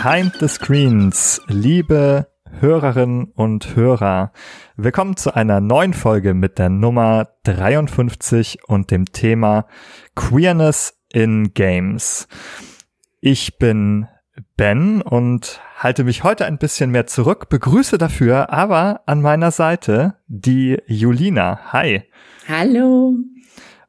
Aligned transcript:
Behind 0.00 0.32
the 0.38 0.46
Screens, 0.46 1.42
liebe 1.48 2.28
Hörerinnen 2.60 3.32
und 3.34 3.74
Hörer, 3.74 4.30
willkommen 4.76 5.16
zu 5.16 5.34
einer 5.34 5.60
neuen 5.60 5.92
Folge 5.92 6.34
mit 6.34 6.60
der 6.60 6.68
Nummer 6.68 7.30
53 7.42 8.60
und 8.68 8.92
dem 8.92 9.06
Thema 9.06 9.66
Queerness 10.14 11.00
in 11.12 11.52
Games. 11.52 12.28
Ich 13.20 13.58
bin 13.58 14.06
Ben 14.56 15.02
und 15.02 15.60
halte 15.76 16.04
mich 16.04 16.22
heute 16.22 16.46
ein 16.46 16.58
bisschen 16.58 16.92
mehr 16.92 17.08
zurück, 17.08 17.48
begrüße 17.48 17.98
dafür 17.98 18.50
aber 18.50 19.00
an 19.06 19.20
meiner 19.20 19.50
Seite 19.50 20.14
die 20.28 20.80
Julina. 20.86 21.72
Hi. 21.72 22.04
Hallo. 22.48 23.16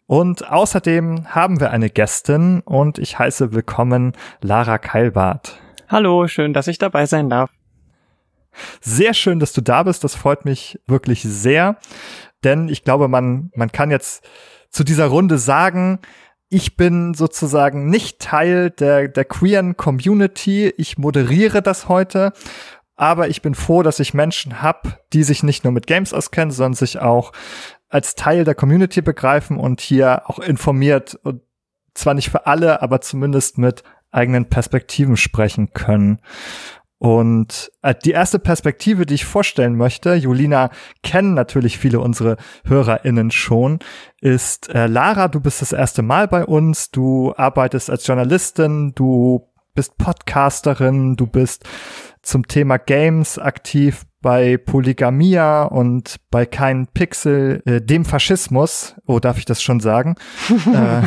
Und 0.08 0.50
außerdem 0.50 1.36
haben 1.36 1.60
wir 1.60 1.70
eine 1.70 1.92
Gästin 1.92 2.62
und 2.62 2.98
ich 2.98 3.20
heiße 3.20 3.54
willkommen 3.54 4.14
Lara 4.42 4.80
Keilbart. 4.80 5.60
Hallo, 5.92 6.28
schön, 6.28 6.54
dass 6.54 6.68
ich 6.68 6.78
dabei 6.78 7.08
sein 7.08 7.30
darf. 7.32 7.50
Sehr 8.80 9.16
schön, 9.16 9.40
dass 9.40 9.54
du 9.54 9.62
da 9.62 9.82
bist. 9.82 10.04
Das 10.04 10.14
freut 10.14 10.46
mich 10.46 10.80
wirklich 10.86 11.24
sehr, 11.24 11.78
denn 12.44 12.70
ich 12.70 12.84
glaube, 12.84 13.08
man, 13.08 13.50
man 13.56 13.72
kann 13.72 13.90
jetzt 13.90 14.24
zu 14.70 14.84
dieser 14.84 15.08
Runde 15.08 15.40
sagen, 15.40 15.98
ich 16.48 16.78
bin 16.78 17.16
sozusagen 17.16 17.90
nicht 17.90 18.20
Teil 18.20 18.70
der, 18.70 19.08
der 19.08 19.26
queeren 19.26 19.78
Community. 19.78 20.72
Ich 20.78 21.00
moderiere 21.00 21.64
das 21.64 21.90
heute. 21.90 22.34
Aber 22.96 23.28
ich 23.30 23.42
bin 23.42 23.56
froh, 23.56 23.82
dass 23.82 24.00
ich 24.00 24.14
Menschen 24.14 24.62
hab, 24.62 25.10
die 25.14 25.24
sich 25.24 25.42
nicht 25.42 25.64
nur 25.64 25.74
mit 25.74 25.88
Games 25.88 26.14
auskennen, 26.14 26.52
sondern 26.52 26.74
sich 26.74 27.00
auch 27.00 27.32
als 27.88 28.14
Teil 28.14 28.44
der 28.44 28.56
Community 28.56 29.02
begreifen 29.02 29.58
und 29.58 29.82
hier 29.82 30.30
auch 30.30 30.38
informiert 30.38 31.18
und 31.24 31.42
zwar 31.96 32.14
nicht 32.14 32.30
für 32.30 32.46
alle, 32.46 32.82
aber 32.82 33.02
zumindest 33.02 33.58
mit 33.58 33.84
eigenen 34.12 34.46
Perspektiven 34.46 35.18
sprechen 35.18 35.72
können. 35.74 36.20
Und 37.00 37.72
äh, 37.82 37.96
die 37.96 38.12
erste 38.12 38.40
Perspektive, 38.40 39.06
die 39.06 39.14
ich 39.14 39.26
vorstellen 39.26 39.78
möchte, 39.78 40.16
Julina 40.16 40.70
kennen 41.02 41.34
natürlich 41.34 41.78
viele 41.78 42.02
unsere 42.02 42.36
HörerInnen 42.66 43.32
schon, 43.32 43.80
ist 44.20 44.70
äh, 44.76 44.88
Lara, 44.88 45.30
du 45.30 45.40
bist 45.40 45.62
das 45.62 45.72
erste 45.72 46.02
Mal 46.02 46.28
bei 46.28 46.44
uns, 46.44 46.92
du 46.92 47.34
arbeitest 47.38 47.90
als 47.90 48.06
Journalistin, 48.06 48.92
du 48.96 49.48
bist 49.76 49.98
Podcasterin, 49.98 51.16
du 51.16 51.26
bist 51.26 51.64
zum 52.22 52.46
Thema 52.48 52.78
Games 52.78 53.40
aktiv 53.40 54.06
bei 54.22 54.58
Polygamia 54.58 55.64
und 55.64 56.18
bei 56.32 56.46
Kein 56.46 56.88
Pixel, 56.88 57.62
äh, 57.66 57.80
dem 57.80 58.04
Faschismus, 58.04 58.96
oh, 59.06 59.20
darf 59.20 59.38
ich 59.38 59.46
das 59.46 59.62
schon 59.62 59.80
sagen? 59.80 60.16
äh, 60.50 61.02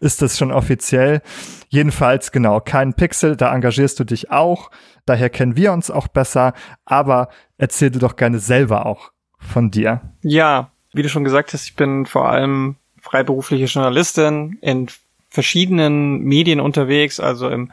ist 0.00 0.22
das 0.22 0.38
schon 0.38 0.52
offiziell. 0.52 1.22
Jedenfalls, 1.68 2.32
genau, 2.32 2.60
kein 2.60 2.94
Pixel, 2.94 3.36
da 3.36 3.54
engagierst 3.54 4.00
du 4.00 4.04
dich 4.04 4.30
auch. 4.30 4.70
Daher 5.06 5.30
kennen 5.30 5.56
wir 5.56 5.72
uns 5.72 5.90
auch 5.90 6.08
besser. 6.08 6.52
Aber 6.84 7.28
erzähl 7.58 7.90
du 7.90 7.98
doch 7.98 8.16
gerne 8.16 8.38
selber 8.38 8.86
auch 8.86 9.12
von 9.38 9.70
dir. 9.70 10.00
Ja, 10.22 10.70
wie 10.92 11.02
du 11.02 11.08
schon 11.08 11.24
gesagt 11.24 11.52
hast, 11.52 11.64
ich 11.64 11.76
bin 11.76 12.06
vor 12.06 12.28
allem 12.28 12.76
freiberufliche 13.00 13.64
Journalistin 13.64 14.58
in 14.60 14.88
verschiedenen 15.28 16.20
Medien 16.20 16.60
unterwegs, 16.60 17.20
also 17.20 17.48
im 17.48 17.70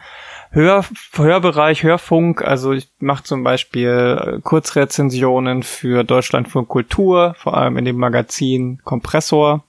Hör 0.52 0.86
Hörbereich, 1.14 1.84
Hörfunk. 1.84 2.42
Also 2.42 2.72
ich 2.72 2.90
mache 3.00 3.24
zum 3.24 3.44
Beispiel 3.44 4.40
Kurzrezensionen 4.44 5.64
für 5.64 6.04
Deutschlandfunk 6.04 6.70
Kultur, 6.70 7.36
vor 7.38 7.58
allem 7.58 7.78
in 7.78 7.86
dem 7.86 7.98
Magazin 7.98 8.80
Kompressor. 8.84 9.64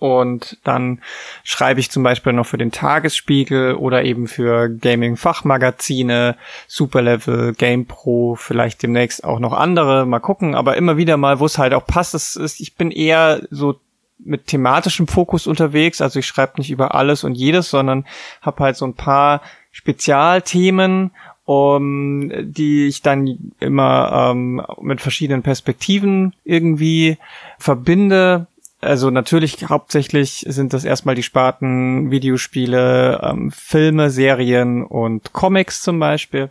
Und 0.00 0.56
dann 0.64 1.02
schreibe 1.44 1.78
ich 1.78 1.90
zum 1.90 2.02
Beispiel 2.02 2.32
noch 2.32 2.46
für 2.46 2.56
den 2.56 2.72
Tagesspiegel 2.72 3.74
oder 3.74 4.02
eben 4.02 4.28
für 4.28 4.70
Gaming-Fachmagazine, 4.70 6.36
Superlevel, 6.66 7.52
GamePro, 7.52 8.34
vielleicht 8.34 8.82
demnächst 8.82 9.22
auch 9.22 9.38
noch 9.38 9.52
andere, 9.52 10.06
mal 10.06 10.20
gucken, 10.20 10.54
aber 10.54 10.78
immer 10.78 10.96
wieder 10.96 11.18
mal, 11.18 11.38
wo 11.38 11.44
es 11.44 11.58
halt 11.58 11.74
auch 11.74 11.86
passt. 11.86 12.14
Es 12.14 12.34
ist, 12.34 12.60
ich 12.60 12.76
bin 12.76 12.90
eher 12.90 13.42
so 13.50 13.78
mit 14.18 14.46
thematischem 14.46 15.06
Fokus 15.06 15.46
unterwegs, 15.46 16.00
also 16.00 16.18
ich 16.18 16.26
schreibe 16.26 16.54
nicht 16.56 16.70
über 16.70 16.94
alles 16.94 17.22
und 17.22 17.34
jedes, 17.34 17.68
sondern 17.68 18.06
habe 18.40 18.64
halt 18.64 18.76
so 18.76 18.86
ein 18.86 18.94
paar 18.94 19.42
Spezialthemen, 19.70 21.10
um, 21.44 22.30
die 22.42 22.86
ich 22.86 23.02
dann 23.02 23.52
immer 23.58 24.30
ähm, 24.30 24.62
mit 24.80 25.00
verschiedenen 25.00 25.42
Perspektiven 25.42 26.32
irgendwie 26.44 27.18
verbinde 27.58 28.46
also 28.80 29.10
natürlich 29.10 29.68
hauptsächlich 29.68 30.44
sind 30.48 30.72
das 30.72 30.84
erstmal 30.84 31.14
die 31.14 31.22
Sparten 31.22 32.10
Videospiele, 32.10 33.20
ähm, 33.22 33.50
Filme, 33.50 34.10
Serien 34.10 34.84
und 34.84 35.32
Comics 35.32 35.82
zum 35.82 35.98
Beispiel. 35.98 36.50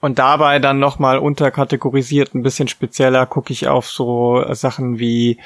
Und 0.00 0.20
dabei 0.20 0.60
dann 0.60 0.78
nochmal 0.78 1.18
unterkategorisiert, 1.18 2.34
ein 2.34 2.44
bisschen 2.44 2.68
spezieller, 2.68 3.26
gucke 3.26 3.52
ich 3.52 3.66
auf 3.66 3.90
so 3.90 4.44
Sachen 4.54 5.00
wie 5.00 5.38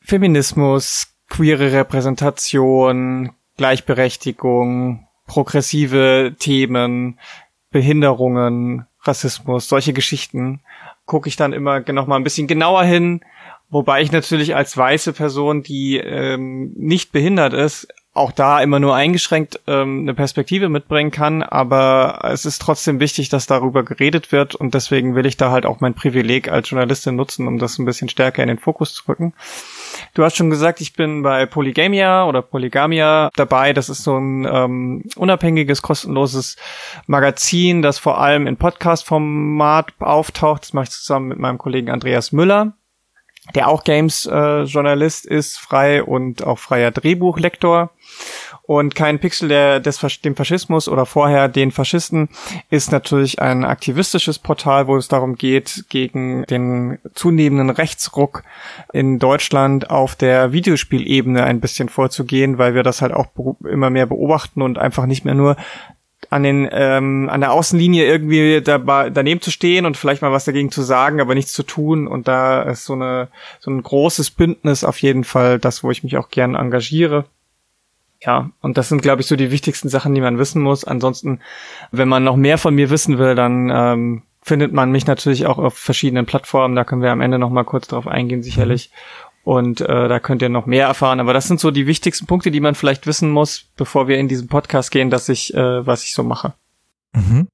Feminismus, 0.00 1.08
queere 1.28 1.72
Repräsentation, 1.72 3.32
Gleichberechtigung, 3.56 5.08
progressive 5.26 6.36
Themen, 6.38 7.18
Behinderungen, 7.70 8.86
Rassismus, 9.02 9.68
solche 9.68 9.92
Geschichten. 9.92 10.60
Gucke 11.06 11.28
ich 11.28 11.34
dann 11.34 11.52
immer 11.52 11.80
noch 11.92 12.06
mal 12.06 12.16
ein 12.16 12.24
bisschen 12.24 12.46
genauer 12.46 12.84
hin, 12.84 13.22
Wobei 13.70 14.00
ich 14.00 14.12
natürlich 14.12 14.56
als 14.56 14.76
weiße 14.76 15.12
Person, 15.12 15.62
die 15.62 15.98
ähm, 15.98 16.72
nicht 16.74 17.12
behindert 17.12 17.52
ist, 17.52 17.88
auch 18.18 18.32
da 18.32 18.60
immer 18.60 18.80
nur 18.80 18.94
eingeschränkt 18.94 19.60
ähm, 19.66 20.00
eine 20.00 20.14
Perspektive 20.14 20.68
mitbringen 20.68 21.10
kann, 21.10 21.42
aber 21.42 22.20
es 22.24 22.44
ist 22.44 22.60
trotzdem 22.60 23.00
wichtig, 23.00 23.28
dass 23.28 23.46
darüber 23.46 23.84
geredet 23.84 24.32
wird 24.32 24.54
und 24.54 24.74
deswegen 24.74 25.14
will 25.14 25.24
ich 25.24 25.36
da 25.36 25.50
halt 25.50 25.64
auch 25.64 25.80
mein 25.80 25.94
Privileg 25.94 26.50
als 26.50 26.68
Journalistin 26.68 27.14
nutzen, 27.14 27.46
um 27.46 27.58
das 27.58 27.78
ein 27.78 27.84
bisschen 27.84 28.08
stärker 28.08 28.42
in 28.42 28.48
den 28.48 28.58
Fokus 28.58 28.92
zu 28.92 29.04
rücken. 29.08 29.34
Du 30.14 30.24
hast 30.24 30.36
schon 30.36 30.50
gesagt, 30.50 30.80
ich 30.80 30.94
bin 30.94 31.22
bei 31.22 31.46
Polygamia 31.46 32.26
oder 32.26 32.42
Polygamia 32.42 33.30
dabei. 33.36 33.72
Das 33.72 33.88
ist 33.88 34.02
so 34.02 34.16
ein 34.16 34.44
ähm, 34.50 35.04
unabhängiges, 35.16 35.82
kostenloses 35.82 36.56
Magazin, 37.06 37.82
das 37.82 37.98
vor 37.98 38.20
allem 38.20 38.46
in 38.46 38.56
Podcast-Format 38.56 39.92
auftaucht. 40.00 40.62
Das 40.62 40.72
mache 40.72 40.84
ich 40.84 40.90
zusammen 40.90 41.28
mit 41.28 41.38
meinem 41.38 41.58
Kollegen 41.58 41.90
Andreas 41.90 42.32
Müller 42.32 42.74
der 43.54 43.68
auch 43.68 43.84
Games-Journalist 43.84 45.30
äh, 45.30 45.34
ist, 45.34 45.58
frei 45.58 46.02
und 46.02 46.44
auch 46.44 46.58
freier 46.58 46.90
Drehbuchlektor. 46.90 47.90
Und 48.62 48.94
kein 48.94 49.18
Pixel 49.18 49.48
der, 49.48 49.80
des, 49.80 49.98
dem 50.22 50.36
Faschismus 50.36 50.88
oder 50.88 51.06
vorher 51.06 51.48
den 51.48 51.70
Faschisten 51.70 52.28
ist 52.68 52.92
natürlich 52.92 53.40
ein 53.40 53.64
aktivistisches 53.64 54.38
Portal, 54.38 54.86
wo 54.86 54.96
es 54.96 55.08
darum 55.08 55.36
geht, 55.36 55.86
gegen 55.88 56.44
den 56.44 56.98
zunehmenden 57.14 57.70
Rechtsruck 57.70 58.42
in 58.92 59.18
Deutschland 59.18 59.88
auf 59.88 60.16
der 60.16 60.52
Videospielebene 60.52 61.44
ein 61.44 61.60
bisschen 61.60 61.88
vorzugehen, 61.88 62.58
weil 62.58 62.74
wir 62.74 62.82
das 62.82 63.00
halt 63.00 63.14
auch 63.14 63.28
immer 63.64 63.88
mehr 63.88 64.04
beobachten 64.04 64.60
und 64.60 64.76
einfach 64.76 65.06
nicht 65.06 65.24
mehr 65.24 65.34
nur 65.34 65.56
an 66.30 66.42
den 66.42 66.68
ähm, 66.70 67.28
an 67.30 67.40
der 67.40 67.52
Außenlinie 67.52 68.04
irgendwie 68.04 68.60
dabei, 68.60 69.10
daneben 69.10 69.40
zu 69.40 69.50
stehen 69.50 69.86
und 69.86 69.96
vielleicht 69.96 70.22
mal 70.22 70.32
was 70.32 70.44
dagegen 70.44 70.70
zu 70.70 70.82
sagen, 70.82 71.20
aber 71.20 71.34
nichts 71.34 71.52
zu 71.52 71.62
tun 71.62 72.06
und 72.06 72.28
da 72.28 72.62
ist 72.62 72.84
so 72.84 72.94
eine 72.94 73.28
so 73.60 73.70
ein 73.70 73.82
großes 73.82 74.30
Bündnis 74.30 74.84
auf 74.84 75.00
jeden 75.00 75.24
Fall 75.24 75.58
das, 75.58 75.82
wo 75.82 75.90
ich 75.90 76.02
mich 76.02 76.16
auch 76.16 76.28
gern 76.28 76.54
engagiere. 76.54 77.24
Ja, 78.20 78.50
und 78.60 78.76
das 78.76 78.88
sind 78.88 79.00
glaube 79.00 79.22
ich 79.22 79.26
so 79.28 79.36
die 79.36 79.50
wichtigsten 79.50 79.88
Sachen, 79.88 80.14
die 80.14 80.20
man 80.20 80.38
wissen 80.38 80.60
muss. 80.60 80.84
Ansonsten, 80.84 81.40
wenn 81.92 82.08
man 82.08 82.24
noch 82.24 82.36
mehr 82.36 82.58
von 82.58 82.74
mir 82.74 82.90
wissen 82.90 83.18
will, 83.18 83.34
dann 83.34 83.70
ähm, 83.72 84.22
findet 84.42 84.72
man 84.72 84.90
mich 84.90 85.06
natürlich 85.06 85.46
auch 85.46 85.58
auf 85.58 85.74
verschiedenen 85.78 86.26
Plattformen. 86.26 86.74
Da 86.74 86.84
können 86.84 87.02
wir 87.02 87.12
am 87.12 87.20
Ende 87.20 87.38
noch 87.38 87.50
mal 87.50 87.64
kurz 87.64 87.86
drauf 87.86 88.06
eingehen, 88.06 88.42
sicherlich. 88.42 88.90
Und 89.48 89.80
äh, 89.80 90.08
da 90.08 90.20
könnt 90.20 90.42
ihr 90.42 90.50
noch 90.50 90.66
mehr 90.66 90.86
erfahren. 90.86 91.20
Aber 91.20 91.32
das 91.32 91.48
sind 91.48 91.58
so 91.58 91.70
die 91.70 91.86
wichtigsten 91.86 92.26
Punkte, 92.26 92.50
die 92.50 92.60
man 92.60 92.74
vielleicht 92.74 93.06
wissen 93.06 93.30
muss, 93.30 93.64
bevor 93.78 94.06
wir 94.06 94.18
in 94.18 94.28
diesen 94.28 94.46
Podcast 94.46 94.90
gehen, 94.90 95.08
dass 95.08 95.30
ich, 95.30 95.54
äh, 95.54 95.86
was 95.86 96.04
ich 96.04 96.12
so 96.12 96.22
mache. 96.22 96.52
Mhm. 97.14 97.48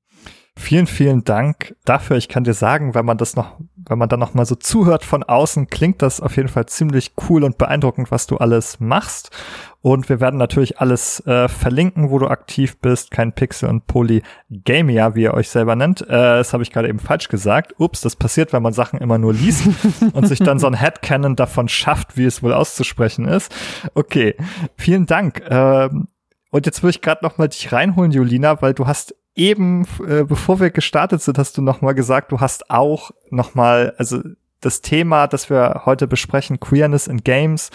Vielen, 0.56 0.86
vielen 0.86 1.24
Dank 1.24 1.74
dafür. 1.84 2.16
Ich 2.16 2.28
kann 2.28 2.44
dir 2.44 2.54
sagen, 2.54 2.94
wenn 2.94 3.04
man 3.04 3.18
das 3.18 3.34
noch 3.36 3.56
wenn 3.88 3.98
man 3.98 4.08
dann 4.08 4.20
noch 4.20 4.34
mal 4.34 4.46
so 4.46 4.54
zuhört 4.54 5.04
von 5.04 5.22
außen, 5.22 5.68
klingt 5.68 6.02
das 6.02 6.20
auf 6.20 6.36
jeden 6.36 6.48
Fall 6.48 6.66
ziemlich 6.66 7.12
cool 7.28 7.44
und 7.44 7.58
beeindruckend, 7.58 8.10
was 8.10 8.26
du 8.26 8.36
alles 8.36 8.80
machst. 8.80 9.30
Und 9.82 10.08
wir 10.08 10.20
werden 10.20 10.38
natürlich 10.38 10.80
alles 10.80 11.20
äh, 11.26 11.48
verlinken, 11.48 12.10
wo 12.10 12.18
du 12.18 12.28
aktiv 12.28 12.78
bist. 12.80 13.10
Kein 13.10 13.34
Pixel 13.34 13.68
und 13.68 13.86
Polygamia, 13.86 15.14
wie 15.14 15.22
ihr 15.22 15.34
euch 15.34 15.50
selber 15.50 15.76
nennt. 15.76 16.00
Äh, 16.02 16.06
das 16.08 16.54
habe 16.54 16.62
ich 16.62 16.72
gerade 16.72 16.88
eben 16.88 16.98
falsch 16.98 17.28
gesagt. 17.28 17.74
Ups, 17.78 18.00
das 18.00 18.16
passiert, 18.16 18.54
wenn 18.54 18.62
man 18.62 18.72
Sachen 18.72 18.98
immer 19.00 19.18
nur 19.18 19.34
liest 19.34 19.68
und 20.14 20.26
sich 20.26 20.38
dann 20.38 20.58
so 20.58 20.66
ein 20.66 20.74
Headcanon 20.74 21.36
davon 21.36 21.68
schafft, 21.68 22.16
wie 22.16 22.24
es 22.24 22.42
wohl 22.42 22.54
auszusprechen 22.54 23.26
ist. 23.28 23.54
Okay, 23.94 24.36
vielen 24.76 25.04
Dank. 25.04 25.42
Ähm, 25.50 26.08
und 26.50 26.66
jetzt 26.66 26.82
würde 26.82 26.90
ich 26.90 27.02
gerade 27.02 27.24
noch 27.24 27.36
mal 27.36 27.48
dich 27.48 27.72
reinholen, 27.72 28.12
Julina, 28.12 28.62
weil 28.62 28.72
du 28.72 28.86
hast 28.86 29.14
eben, 29.34 29.86
äh, 30.06 30.24
bevor 30.24 30.60
wir 30.60 30.70
gestartet 30.70 31.22
sind, 31.22 31.38
hast 31.38 31.56
du 31.58 31.62
noch 31.62 31.80
mal 31.80 31.92
gesagt, 31.92 32.32
du 32.32 32.40
hast 32.40 32.70
auch 32.70 33.10
noch 33.30 33.54
mal, 33.54 33.94
also 33.98 34.20
das 34.60 34.80
Thema, 34.80 35.26
das 35.26 35.50
wir 35.50 35.82
heute 35.84 36.06
besprechen, 36.06 36.60
Queerness 36.60 37.06
in 37.06 37.22
Games, 37.22 37.70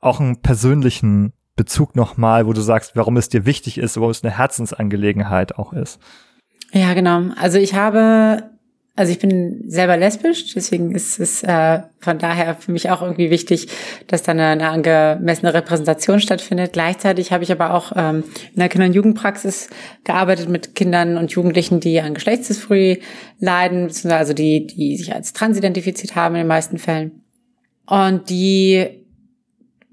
auch 0.00 0.20
einen 0.20 0.40
persönlichen 0.40 1.32
Bezug 1.56 1.96
nochmal, 1.96 2.46
wo 2.46 2.52
du 2.52 2.60
sagst, 2.60 2.94
warum 2.94 3.16
es 3.16 3.28
dir 3.28 3.44
wichtig 3.44 3.78
ist, 3.78 3.96
warum 3.96 4.10
es 4.10 4.22
eine 4.22 4.36
Herzensangelegenheit 4.36 5.58
auch 5.58 5.72
ist. 5.72 5.98
Ja, 6.72 6.94
genau. 6.94 7.22
Also 7.40 7.58
ich 7.58 7.74
habe 7.74 8.50
also 8.98 9.12
ich 9.12 9.20
bin 9.20 9.62
selber 9.70 9.96
lesbisch, 9.96 10.52
deswegen 10.54 10.92
ist 10.92 11.20
es 11.20 11.44
äh, 11.44 11.82
von 12.00 12.18
daher 12.18 12.56
für 12.56 12.72
mich 12.72 12.90
auch 12.90 13.00
irgendwie 13.00 13.30
wichtig, 13.30 13.68
dass 14.08 14.24
da 14.24 14.32
eine, 14.32 14.46
eine 14.46 14.68
angemessene 14.70 15.54
Repräsentation 15.54 16.18
stattfindet. 16.18 16.72
Gleichzeitig 16.72 17.30
habe 17.30 17.44
ich 17.44 17.52
aber 17.52 17.74
auch 17.74 17.92
ähm, 17.94 18.24
in 18.52 18.58
der 18.58 18.68
Kinder- 18.68 18.86
und 18.88 18.94
Jugendpraxis 18.94 19.70
gearbeitet 20.02 20.48
mit 20.48 20.74
Kindern 20.74 21.16
und 21.16 21.30
Jugendlichen, 21.30 21.78
die 21.78 22.00
an 22.00 22.12
Geschlechtsdysphorie 22.12 23.00
leiden, 23.38 23.86
beziehungsweise 23.86 24.16
also 24.16 24.32
die, 24.32 24.66
die 24.66 24.96
sich 24.96 25.14
als 25.14 25.32
trans 25.32 25.56
identifiziert 25.56 26.16
haben 26.16 26.34
in 26.34 26.40
den 26.40 26.48
meisten 26.48 26.78
Fällen. 26.78 27.22
Und 27.86 28.30
die, 28.30 29.04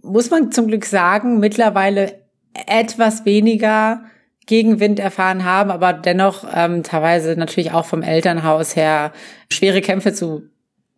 muss 0.02 0.32
man 0.32 0.52
zum 0.52 0.66
Glück 0.66 0.86
sagen, 0.86 1.40
mittlerweile 1.40 2.22
etwas 2.66 3.24
weniger 3.24 4.02
Gegenwind 4.46 5.00
erfahren 5.00 5.44
haben, 5.44 5.72
aber 5.72 5.94
dennoch 5.94 6.46
ähm, 6.54 6.84
teilweise 6.84 7.36
natürlich 7.36 7.72
auch 7.72 7.86
vom 7.86 8.02
Elternhaus 8.02 8.76
her 8.76 9.12
schwere 9.52 9.82
Kämpfe 9.82 10.14
zu 10.14 10.44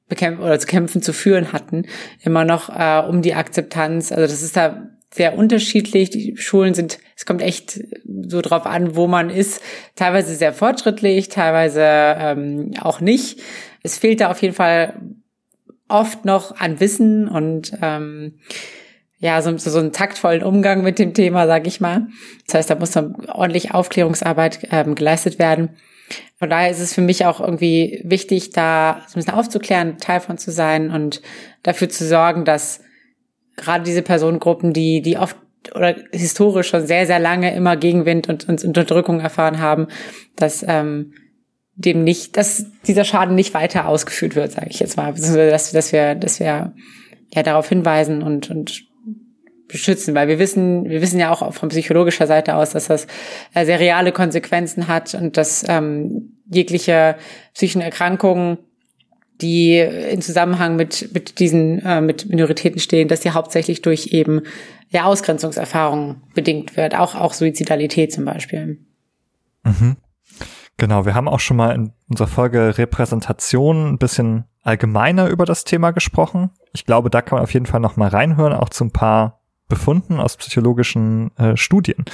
bekämpfen 0.09 0.44
oder 0.44 0.59
zu 0.59 0.67
kämpfen 0.67 1.01
zu 1.01 1.13
führen 1.13 1.51
hatten, 1.51 1.85
immer 2.21 2.45
noch 2.45 2.69
äh, 2.69 3.05
um 3.07 3.21
die 3.21 3.33
Akzeptanz. 3.33 4.11
Also 4.11 4.23
das 4.23 4.41
ist 4.41 4.55
da 4.55 4.89
sehr 5.13 5.38
unterschiedlich. 5.38 6.09
Die 6.09 6.38
Schulen 6.38 6.73
sind, 6.73 6.99
es 7.15 7.25
kommt 7.25 7.41
echt 7.41 7.79
so 8.05 8.41
drauf 8.41 8.65
an, 8.65 8.95
wo 8.95 9.07
man 9.07 9.29
ist. 9.29 9.61
Teilweise 9.95 10.35
sehr 10.35 10.53
fortschrittlich, 10.53 11.29
teilweise 11.29 11.81
ähm, 11.83 12.73
auch 12.81 13.01
nicht. 13.01 13.39
Es 13.83 13.97
fehlt 13.97 14.21
da 14.21 14.31
auf 14.31 14.41
jeden 14.41 14.53
Fall 14.53 15.01
oft 15.88 16.25
noch 16.25 16.59
an 16.59 16.79
Wissen 16.79 17.27
und 17.27 17.71
ähm, 17.81 18.39
ja, 19.19 19.41
so, 19.41 19.57
so 19.57 19.79
einen 19.79 19.93
taktvollen 19.93 20.43
Umgang 20.43 20.83
mit 20.83 20.99
dem 20.99 21.13
Thema, 21.13 21.47
sag 21.47 21.65
ich 21.65 21.81
mal. 21.81 22.07
Das 22.45 22.55
heißt, 22.55 22.69
da 22.69 22.75
muss 22.75 22.91
dann 22.91 23.15
ordentlich 23.27 23.73
Aufklärungsarbeit 23.73 24.67
ähm, 24.71 24.95
geleistet 24.95 25.39
werden. 25.39 25.69
Von 26.37 26.49
daher 26.49 26.69
ist 26.69 26.79
es 26.79 26.93
für 26.93 27.01
mich 27.01 27.25
auch 27.25 27.41
irgendwie 27.41 28.01
wichtig, 28.03 28.51
da 28.51 29.01
so 29.07 29.13
ein 29.13 29.21
bisschen 29.21 29.33
aufzuklären, 29.33 29.97
Teil 29.97 30.19
von 30.19 30.37
zu 30.37 30.51
sein 30.51 30.91
und 30.91 31.21
dafür 31.63 31.89
zu 31.89 32.05
sorgen, 32.05 32.45
dass 32.45 32.81
gerade 33.55 33.83
diese 33.83 34.03
Personengruppen, 34.03 34.71
die, 34.71 35.01
die 35.01 35.17
oft 35.17 35.35
oder 35.73 35.95
historisch 36.11 36.69
schon 36.69 36.85
sehr, 36.85 37.07
sehr 37.07 37.19
lange 37.19 37.53
immer 37.53 37.75
Gegenwind 37.75 38.29
und, 38.29 38.47
und 38.47 38.63
Unterdrückung 38.63 39.19
erfahren 39.19 39.59
haben, 39.59 39.87
dass 40.35 40.63
ähm, 40.65 41.13
dem 41.75 42.03
nicht, 42.03 42.37
dass 42.37 42.65
dieser 42.87 43.03
Schaden 43.03 43.35
nicht 43.35 43.53
weiter 43.53 43.87
ausgeführt 43.87 44.35
wird, 44.35 44.51
sage 44.51 44.67
ich 44.69 44.79
jetzt 44.79 44.95
mal. 44.95 45.13
Dass, 45.13 45.71
dass 45.71 45.91
wir, 45.91 46.15
dass 46.15 46.39
wir 46.39 46.73
ja 47.33 47.43
darauf 47.43 47.67
hinweisen 47.67 48.23
und, 48.23 48.49
und 48.49 48.87
beschützen, 49.67 50.15
weil 50.15 50.27
wir 50.27 50.39
wissen, 50.39 50.89
wir 50.89 51.01
wissen 51.01 51.19
ja 51.19 51.31
auch 51.31 51.53
von 51.53 51.69
psychologischer 51.69 52.27
Seite 52.27 52.55
aus, 52.55 52.71
dass 52.71 52.87
das 52.87 53.07
äh, 53.53 53.65
sehr 53.65 53.79
reale 53.79 54.11
Konsequenzen 54.11 54.87
hat 54.87 55.13
und 55.13 55.37
dass 55.37 55.65
ähm, 55.67 56.37
jegliche 56.49 57.15
psychischen 57.53 57.81
Erkrankungen, 57.81 58.57
die 59.41 59.77
in 59.77 60.21
Zusammenhang 60.21 60.75
mit 60.75 61.13
mit 61.13 61.39
diesen 61.39 61.79
äh, 61.85 62.01
mit 62.01 62.29
Minoritäten 62.29 62.79
stehen, 62.79 63.07
dass 63.07 63.19
die 63.19 63.31
hauptsächlich 63.31 63.81
durch 63.81 64.07
eben 64.07 64.41
ja 64.89 65.03
Ausgrenzungserfahrungen 65.03 66.23
bedingt 66.33 66.77
wird, 66.77 66.95
auch 66.95 67.15
auch 67.15 67.33
Suizidalität 67.33 68.11
zum 68.13 68.25
Beispiel. 68.25 68.79
Mhm. 69.63 69.97
Genau, 70.77 71.05
wir 71.05 71.15
haben 71.15 71.27
auch 71.27 71.39
schon 71.39 71.57
mal 71.57 71.73
in 71.73 71.91
unserer 72.07 72.27
Folge 72.27 72.77
Repräsentation 72.77 73.93
ein 73.93 73.97
bisschen 73.97 74.45
allgemeiner 74.61 75.27
über 75.27 75.45
das 75.45 75.63
Thema 75.63 75.91
gesprochen. 75.91 76.51
Ich 76.73 76.85
glaube, 76.85 77.09
da 77.09 77.21
kann 77.21 77.37
man 77.37 77.43
auf 77.43 77.53
jeden 77.53 77.65
Fall 77.65 77.79
noch 77.79 77.97
mal 77.97 78.09
reinhören, 78.09 78.53
auch 78.53 78.69
zu 78.69 78.85
ein 78.85 78.91
paar 78.91 79.37
Befunden 79.67 80.19
aus 80.19 80.37
psychologischen 80.37 81.35
äh, 81.37 81.57
Studien. 81.57 82.05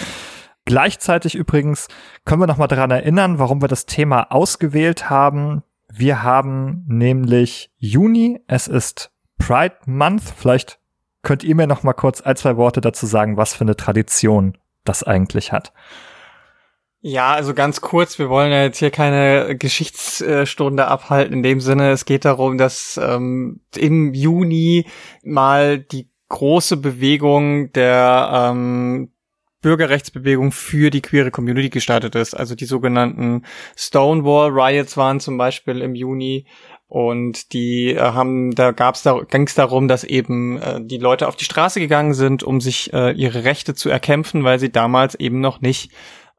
Gleichzeitig 0.65 1.35
übrigens 1.35 1.87
können 2.25 2.41
wir 2.41 2.47
noch 2.47 2.57
mal 2.57 2.67
daran 2.67 2.91
erinnern, 2.91 3.37
warum 3.37 3.61
wir 3.61 3.67
das 3.67 3.85
Thema 3.85 4.31
ausgewählt 4.31 5.09
haben. 5.09 5.63
Wir 5.91 6.23
haben 6.23 6.85
nämlich 6.87 7.71
Juni, 7.77 8.39
es 8.47 8.67
ist 8.67 9.11
Pride 9.37 9.75
Month. 9.85 10.23
Vielleicht 10.37 10.79
könnt 11.21 11.43
ihr 11.43 11.55
mir 11.55 11.67
noch 11.67 11.83
mal 11.83 11.93
kurz 11.93 12.21
ein, 12.21 12.35
zwei 12.35 12.55
Worte 12.55 12.81
dazu 12.81 13.05
sagen, 13.05 13.37
was 13.37 13.53
für 13.53 13.65
eine 13.65 13.75
Tradition 13.75 14.57
das 14.85 15.03
eigentlich 15.03 15.51
hat. 15.51 15.73
Ja, 17.05 17.33
also 17.33 17.53
ganz 17.53 17.81
kurz, 17.81 18.17
wir 18.17 18.29
wollen 18.29 18.53
ja 18.53 18.63
jetzt 18.63 18.77
hier 18.77 18.89
keine 18.89 19.57
Geschichtsstunde 19.57 20.87
abhalten. 20.87 21.33
In 21.33 21.43
dem 21.43 21.59
Sinne, 21.59 21.91
es 21.91 22.05
geht 22.05 22.23
darum, 22.23 22.57
dass 22.57 22.97
ähm, 23.03 23.59
im 23.75 24.13
Juni 24.13 24.85
mal 25.21 25.79
die 25.79 26.09
große 26.33 26.77
Bewegung 26.77 27.71
der 27.73 28.51
ähm, 28.51 29.11
Bürgerrechtsbewegung 29.61 30.51
für 30.51 30.89
die 30.89 31.01
queere 31.01 31.31
Community 31.31 31.69
gestartet 31.69 32.15
ist. 32.15 32.33
Also 32.33 32.55
die 32.55 32.65
sogenannten 32.65 33.43
Stonewall 33.77 34.49
Riots 34.49 34.97
waren 34.97 35.19
zum 35.19 35.37
Beispiel 35.37 35.81
im 35.81 35.93
Juni 35.93 36.45
und 36.87 37.53
die 37.53 37.93
äh, 37.93 37.99
haben, 37.99 38.55
da 38.55 38.71
gab's 38.71 39.03
da, 39.03 39.21
ging 39.29 39.47
es 39.47 39.53
darum, 39.53 39.87
dass 39.87 40.03
eben 40.03 40.59
äh, 40.59 40.81
die 40.83 40.97
Leute 40.97 41.27
auf 41.27 41.35
die 41.35 41.45
Straße 41.45 41.79
gegangen 41.79 42.15
sind, 42.15 42.43
um 42.43 42.61
sich 42.61 42.91
äh, 42.93 43.11
ihre 43.11 43.43
Rechte 43.43 43.75
zu 43.75 43.89
erkämpfen, 43.89 44.43
weil 44.43 44.59
sie 44.59 44.71
damals 44.71 45.15
eben 45.15 45.39
noch 45.39 45.61
nicht 45.61 45.91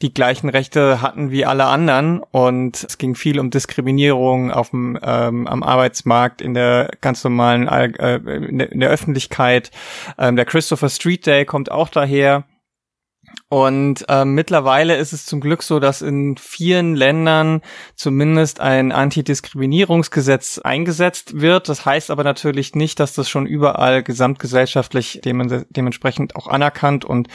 die 0.02 0.12
gleichen 0.12 0.48
Rechte 0.48 1.00
hatten 1.00 1.30
wie 1.30 1.44
alle 1.44 1.66
anderen 1.66 2.20
und 2.20 2.82
es 2.82 2.98
ging 2.98 3.14
viel 3.14 3.38
um 3.38 3.50
Diskriminierung 3.50 4.50
auf 4.50 4.70
dem 4.70 4.98
ähm, 5.02 5.46
am 5.46 5.62
Arbeitsmarkt 5.62 6.42
in 6.42 6.54
der 6.54 6.90
ganz 7.00 7.22
normalen 7.22 7.68
äh, 7.68 8.16
in, 8.16 8.58
der, 8.58 8.72
in 8.72 8.80
der 8.80 8.90
Öffentlichkeit. 8.90 9.70
Ähm, 10.18 10.36
der 10.36 10.44
Christopher 10.44 10.88
Street 10.88 11.26
Day 11.26 11.44
kommt 11.44 11.70
auch 11.70 11.88
daher 11.88 12.44
und 13.54 14.04
ähm, 14.08 14.34
mittlerweile 14.34 14.96
ist 14.96 15.12
es 15.12 15.26
zum 15.26 15.40
Glück 15.40 15.62
so, 15.62 15.78
dass 15.78 16.02
in 16.02 16.36
vielen 16.36 16.96
Ländern 16.96 17.60
zumindest 17.94 18.58
ein 18.58 18.90
Antidiskriminierungsgesetz 18.90 20.58
eingesetzt 20.58 21.40
wird. 21.40 21.68
Das 21.68 21.86
heißt 21.86 22.10
aber 22.10 22.24
natürlich 22.24 22.74
nicht, 22.74 22.98
dass 22.98 23.14
das 23.14 23.30
schon 23.30 23.46
überall 23.46 24.02
gesamtgesellschaftlich 24.02 25.20
dem 25.24 25.64
dementsprechend 25.70 26.34
auch 26.34 26.48
anerkannt 26.48 27.04
und 27.04 27.28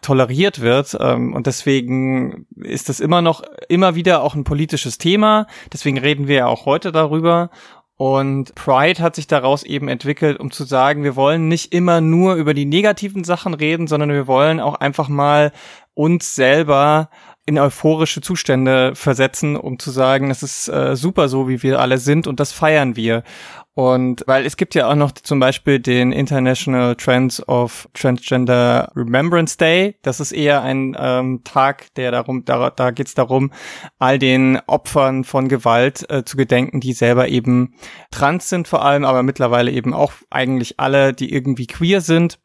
toleriert 0.00 0.62
wird. 0.62 0.96
Ähm, 0.98 1.34
und 1.34 1.46
deswegen 1.46 2.46
ist 2.56 2.88
das 2.88 2.98
immer 2.98 3.20
noch, 3.20 3.42
immer 3.68 3.94
wieder 3.94 4.22
auch 4.22 4.34
ein 4.34 4.44
politisches 4.44 4.96
Thema. 4.96 5.46
Deswegen 5.74 5.98
reden 5.98 6.26
wir 6.26 6.36
ja 6.36 6.46
auch 6.46 6.64
heute 6.64 6.90
darüber. 6.90 7.50
Und 7.96 8.54
Pride 8.54 9.02
hat 9.02 9.16
sich 9.16 9.26
daraus 9.26 9.62
eben 9.62 9.88
entwickelt, 9.88 10.38
um 10.38 10.50
zu 10.50 10.64
sagen, 10.64 11.02
wir 11.02 11.16
wollen 11.16 11.48
nicht 11.48 11.72
immer 11.72 12.02
nur 12.02 12.34
über 12.34 12.52
die 12.52 12.66
negativen 12.66 13.24
Sachen 13.24 13.54
reden, 13.54 13.86
sondern 13.86 14.10
wir 14.10 14.26
wollen 14.26 14.60
auch 14.60 14.74
einfach 14.74 15.08
mal 15.08 15.52
uns 15.94 16.34
selber 16.34 17.08
in 17.46 17.58
euphorische 17.58 18.20
Zustände 18.20 18.94
versetzen, 18.94 19.56
um 19.56 19.78
zu 19.78 19.90
sagen, 19.90 20.28
das 20.28 20.42
ist 20.42 20.68
äh, 20.68 20.94
super 20.94 21.28
so, 21.28 21.48
wie 21.48 21.62
wir 21.62 21.80
alle 21.80 21.96
sind 21.96 22.26
und 22.26 22.38
das 22.38 22.52
feiern 22.52 22.96
wir. 22.96 23.22
Und 23.76 24.24
weil 24.26 24.46
es 24.46 24.56
gibt 24.56 24.74
ja 24.74 24.88
auch 24.90 24.94
noch 24.94 25.12
zum 25.12 25.38
Beispiel 25.38 25.78
den 25.78 26.10
International 26.10 26.96
Trends 26.96 27.46
of 27.46 27.86
Transgender 27.92 28.90
Remembrance 28.96 29.58
Day. 29.58 29.96
Das 30.00 30.18
ist 30.18 30.32
eher 30.32 30.62
ein 30.62 30.96
ähm, 30.98 31.42
Tag, 31.44 31.92
der 31.96 32.10
darum, 32.10 32.46
da, 32.46 32.70
da 32.70 32.90
geht 32.90 33.08
es 33.08 33.12
darum, 33.12 33.52
all 33.98 34.18
den 34.18 34.58
Opfern 34.66 35.24
von 35.24 35.48
Gewalt 35.48 36.08
äh, 36.08 36.24
zu 36.24 36.38
gedenken, 36.38 36.80
die 36.80 36.94
selber 36.94 37.28
eben 37.28 37.74
trans 38.10 38.48
sind 38.48 38.66
vor 38.66 38.82
allem, 38.82 39.04
aber 39.04 39.22
mittlerweile 39.22 39.70
eben 39.70 39.92
auch 39.92 40.14
eigentlich 40.30 40.80
alle, 40.80 41.12
die 41.12 41.30
irgendwie 41.30 41.66
queer 41.66 42.00
sind. 42.00 42.38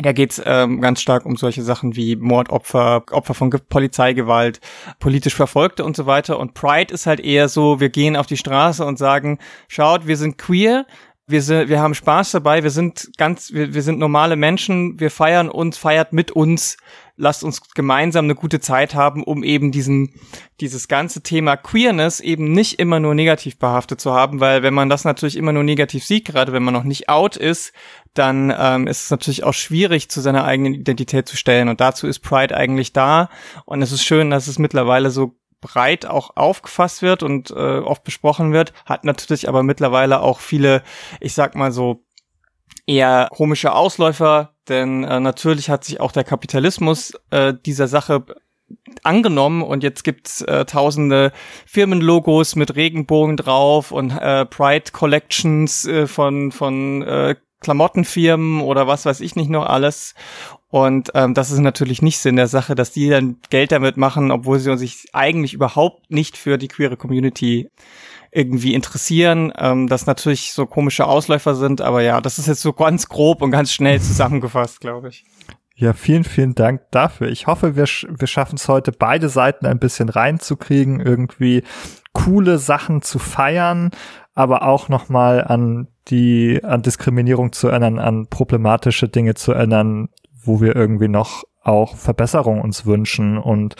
Da 0.00 0.12
geht's 0.12 0.40
ähm, 0.44 0.80
ganz 0.80 1.00
stark 1.00 1.26
um 1.26 1.36
solche 1.36 1.62
Sachen 1.62 1.96
wie 1.96 2.14
Mordopfer, 2.14 3.02
Opfer 3.10 3.34
von 3.34 3.50
Ge 3.50 3.60
Polizeigewalt, 3.68 4.60
politisch 5.00 5.34
Verfolgte 5.34 5.84
und 5.84 5.96
so 5.96 6.06
weiter. 6.06 6.38
Und 6.38 6.54
Pride 6.54 6.94
ist 6.94 7.06
halt 7.06 7.18
eher 7.20 7.48
so, 7.48 7.80
wir 7.80 7.88
gehen 7.88 8.16
auf 8.16 8.26
die 8.26 8.36
Straße 8.36 8.84
und 8.84 8.96
sagen, 8.96 9.38
schaut, 9.66 10.06
wir 10.06 10.16
sind 10.16 10.38
queer, 10.38 10.86
wir 11.26 11.42
sind, 11.42 11.68
wir 11.68 11.80
haben 11.80 11.94
Spaß 11.94 12.30
dabei, 12.30 12.62
wir 12.62 12.70
sind 12.70 13.10
ganz, 13.18 13.52
wir, 13.52 13.74
wir 13.74 13.82
sind 13.82 13.98
normale 13.98 14.36
Menschen, 14.36 15.00
wir 15.00 15.10
feiern 15.10 15.50
uns, 15.50 15.76
feiert 15.76 16.12
mit 16.12 16.30
uns, 16.30 16.76
lasst 17.18 17.44
uns 17.44 17.60
gemeinsam 17.74 18.24
eine 18.24 18.34
gute 18.34 18.60
Zeit 18.60 18.94
haben, 18.94 19.22
um 19.22 19.42
eben 19.42 19.72
diesen, 19.72 20.14
dieses 20.60 20.88
ganze 20.88 21.22
Thema 21.22 21.56
Queerness 21.56 22.20
eben 22.20 22.52
nicht 22.52 22.78
immer 22.78 23.00
nur 23.00 23.14
negativ 23.14 23.58
behaftet 23.58 24.00
zu 24.00 24.14
haben, 24.14 24.40
weil 24.40 24.62
wenn 24.62 24.72
man 24.72 24.88
das 24.88 25.04
natürlich 25.04 25.36
immer 25.36 25.52
nur 25.52 25.64
negativ 25.64 26.04
sieht, 26.04 26.24
gerade 26.24 26.52
wenn 26.52 26.62
man 26.62 26.74
noch 26.74 26.84
nicht 26.84 27.08
out 27.08 27.36
ist, 27.36 27.72
dann 28.14 28.54
ähm, 28.56 28.86
ist 28.86 29.04
es 29.04 29.10
natürlich 29.10 29.44
auch 29.44 29.52
schwierig, 29.52 30.10
zu 30.10 30.20
seiner 30.20 30.44
eigenen 30.44 30.74
Identität 30.74 31.28
zu 31.28 31.36
stellen. 31.36 31.68
Und 31.68 31.80
dazu 31.80 32.06
ist 32.06 32.20
Pride 32.20 32.56
eigentlich 32.56 32.92
da. 32.92 33.28
Und 33.64 33.82
es 33.82 33.92
ist 33.92 34.04
schön, 34.04 34.30
dass 34.30 34.46
es 34.46 34.58
mittlerweile 34.58 35.10
so 35.10 35.36
breit 35.60 36.06
auch 36.06 36.36
aufgefasst 36.36 37.02
wird 37.02 37.22
und 37.22 37.50
äh, 37.50 37.78
oft 37.78 38.04
besprochen 38.04 38.52
wird, 38.52 38.72
hat 38.86 39.04
natürlich 39.04 39.48
aber 39.48 39.62
mittlerweile 39.62 40.20
auch 40.20 40.38
viele, 40.38 40.82
ich 41.20 41.34
sag 41.34 41.56
mal 41.56 41.72
so, 41.72 42.04
eher 42.86 43.28
komische 43.30 43.72
Ausläufer, 43.72 44.54
denn 44.68 45.04
äh, 45.04 45.20
natürlich 45.20 45.70
hat 45.70 45.84
sich 45.84 46.00
auch 46.00 46.12
der 46.12 46.24
Kapitalismus 46.24 47.12
äh, 47.30 47.54
dieser 47.64 47.88
Sache 47.88 48.24
angenommen 49.02 49.62
und 49.62 49.82
jetzt 49.82 50.04
gibt's 50.04 50.42
äh, 50.42 50.64
tausende 50.64 51.32
Firmenlogos 51.66 52.56
mit 52.56 52.76
Regenbogen 52.76 53.36
drauf 53.36 53.92
und 53.92 54.10
äh, 54.10 54.44
Pride 54.44 54.92
Collections 54.92 55.86
äh, 55.86 56.06
von 56.06 56.52
von 56.52 57.02
äh, 57.02 57.36
Klamottenfirmen 57.60 58.60
oder 58.60 58.86
was 58.86 59.04
weiß 59.04 59.20
ich 59.20 59.36
nicht 59.36 59.50
noch 59.50 59.66
alles. 59.66 60.14
Und 60.70 61.10
ähm, 61.14 61.34
das 61.34 61.50
ist 61.50 61.60
natürlich 61.60 62.02
nicht 62.02 62.18
Sinn 62.18 62.36
der 62.36 62.46
Sache, 62.46 62.74
dass 62.74 62.92
die 62.92 63.08
dann 63.08 63.38
Geld 63.50 63.72
damit 63.72 63.96
machen, 63.96 64.30
obwohl 64.30 64.58
sie 64.58 64.76
sich 64.76 65.06
eigentlich 65.12 65.54
überhaupt 65.54 66.10
nicht 66.10 66.36
für 66.36 66.58
die 66.58 66.68
queere 66.68 66.96
Community 66.96 67.70
irgendwie 68.30 68.74
interessieren, 68.74 69.52
ähm, 69.56 69.88
das 69.88 70.06
natürlich 70.06 70.52
so 70.52 70.66
komische 70.66 71.06
Ausläufer 71.06 71.54
sind, 71.54 71.80
aber 71.80 72.02
ja, 72.02 72.20
das 72.20 72.38
ist 72.38 72.46
jetzt 72.46 72.62
so 72.62 72.72
ganz 72.72 73.08
grob 73.08 73.42
und 73.42 73.50
ganz 73.50 73.72
schnell 73.72 74.00
zusammengefasst, 74.00 74.80
glaube 74.80 75.08
ich. 75.08 75.24
Ja, 75.74 75.92
vielen, 75.92 76.24
vielen 76.24 76.56
Dank 76.56 76.82
dafür. 76.90 77.28
Ich 77.28 77.46
hoffe, 77.46 77.76
wir, 77.76 77.84
wir 77.84 78.26
schaffen 78.26 78.56
es 78.56 78.68
heute, 78.68 78.90
beide 78.90 79.28
Seiten 79.28 79.64
ein 79.64 79.78
bisschen 79.78 80.08
reinzukriegen, 80.08 80.98
irgendwie 80.98 81.62
coole 82.12 82.58
Sachen 82.58 83.00
zu 83.00 83.20
feiern, 83.20 83.92
aber 84.34 84.62
auch 84.62 84.88
nochmal 84.88 85.44
an 85.44 85.86
die, 86.08 86.60
an 86.64 86.82
Diskriminierung 86.82 87.52
zu 87.52 87.68
erinnern, 87.68 88.00
an 88.00 88.26
problematische 88.26 89.08
Dinge 89.08 89.34
zu 89.34 89.52
erinnern, 89.52 90.08
wo 90.32 90.60
wir 90.60 90.74
irgendwie 90.74 91.08
noch 91.08 91.44
auch 91.62 91.96
Verbesserung 91.96 92.60
uns 92.60 92.84
wünschen 92.84 93.38
und 93.38 93.76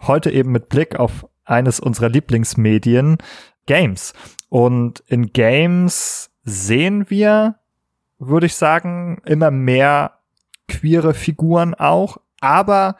heute 0.00 0.30
eben 0.30 0.50
mit 0.50 0.68
Blick 0.68 0.96
auf 0.96 1.26
eines 1.44 1.78
unserer 1.78 2.08
Lieblingsmedien, 2.08 3.18
Games. 3.66 4.14
Und 4.48 5.02
in 5.06 5.32
Games 5.32 6.30
sehen 6.44 7.10
wir, 7.10 7.56
würde 8.18 8.46
ich 8.46 8.54
sagen, 8.54 9.20
immer 9.24 9.50
mehr 9.50 10.18
queere 10.68 11.14
Figuren 11.14 11.74
auch, 11.74 12.18
aber 12.40 12.96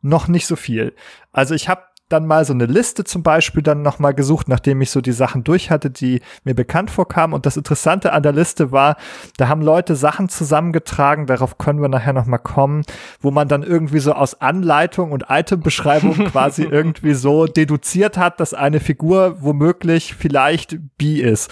noch 0.00 0.28
nicht 0.28 0.46
so 0.46 0.56
viel. 0.56 0.94
Also 1.30 1.54
ich 1.54 1.68
habe 1.68 1.82
dann 2.12 2.26
mal 2.26 2.44
so 2.44 2.52
eine 2.52 2.66
Liste 2.66 3.04
zum 3.04 3.22
Beispiel 3.22 3.62
dann 3.62 3.82
nochmal 3.82 4.14
gesucht, 4.14 4.48
nachdem 4.48 4.80
ich 4.80 4.90
so 4.90 5.00
die 5.00 5.12
Sachen 5.12 5.44
durch 5.44 5.70
hatte, 5.70 5.90
die 5.90 6.20
mir 6.44 6.54
bekannt 6.54 6.90
vorkamen. 6.90 7.34
Und 7.34 7.46
das 7.46 7.56
Interessante 7.56 8.12
an 8.12 8.22
der 8.22 8.32
Liste 8.32 8.72
war, 8.72 8.96
da 9.38 9.48
haben 9.48 9.62
Leute 9.62 9.96
Sachen 9.96 10.28
zusammengetragen, 10.28 11.26
darauf 11.26 11.58
können 11.58 11.80
wir 11.80 11.88
nachher 11.88 12.12
nochmal 12.12 12.38
kommen, 12.38 12.82
wo 13.20 13.30
man 13.30 13.48
dann 13.48 13.62
irgendwie 13.62 14.00
so 14.00 14.12
aus 14.12 14.40
Anleitung 14.40 15.12
und 15.12 15.24
Itembeschreibung 15.28 16.14
quasi 16.26 16.62
irgendwie 16.62 17.14
so 17.14 17.46
deduziert 17.46 18.16
hat, 18.16 18.40
dass 18.40 18.54
eine 18.54 18.80
Figur 18.80 19.36
womöglich 19.40 20.14
vielleicht 20.14 20.78
bi 20.98 21.20
ist. 21.20 21.50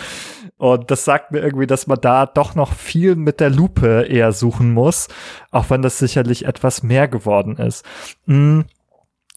Und 0.61 0.91
das 0.91 1.07
sagt 1.07 1.33
mir 1.33 1.41
irgendwie, 1.41 1.67
dass 1.67 1.87
man 1.87 1.99
da 2.03 2.27
doch 2.27 2.55
noch 2.55 2.75
viel 2.75 3.17
mit 3.17 3.41
der 3.41 3.49
Lupe 3.49 4.07
eher 4.09 4.33
suchen 4.33 4.75
muss, 4.75 5.09
auch 5.51 5.71
wenn 5.71 5.81
das 5.81 5.99
sicherlich 5.99 6.45
etwas 6.45 6.83
mehr 6.83 7.09
geworden 7.09 7.57
ist. 7.57 7.83
Mhm. 8.27 8.67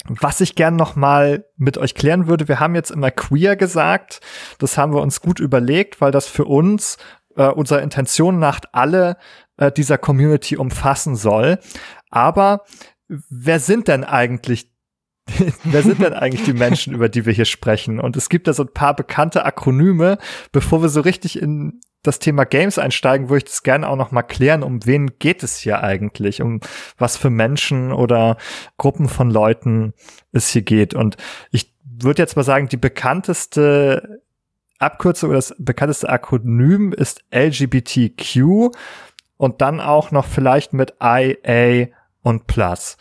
Was 0.05 0.41
ich 0.41 0.55
gern 0.55 0.75
noch 0.75 0.95
mal 0.95 1.45
mit 1.55 1.77
euch 1.77 1.95
klären 1.95 2.27
würde, 2.27 2.47
wir 2.47 2.59
haben 2.59 2.75
jetzt 2.75 2.91
immer 2.91 3.11
queer 3.11 3.55
gesagt, 3.55 4.19
das 4.59 4.77
haben 4.77 4.93
wir 4.93 5.01
uns 5.01 5.21
gut 5.21 5.39
überlegt, 5.39 6.01
weil 6.01 6.11
das 6.11 6.27
für 6.27 6.45
uns 6.45 6.97
äh, 7.35 7.47
unserer 7.47 7.81
Intention 7.81 8.39
nach 8.39 8.59
alle 8.73 9.17
äh, 9.57 9.71
dieser 9.71 9.97
Community 9.97 10.57
umfassen 10.57 11.15
soll. 11.15 11.59
Aber 12.09 12.65
wer 13.07 13.59
sind 13.59 13.87
denn 13.87 14.03
eigentlich 14.03 14.72
Wer 15.63 15.83
sind 15.83 16.01
denn 16.01 16.13
eigentlich 16.13 16.43
die 16.43 16.53
Menschen, 16.53 16.93
über 16.93 17.09
die 17.09 17.25
wir 17.25 17.33
hier 17.33 17.45
sprechen? 17.45 17.99
Und 17.99 18.17
es 18.17 18.29
gibt 18.29 18.47
da 18.47 18.53
so 18.53 18.63
ein 18.63 18.73
paar 18.73 18.95
bekannte 18.95 19.45
Akronyme. 19.45 20.17
Bevor 20.51 20.81
wir 20.81 20.89
so 20.89 21.01
richtig 21.01 21.41
in 21.41 21.79
das 22.03 22.19
Thema 22.19 22.43
Games 22.43 22.77
einsteigen, 22.77 23.29
würde 23.29 23.37
ich 23.39 23.43
das 23.45 23.63
gerne 23.63 23.87
auch 23.87 23.95
noch 23.95 24.11
mal 24.11 24.23
klären, 24.23 24.61
um 24.61 24.85
wen 24.85 25.17
geht 25.19 25.41
es 25.41 25.57
hier 25.57 25.81
eigentlich, 25.81 26.41
um 26.41 26.59
was 26.97 27.15
für 27.15 27.29
Menschen 27.29 27.93
oder 27.93 28.37
Gruppen 28.77 29.07
von 29.07 29.31
Leuten 29.31 29.93
es 30.33 30.49
hier 30.49 30.63
geht. 30.63 30.93
Und 30.93 31.15
ich 31.51 31.73
würde 31.85 32.21
jetzt 32.21 32.35
mal 32.35 32.43
sagen, 32.43 32.67
die 32.67 32.77
bekannteste 32.77 34.21
Abkürzung 34.79 35.29
oder 35.29 35.37
das 35.37 35.55
bekannteste 35.57 36.09
Akronym 36.09 36.91
ist 36.91 37.23
LGBTQ 37.33 38.71
und 39.37 39.61
dann 39.61 39.79
auch 39.79 40.11
noch 40.11 40.25
vielleicht 40.25 40.73
mit 40.73 40.95
IA 41.01 41.87
und 42.21 42.47
Plus. 42.47 42.97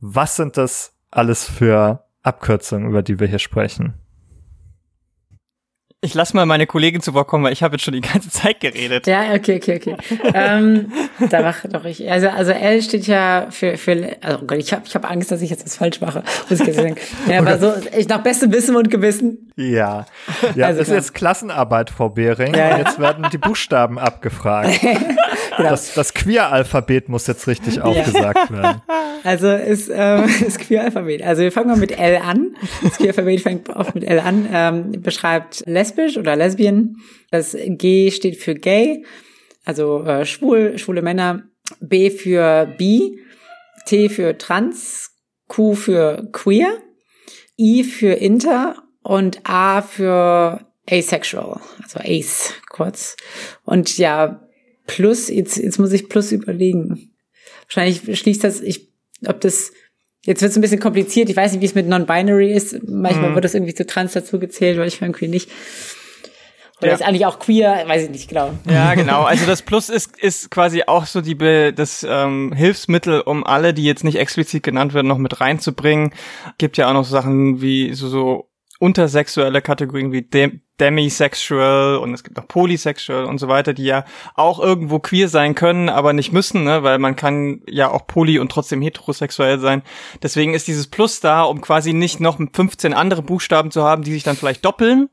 Was 0.00 0.34
sind 0.34 0.56
das 0.56 0.96
alles 1.10 1.48
für 1.48 2.04
Abkürzungen, 2.22 2.88
über 2.88 3.02
die 3.02 3.18
wir 3.18 3.26
hier 3.26 3.38
sprechen? 3.38 3.94
Ich 6.02 6.14
lass 6.14 6.32
mal 6.32 6.46
meine 6.46 6.66
Kollegin 6.66 7.02
zu 7.02 7.12
Wort 7.12 7.28
kommen, 7.28 7.44
weil 7.44 7.52
ich 7.52 7.62
habe 7.62 7.74
jetzt 7.74 7.84
schon 7.84 7.92
die 7.92 8.00
ganze 8.00 8.30
Zeit 8.30 8.60
geredet. 8.60 9.06
Ja, 9.06 9.34
okay, 9.34 9.56
okay, 9.56 9.76
okay. 9.76 9.96
ähm, 10.32 10.90
da 11.28 11.42
mache 11.42 11.68
doch 11.68 11.84
ich. 11.84 12.10
Also, 12.10 12.30
also 12.30 12.52
L 12.52 12.80
steht 12.80 13.06
ja 13.06 13.48
für, 13.50 13.76
für 13.76 14.16
also 14.22 14.38
oh 14.40 14.46
Gott, 14.46 14.58
ich 14.58 14.72
habe 14.72 14.84
ich 14.86 14.94
hab 14.94 15.10
Angst, 15.10 15.30
dass 15.30 15.42
ich 15.42 15.50
jetzt 15.50 15.66
was 15.66 15.76
falsch 15.76 16.00
mache. 16.00 16.22
Muss 16.48 16.58
ich 16.58 16.66
jetzt 16.66 16.76
sagen. 16.76 16.96
Ja, 17.28 17.40
aber 17.40 17.58
so, 17.58 17.74
ich 17.94 18.08
nach 18.08 18.22
bestem 18.22 18.50
Wissen 18.50 18.76
und 18.76 18.90
Gewissen. 18.90 19.52
Ja. 19.56 20.06
Ja, 20.54 20.68
also 20.68 20.78
das 20.78 20.88
ist 20.88 20.94
jetzt 20.94 21.14
Klassenarbeit, 21.14 21.90
Frau 21.90 22.08
Behring. 22.08 22.54
Ja, 22.54 22.70
ja. 22.70 22.78
Jetzt 22.78 22.98
werden 22.98 23.26
die 23.30 23.38
Buchstaben 23.38 23.98
abgefragt. 23.98 24.80
genau. 25.62 25.70
Das, 25.70 25.94
das 25.94 26.14
Queer-Alphabet 26.14 27.08
muss 27.08 27.26
jetzt 27.26 27.46
richtig 27.46 27.76
ja. 27.76 27.82
aufgesagt 27.82 28.50
werden. 28.50 28.82
Also 29.22 29.50
ist 29.50 29.90
ähm, 29.92 30.28
das 30.44 30.58
Queer-Alphabet. 30.58 31.22
Also 31.22 31.42
wir 31.42 31.52
fangen 31.52 31.68
mal 31.68 31.76
mit 31.76 31.98
L 31.98 32.16
an. 32.16 32.56
Das 32.82 32.96
Queer-Alphabet 32.96 33.40
fängt 33.40 33.68
oft 33.68 33.94
mit 33.94 34.04
L 34.04 34.20
an, 34.20 34.48
ähm, 34.52 35.02
beschreibt 35.02 35.62
lesbisch 35.66 36.16
oder 36.16 36.36
lesbian. 36.36 36.96
Das 37.30 37.56
G 37.58 38.10
steht 38.10 38.36
für 38.36 38.54
gay, 38.54 39.04
also 39.64 40.02
äh, 40.04 40.24
schwul, 40.24 40.78
schwule 40.78 41.02
Männer. 41.02 41.44
B 41.80 42.10
für 42.10 42.66
bi, 42.78 43.20
T 43.86 44.08
für 44.08 44.36
trans, 44.38 45.10
Q 45.46 45.74
für 45.74 46.28
queer, 46.32 46.78
I 47.58 47.84
für 47.84 48.12
inter 48.12 48.82
und 49.02 49.40
A 49.44 49.82
für 49.82 50.66
asexual, 50.88 51.60
also 51.82 52.00
ace 52.00 52.54
kurz. 52.68 53.16
Und 53.64 53.98
ja, 53.98 54.48
plus, 54.90 55.28
jetzt, 55.28 55.56
jetzt 55.56 55.78
muss 55.78 55.92
ich 55.92 56.08
plus 56.08 56.32
überlegen. 56.32 57.12
Wahrscheinlich 57.66 58.18
schließt 58.18 58.42
das, 58.42 58.60
ich, 58.60 58.88
ob 59.24 59.40
das, 59.40 59.72
jetzt 60.24 60.42
wird 60.42 60.50
es 60.50 60.58
ein 60.58 60.60
bisschen 60.60 60.80
kompliziert, 60.80 61.30
ich 61.30 61.36
weiß 61.36 61.52
nicht, 61.52 61.60
wie 61.60 61.66
es 61.66 61.76
mit 61.76 61.86
Non-Binary 61.86 62.52
ist. 62.52 62.88
Manchmal 62.88 63.30
mhm. 63.30 63.34
wird 63.34 63.44
das 63.44 63.54
irgendwie 63.54 63.74
zu 63.74 63.86
trans 63.86 64.14
dazu 64.14 64.40
gezählt, 64.40 64.78
weil 64.78 64.88
ich 64.88 65.00
irgendwie 65.00 65.28
nicht. 65.28 65.48
Oder 66.78 66.88
ja. 66.88 66.94
ist 66.94 67.02
eigentlich 67.02 67.26
auch 67.26 67.38
queer, 67.38 67.84
weiß 67.86 68.04
ich 68.04 68.10
nicht 68.10 68.28
genau. 68.28 68.52
Ja, 68.68 68.94
genau. 68.94 69.22
Also 69.22 69.46
das 69.46 69.62
Plus 69.62 69.90
ist, 69.90 70.18
ist 70.18 70.50
quasi 70.50 70.82
auch 70.86 71.06
so 71.06 71.20
die 71.20 71.36
das 71.72 72.04
ähm, 72.08 72.52
Hilfsmittel, 72.52 73.20
um 73.20 73.44
alle, 73.44 73.74
die 73.74 73.84
jetzt 73.84 74.02
nicht 74.02 74.18
explizit 74.18 74.64
genannt 74.64 74.92
werden, 74.92 75.06
noch 75.06 75.18
mit 75.18 75.40
reinzubringen. 75.40 76.12
Gibt 76.58 76.78
ja 76.78 76.88
auch 76.88 76.94
noch 76.94 77.04
Sachen 77.04 77.60
wie 77.60 77.92
so, 77.94 78.08
so 78.08 78.49
untersexuelle 78.80 79.62
Kategorien 79.62 80.10
wie 80.10 80.22
dem 80.22 80.62
demisexual 80.80 81.98
und 81.98 82.14
es 82.14 82.24
gibt 82.24 82.38
auch 82.38 82.48
polysexual 82.48 83.26
und 83.26 83.36
so 83.38 83.48
weiter, 83.48 83.74
die 83.74 83.84
ja 83.84 84.06
auch 84.34 84.58
irgendwo 84.58 84.98
queer 84.98 85.28
sein 85.28 85.54
können, 85.54 85.90
aber 85.90 86.14
nicht 86.14 86.32
müssen, 86.32 86.64
ne? 86.64 86.82
weil 86.82 86.98
man 86.98 87.16
kann 87.16 87.60
ja 87.68 87.90
auch 87.90 88.06
poly 88.06 88.38
und 88.38 88.50
trotzdem 88.50 88.80
heterosexuell 88.80 89.58
sein. 89.58 89.82
Deswegen 90.22 90.54
ist 90.54 90.66
dieses 90.66 90.86
Plus 90.86 91.20
da, 91.20 91.42
um 91.42 91.60
quasi 91.60 91.92
nicht 91.92 92.20
noch 92.20 92.38
15 92.38 92.94
andere 92.94 93.20
Buchstaben 93.20 93.70
zu 93.70 93.84
haben, 93.84 94.02
die 94.02 94.12
sich 94.12 94.22
dann 94.22 94.36
vielleicht 94.36 94.64
doppeln, 94.64 95.10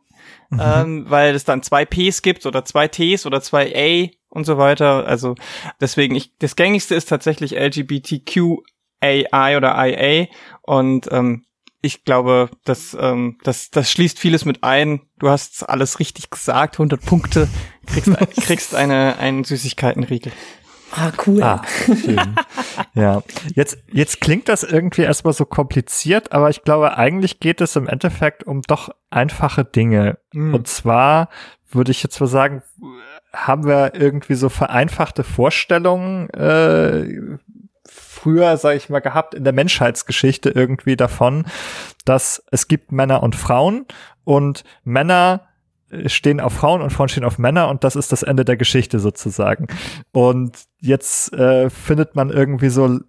mhm. 0.49 0.61
ähm, 0.61 1.05
weil 1.09 1.35
es 1.35 1.43
dann 1.43 1.61
zwei 1.61 1.83
Ps 1.83 2.21
gibt 2.21 2.45
oder 2.45 2.63
zwei 2.63 2.87
Ts 2.87 3.25
oder 3.25 3.41
zwei 3.41 3.73
A 3.75 4.07
und 4.29 4.45
so 4.45 4.57
weiter. 4.57 5.05
Also 5.05 5.35
deswegen, 5.81 6.15
ich, 6.15 6.37
das 6.37 6.55
gängigste 6.55 6.95
ist 6.95 7.09
tatsächlich 7.09 7.51
LGBTQAI 7.51 9.57
oder 9.57 9.75
IA 9.75 10.27
und 10.61 11.09
ähm, 11.11 11.43
ich 11.87 12.03
glaube, 12.03 12.49
das, 12.65 12.95
ähm, 12.99 13.37
das, 13.43 13.71
das 13.71 13.89
schließt 13.89 14.19
vieles 14.19 14.45
mit 14.45 14.63
ein. 14.63 15.01
Du 15.19 15.29
hast 15.29 15.67
alles 15.67 15.99
richtig 15.99 16.29
gesagt, 16.29 16.75
100 16.75 17.03
Punkte, 17.03 17.47
kriegst, 17.87 18.11
kriegst 18.41 18.75
eine, 18.75 19.17
einen 19.17 19.43
Süßigkeitenriegel. 19.43 20.31
Ah, 20.91 21.11
cool. 21.25 21.43
Ah, 21.43 21.61
schön. 21.85 22.35
ja, 22.93 23.23
jetzt, 23.55 23.77
jetzt 23.91 24.21
klingt 24.21 24.47
das 24.47 24.63
irgendwie 24.63 25.01
erstmal 25.01 25.33
so 25.33 25.45
kompliziert, 25.45 26.31
aber 26.31 26.49
ich 26.49 26.63
glaube, 26.63 26.97
eigentlich 26.97 27.39
geht 27.39 27.61
es 27.61 27.75
im 27.75 27.87
Endeffekt 27.87 28.45
um 28.45 28.61
doch 28.61 28.89
einfache 29.09 29.65
Dinge. 29.65 30.17
Mhm. 30.33 30.53
Und 30.53 30.67
zwar 30.67 31.29
würde 31.69 31.91
ich 31.91 32.03
jetzt 32.03 32.19
mal 32.19 32.27
sagen, 32.27 32.63
haben 33.33 33.65
wir 33.65 33.95
irgendwie 33.95 34.35
so 34.35 34.49
vereinfachte 34.49 35.23
Vorstellungen, 35.23 36.29
äh, 36.29 37.37
früher, 38.27 38.57
sage 38.57 38.75
ich 38.75 38.89
mal, 38.89 38.99
gehabt 38.99 39.33
in 39.35 39.45
der 39.45 39.53
Menschheitsgeschichte 39.53 40.49
irgendwie 40.49 40.97
davon, 40.97 41.45
dass 42.03 42.43
es 42.51 42.67
gibt 42.67 42.91
Männer 42.91 43.23
und 43.23 43.37
Frauen 43.37 43.85
und 44.25 44.65
Männer 44.83 45.47
stehen 46.07 46.41
auf 46.41 46.51
Frauen 46.51 46.81
und 46.81 46.89
Frauen 46.89 47.07
stehen 47.07 47.23
auf 47.23 47.37
Männer 47.37 47.69
und 47.69 47.85
das 47.85 47.95
ist 47.95 48.11
das 48.11 48.23
Ende 48.23 48.43
der 48.43 48.57
Geschichte 48.57 48.99
sozusagen. 48.99 49.67
Und 50.11 50.65
jetzt 50.81 51.31
äh, 51.31 51.69
findet 51.69 52.17
man 52.17 52.29
irgendwie 52.29 52.67
so 52.67 52.99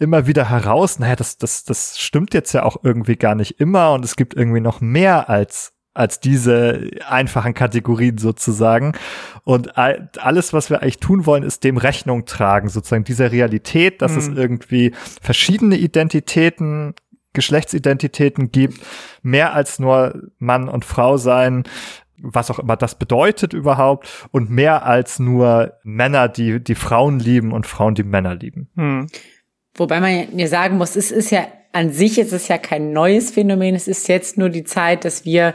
immer 0.00 0.26
wieder 0.26 0.50
heraus, 0.50 0.98
naja, 0.98 1.14
das, 1.14 1.38
das, 1.38 1.62
das 1.62 2.00
stimmt 2.00 2.34
jetzt 2.34 2.52
ja 2.52 2.64
auch 2.64 2.78
irgendwie 2.82 3.14
gar 3.14 3.36
nicht 3.36 3.60
immer 3.60 3.92
und 3.92 4.04
es 4.04 4.16
gibt 4.16 4.34
irgendwie 4.34 4.60
noch 4.60 4.80
mehr 4.80 5.30
als 5.30 5.77
als 5.98 6.20
diese 6.20 6.90
einfachen 7.08 7.54
Kategorien 7.54 8.18
sozusagen. 8.18 8.92
Und 9.42 9.76
alles, 9.76 10.52
was 10.52 10.70
wir 10.70 10.80
eigentlich 10.80 11.00
tun 11.00 11.26
wollen, 11.26 11.42
ist 11.42 11.64
dem 11.64 11.76
Rechnung 11.76 12.24
tragen, 12.24 12.68
sozusagen 12.68 13.04
dieser 13.04 13.32
Realität, 13.32 14.00
dass 14.00 14.12
mhm. 14.12 14.18
es 14.18 14.28
irgendwie 14.28 14.92
verschiedene 15.20 15.76
Identitäten, 15.76 16.94
Geschlechtsidentitäten 17.32 18.52
gibt, 18.52 18.80
mehr 19.22 19.54
als 19.54 19.78
nur 19.78 20.30
Mann 20.38 20.68
und 20.68 20.84
Frau 20.84 21.16
sein, 21.16 21.64
was 22.16 22.50
auch 22.50 22.58
immer 22.58 22.76
das 22.76 22.96
bedeutet 22.96 23.52
überhaupt, 23.52 24.28
und 24.30 24.50
mehr 24.50 24.86
als 24.86 25.18
nur 25.18 25.74
Männer, 25.82 26.28
die 26.28 26.62
die 26.62 26.74
Frauen 26.74 27.18
lieben 27.18 27.52
und 27.52 27.66
Frauen, 27.66 27.94
die 27.94 28.04
Männer 28.04 28.34
lieben. 28.36 28.68
Hm. 28.76 29.06
Wobei 29.74 30.00
man 30.00 30.34
mir 30.34 30.48
sagen 30.48 30.78
muss, 30.78 30.96
es 30.96 31.10
ist 31.10 31.30
ja 31.30 31.46
an 31.72 31.92
sich 31.92 32.18
ist 32.18 32.32
es 32.32 32.48
ja 32.48 32.58
kein 32.58 32.92
neues 32.92 33.30
Phänomen. 33.30 33.74
Es 33.74 33.88
ist 33.88 34.08
jetzt 34.08 34.38
nur 34.38 34.48
die 34.48 34.64
Zeit, 34.64 35.04
dass 35.04 35.24
wir 35.24 35.54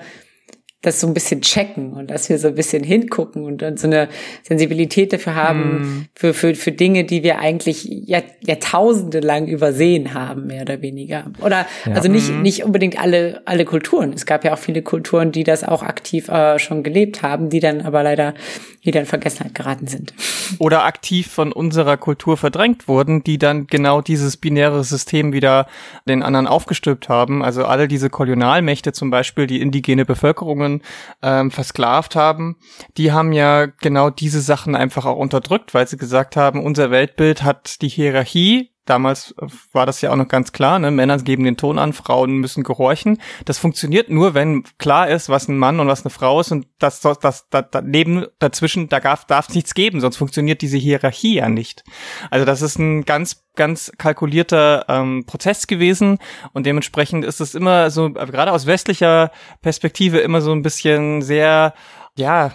das 0.84 1.00
so 1.00 1.08
ein 1.08 1.14
bisschen 1.14 1.42
checken 1.42 1.94
und 1.94 2.12
dass 2.12 2.30
wir 2.30 2.38
so 2.38 2.50
ein 2.50 2.56
bisschen 2.56 2.84
hingucken 2.84 3.46
und 3.46 3.62
dann 3.62 3.78
so 3.78 3.88
eine 3.88 4.10
Sensibilität 4.44 5.14
dafür 5.14 5.34
haben, 5.34 5.62
mm. 5.62 6.06
für, 6.14 6.34
für, 6.34 6.56
für 6.56 6.74
Dinge, 6.74 7.06
die 7.06 7.24
wir 7.24 7.40
eigentlich 7.40 7.86
Jahr, 7.86 8.24
Jahrtausende 8.42 9.22
lang 9.22 9.48
übersehen 9.48 10.14
haben, 10.14 10.48
mehr 10.48 10.64
oder 10.64 10.82
weniger. 10.82 11.32
Oder 11.42 11.66
ja. 11.86 11.94
also 11.94 12.10
nicht, 12.10 12.30
mm. 12.30 12.42
nicht 12.42 12.66
unbedingt 12.66 13.00
alle, 13.00 13.42
alle 13.46 13.64
Kulturen. 13.64 14.12
Es 14.12 14.26
gab 14.26 14.44
ja 14.44 14.54
auch 14.54 14.60
viele 14.60 14.82
Kulturen, 14.82 15.32
die 15.32 15.46
das 15.46 15.64
auch 15.64 15.84
aktiv 15.84 16.28
äh, 16.28 16.60
schon 16.60 16.84
gelebt 16.84 17.22
haben, 17.22 17.50
die 17.50 17.62
dann 17.62 17.82
aber 17.82 18.04
leider 18.04 18.34
wieder 18.82 19.00
in 19.00 19.06
Vergessenheit 19.06 19.56
geraten 19.56 19.88
sind. 19.88 20.14
Oder 20.60 20.84
aktiv 20.84 21.28
von 21.28 21.54
unserer 21.54 21.96
Kultur 21.96 22.36
verdrängt 22.36 22.90
wurden, 22.90 23.24
die 23.24 23.38
dann 23.38 23.68
genau 23.68 24.02
dieses 24.02 24.36
binäre 24.36 24.84
System 24.84 25.32
wieder 25.32 25.68
den 26.08 26.22
anderen 26.22 26.48
aufgestülpt 26.48 27.08
haben. 27.08 27.44
Also 27.44 27.64
alle 27.64 27.88
diese 27.88 28.10
Kolonialmächte 28.10 28.92
zum 28.92 29.10
Beispiel, 29.10 29.48
die 29.48 29.62
indigene 29.62 30.04
Bevölkerungen 30.04 30.73
Frauen 30.74 30.82
ähm, 31.22 31.52
versklavt 31.52 32.16
haben, 32.16 32.58
die 32.98 33.12
haben 33.12 33.34
ja 33.34 33.66
genau 33.66 34.10
diese 34.10 34.42
Sachen 34.42 34.76
einfach 34.76 35.06
auch 35.06 35.18
unterdrückt, 35.18 35.74
weil 35.74 35.88
sie 35.88 35.98
gesagt 35.98 36.36
haben, 36.36 36.64
unser 36.64 36.92
Weltbild 36.92 37.44
hat 37.44 37.82
die 37.82 37.90
Hierarchie 37.90 38.73
Damals 38.86 39.34
war 39.72 39.86
das 39.86 40.02
ja 40.02 40.12
auch 40.12 40.18
noch 40.18 40.28
ganz 40.28 40.52
klar, 40.52 40.78
ne? 40.78 40.92
Männer 40.92 41.18
geben 41.18 41.46
den 41.46 41.56
Ton 41.56 41.80
an, 41.80 41.94
Frauen 41.94 42.38
müssen 42.40 42.64
gehorchen. 42.64 43.18
Das 43.46 43.58
funktioniert 43.58 44.10
nur, 44.10 44.34
wenn 44.34 44.64
klar 44.78 45.08
ist, 45.08 45.30
was 45.30 45.48
ein 45.48 45.58
Mann 45.58 45.80
und 45.80 45.88
was 45.88 46.04
eine 46.04 46.10
Frau 46.10 46.42
ist 46.42 46.52
und 46.52 46.68
das, 46.80 47.00
das, 47.00 47.20
das, 47.20 47.48
das 47.50 47.66
Leben 47.86 48.26
dazwischen, 48.40 48.90
da 48.90 49.00
darf, 49.00 49.26
darf 49.26 49.50
nichts 49.50 49.74
geben, 49.74 50.02
sonst 50.02 50.18
funktioniert 50.18 50.62
diese 50.62 50.78
Hierarchie 50.78 51.36
ja 51.36 51.48
nicht. 51.48 51.84
Also 52.30 52.46
das 52.46 52.62
ist 52.62 52.78
ein 52.78 53.06
ganz, 53.06 53.46
ganz 53.56 53.92
kalkulierter 53.98 54.86
ähm, 54.90 55.26
Prozess 55.26 55.68
gewesen 55.68 56.18
und 56.52 56.66
dementsprechend 56.66 57.24
ist 57.24 57.40
es 57.40 57.56
immer 57.56 57.90
so, 57.90 58.12
gerade 58.12 58.52
aus 58.52 58.66
westlicher 58.66 59.32
Perspektive 59.62 60.20
immer 60.20 60.42
so 60.42 60.52
ein 60.52 60.62
bisschen 60.62 61.22
sehr, 61.22 61.74
ja, 62.16 62.52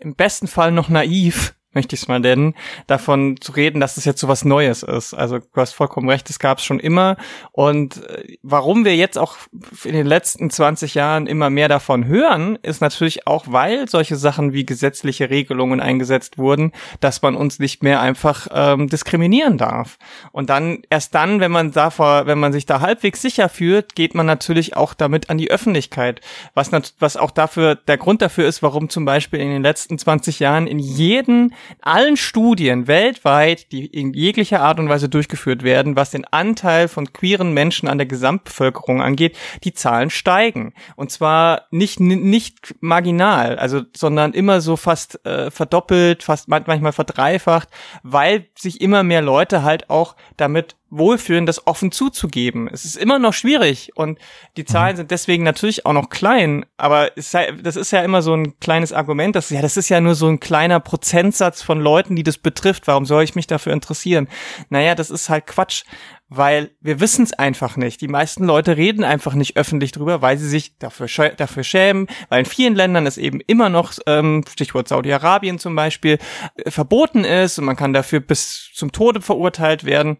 im 0.00 0.16
besten 0.16 0.48
Fall 0.48 0.72
noch 0.72 0.88
naiv, 0.88 1.54
möchte 1.74 1.94
ich 1.94 2.02
es 2.02 2.08
mal 2.08 2.20
nennen, 2.20 2.54
davon 2.86 3.36
zu 3.40 3.52
reden, 3.52 3.80
dass 3.80 3.96
es 3.96 4.04
jetzt 4.04 4.20
so 4.20 4.28
was 4.28 4.44
Neues 4.44 4.82
ist. 4.82 5.14
Also 5.14 5.38
du 5.38 5.60
hast 5.60 5.72
vollkommen 5.72 6.08
recht, 6.08 6.28
es 6.30 6.38
gab 6.38 6.58
es 6.58 6.64
schon 6.64 6.80
immer. 6.80 7.16
Und 7.52 8.06
äh, 8.08 8.36
warum 8.42 8.84
wir 8.84 8.96
jetzt 8.96 9.18
auch 9.18 9.36
in 9.84 9.92
den 9.92 10.06
letzten 10.06 10.50
20 10.50 10.94
Jahren 10.94 11.26
immer 11.26 11.50
mehr 11.50 11.68
davon 11.68 12.06
hören, 12.06 12.58
ist 12.62 12.80
natürlich 12.80 13.26
auch, 13.26 13.46
weil 13.48 13.88
solche 13.88 14.16
Sachen 14.16 14.52
wie 14.52 14.66
gesetzliche 14.66 15.30
Regelungen 15.30 15.80
eingesetzt 15.80 16.38
wurden, 16.38 16.72
dass 17.00 17.22
man 17.22 17.36
uns 17.36 17.58
nicht 17.58 17.82
mehr 17.82 18.00
einfach 18.00 18.48
ähm, 18.52 18.88
diskriminieren 18.88 19.58
darf. 19.58 19.98
Und 20.32 20.50
dann, 20.50 20.82
erst 20.90 21.14
dann, 21.14 21.40
wenn 21.40 21.50
man 21.50 21.72
davor, 21.72 22.26
wenn 22.26 22.38
man 22.38 22.52
sich 22.52 22.66
da 22.66 22.80
halbwegs 22.80 23.22
sicher 23.22 23.48
fühlt, 23.48 23.94
geht 23.94 24.14
man 24.14 24.26
natürlich 24.26 24.76
auch 24.76 24.94
damit 24.94 25.30
an 25.30 25.38
die 25.38 25.50
Öffentlichkeit. 25.50 26.20
Was, 26.54 26.70
was 26.98 27.16
auch 27.16 27.30
dafür 27.30 27.74
der 27.76 27.96
Grund 27.96 28.22
dafür 28.22 28.46
ist, 28.46 28.62
warum 28.62 28.88
zum 28.88 29.04
Beispiel 29.04 29.40
in 29.40 29.50
den 29.50 29.62
letzten 29.62 29.98
20 29.98 30.40
Jahren 30.40 30.66
in 30.66 30.78
jedem 30.78 31.52
allen 31.80 32.16
Studien 32.16 32.86
weltweit, 32.86 33.72
die 33.72 33.86
in 33.86 34.12
jeglicher 34.12 34.60
Art 34.60 34.78
und 34.78 34.88
Weise 34.88 35.08
durchgeführt 35.08 35.62
werden, 35.62 35.96
was 35.96 36.10
den 36.10 36.24
Anteil 36.24 36.88
von 36.88 37.12
queeren 37.12 37.52
Menschen 37.52 37.88
an 37.88 37.98
der 37.98 38.06
Gesamtbevölkerung 38.06 39.02
angeht, 39.02 39.36
die 39.64 39.74
Zahlen 39.74 40.10
steigen. 40.10 40.74
Und 40.96 41.10
zwar 41.10 41.66
nicht, 41.70 42.00
nicht 42.00 42.74
marginal, 42.80 43.58
also, 43.58 43.82
sondern 43.96 44.32
immer 44.32 44.60
so 44.60 44.76
fast 44.76 45.24
äh, 45.26 45.50
verdoppelt, 45.50 46.22
fast 46.22 46.48
manchmal 46.48 46.92
verdreifacht, 46.92 47.68
weil 48.02 48.46
sich 48.56 48.80
immer 48.80 49.02
mehr 49.02 49.22
Leute 49.22 49.62
halt 49.62 49.90
auch 49.90 50.16
damit 50.36 50.76
wohlfühlen, 50.92 51.46
das 51.46 51.66
offen 51.66 51.90
zuzugeben. 51.90 52.68
Es 52.70 52.84
ist 52.84 52.96
immer 52.96 53.18
noch 53.18 53.32
schwierig 53.32 53.92
und 53.94 54.18
die 54.58 54.66
Zahlen 54.66 54.92
mhm. 54.92 54.98
sind 54.98 55.10
deswegen 55.10 55.42
natürlich 55.42 55.86
auch 55.86 55.94
noch 55.94 56.10
klein, 56.10 56.66
aber 56.76 57.16
es 57.16 57.32
das 57.62 57.76
ist 57.76 57.92
ja 57.92 58.02
immer 58.02 58.20
so 58.20 58.34
ein 58.34 58.60
kleines 58.60 58.92
Argument, 58.92 59.34
dass 59.34 59.48
ja, 59.48 59.62
das 59.62 59.78
ist 59.78 59.88
ja 59.88 60.00
nur 60.02 60.14
so 60.14 60.28
ein 60.28 60.38
kleiner 60.38 60.80
Prozentsatz 60.80 61.62
von 61.62 61.80
Leuten, 61.80 62.14
die 62.14 62.22
das 62.22 62.36
betrifft. 62.36 62.86
Warum 62.86 63.06
soll 63.06 63.24
ich 63.24 63.34
mich 63.34 63.46
dafür 63.46 63.72
interessieren? 63.72 64.28
Naja, 64.68 64.94
das 64.94 65.10
ist 65.10 65.30
halt 65.30 65.46
Quatsch, 65.46 65.84
weil 66.28 66.70
wir 66.80 67.00
wissen 67.00 67.24
es 67.24 67.32
einfach 67.32 67.78
nicht. 67.78 68.02
Die 68.02 68.08
meisten 68.08 68.44
Leute 68.44 68.76
reden 68.76 69.02
einfach 69.02 69.32
nicht 69.32 69.56
öffentlich 69.56 69.92
drüber, 69.92 70.20
weil 70.20 70.36
sie 70.36 70.48
sich 70.48 70.78
dafür, 70.78 71.08
dafür 71.30 71.64
schämen, 71.64 72.06
weil 72.28 72.40
in 72.40 72.46
vielen 72.46 72.74
Ländern 72.74 73.06
es 73.06 73.16
eben 73.16 73.40
immer 73.40 73.70
noch, 73.70 73.94
ähm, 74.06 74.44
Stichwort 74.46 74.88
Saudi-Arabien 74.88 75.58
zum 75.58 75.74
Beispiel, 75.74 76.18
äh, 76.56 76.70
verboten 76.70 77.24
ist 77.24 77.58
und 77.58 77.64
man 77.64 77.76
kann 77.76 77.94
dafür 77.94 78.20
bis 78.20 78.70
zum 78.74 78.92
Tode 78.92 79.22
verurteilt 79.22 79.84
werden. 79.84 80.18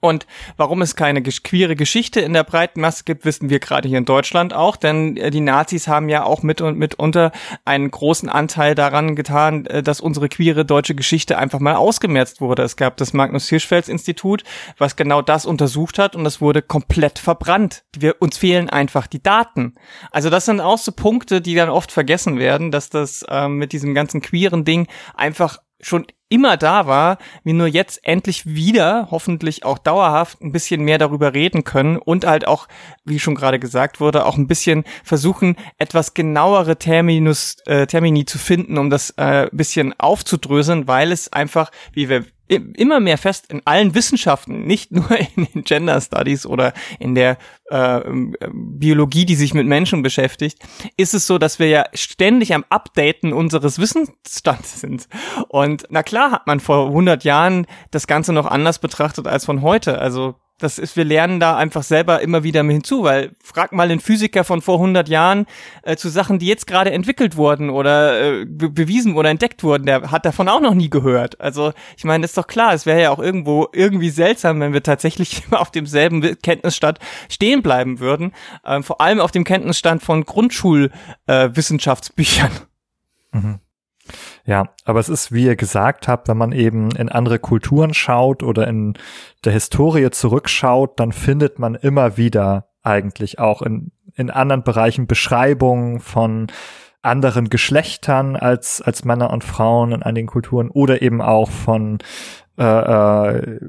Und 0.00 0.26
warum 0.56 0.82
es 0.82 0.96
keine 0.96 1.22
queere 1.22 1.76
Geschichte 1.76 2.20
in 2.20 2.32
der 2.32 2.44
breiten 2.44 2.80
Masse 2.80 3.04
gibt, 3.04 3.24
wissen 3.24 3.50
wir 3.50 3.58
gerade 3.58 3.88
hier 3.88 3.98
in 3.98 4.04
Deutschland 4.04 4.54
auch, 4.54 4.76
denn 4.76 5.16
äh, 5.16 5.30
die 5.30 5.40
Nazis 5.40 5.88
haben 5.88 6.08
ja 6.08 6.24
auch 6.24 6.42
mit 6.42 6.60
und 6.60 6.78
mitunter 6.78 7.32
einen 7.64 7.90
großen 7.90 8.28
Anteil 8.28 8.74
daran 8.74 9.16
getan, 9.16 9.66
äh, 9.66 9.82
dass 9.82 10.00
unsere 10.00 10.28
queere 10.28 10.64
deutsche 10.64 10.94
Geschichte 10.94 11.38
einfach 11.38 11.60
mal 11.60 11.76
ausgemerzt 11.76 12.40
wurde. 12.40 12.62
Es 12.62 12.76
gab 12.76 12.96
das 12.96 13.12
Magnus 13.12 13.48
Hirschfelds 13.48 13.88
Institut, 13.88 14.44
was 14.76 14.96
genau 14.96 15.22
das 15.22 15.46
untersucht 15.46 15.98
hat 15.98 16.16
und 16.16 16.24
das 16.24 16.40
wurde 16.40 16.62
komplett 16.62 17.18
verbrannt. 17.18 17.84
Wir, 17.96 18.16
uns 18.20 18.38
fehlen 18.38 18.70
einfach 18.70 19.06
die 19.06 19.22
Daten. 19.22 19.74
Also 20.10 20.30
das 20.30 20.44
sind 20.44 20.60
auch 20.60 20.78
so 20.78 20.92
Punkte, 20.92 21.40
die 21.40 21.54
dann 21.54 21.68
oft 21.68 21.92
vergessen 21.92 22.38
werden, 22.38 22.70
dass 22.70 22.90
das 22.90 23.24
ähm, 23.28 23.56
mit 23.56 23.72
diesem 23.72 23.94
ganzen 23.94 24.20
queeren 24.20 24.64
Ding 24.64 24.86
einfach 25.14 25.58
schon 25.80 26.06
immer 26.28 26.56
da 26.56 26.86
war, 26.86 27.18
wir 27.42 27.54
nur 27.54 27.66
jetzt 27.66 28.00
endlich 28.06 28.44
wieder, 28.46 29.08
hoffentlich 29.10 29.64
auch 29.64 29.78
dauerhaft, 29.78 30.42
ein 30.42 30.52
bisschen 30.52 30.82
mehr 30.82 30.98
darüber 30.98 31.32
reden 31.32 31.64
können 31.64 31.96
und 31.96 32.26
halt 32.26 32.46
auch, 32.46 32.68
wie 33.04 33.18
schon 33.18 33.34
gerade 33.34 33.58
gesagt 33.58 34.00
wurde, 34.00 34.26
auch 34.26 34.36
ein 34.36 34.46
bisschen 34.46 34.84
versuchen, 35.04 35.56
etwas 35.78 36.14
genauere 36.14 36.76
Terminus, 36.76 37.56
äh, 37.66 37.86
Termini 37.86 38.24
zu 38.26 38.38
finden, 38.38 38.78
um 38.78 38.90
das 38.90 39.10
äh, 39.16 39.48
bisschen 39.52 39.98
aufzudröseln, 39.98 40.86
weil 40.86 41.12
es 41.12 41.32
einfach, 41.32 41.70
wie 41.92 42.08
wir 42.08 42.24
immer 42.48 43.00
mehr 43.00 43.18
fest 43.18 43.50
in 43.50 43.62
allen 43.64 43.94
Wissenschaften, 43.94 44.62
nicht 44.62 44.92
nur 44.92 45.08
in 45.36 45.46
den 45.54 45.64
Gender 45.64 46.00
Studies 46.00 46.46
oder 46.46 46.72
in 46.98 47.14
der 47.14 47.38
äh, 47.66 48.00
Biologie, 48.52 49.24
die 49.24 49.36
sich 49.36 49.54
mit 49.54 49.66
Menschen 49.66 50.02
beschäftigt, 50.02 50.58
ist 50.96 51.14
es 51.14 51.26
so, 51.26 51.38
dass 51.38 51.58
wir 51.58 51.68
ja 51.68 51.84
ständig 51.94 52.54
am 52.54 52.64
Updaten 52.68 53.32
unseres 53.32 53.78
Wissensstands 53.78 54.80
sind. 54.80 55.08
Und 55.48 55.84
na 55.90 56.02
klar 56.02 56.30
hat 56.32 56.46
man 56.46 56.60
vor 56.60 56.88
100 56.88 57.24
Jahren 57.24 57.66
das 57.90 58.06
Ganze 58.06 58.32
noch 58.32 58.46
anders 58.46 58.78
betrachtet 58.78 59.26
als 59.26 59.44
von 59.44 59.62
heute. 59.62 59.98
Also 59.98 60.36
das 60.58 60.78
ist, 60.78 60.96
wir 60.96 61.04
lernen 61.04 61.40
da 61.40 61.56
einfach 61.56 61.82
selber 61.82 62.20
immer 62.20 62.42
wieder 62.42 62.62
hinzu, 62.64 63.04
weil 63.04 63.32
frag 63.42 63.72
mal 63.72 63.88
den 63.88 64.00
Physiker 64.00 64.44
von 64.44 64.60
vor 64.60 64.74
100 64.76 65.08
Jahren 65.08 65.46
äh, 65.82 65.96
zu 65.96 66.08
Sachen, 66.08 66.38
die 66.38 66.46
jetzt 66.46 66.66
gerade 66.66 66.90
entwickelt 66.90 67.36
wurden 67.36 67.70
oder 67.70 68.20
äh, 68.20 68.44
be 68.44 68.68
bewiesen 68.68 69.14
oder 69.14 69.30
entdeckt 69.30 69.62
wurden, 69.62 69.86
der 69.86 70.10
hat 70.10 70.26
davon 70.26 70.48
auch 70.48 70.60
noch 70.60 70.74
nie 70.74 70.90
gehört. 70.90 71.40
Also 71.40 71.72
ich 71.96 72.04
meine, 72.04 72.24
ist 72.24 72.36
doch 72.36 72.48
klar, 72.48 72.74
es 72.74 72.86
wäre 72.86 73.00
ja 73.00 73.10
auch 73.10 73.20
irgendwo 73.20 73.68
irgendwie 73.72 74.10
seltsam, 74.10 74.60
wenn 74.60 74.72
wir 74.72 74.82
tatsächlich 74.82 75.44
immer 75.46 75.60
auf 75.60 75.70
demselben 75.70 76.22
Kenntnisstand 76.42 76.98
stehen 77.28 77.62
bleiben 77.62 78.00
würden, 78.00 78.32
äh, 78.64 78.82
vor 78.82 79.00
allem 79.00 79.20
auf 79.20 79.30
dem 79.30 79.44
Kenntnisstand 79.44 80.02
von 80.02 80.24
Grundschulwissenschaftsbüchern. 80.24 82.50
Äh, 83.32 83.38
mhm. 83.38 83.60
Ja, 84.48 84.70
aber 84.86 84.98
es 84.98 85.10
ist, 85.10 85.30
wie 85.30 85.44
ihr 85.44 85.56
gesagt 85.56 86.08
habt, 86.08 86.26
wenn 86.26 86.38
man 86.38 86.52
eben 86.52 86.90
in 86.92 87.10
andere 87.10 87.38
Kulturen 87.38 87.92
schaut 87.92 88.42
oder 88.42 88.66
in 88.66 88.94
der 89.44 89.52
Historie 89.52 90.08
zurückschaut, 90.10 90.98
dann 90.98 91.12
findet 91.12 91.58
man 91.58 91.74
immer 91.74 92.16
wieder 92.16 92.70
eigentlich 92.82 93.38
auch 93.38 93.60
in, 93.60 93.92
in 94.14 94.30
anderen 94.30 94.62
Bereichen 94.62 95.06
Beschreibungen 95.06 96.00
von 96.00 96.46
anderen 97.02 97.50
Geschlechtern 97.50 98.36
als, 98.36 98.80
als 98.80 99.04
Männer 99.04 99.34
und 99.34 99.44
Frauen 99.44 99.92
in 99.92 100.02
einigen 100.02 100.28
Kulturen 100.28 100.70
oder 100.70 101.02
eben 101.02 101.20
auch 101.20 101.50
von 101.50 101.98
äh, 102.56 102.64
äh, 102.64 103.60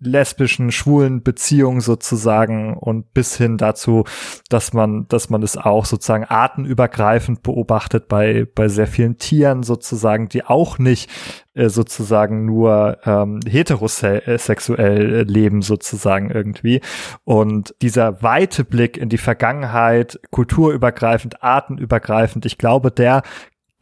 lesbischen, 0.00 0.70
schwulen 0.72 1.22
Beziehungen 1.22 1.80
sozusagen 1.80 2.76
und 2.76 3.12
bis 3.14 3.36
hin 3.36 3.56
dazu, 3.56 4.04
dass 4.48 4.72
man, 4.72 5.06
dass 5.08 5.30
man 5.30 5.42
es 5.42 5.56
auch 5.56 5.84
sozusagen 5.84 6.24
artenübergreifend 6.24 7.42
beobachtet 7.42 8.08
bei, 8.08 8.46
bei 8.54 8.68
sehr 8.68 8.86
vielen 8.86 9.18
Tieren 9.18 9.62
sozusagen, 9.62 10.28
die 10.28 10.44
auch 10.44 10.78
nicht 10.78 11.10
äh, 11.54 11.68
sozusagen 11.68 12.44
nur 12.44 12.98
ähm, 13.04 13.40
heterosexuell 13.48 15.22
leben 15.22 15.62
sozusagen 15.62 16.30
irgendwie. 16.30 16.80
Und 17.24 17.74
dieser 17.80 18.22
weite 18.22 18.64
Blick 18.64 18.96
in 18.96 19.08
die 19.08 19.18
Vergangenheit, 19.18 20.20
kulturübergreifend, 20.30 21.42
artenübergreifend, 21.42 22.44
ich 22.44 22.58
glaube, 22.58 22.90
der 22.90 23.22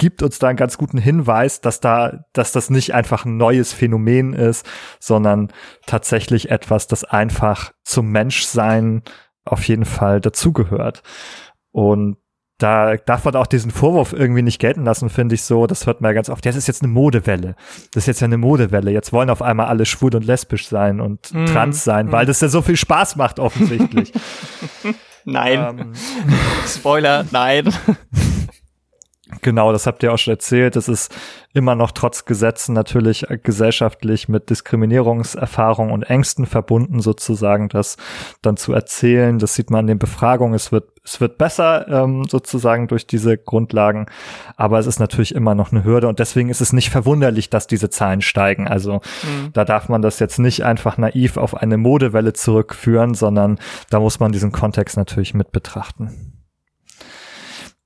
gibt 0.02 0.20
uns 0.24 0.40
da 0.40 0.48
einen 0.48 0.56
ganz 0.56 0.78
guten 0.78 0.98
Hinweis, 0.98 1.60
dass 1.60 1.78
da, 1.78 2.24
dass 2.32 2.50
das 2.50 2.70
nicht 2.70 2.92
einfach 2.92 3.24
ein 3.24 3.36
neues 3.36 3.72
Phänomen 3.72 4.32
ist, 4.32 4.68
sondern 4.98 5.52
tatsächlich 5.86 6.50
etwas, 6.50 6.88
das 6.88 7.04
einfach 7.04 7.72
zum 7.84 8.10
Menschsein 8.10 9.02
auf 9.44 9.62
jeden 9.68 9.84
Fall 9.84 10.20
dazugehört. 10.20 11.04
Und 11.70 12.16
da 12.58 12.96
darf 12.96 13.24
man 13.24 13.36
auch 13.36 13.46
diesen 13.46 13.70
Vorwurf 13.70 14.12
irgendwie 14.12 14.42
nicht 14.42 14.58
gelten 14.58 14.82
lassen, 14.82 15.08
finde 15.08 15.36
ich 15.36 15.44
so. 15.44 15.68
Das 15.68 15.86
hört 15.86 16.00
man 16.00 16.08
ja 16.08 16.14
ganz 16.14 16.28
oft. 16.28 16.44
Das 16.44 16.56
ist 16.56 16.66
jetzt 16.66 16.82
eine 16.82 16.90
Modewelle. 16.90 17.54
Das 17.92 18.02
ist 18.02 18.08
jetzt 18.08 18.20
ja 18.22 18.24
eine 18.24 18.38
Modewelle. 18.38 18.90
Jetzt 18.90 19.12
wollen 19.12 19.30
auf 19.30 19.40
einmal 19.40 19.66
alle 19.66 19.86
schwul 19.86 20.16
und 20.16 20.24
lesbisch 20.24 20.66
sein 20.66 21.00
und 21.00 21.32
mm. 21.32 21.46
trans 21.46 21.84
sein, 21.84 22.06
mm. 22.08 22.12
weil 22.12 22.26
das 22.26 22.40
ja 22.40 22.48
so 22.48 22.60
viel 22.60 22.76
Spaß 22.76 23.14
macht, 23.14 23.38
offensichtlich. 23.38 24.12
nein. 25.24 25.78
Ähm. 25.78 25.92
Spoiler, 26.66 27.24
nein. 27.30 27.72
Genau, 29.40 29.72
das 29.72 29.86
habt 29.86 30.02
ihr 30.02 30.12
auch 30.12 30.18
schon 30.18 30.34
erzählt. 30.34 30.76
Es 30.76 30.88
ist 30.88 31.14
immer 31.54 31.74
noch 31.74 31.92
trotz 31.92 32.24
Gesetzen 32.24 32.74
natürlich 32.74 33.26
gesellschaftlich 33.42 34.28
mit 34.28 34.50
Diskriminierungserfahrung 34.50 35.90
und 35.90 36.02
Ängsten 36.02 36.46
verbunden, 36.46 37.00
sozusagen, 37.00 37.68
das 37.68 37.96
dann 38.42 38.56
zu 38.56 38.72
erzählen. 38.72 39.38
Das 39.38 39.54
sieht 39.54 39.70
man 39.70 39.80
in 39.80 39.86
den 39.86 39.98
Befragungen. 39.98 40.54
Es 40.54 40.70
wird, 40.70 40.88
es 41.04 41.20
wird 41.20 41.38
besser, 41.38 41.88
ähm, 41.88 42.24
sozusagen 42.28 42.88
durch 42.88 43.06
diese 43.06 43.38
Grundlagen. 43.38 44.06
Aber 44.56 44.78
es 44.78 44.86
ist 44.86 45.00
natürlich 45.00 45.34
immer 45.34 45.54
noch 45.54 45.72
eine 45.72 45.84
Hürde 45.84 46.08
und 46.08 46.18
deswegen 46.18 46.50
ist 46.50 46.60
es 46.60 46.72
nicht 46.72 46.90
verwunderlich, 46.90 47.48
dass 47.48 47.66
diese 47.66 47.90
Zahlen 47.90 48.20
steigen. 48.20 48.68
Also 48.68 49.00
mhm. 49.22 49.52
da 49.52 49.64
darf 49.64 49.88
man 49.88 50.02
das 50.02 50.18
jetzt 50.18 50.38
nicht 50.38 50.64
einfach 50.64 50.98
naiv 50.98 51.36
auf 51.38 51.54
eine 51.54 51.78
Modewelle 51.78 52.34
zurückführen, 52.34 53.14
sondern 53.14 53.58
da 53.88 54.00
muss 54.00 54.20
man 54.20 54.32
diesen 54.32 54.52
Kontext 54.52 54.96
natürlich 54.96 55.34
mit 55.34 55.52
betrachten. 55.52 56.32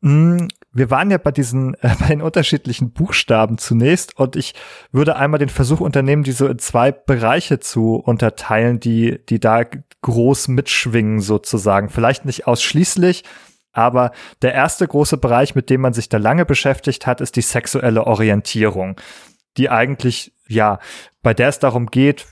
Hm, 0.03 0.49
wir 0.77 0.91
waren 0.91 1.11
ja 1.11 1.19
bei 1.19 1.33
diesen, 1.33 1.75
äh, 1.81 1.95
bei 1.99 2.09
den 2.09 2.23
unterschiedlichen 2.23 2.93
Buchstaben 2.93 3.59
zunächst 3.59 4.17
und 4.17 4.37
ich 4.37 4.55
würde 4.93 5.17
einmal 5.17 5.39
den 5.39 5.49
Versuch 5.49 5.81
unternehmen, 5.81 6.23
die 6.23 6.33
so 6.33 6.47
in 6.47 6.59
zwei 6.59 6.93
Bereiche 6.93 7.59
zu 7.59 7.97
unterteilen, 7.97 8.79
die, 8.79 9.19
die 9.29 9.41
da 9.41 9.63
groß 10.03 10.49
mitschwingen 10.49 11.21
sozusagen. 11.21 11.89
Vielleicht 11.89 12.25
nicht 12.25 12.47
ausschließlich, 12.47 13.25
aber 13.73 14.13
der 14.43 14.55
erste 14.55 14.87
große 14.87 15.17
Bereich, 15.17 15.55
mit 15.55 15.71
dem 15.71 15.81
man 15.81 15.93
sich 15.93 16.09
da 16.09 16.19
lange 16.19 16.47
beschäftigt 16.47 17.07
hat, 17.07 17.21
ist 17.21 17.37
die 17.37 17.43
sexuelle 17.43 18.07
Orientierung, 18.07 19.01
die 19.57 19.71
eigentlich, 19.71 20.33
ja, 20.47 20.79
bei 21.23 21.35
der 21.35 21.49
es 21.49 21.59
darum 21.59 21.87
geht, 21.87 22.27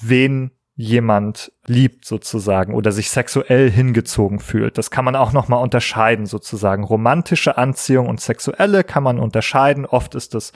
wen 0.00 0.52
jemand 0.80 1.50
liebt 1.66 2.04
sozusagen 2.04 2.72
oder 2.72 2.92
sich 2.92 3.10
sexuell 3.10 3.68
hingezogen 3.68 4.38
fühlt. 4.38 4.78
Das 4.78 4.92
kann 4.92 5.04
man 5.04 5.16
auch 5.16 5.32
noch 5.32 5.48
mal 5.48 5.56
unterscheiden 5.56 6.24
sozusagen. 6.24 6.84
Romantische 6.84 7.58
Anziehung 7.58 8.06
und 8.06 8.20
sexuelle 8.20 8.84
kann 8.84 9.02
man 9.02 9.18
unterscheiden. 9.18 9.86
Oft 9.86 10.14
ist 10.14 10.34
das 10.34 10.52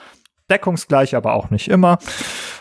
deckungsgleich, 0.48 1.16
aber 1.16 1.35
auch 1.35 1.50
nicht 1.50 1.66
immer. 1.66 1.98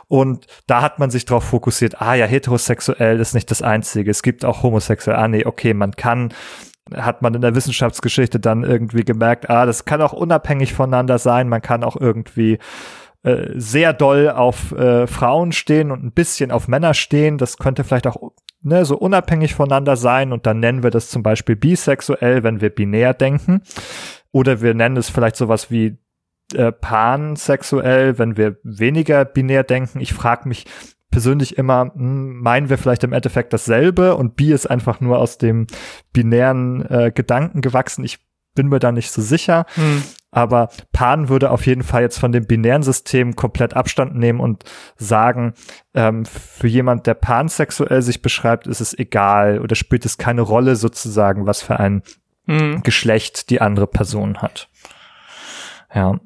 Und 0.07 0.47
da 0.65 0.81
hat 0.81 0.97
man 0.97 1.11
sich 1.11 1.25
darauf 1.25 1.43
fokussiert, 1.43 2.01
ah 2.01 2.15
ja, 2.15 2.25
heterosexuell 2.25 3.19
ist 3.19 3.35
nicht 3.35 3.51
das 3.51 3.61
Einzige. 3.61 4.09
Es 4.09 4.23
gibt 4.23 4.43
auch 4.43 4.63
homosexuell. 4.63 5.17
Ah 5.17 5.27
nee, 5.27 5.45
okay, 5.45 5.75
man 5.75 5.91
kann 5.91 6.33
hat 6.95 7.21
man 7.21 7.35
in 7.35 7.41
der 7.41 7.55
Wissenschaftsgeschichte 7.55 8.39
dann 8.39 8.63
irgendwie 8.63 9.05
gemerkt, 9.05 9.49
ah, 9.51 9.67
das 9.67 9.85
kann 9.85 10.01
auch 10.01 10.13
unabhängig 10.13 10.73
voneinander 10.73 11.19
sein. 11.19 11.47
Man 11.47 11.61
kann 11.61 11.83
auch 11.83 11.95
irgendwie 11.95 12.57
äh, 13.23 13.49
sehr 13.53 13.93
doll 13.93 14.29
auf 14.29 14.71
äh, 14.71 15.07
Frauen 15.07 15.51
stehen 15.51 15.91
und 15.91 16.03
ein 16.03 16.11
bisschen 16.11 16.51
auf 16.51 16.67
Männer 16.67 16.93
stehen. 16.93 17.37
Das 17.37 17.57
könnte 17.57 17.83
vielleicht 17.83 18.07
auch 18.07 18.31
ne, 18.61 18.85
so 18.85 18.97
unabhängig 18.97 19.55
voneinander 19.55 19.95
sein 19.95 20.33
und 20.33 20.45
dann 20.45 20.59
nennen 20.59 20.83
wir 20.83 20.89
das 20.89 21.09
zum 21.09 21.23
Beispiel 21.23 21.55
bisexuell, 21.55 22.43
wenn 22.43 22.61
wir 22.61 22.69
binär 22.69 23.13
denken. 23.13 23.61
Oder 24.31 24.61
wir 24.61 24.73
nennen 24.73 24.97
es 24.97 25.09
vielleicht 25.09 25.35
sowas 25.35 25.69
wie 25.69 25.97
äh, 26.53 26.71
pansexuell, 26.71 28.17
wenn 28.17 28.37
wir 28.37 28.57
weniger 28.63 29.25
binär 29.25 29.63
denken. 29.63 29.99
Ich 29.99 30.13
frage 30.13 30.47
mich 30.47 30.65
persönlich 31.11 31.57
immer, 31.57 31.91
hm, 31.93 32.39
meinen 32.39 32.69
wir 32.69 32.77
vielleicht 32.77 33.03
im 33.03 33.13
Endeffekt 33.13 33.53
dasselbe 33.53 34.15
und 34.15 34.35
bi 34.35 34.51
ist 34.51 34.69
einfach 34.69 35.01
nur 35.01 35.19
aus 35.19 35.37
dem 35.37 35.67
binären 36.13 36.85
äh, 36.89 37.11
Gedanken 37.13 37.61
gewachsen. 37.61 38.03
Ich 38.03 38.19
bin 38.55 38.67
mir 38.67 38.79
da 38.79 38.91
nicht 38.91 39.11
so 39.11 39.21
sicher. 39.21 39.65
Hm. 39.75 40.03
Aber 40.31 40.69
Pan 40.93 41.27
würde 41.27 41.51
auf 41.51 41.65
jeden 41.65 41.83
Fall 41.83 42.03
jetzt 42.03 42.17
von 42.17 42.31
dem 42.31 42.47
binären 42.47 42.83
System 42.83 43.35
komplett 43.35 43.75
Abstand 43.75 44.15
nehmen 44.15 44.39
und 44.39 44.63
sagen, 44.95 45.53
ähm, 45.93 46.25
für 46.25 46.67
jemand, 46.67 47.05
der 47.05 47.15
pansexuell 47.15 48.01
sich 48.01 48.21
beschreibt, 48.21 48.65
ist 48.65 48.79
es 48.79 48.97
egal 48.97 49.59
oder 49.59 49.75
spielt 49.75 50.05
es 50.05 50.17
keine 50.17 50.41
Rolle 50.41 50.77
sozusagen, 50.77 51.45
was 51.45 51.61
für 51.61 51.79
ein 51.79 52.01
hm. 52.47 52.81
Geschlecht 52.83 53.49
die 53.49 53.61
andere 53.61 53.87
Person 53.87 54.41
hat. 54.41 54.69
Ja. 55.93 56.19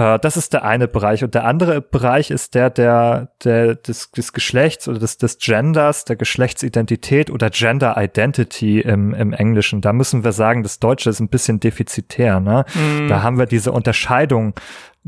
Äh, 0.00 0.18
das 0.18 0.36
ist 0.36 0.54
der 0.54 0.64
eine 0.64 0.88
Bereich. 0.88 1.22
Und 1.22 1.34
der 1.34 1.44
andere 1.44 1.82
Bereich 1.82 2.30
ist 2.30 2.54
der, 2.54 2.70
der, 2.70 3.28
der 3.44 3.74
des, 3.74 4.10
des 4.10 4.32
Geschlechts 4.32 4.88
oder 4.88 4.98
des, 4.98 5.18
des 5.18 5.38
Genders, 5.38 6.06
der 6.06 6.16
Geschlechtsidentität 6.16 7.30
oder 7.30 7.50
Gender 7.50 7.96
Identity 7.98 8.80
im, 8.80 9.12
im 9.12 9.32
Englischen. 9.34 9.82
Da 9.82 9.92
müssen 9.92 10.24
wir 10.24 10.32
sagen, 10.32 10.62
das 10.62 10.78
Deutsche 10.78 11.10
ist 11.10 11.20
ein 11.20 11.28
bisschen 11.28 11.60
defizitär. 11.60 12.40
Ne? 12.40 12.64
Mm. 12.74 13.08
Da 13.08 13.22
haben 13.22 13.38
wir 13.38 13.46
diese 13.46 13.72
Unterscheidung 13.72 14.54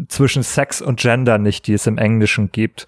zwischen 0.09 0.43
Sex 0.43 0.81
und 0.81 1.01
Gender 1.01 1.39
nicht, 1.39 1.67
die 1.67 1.75
es 1.75 1.87
im 1.87 1.99
Englischen 1.99 2.51
gibt. 2.51 2.87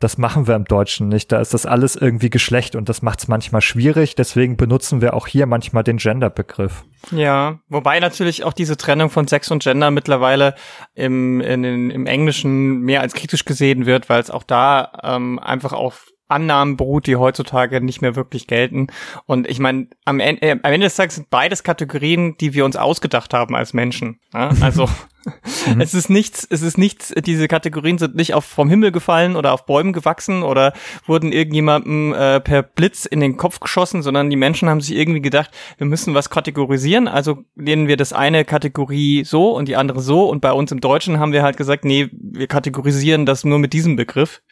Das 0.00 0.18
machen 0.18 0.46
wir 0.46 0.54
im 0.54 0.64
Deutschen 0.64 1.08
nicht. 1.08 1.32
Da 1.32 1.40
ist 1.40 1.54
das 1.54 1.64
alles 1.64 1.96
irgendwie 1.96 2.28
Geschlecht 2.28 2.76
und 2.76 2.88
das 2.88 3.02
macht 3.02 3.20
es 3.20 3.28
manchmal 3.28 3.62
schwierig. 3.62 4.16
Deswegen 4.16 4.56
benutzen 4.56 5.00
wir 5.00 5.14
auch 5.14 5.26
hier 5.26 5.46
manchmal 5.46 5.82
den 5.82 5.96
Gender-Begriff. 5.96 6.84
Ja, 7.10 7.60
wobei 7.68 8.00
natürlich 8.00 8.44
auch 8.44 8.52
diese 8.52 8.76
Trennung 8.76 9.08
von 9.10 9.26
Sex 9.26 9.50
und 9.50 9.62
Gender 9.62 9.90
mittlerweile 9.90 10.54
im, 10.94 11.40
in, 11.40 11.90
im 11.90 12.06
Englischen 12.06 12.80
mehr 12.80 13.00
als 13.00 13.14
kritisch 13.14 13.44
gesehen 13.44 13.86
wird, 13.86 14.08
weil 14.08 14.20
es 14.20 14.30
auch 14.30 14.44
da 14.44 14.92
ähm, 15.02 15.38
einfach 15.38 15.72
auf 15.72 16.11
Annahmen 16.32 16.76
beruht, 16.76 17.06
die 17.06 17.16
heutzutage 17.16 17.80
nicht 17.80 18.02
mehr 18.02 18.16
wirklich 18.16 18.46
gelten. 18.46 18.88
Und 19.26 19.48
ich 19.48 19.58
meine, 19.58 19.88
am, 20.04 20.20
Ende, 20.20 20.42
äh, 20.42 20.52
am 20.52 20.72
Ende 20.72 20.86
des 20.86 20.96
Tages 20.96 21.16
sind 21.16 21.30
beides 21.30 21.62
Kategorien, 21.62 22.36
die 22.38 22.54
wir 22.54 22.64
uns 22.64 22.76
ausgedacht 22.76 23.34
haben 23.34 23.54
als 23.54 23.72
Menschen. 23.72 24.18
Ja? 24.34 24.50
Also 24.60 24.86
mhm. 24.86 24.92
es 25.80 25.94
ist 25.94 26.10
nichts, 26.10 26.46
es 26.48 26.62
ist 26.62 26.78
nichts, 26.78 27.12
diese 27.24 27.48
Kategorien 27.48 27.98
sind 27.98 28.14
nicht 28.14 28.34
auf 28.34 28.44
vom 28.44 28.68
Himmel 28.68 28.92
gefallen 28.92 29.36
oder 29.36 29.52
auf 29.52 29.66
Bäumen 29.66 29.92
gewachsen 29.92 30.42
oder 30.42 30.72
wurden 31.06 31.32
irgendjemandem 31.32 32.12
äh, 32.12 32.40
per 32.40 32.62
Blitz 32.62 33.04
in 33.04 33.20
den 33.20 33.36
Kopf 33.36 33.60
geschossen, 33.60 34.02
sondern 34.02 34.30
die 34.30 34.36
Menschen 34.36 34.68
haben 34.68 34.80
sich 34.80 34.96
irgendwie 34.96 35.20
gedacht, 35.20 35.50
wir 35.78 35.86
müssen 35.86 36.14
was 36.14 36.30
kategorisieren, 36.30 37.08
also 37.08 37.44
nennen 37.54 37.88
wir 37.88 37.96
das 37.96 38.12
eine 38.12 38.44
Kategorie 38.44 39.24
so 39.24 39.50
und 39.50 39.68
die 39.68 39.76
andere 39.76 40.00
so. 40.00 40.28
Und 40.28 40.40
bei 40.40 40.52
uns 40.52 40.72
im 40.72 40.80
Deutschen 40.80 41.18
haben 41.18 41.32
wir 41.32 41.42
halt 41.42 41.56
gesagt, 41.56 41.84
nee, 41.84 42.08
wir 42.12 42.46
kategorisieren 42.46 43.26
das 43.26 43.44
nur 43.44 43.58
mit 43.58 43.72
diesem 43.72 43.96
Begriff. 43.96 44.42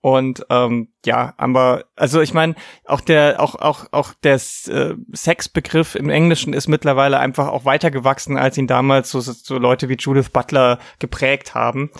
Und 0.00 0.46
ähm, 0.48 0.88
ja, 1.04 1.34
aber 1.38 1.86
also 1.96 2.20
ich 2.20 2.32
meine, 2.32 2.54
auch 2.84 3.00
der 3.00 3.40
auch 3.40 3.56
auch 3.56 3.86
auch 3.90 4.14
der 4.22 4.34
äh, 4.34 4.94
Sexbegriff 5.12 5.96
im 5.96 6.08
Englischen 6.08 6.52
ist 6.52 6.68
mittlerweile 6.68 7.18
einfach 7.18 7.48
auch 7.48 7.64
weitergewachsen, 7.64 8.36
als 8.36 8.56
ihn 8.58 8.68
damals 8.68 9.10
so, 9.10 9.20
so 9.20 9.58
Leute 9.58 9.88
wie 9.88 9.96
Judith 9.96 10.30
Butler 10.30 10.78
geprägt 11.00 11.54
haben. 11.54 11.90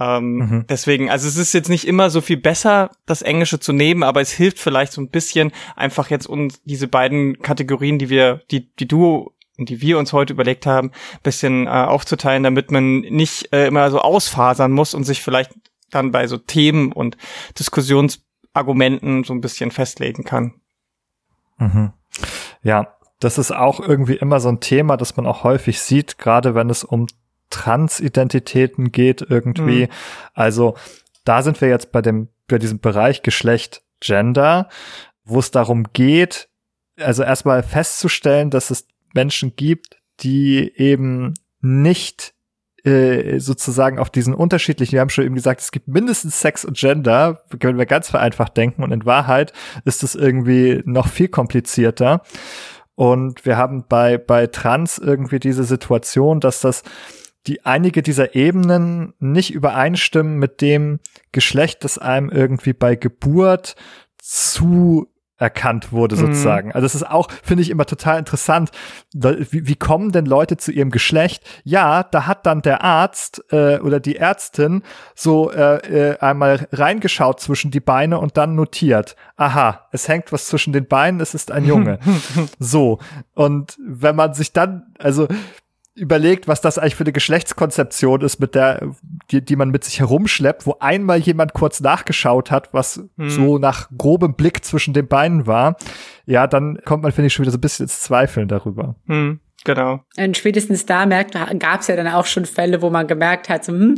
Ähm, 0.00 0.36
mhm. 0.36 0.64
Deswegen, 0.68 1.10
also 1.10 1.28
es 1.28 1.36
ist 1.36 1.52
jetzt 1.52 1.68
nicht 1.68 1.86
immer 1.86 2.08
so 2.08 2.22
viel 2.22 2.38
besser, 2.38 2.90
das 3.04 3.20
Englische 3.20 3.60
zu 3.60 3.74
nehmen, 3.74 4.02
aber 4.02 4.22
es 4.22 4.32
hilft 4.32 4.58
vielleicht 4.58 4.92
so 4.92 5.02
ein 5.02 5.10
bisschen 5.10 5.52
einfach 5.76 6.08
jetzt 6.08 6.26
uns 6.26 6.62
diese 6.64 6.88
beiden 6.88 7.38
Kategorien, 7.40 7.98
die 7.98 8.08
wir, 8.08 8.40
die 8.50 8.74
die 8.76 8.88
du 8.88 9.30
die 9.58 9.82
wir 9.82 9.98
uns 9.98 10.14
heute 10.14 10.32
überlegt 10.32 10.64
haben, 10.64 10.90
bisschen 11.22 11.66
äh, 11.66 11.70
aufzuteilen, 11.70 12.42
damit 12.42 12.70
man 12.70 13.00
nicht 13.00 13.52
äh, 13.52 13.66
immer 13.66 13.90
so 13.90 14.00
ausfasern 14.00 14.72
muss 14.72 14.94
und 14.94 15.04
sich 15.04 15.20
vielleicht 15.20 15.52
dann 15.92 16.10
bei 16.10 16.26
so 16.26 16.38
Themen 16.38 16.92
und 16.92 17.16
Diskussionsargumenten 17.58 19.24
so 19.24 19.32
ein 19.32 19.40
bisschen 19.40 19.70
festlegen 19.70 20.24
kann. 20.24 20.54
Mhm. 21.58 21.92
Ja, 22.62 22.96
das 23.20 23.38
ist 23.38 23.52
auch 23.52 23.78
irgendwie 23.78 24.16
immer 24.16 24.40
so 24.40 24.48
ein 24.48 24.60
Thema, 24.60 24.96
das 24.96 25.16
man 25.16 25.26
auch 25.26 25.44
häufig 25.44 25.80
sieht, 25.80 26.18
gerade 26.18 26.54
wenn 26.56 26.70
es 26.70 26.82
um 26.82 27.06
Transidentitäten 27.50 28.90
geht 28.90 29.24
irgendwie. 29.28 29.82
Mhm. 29.84 29.88
Also 30.34 30.76
da 31.24 31.42
sind 31.42 31.60
wir 31.60 31.68
jetzt 31.68 31.92
bei 31.92 32.02
dem, 32.02 32.28
bei 32.48 32.58
diesem 32.58 32.80
Bereich 32.80 33.22
Geschlecht, 33.22 33.82
Gender, 34.00 34.68
wo 35.24 35.38
es 35.38 35.52
darum 35.52 35.92
geht, 35.92 36.48
also 36.98 37.22
erstmal 37.22 37.62
festzustellen, 37.62 38.50
dass 38.50 38.70
es 38.70 38.88
Menschen 39.14 39.54
gibt, 39.54 39.96
die 40.20 40.72
eben 40.76 41.34
nicht 41.60 42.34
äh, 42.84 43.38
sozusagen 43.38 43.98
auf 43.98 44.10
diesen 44.10 44.34
unterschiedlichen, 44.34 44.92
wir 44.92 45.00
haben 45.00 45.10
schon 45.10 45.24
eben 45.24 45.34
gesagt, 45.34 45.60
es 45.60 45.70
gibt 45.70 45.88
mindestens 45.88 46.40
Sex 46.40 46.64
und 46.64 46.76
Gender, 46.76 47.42
können 47.60 47.78
wir 47.78 47.86
ganz 47.86 48.10
vereinfacht 48.10 48.56
denken 48.56 48.82
und 48.82 48.92
in 48.92 49.04
Wahrheit 49.04 49.52
ist 49.84 50.02
es 50.02 50.14
irgendwie 50.14 50.82
noch 50.84 51.08
viel 51.08 51.28
komplizierter. 51.28 52.22
Und 52.94 53.46
wir 53.46 53.56
haben 53.56 53.84
bei, 53.88 54.18
bei 54.18 54.46
Trans 54.46 54.98
irgendwie 54.98 55.38
diese 55.38 55.64
Situation, 55.64 56.40
dass 56.40 56.60
das 56.60 56.82
die 57.46 57.64
einige 57.64 58.02
dieser 58.02 58.34
Ebenen 58.34 59.14
nicht 59.18 59.52
übereinstimmen 59.52 60.38
mit 60.38 60.60
dem 60.60 61.00
Geschlecht, 61.32 61.84
das 61.84 61.98
einem 61.98 62.30
irgendwie 62.30 62.72
bei 62.72 62.94
Geburt 62.94 63.74
zu 64.18 65.11
erkannt 65.42 65.90
wurde 65.90 66.14
sozusagen. 66.14 66.68
Mhm. 66.68 66.74
Also 66.74 66.84
das 66.84 66.94
ist 66.94 67.08
auch, 67.08 67.28
finde 67.42 67.62
ich 67.62 67.70
immer 67.70 67.84
total 67.84 68.18
interessant. 68.18 68.70
Wie, 69.12 69.66
wie 69.66 69.74
kommen 69.74 70.12
denn 70.12 70.24
Leute 70.24 70.56
zu 70.56 70.70
ihrem 70.70 70.90
Geschlecht? 70.90 71.42
Ja, 71.64 72.04
da 72.04 72.26
hat 72.26 72.46
dann 72.46 72.62
der 72.62 72.82
Arzt 72.84 73.44
äh, 73.50 73.78
oder 73.80 73.98
die 73.98 74.16
Ärztin 74.16 74.82
so 75.16 75.50
äh, 75.50 76.12
äh, 76.12 76.18
einmal 76.20 76.68
reingeschaut 76.70 77.40
zwischen 77.40 77.72
die 77.72 77.80
Beine 77.80 78.20
und 78.20 78.36
dann 78.36 78.54
notiert. 78.54 79.16
Aha, 79.36 79.88
es 79.90 80.06
hängt 80.06 80.30
was 80.30 80.46
zwischen 80.46 80.72
den 80.72 80.86
Beinen, 80.86 81.20
es 81.20 81.34
ist 81.34 81.50
ein 81.50 81.64
Junge. 81.64 81.98
so. 82.60 83.00
Und 83.34 83.76
wenn 83.84 84.14
man 84.14 84.34
sich 84.34 84.52
dann, 84.52 84.94
also 85.00 85.26
überlegt, 85.94 86.48
was 86.48 86.60
das 86.60 86.78
eigentlich 86.78 86.94
für 86.94 87.04
eine 87.04 87.12
Geschlechtskonzeption 87.12 88.22
ist, 88.22 88.40
mit 88.40 88.54
der, 88.54 88.92
die, 89.30 89.44
die 89.44 89.56
man 89.56 89.70
mit 89.70 89.84
sich 89.84 90.00
herumschleppt, 90.00 90.66
wo 90.66 90.76
einmal 90.80 91.18
jemand 91.18 91.52
kurz 91.52 91.80
nachgeschaut 91.80 92.50
hat, 92.50 92.72
was 92.72 93.02
hm. 93.18 93.30
so 93.30 93.58
nach 93.58 93.90
grobem 93.96 94.34
Blick 94.34 94.64
zwischen 94.64 94.94
den 94.94 95.06
Beinen 95.06 95.46
war, 95.46 95.76
ja, 96.24 96.46
dann 96.46 96.78
kommt 96.84 97.02
man, 97.02 97.12
finde 97.12 97.26
ich, 97.26 97.34
schon 97.34 97.44
wieder 97.44 97.52
so 97.52 97.58
ein 97.58 97.62
bisschen 97.62 97.84
ins 97.84 98.00
Zweifeln 98.00 98.48
darüber. 98.48 98.96
Hm, 99.06 99.40
genau. 99.64 100.00
Und 100.16 100.36
spätestens 100.36 100.86
da 100.86 101.04
merkt, 101.04 101.34
gab 101.58 101.80
es 101.80 101.88
ja 101.88 101.96
dann 101.96 102.08
auch 102.08 102.26
schon 102.26 102.46
Fälle, 102.46 102.80
wo 102.80 102.88
man 102.88 103.06
gemerkt 103.06 103.48
hat, 103.48 103.64
so, 103.64 103.72
hm, 103.72 103.96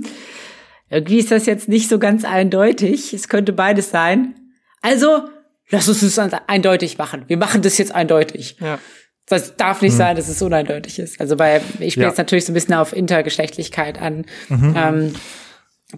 irgendwie 0.90 1.18
ist 1.18 1.30
das 1.30 1.46
jetzt 1.46 1.68
nicht 1.68 1.88
so 1.88 1.98
ganz 1.98 2.24
eindeutig. 2.24 3.12
Es 3.14 3.28
könnte 3.28 3.52
beides 3.52 3.90
sein. 3.90 4.34
Also, 4.82 5.28
lass 5.70 5.88
uns 5.88 6.14
das 6.14 6.32
eindeutig 6.46 6.98
machen. 6.98 7.24
Wir 7.26 7.36
machen 7.36 7.62
das 7.62 7.78
jetzt 7.78 7.94
eindeutig. 7.94 8.56
Ja. 8.60 8.78
Das 9.26 9.56
darf 9.56 9.80
nicht 9.80 9.92
mhm. 9.92 9.98
sein, 9.98 10.16
dass 10.16 10.28
es 10.28 10.42
uneindeutig 10.42 10.98
ist. 10.98 11.20
Also 11.20 11.36
bei, 11.36 11.60
ich 11.80 11.94
spiele 11.94 12.04
ja. 12.04 12.10
jetzt 12.10 12.18
natürlich 12.18 12.44
so 12.44 12.52
ein 12.52 12.54
bisschen 12.54 12.74
auf 12.74 12.94
Intergeschlechtlichkeit 12.94 14.00
an. 14.00 14.26
Mhm. 14.48 14.74
Ähm, 14.76 15.14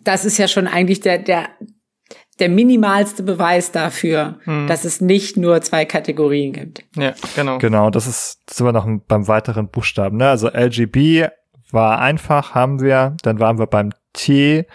das 0.04 0.24
ist 0.24 0.38
ja 0.38 0.46
schon 0.46 0.68
eigentlich 0.68 1.00
der, 1.00 1.18
der, 1.18 1.48
der 2.38 2.48
minimalste 2.48 3.22
Beweis 3.22 3.72
dafür, 3.72 4.38
mhm. 4.44 4.66
dass 4.68 4.84
es 4.84 5.00
nicht 5.00 5.36
nur 5.36 5.60
zwei 5.62 5.84
Kategorien 5.84 6.52
gibt. 6.52 6.84
Ja, 6.94 7.14
genau. 7.34 7.58
Genau, 7.58 7.90
das 7.90 8.06
ist, 8.06 8.42
das 8.46 8.58
sind 8.58 8.66
wir 8.66 8.72
noch 8.72 8.86
beim 9.08 9.26
weiteren 9.26 9.68
Buchstaben. 9.68 10.18
Ne? 10.18 10.28
Also 10.28 10.48
LGB 10.48 11.28
war 11.70 11.98
einfach, 12.00 12.54
haben 12.54 12.80
wir. 12.80 13.16
Dann 13.22 13.40
waren 13.40 13.58
wir 13.58 13.66
beim 13.66 13.90
T, 14.12 14.66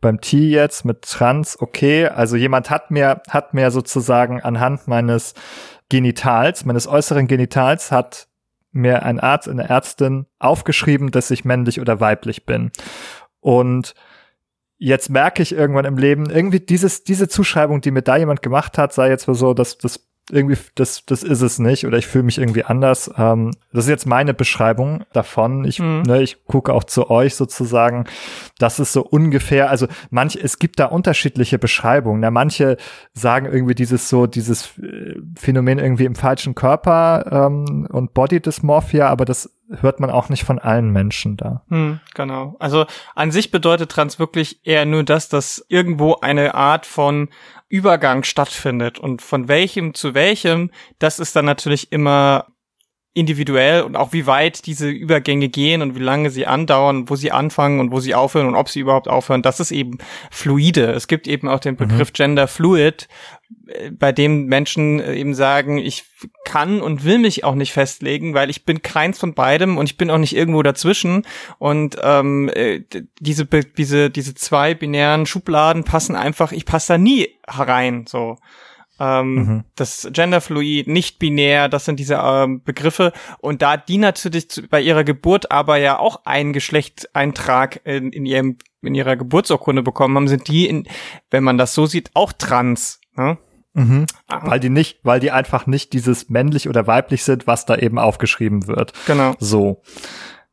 beim 0.00 0.20
T 0.20 0.38
jetzt 0.38 0.84
mit 0.84 1.02
Trans, 1.02 1.60
okay. 1.60 2.06
Also 2.06 2.36
jemand 2.36 2.70
hat 2.70 2.90
mir, 2.90 3.22
hat 3.28 3.54
mir 3.54 3.70
sozusagen 3.70 4.40
anhand 4.40 4.86
meines 4.86 5.34
Genitals, 5.88 6.64
meines 6.64 6.86
äußeren 6.86 7.26
Genitals 7.26 7.92
hat 7.92 8.28
mir 8.72 9.04
ein 9.04 9.20
Arzt, 9.20 9.48
eine 9.48 9.68
Ärztin 9.68 10.26
aufgeschrieben, 10.38 11.10
dass 11.10 11.30
ich 11.30 11.44
männlich 11.44 11.80
oder 11.80 12.00
weiblich 12.00 12.44
bin. 12.44 12.70
Und 13.40 13.94
jetzt 14.78 15.08
merke 15.08 15.42
ich 15.42 15.52
irgendwann 15.52 15.84
im 15.84 15.96
Leben, 15.96 16.28
irgendwie 16.28 16.60
dieses, 16.60 17.04
diese 17.04 17.28
Zuschreibung, 17.28 17.80
die 17.80 17.90
mir 17.90 18.02
da 18.02 18.16
jemand 18.16 18.42
gemacht 18.42 18.78
hat, 18.78 18.92
sei 18.92 19.08
jetzt 19.08 19.26
so, 19.26 19.54
dass 19.54 19.78
das 19.78 20.06
irgendwie, 20.30 20.58
das, 20.74 21.04
das 21.06 21.22
ist 21.22 21.40
es 21.40 21.58
nicht 21.58 21.86
oder 21.86 21.98
ich 21.98 22.06
fühle 22.06 22.24
mich 22.24 22.38
irgendwie 22.38 22.64
anders. 22.64 23.10
Ähm, 23.16 23.52
das 23.72 23.84
ist 23.84 23.90
jetzt 23.90 24.06
meine 24.06 24.34
Beschreibung 24.34 25.04
davon. 25.12 25.64
Ich, 25.64 25.78
mhm. 25.78 26.02
ne, 26.02 26.22
ich 26.22 26.44
gucke 26.46 26.72
auch 26.72 26.84
zu 26.84 27.10
euch 27.10 27.36
sozusagen. 27.36 28.06
Das 28.58 28.80
ist 28.80 28.92
so 28.92 29.02
ungefähr, 29.02 29.70
also 29.70 29.86
manche, 30.10 30.40
es 30.40 30.58
gibt 30.58 30.80
da 30.80 30.86
unterschiedliche 30.86 31.58
Beschreibungen. 31.58 32.20
Ne? 32.20 32.30
Manche 32.30 32.76
sagen 33.12 33.46
irgendwie 33.46 33.74
dieses 33.74 34.08
so, 34.08 34.26
dieses 34.26 34.76
äh, 34.78 35.14
Phänomen 35.36 35.78
irgendwie 35.78 36.06
im 36.06 36.16
falschen 36.16 36.54
Körper 36.54 37.46
ähm, 37.46 37.86
und 37.90 38.12
Body 38.12 38.40
Dysmorphia, 38.40 39.08
aber 39.08 39.24
das 39.24 39.50
hört 39.80 40.00
man 40.00 40.10
auch 40.10 40.28
nicht 40.28 40.44
von 40.44 40.58
allen 40.58 40.90
Menschen 40.90 41.36
da. 41.36 41.62
Hm, 41.68 42.00
genau. 42.14 42.56
Also 42.58 42.86
an 43.14 43.30
sich 43.30 43.50
bedeutet 43.50 43.90
Trans 43.90 44.18
wirklich 44.18 44.60
eher 44.64 44.86
nur 44.86 45.02
das, 45.04 45.28
dass 45.28 45.64
irgendwo 45.68 46.16
eine 46.20 46.54
Art 46.54 46.86
von 46.86 47.28
Übergang 47.68 48.22
stattfindet 48.22 48.98
und 48.98 49.22
von 49.22 49.48
welchem 49.48 49.94
zu 49.94 50.14
welchem, 50.14 50.70
das 50.98 51.18
ist 51.18 51.34
dann 51.34 51.44
natürlich 51.44 51.92
immer 51.92 52.46
individuell 53.16 53.82
und 53.82 53.96
auch 53.96 54.12
wie 54.12 54.26
weit 54.26 54.66
diese 54.66 54.90
Übergänge 54.90 55.48
gehen 55.48 55.80
und 55.80 55.96
wie 55.96 56.02
lange 56.02 56.28
sie 56.28 56.46
andauern, 56.46 57.08
wo 57.08 57.16
sie 57.16 57.32
anfangen 57.32 57.80
und 57.80 57.90
wo 57.90 57.98
sie 57.98 58.14
aufhören 58.14 58.46
und 58.46 58.54
ob 58.54 58.68
sie 58.68 58.80
überhaupt 58.80 59.08
aufhören, 59.08 59.40
das 59.40 59.58
ist 59.58 59.70
eben 59.70 59.96
fluide. 60.30 60.92
Es 60.92 61.08
gibt 61.08 61.26
eben 61.26 61.48
auch 61.48 61.58
den 61.58 61.74
mhm. 61.74 61.78
Begriff 61.78 62.10
mhm. 62.10 62.12
Gender 62.12 62.46
Fluid, 62.46 63.08
äh, 63.68 63.90
bei 63.90 64.12
dem 64.12 64.44
Menschen 64.46 65.00
äh, 65.00 65.14
eben 65.14 65.34
sagen, 65.34 65.78
ich 65.78 66.04
kann 66.44 66.82
und 66.82 67.04
will 67.04 67.18
mich 67.18 67.42
auch 67.42 67.54
nicht 67.54 67.72
festlegen, 67.72 68.34
weil 68.34 68.50
ich 68.50 68.66
bin 68.66 68.82
keins 68.82 69.18
von 69.18 69.32
beidem 69.32 69.78
und 69.78 69.86
ich 69.86 69.96
bin 69.96 70.10
auch 70.10 70.18
nicht 70.18 70.36
irgendwo 70.36 70.62
dazwischen 70.62 71.26
und 71.58 71.96
ähm, 72.02 72.50
äh, 72.52 72.82
diese 73.18 73.46
diese 73.46 74.10
diese 74.10 74.34
zwei 74.34 74.74
binären 74.74 75.24
Schubladen 75.24 75.84
passen 75.84 76.16
einfach, 76.16 76.52
ich 76.52 76.66
passe 76.66 76.92
da 76.92 76.98
nie 76.98 77.30
herein 77.48 78.04
so. 78.06 78.36
Ähm, 78.98 79.34
mhm. 79.34 79.64
Das 79.74 80.08
Genderfluid, 80.10 80.88
nicht 80.88 81.18
binär, 81.18 81.68
das 81.68 81.84
sind 81.84 82.00
diese 82.00 82.20
ähm, 82.22 82.62
Begriffe. 82.62 83.12
Und 83.38 83.62
da 83.62 83.76
die 83.76 83.98
natürlich 83.98 84.50
zu, 84.50 84.66
bei 84.68 84.80
ihrer 84.80 85.04
Geburt 85.04 85.50
aber 85.50 85.76
ja 85.76 85.98
auch 85.98 86.24
einen 86.24 86.52
Geschlechtseintrag 86.52 87.80
in, 87.84 88.12
in 88.12 88.26
ihrem 88.26 88.56
in 88.82 88.94
ihrer 88.94 89.16
Geburtsurkunde 89.16 89.82
bekommen 89.82 90.16
haben, 90.16 90.28
sind 90.28 90.48
die, 90.48 90.68
in, 90.68 90.86
wenn 91.30 91.42
man 91.42 91.58
das 91.58 91.74
so 91.74 91.86
sieht, 91.86 92.10
auch 92.14 92.32
trans. 92.32 93.00
Ne? 93.16 93.36
Mhm. 93.74 94.06
Ah. 94.28 94.48
Weil 94.48 94.60
die 94.60 94.70
nicht, 94.70 95.00
weil 95.02 95.20
die 95.20 95.32
einfach 95.32 95.66
nicht 95.66 95.92
dieses 95.92 96.30
männlich 96.30 96.68
oder 96.68 96.86
weiblich 96.86 97.24
sind, 97.24 97.46
was 97.46 97.66
da 97.66 97.76
eben 97.76 97.98
aufgeschrieben 97.98 98.66
wird. 98.66 98.92
Genau. 99.06 99.34
So. 99.38 99.82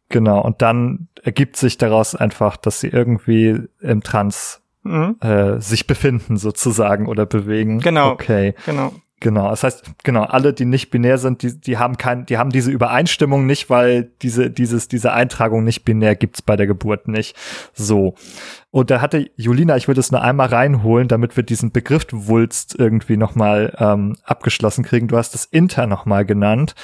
Genau. 0.10 0.42
Und 0.42 0.62
dann 0.62 1.08
ergibt 1.22 1.56
sich 1.56 1.78
daraus 1.78 2.16
einfach, 2.16 2.58
dass 2.58 2.80
sie 2.80 2.90
irgendwie 2.90 3.62
im 3.80 4.02
Trans 4.02 4.63
mhm. 4.84 5.18
äh, 5.22 5.60
sich 5.60 5.88
befinden 5.88 6.38
sozusagen 6.38 7.08
oder 7.08 7.26
bewegen. 7.26 7.80
Genau. 7.80 8.12
Okay. 8.12 8.54
Genau. 8.66 8.94
Genau, 9.24 9.50
das 9.50 9.64
heißt, 9.64 9.86
genau, 10.04 10.24
alle, 10.24 10.52
die 10.52 10.66
nicht 10.66 10.90
binär 10.90 11.18
sind, 11.18 11.44
die, 11.44 11.58
die 11.58 11.78
haben 11.78 11.96
kein, 11.96 12.26
die 12.26 12.38
haben 12.38 12.50
diese 12.50 12.72
Übereinstimmung 12.72 13.46
nicht, 13.46 13.70
weil 13.70 14.12
diese, 14.22 14.52
dieses, 14.52 14.90
diese 14.90 15.14
Eintragung 15.14 15.64
nicht 15.64 15.86
binär 15.86 16.18
gibt's 16.18 16.42
bei 16.42 16.58
der 16.58 16.68
Geburt 16.68 17.08
nicht. 17.08 17.34
So. 17.72 18.16
Und 18.70 18.92
da 18.92 19.00
hatte 19.00 19.32
Julina, 19.38 19.78
ich 19.78 19.88
würde 19.88 20.02
es 20.02 20.12
nur 20.12 20.22
einmal 20.22 20.48
reinholen, 20.48 21.08
damit 21.08 21.38
wir 21.38 21.44
diesen 21.44 21.72
Begriff 21.72 22.06
Wulst 22.12 22.76
irgendwie 22.78 23.16
nochmal 23.16 23.74
ähm, 23.80 24.18
abgeschlossen 24.26 24.84
kriegen. 24.84 25.08
Du 25.08 25.16
hast 25.16 25.34
das 25.34 25.46
Inter 25.46 25.88
nochmal 25.88 26.26
genannt. 26.26 26.76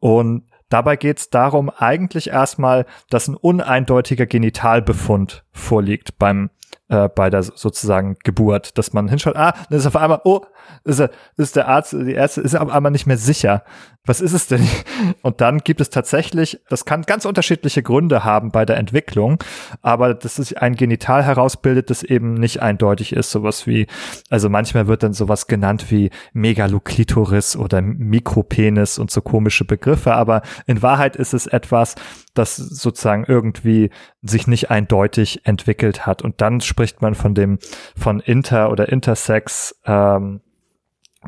Und 0.00 0.42
Dabei 0.68 0.96
geht 0.96 1.18
es 1.18 1.30
darum, 1.30 1.70
eigentlich 1.70 2.30
erstmal, 2.30 2.86
dass 3.08 3.28
ein 3.28 3.36
uneindeutiger 3.36 4.26
Genitalbefund 4.26 5.44
vorliegt 5.52 6.18
beim 6.18 6.50
äh, 6.88 7.08
bei 7.08 7.30
der 7.30 7.42
sozusagen 7.42 8.16
Geburt, 8.22 8.78
dass 8.78 8.92
man 8.92 9.08
hinschaut, 9.08 9.36
ah, 9.36 9.54
dann 9.68 9.78
ist 9.78 9.86
auf 9.86 9.96
einmal, 9.96 10.20
oh, 10.24 10.42
ist, 10.84 11.00
er, 11.00 11.10
ist 11.36 11.56
der 11.56 11.68
Arzt, 11.68 11.92
die 11.92 12.12
Ärzte 12.12 12.40
ist 12.40 12.54
einmal 12.54 12.92
nicht 12.92 13.06
mehr 13.06 13.16
sicher. 13.16 13.62
Was 14.06 14.20
ist 14.20 14.32
es 14.32 14.46
denn? 14.46 14.66
Und 15.22 15.40
dann 15.40 15.58
gibt 15.58 15.80
es 15.80 15.90
tatsächlich, 15.90 16.60
das 16.68 16.84
kann 16.84 17.02
ganz 17.02 17.24
unterschiedliche 17.24 17.82
Gründe 17.82 18.24
haben 18.24 18.52
bei 18.52 18.64
der 18.64 18.76
Entwicklung, 18.76 19.42
aber 19.82 20.14
dass 20.14 20.36
sich 20.36 20.62
ein 20.62 20.76
Genital 20.76 21.24
herausbildet, 21.24 21.90
das 21.90 22.02
eben 22.02 22.34
nicht 22.34 22.62
eindeutig 22.62 23.12
ist, 23.12 23.30
sowas 23.30 23.66
wie, 23.66 23.86
also 24.30 24.48
manchmal 24.48 24.86
wird 24.86 25.02
dann 25.02 25.12
sowas 25.12 25.48
genannt 25.48 25.90
wie 25.90 26.10
Megaloklitoris 26.32 27.56
oder 27.56 27.82
Mikropenis 27.82 28.98
und 28.98 29.10
so 29.10 29.20
komische 29.20 29.64
Begriffe, 29.64 30.14
aber 30.14 30.42
in 30.66 30.82
Wahrheit 30.82 31.16
ist 31.16 31.34
es 31.34 31.46
etwas, 31.46 31.96
das 32.34 32.56
sozusagen 32.56 33.24
irgendwie 33.26 33.90
sich 34.22 34.46
nicht 34.46 34.70
eindeutig 34.70 35.46
entwickelt 35.46 36.06
hat. 36.06 36.22
Und 36.22 36.40
dann 36.40 36.60
spricht 36.60 37.02
man 37.02 37.14
von 37.14 37.34
dem, 37.34 37.58
von 37.96 38.20
Inter 38.20 38.70
oder 38.70 38.88
Intersex, 38.88 39.80
ähm, 39.84 40.40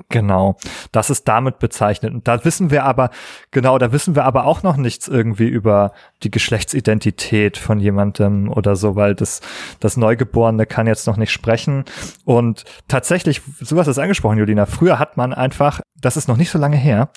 Genau, 0.08 0.56
das 0.92 1.10
ist 1.10 1.28
damit 1.28 1.58
bezeichnet. 1.58 2.12
Und 2.12 2.28
da 2.28 2.44
wissen 2.44 2.70
wir 2.70 2.84
aber, 2.84 3.10
genau, 3.50 3.78
da 3.78 3.92
wissen 3.92 4.14
wir 4.16 4.24
aber 4.24 4.46
auch 4.46 4.62
noch 4.62 4.76
nichts 4.76 5.08
irgendwie 5.08 5.48
über 5.48 5.92
die 6.22 6.30
Geschlechtsidentität 6.30 7.56
von 7.56 7.80
jemandem 7.80 8.50
oder 8.50 8.76
so, 8.76 8.96
weil 8.96 9.14
das, 9.14 9.40
das 9.80 9.96
Neugeborene 9.96 10.66
kann 10.66 10.86
jetzt 10.86 11.06
noch 11.06 11.16
nicht 11.16 11.32
sprechen. 11.32 11.84
Und 12.24 12.64
tatsächlich, 12.88 13.42
sowas 13.60 13.88
ist 13.88 13.98
angesprochen, 13.98 14.38
Julina, 14.38 14.66
früher 14.66 14.98
hat 14.98 15.16
man 15.16 15.32
einfach, 15.32 15.80
das 16.00 16.16
ist 16.16 16.28
noch 16.28 16.36
nicht 16.36 16.50
so 16.50 16.58
lange 16.58 16.76
her, 16.76 17.10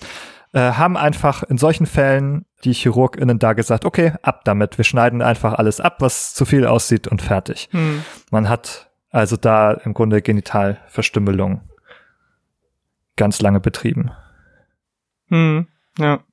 äh, 0.53 0.73
haben 0.73 0.97
einfach 0.97 1.43
in 1.43 1.57
solchen 1.57 1.85
Fällen 1.85 2.45
die 2.63 2.73
ChirurgInnen 2.73 3.39
da 3.39 3.53
gesagt, 3.53 3.85
okay, 3.85 4.13
ab 4.21 4.41
damit, 4.43 4.77
wir 4.77 4.85
schneiden 4.85 5.21
einfach 5.21 5.53
alles 5.53 5.79
ab, 5.79 5.97
was 5.99 6.33
zu 6.33 6.45
viel 6.45 6.65
aussieht 6.65 7.07
und 7.07 7.21
fertig. 7.21 7.69
Hm. 7.71 8.03
Man 8.31 8.49
hat 8.49 8.89
also 9.11 9.37
da 9.37 9.71
im 9.71 9.93
Grunde 9.93 10.21
Genitalverstümmelung 10.21 11.61
ganz 13.15 13.41
lange 13.41 13.59
betrieben. 13.59 14.11
Hm, 15.27 15.67
ja. 15.97 16.23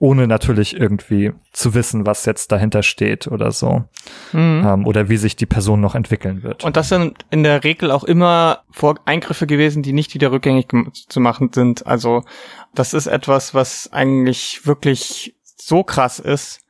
Ohne 0.00 0.28
natürlich 0.28 0.76
irgendwie 0.76 1.32
zu 1.52 1.74
wissen, 1.74 2.06
was 2.06 2.24
jetzt 2.24 2.52
dahinter 2.52 2.84
steht 2.84 3.26
oder 3.26 3.50
so. 3.50 3.84
Mhm. 4.32 4.64
Ähm, 4.64 4.86
oder 4.86 5.08
wie 5.08 5.16
sich 5.16 5.34
die 5.34 5.46
Person 5.46 5.80
noch 5.80 5.96
entwickeln 5.96 6.44
wird. 6.44 6.62
Und 6.62 6.76
das 6.76 6.88
sind 6.88 7.26
in 7.30 7.42
der 7.42 7.64
Regel 7.64 7.90
auch 7.90 8.04
immer 8.04 8.62
Vor 8.70 9.00
Eingriffe 9.06 9.48
gewesen, 9.48 9.82
die 9.82 9.92
nicht 9.92 10.14
wieder 10.14 10.30
rückgängig 10.30 10.68
zu 11.08 11.18
machen 11.18 11.50
sind. 11.52 11.86
Also 11.86 12.22
das 12.74 12.94
ist 12.94 13.08
etwas, 13.08 13.54
was 13.54 13.92
eigentlich 13.92 14.66
wirklich 14.66 15.34
so 15.56 15.82
krass 15.82 16.20
ist, 16.20 16.60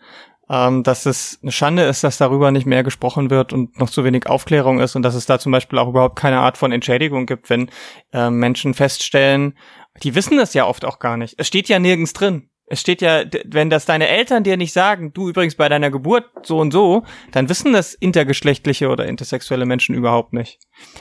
ähm, 0.51 0.83
dass 0.83 1.07
es 1.07 1.39
eine 1.43 1.53
Schande 1.53 1.83
ist, 1.85 2.05
dass 2.05 2.19
darüber 2.19 2.51
nicht 2.51 2.67
mehr 2.67 2.83
gesprochen 2.83 3.31
wird 3.31 3.53
und 3.53 3.79
noch 3.79 3.91
zu 3.91 4.05
wenig 4.05 4.27
Aufklärung 4.27 4.81
ist 4.81 4.97
und 4.97 5.03
dass 5.03 5.15
es 5.15 5.27
da 5.27 5.39
zum 5.39 5.53
Beispiel 5.53 5.79
auch 5.79 5.89
überhaupt 5.89 6.17
keine 6.17 6.41
Art 6.41 6.59
von 6.59 6.73
Entschädigung 6.73 7.27
gibt, 7.27 7.51
wenn 7.51 7.71
äh, 8.13 8.31
Menschen 8.31 8.75
feststellen, 8.75 9.55
Die 10.03 10.15
wissen 10.15 10.37
das 10.37 10.55
ja 10.55 10.65
oft 10.65 10.85
auch 10.85 11.01
gar 11.01 11.17
nicht. 11.17 11.35
Es 11.39 11.49
steht 11.49 11.69
ja 11.69 11.79
nirgends 11.79 12.13
drin. 12.13 12.51
Es 12.71 12.81
steht 12.81 13.01
ja, 13.01 13.25
wenn 13.47 13.71
das 13.71 13.87
deine 13.87 14.09
Eltern 14.09 14.45
dir 14.45 14.57
nicht 14.57 14.73
sagen, 14.75 15.13
du 15.15 15.29
übrigens 15.29 15.55
bei 15.55 15.69
deiner 15.69 15.91
Geburt 15.91 16.27
so 16.43 16.59
und 16.59 16.71
so, 16.71 17.03
dann 17.33 17.49
wissen 17.49 17.73
das 17.73 17.95
intergeschlechtliche 17.95 18.89
oder 18.91 19.07
intersexuelle 19.07 19.65
Menschen 19.65 19.95
überhaupt 19.95 20.35
nicht. 20.35 20.59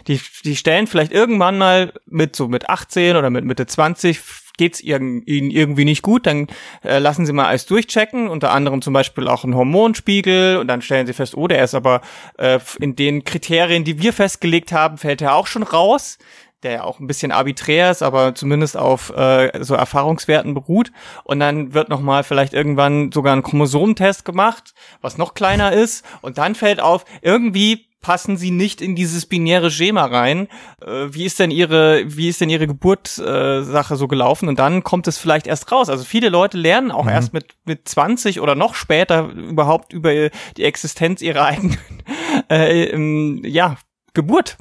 Die, 0.07 0.19
die 0.45 0.55
stellen 0.55 0.87
vielleicht 0.87 1.11
irgendwann 1.11 1.57
mal 1.57 1.93
mit 2.05 2.35
so 2.35 2.47
mit 2.47 2.69
18 2.69 3.17
oder 3.17 3.29
mit 3.29 3.43
Mitte 3.43 3.65
20 3.65 4.19
geht's 4.57 4.81
ihnen 4.81 5.23
irgendwie 5.25 5.85
nicht 5.85 6.01
gut, 6.01 6.25
dann 6.25 6.47
äh, 6.83 6.99
lassen 6.99 7.25
sie 7.25 7.33
mal 7.33 7.45
alles 7.45 7.65
durchchecken, 7.65 8.27
unter 8.27 8.51
anderem 8.51 8.81
zum 8.81 8.93
Beispiel 8.93 9.27
auch 9.27 9.43
einen 9.43 9.55
Hormonspiegel 9.55 10.57
und 10.57 10.67
dann 10.67 10.81
stellen 10.81 11.07
sie 11.07 11.13
fest, 11.13 11.35
oh, 11.37 11.47
der 11.47 11.63
ist 11.63 11.75
aber 11.75 12.01
äh, 12.37 12.59
in 12.79 12.95
den 12.95 13.23
Kriterien, 13.23 13.83
die 13.83 14.01
wir 14.01 14.13
festgelegt 14.13 14.71
haben, 14.71 14.97
fällt 14.97 15.21
er 15.21 15.35
auch 15.35 15.47
schon 15.47 15.63
raus 15.63 16.17
der 16.63 16.71
ja 16.71 16.83
auch 16.83 16.99
ein 16.99 17.07
bisschen 17.07 17.31
arbiträr 17.31 17.91
ist, 17.91 18.01
aber 18.01 18.33
zumindest 18.33 18.77
auf 18.77 19.15
äh, 19.15 19.63
so 19.63 19.75
Erfahrungswerten 19.75 20.53
beruht. 20.53 20.91
Und 21.23 21.39
dann 21.39 21.73
wird 21.73 21.89
nochmal 21.89 22.23
vielleicht 22.23 22.53
irgendwann 22.53 23.11
sogar 23.11 23.35
ein 23.35 23.43
Chromosomentest 23.43 24.25
gemacht, 24.25 24.73
was 25.01 25.17
noch 25.17 25.35
kleiner 25.35 25.71
ist. 25.71 26.03
Und 26.21 26.37
dann 26.39 26.55
fällt 26.55 26.81
auf, 26.81 27.05
irgendwie 27.21 27.86
passen 28.01 28.37
sie 28.37 28.51
nicht 28.51 28.81
in 28.81 28.95
dieses 28.95 29.25
binäre 29.25 29.71
Schema 29.71 30.05
rein. 30.05 30.47
Äh, 30.85 31.07
wie 31.09 31.25
ist 31.25 31.39
denn 31.39 31.51
ihre, 31.51 32.03
wie 32.05 32.29
ist 32.29 32.41
denn 32.41 32.49
ihre 32.49 32.67
Geburtssache 32.67 33.93
äh, 33.93 33.97
so 33.97 34.07
gelaufen? 34.07 34.47
Und 34.47 34.59
dann 34.59 34.83
kommt 34.83 35.07
es 35.07 35.17
vielleicht 35.17 35.47
erst 35.47 35.71
raus. 35.71 35.89
Also 35.89 36.03
viele 36.03 36.29
Leute 36.29 36.57
lernen 36.57 36.91
auch 36.91 37.05
mhm. 37.05 37.09
erst 37.09 37.33
mit, 37.33 37.55
mit 37.65 37.87
20 37.87 38.39
oder 38.39 38.55
noch 38.55 38.75
später 38.75 39.29
überhaupt 39.29 39.93
über 39.93 40.29
die 40.57 40.63
Existenz 40.63 41.21
ihrer 41.21 41.45
eigenen, 41.45 41.77
äh, 42.51 42.85
ähm, 42.85 43.41
ja, 43.43 43.77
Geburt. 44.13 44.57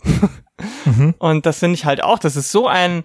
Mhm. 0.84 1.14
Und 1.18 1.46
das 1.46 1.58
finde 1.58 1.74
ich 1.74 1.84
halt 1.84 2.02
auch, 2.02 2.18
das 2.18 2.36
ist 2.36 2.50
so 2.50 2.66
ein, 2.66 3.04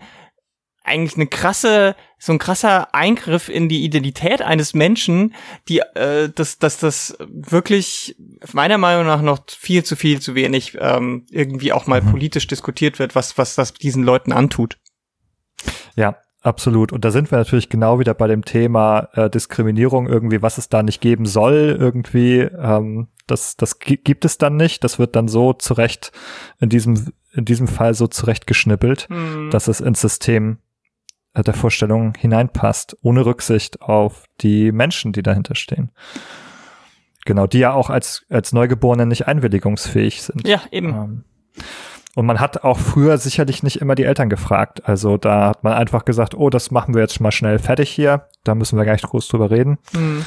eigentlich 0.91 1.15
eine 1.15 1.27
krasse, 1.27 1.95
so 2.19 2.33
ein 2.33 2.37
krasser 2.37 2.93
Eingriff 2.93 3.49
in 3.49 3.69
die 3.69 3.83
Identität 3.83 4.41
eines 4.41 4.73
Menschen, 4.73 5.33
die, 5.67 5.79
äh, 5.79 6.29
dass, 6.29 6.59
dass 6.59 6.77
das 6.77 7.17
wirklich 7.19 8.15
meiner 8.51 8.77
Meinung 8.77 9.05
nach 9.05 9.21
noch 9.21 9.39
viel 9.47 9.83
zu 9.83 9.95
viel 9.95 10.19
zu 10.19 10.35
wenig 10.35 10.77
ähm, 10.79 11.25
irgendwie 11.31 11.71
auch 11.71 11.87
mal 11.87 12.01
mhm. 12.01 12.11
politisch 12.11 12.47
diskutiert 12.47 12.99
wird, 12.99 13.15
was, 13.15 13.37
was 13.37 13.55
das 13.55 13.73
diesen 13.73 14.03
Leuten 14.03 14.33
antut. 14.33 14.77
Ja, 15.95 16.17
Absolut. 16.43 16.91
Und 16.91 17.05
da 17.05 17.11
sind 17.11 17.29
wir 17.29 17.37
natürlich 17.37 17.69
genau 17.69 17.99
wieder 17.99 18.15
bei 18.15 18.27
dem 18.27 18.43
Thema 18.43 19.09
äh, 19.13 19.29
Diskriminierung 19.29 20.07
irgendwie, 20.07 20.41
was 20.41 20.57
es 20.57 20.69
da 20.69 20.81
nicht 20.81 20.99
geben 20.99 21.27
soll, 21.27 21.77
irgendwie. 21.79 22.39
Ähm, 22.39 23.09
das, 23.27 23.57
das 23.57 23.77
gibt 23.77 24.25
es 24.25 24.39
dann 24.39 24.57
nicht. 24.57 24.83
Das 24.83 24.97
wird 24.97 25.15
dann 25.15 25.27
so 25.27 25.53
zurecht, 25.53 26.11
in 26.59 26.69
diesem, 26.69 27.13
in 27.33 27.45
diesem 27.45 27.67
Fall 27.67 27.93
so 27.93 28.07
zurechtgeschnippelt, 28.07 29.07
mhm. 29.11 29.51
dass 29.51 29.67
es 29.67 29.81
ins 29.81 30.01
System 30.01 30.57
der 31.35 31.53
Vorstellung 31.53 32.13
hineinpasst, 32.17 32.97
ohne 33.01 33.25
Rücksicht 33.25 33.81
auf 33.81 34.25
die 34.41 34.71
Menschen, 34.71 35.13
die 35.13 35.23
dahinter 35.23 35.55
stehen. 35.55 35.91
Genau, 37.25 37.47
die 37.47 37.59
ja 37.59 37.73
auch 37.73 37.89
als, 37.89 38.25
als 38.29 38.51
Neugeborene 38.51 39.05
nicht 39.05 39.27
einwilligungsfähig 39.27 40.21
sind. 40.21 40.47
Ja, 40.47 40.61
eben. 40.71 40.89
Ähm, 40.89 41.23
und 42.15 42.25
man 42.25 42.39
hat 42.39 42.63
auch 42.63 42.77
früher 42.77 43.17
sicherlich 43.17 43.63
nicht 43.63 43.79
immer 43.79 43.95
die 43.95 44.03
Eltern 44.03 44.29
gefragt. 44.29 44.81
Also 44.85 45.17
da 45.17 45.49
hat 45.49 45.63
man 45.63 45.73
einfach 45.73 46.03
gesagt, 46.03 46.35
oh, 46.35 46.49
das 46.49 46.71
machen 46.71 46.93
wir 46.93 47.01
jetzt 47.01 47.21
mal 47.21 47.31
schnell 47.31 47.59
fertig 47.59 47.89
hier. 47.89 48.27
Da 48.43 48.53
müssen 48.55 48.77
wir 48.77 48.85
gar 48.85 48.93
nicht 48.93 49.07
groß 49.07 49.27
drüber 49.29 49.49
reden. 49.49 49.77
Mhm. 49.93 50.25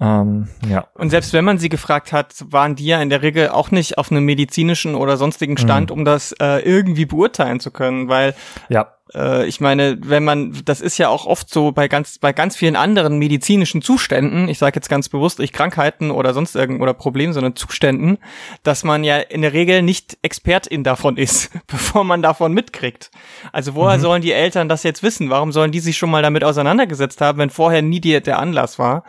Ähm, 0.00 0.48
ja. 0.66 0.86
Und 0.94 1.10
selbst 1.10 1.34
wenn 1.34 1.44
man 1.44 1.58
sie 1.58 1.68
gefragt 1.68 2.12
hat, 2.12 2.34
waren 2.50 2.74
die 2.74 2.86
ja 2.86 3.02
in 3.02 3.10
der 3.10 3.20
Regel 3.20 3.50
auch 3.50 3.70
nicht 3.70 3.98
auf 3.98 4.10
einem 4.10 4.24
medizinischen 4.24 4.94
oder 4.94 5.18
sonstigen 5.18 5.58
Stand, 5.58 5.90
mhm. 5.90 5.98
um 5.98 6.04
das 6.06 6.32
äh, 6.40 6.60
irgendwie 6.60 7.04
beurteilen 7.04 7.60
zu 7.60 7.70
können, 7.70 8.08
weil 8.08 8.34
ja 8.70 8.94
äh, 9.14 9.46
ich 9.46 9.60
meine, 9.60 9.98
wenn 10.00 10.24
man, 10.24 10.60
das 10.64 10.80
ist 10.80 10.98
ja 10.98 11.08
auch 11.08 11.26
oft 11.26 11.50
so 11.50 11.72
bei 11.72 11.88
ganz, 11.88 12.18
bei 12.18 12.32
ganz 12.32 12.56
vielen 12.56 12.76
anderen 12.76 13.18
medizinischen 13.18 13.82
Zuständen, 13.82 14.48
ich 14.48 14.58
sage 14.58 14.76
jetzt 14.76 14.88
ganz 14.88 15.08
bewusst, 15.08 15.38
nicht 15.38 15.52
Krankheiten 15.52 16.10
oder 16.10 16.34
sonst 16.34 16.56
irgend 16.56 16.80
oder 16.80 16.94
Problemen, 16.94 17.32
sondern 17.32 17.56
Zuständen, 17.56 18.18
dass 18.62 18.84
man 18.84 19.04
ja 19.04 19.18
in 19.18 19.42
der 19.42 19.52
Regel 19.52 19.82
nicht 19.82 20.18
Expertin 20.22 20.84
davon 20.84 21.16
ist, 21.16 21.50
bevor 21.66 22.04
man 22.04 22.22
davon 22.22 22.52
mitkriegt. 22.52 23.10
Also 23.52 23.74
woher 23.74 23.98
mhm. 23.98 24.02
sollen 24.02 24.22
die 24.22 24.32
Eltern 24.32 24.68
das 24.68 24.82
jetzt 24.82 25.02
wissen? 25.02 25.30
Warum 25.30 25.52
sollen 25.52 25.72
die 25.72 25.80
sich 25.80 25.98
schon 25.98 26.10
mal 26.10 26.22
damit 26.22 26.44
auseinandergesetzt 26.44 27.20
haben, 27.20 27.38
wenn 27.38 27.50
vorher 27.50 27.82
nie 27.82 28.00
die, 28.00 28.20
der 28.20 28.38
Anlass 28.38 28.78
war? 28.78 29.04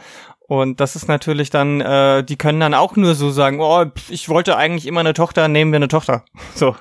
Und 0.52 0.82
das 0.82 0.98
ist 0.98 1.08
natürlich 1.08 1.50
dann, 1.50 1.80
äh, 1.80 2.26
die 2.26 2.36
können 2.36 2.60
dann 2.60 2.74
auch 2.74 2.98
nur 2.98 3.16
so 3.16 3.32
sagen, 3.32 3.62
oh, 3.62 3.86
ich 4.10 4.28
wollte 4.28 4.58
eigentlich 4.58 4.86
immer 4.86 5.00
eine 5.00 5.14
Tochter, 5.14 5.48
nehmen 5.48 5.72
wir 5.72 5.78
eine 5.78 5.88
Tochter. 5.88 6.26
So. 6.56 6.76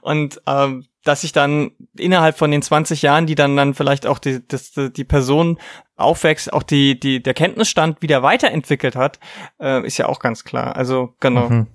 Und 0.00 0.40
ähm, 0.48 0.86
dass 1.06 1.20
sich 1.20 1.32
dann 1.32 1.70
innerhalb 1.96 2.36
von 2.36 2.50
den 2.50 2.62
20 2.62 3.02
Jahren, 3.02 3.26
die 3.26 3.34
dann 3.34 3.56
dann 3.56 3.74
vielleicht 3.74 4.06
auch 4.06 4.18
die, 4.18 4.46
das, 4.46 4.72
die 4.72 5.04
Person 5.04 5.58
aufwächst, 5.96 6.52
auch 6.52 6.62
die, 6.62 6.98
die, 6.98 7.22
der 7.22 7.34
Kenntnisstand 7.34 8.02
wieder 8.02 8.22
weiterentwickelt 8.22 8.96
hat, 8.96 9.20
äh, 9.60 9.86
ist 9.86 9.98
ja 9.98 10.06
auch 10.06 10.18
ganz 10.18 10.44
klar. 10.44 10.76
Also, 10.76 11.14
genau. 11.20 11.48
Mhm. 11.48 11.66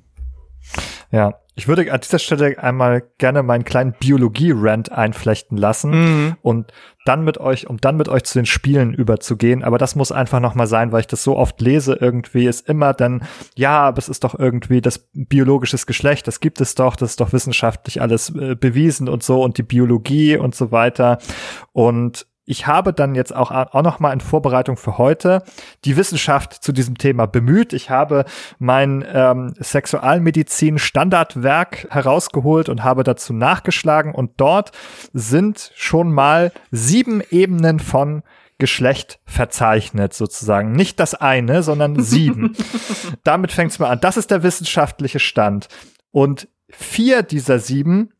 Ja, 1.11 1.41
ich 1.53 1.67
würde 1.67 1.91
an 1.91 1.99
dieser 1.99 2.19
Stelle 2.19 2.57
einmal 2.63 3.03
gerne 3.17 3.43
meinen 3.43 3.65
kleinen 3.65 3.93
Biologie-Rant 3.99 4.91
einflechten 4.91 5.57
lassen 5.57 5.89
mhm. 5.91 6.35
und 6.41 6.71
dann 7.05 7.25
mit 7.25 7.39
euch, 7.39 7.67
um 7.67 7.77
dann 7.81 7.97
mit 7.97 8.07
euch 8.07 8.23
zu 8.23 8.39
den 8.39 8.45
Spielen 8.45 8.93
überzugehen. 8.93 9.63
Aber 9.63 9.77
das 9.77 9.95
muss 9.95 10.13
einfach 10.13 10.39
nochmal 10.39 10.67
sein, 10.67 10.93
weil 10.93 11.01
ich 11.01 11.07
das 11.07 11.23
so 11.23 11.35
oft 11.37 11.59
lese. 11.59 11.97
Irgendwie 11.99 12.45
ist 12.45 12.69
immer 12.69 12.93
dann, 12.93 13.23
ja, 13.55 13.81
aber 13.81 13.97
es 13.97 14.07
ist 14.07 14.23
doch 14.23 14.39
irgendwie 14.39 14.79
das 14.79 15.09
biologisches 15.13 15.85
Geschlecht, 15.85 16.27
das 16.27 16.39
gibt 16.39 16.61
es 16.61 16.75
doch, 16.75 16.95
das 16.95 17.11
ist 17.11 17.19
doch 17.19 17.33
wissenschaftlich 17.33 18.01
alles 18.01 18.33
äh, 18.33 18.55
bewiesen 18.55 19.09
und 19.09 19.21
so 19.21 19.43
und 19.43 19.57
die 19.57 19.63
Biologie 19.63 20.37
und 20.37 20.55
so 20.55 20.71
weiter. 20.71 21.17
Und 21.73 22.27
ich 22.51 22.67
habe 22.67 22.91
dann 22.91 23.15
jetzt 23.15 23.33
auch, 23.33 23.49
auch 23.49 23.81
noch 23.81 24.01
mal 24.01 24.11
in 24.11 24.19
Vorbereitung 24.19 24.75
für 24.75 24.97
heute 24.97 25.41
die 25.85 25.95
Wissenschaft 25.95 26.61
zu 26.61 26.73
diesem 26.73 26.97
Thema 26.97 27.25
bemüht. 27.25 27.71
Ich 27.71 27.89
habe 27.89 28.25
mein 28.59 29.05
ähm, 29.07 29.53
Sexualmedizin-Standardwerk 29.57 31.87
herausgeholt 31.89 32.67
und 32.67 32.83
habe 32.83 33.05
dazu 33.05 33.31
nachgeschlagen 33.31 34.13
und 34.13 34.31
dort 34.35 34.73
sind 35.13 35.71
schon 35.75 36.11
mal 36.11 36.51
sieben 36.71 37.21
Ebenen 37.31 37.79
von 37.79 38.21
Geschlecht 38.57 39.21
verzeichnet, 39.23 40.13
sozusagen. 40.13 40.73
Nicht 40.73 40.99
das 40.99 41.15
eine, 41.15 41.63
sondern 41.63 41.99
sieben. 42.03 42.57
Damit 43.23 43.53
fängt 43.53 43.71
es 43.71 43.79
mal 43.79 43.91
an. 43.91 44.01
Das 44.01 44.17
ist 44.17 44.29
der 44.29 44.43
wissenschaftliche 44.43 45.19
Stand. 45.19 45.69
Und 46.11 46.49
vier 46.69 47.23
dieser 47.23 47.59
sieben 47.59 48.11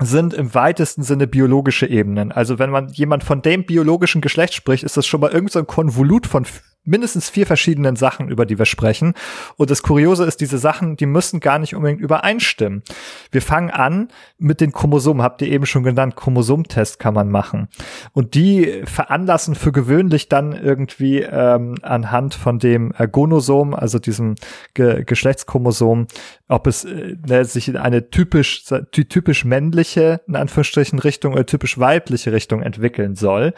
sind 0.00 0.34
im 0.34 0.54
weitesten 0.54 1.02
Sinne 1.02 1.26
biologische 1.26 1.86
Ebenen. 1.86 2.32
Also 2.32 2.58
wenn 2.58 2.70
man 2.70 2.88
jemand 2.88 3.24
von 3.24 3.42
dem 3.42 3.64
biologischen 3.64 4.20
Geschlecht 4.20 4.54
spricht, 4.54 4.84
ist 4.84 4.96
das 4.96 5.06
schon 5.06 5.20
mal 5.20 5.30
irgendein 5.30 5.62
so 5.62 5.64
Konvolut 5.64 6.26
von 6.26 6.46
mindestens 6.84 7.28
vier 7.28 7.46
verschiedenen 7.46 7.96
Sachen, 7.96 8.28
über 8.28 8.46
die 8.46 8.58
wir 8.58 8.64
sprechen. 8.64 9.14
Und 9.56 9.70
das 9.70 9.82
Kuriose 9.82 10.24
ist, 10.24 10.40
diese 10.40 10.58
Sachen, 10.58 10.96
die 10.96 11.06
müssen 11.06 11.40
gar 11.40 11.58
nicht 11.58 11.74
unbedingt 11.74 12.00
übereinstimmen. 12.00 12.82
Wir 13.30 13.42
fangen 13.42 13.70
an 13.70 14.08
mit 14.38 14.60
den 14.60 14.72
Chromosomen, 14.72 15.22
habt 15.22 15.42
ihr 15.42 15.48
eben 15.48 15.66
schon 15.66 15.82
genannt, 15.82 16.16
Chromosomtest 16.16 16.98
kann 16.98 17.14
man 17.14 17.30
machen. 17.30 17.68
Und 18.12 18.34
die 18.34 18.82
veranlassen 18.84 19.54
für 19.54 19.72
gewöhnlich 19.72 20.28
dann 20.28 20.52
irgendwie 20.52 21.20
ähm, 21.20 21.76
anhand 21.82 22.34
von 22.34 22.58
dem 22.58 22.92
äh, 22.96 23.06
Gonosom, 23.06 23.74
also 23.74 23.98
diesem 23.98 24.34
Ge 24.74 25.04
Geschlechtschromosom, 25.04 26.06
ob 26.48 26.66
es 26.66 26.84
äh, 26.84 27.16
ne, 27.26 27.44
sich 27.44 27.68
in 27.68 27.76
eine 27.76 28.10
typisch, 28.10 28.64
typisch 28.90 29.44
männliche, 29.44 30.22
in 30.26 30.36
Anführungsstrichen, 30.36 30.98
Richtung 30.98 31.34
oder 31.34 31.46
typisch 31.46 31.78
weibliche 31.78 32.32
Richtung 32.32 32.62
entwickeln 32.62 33.14
soll. 33.16 33.52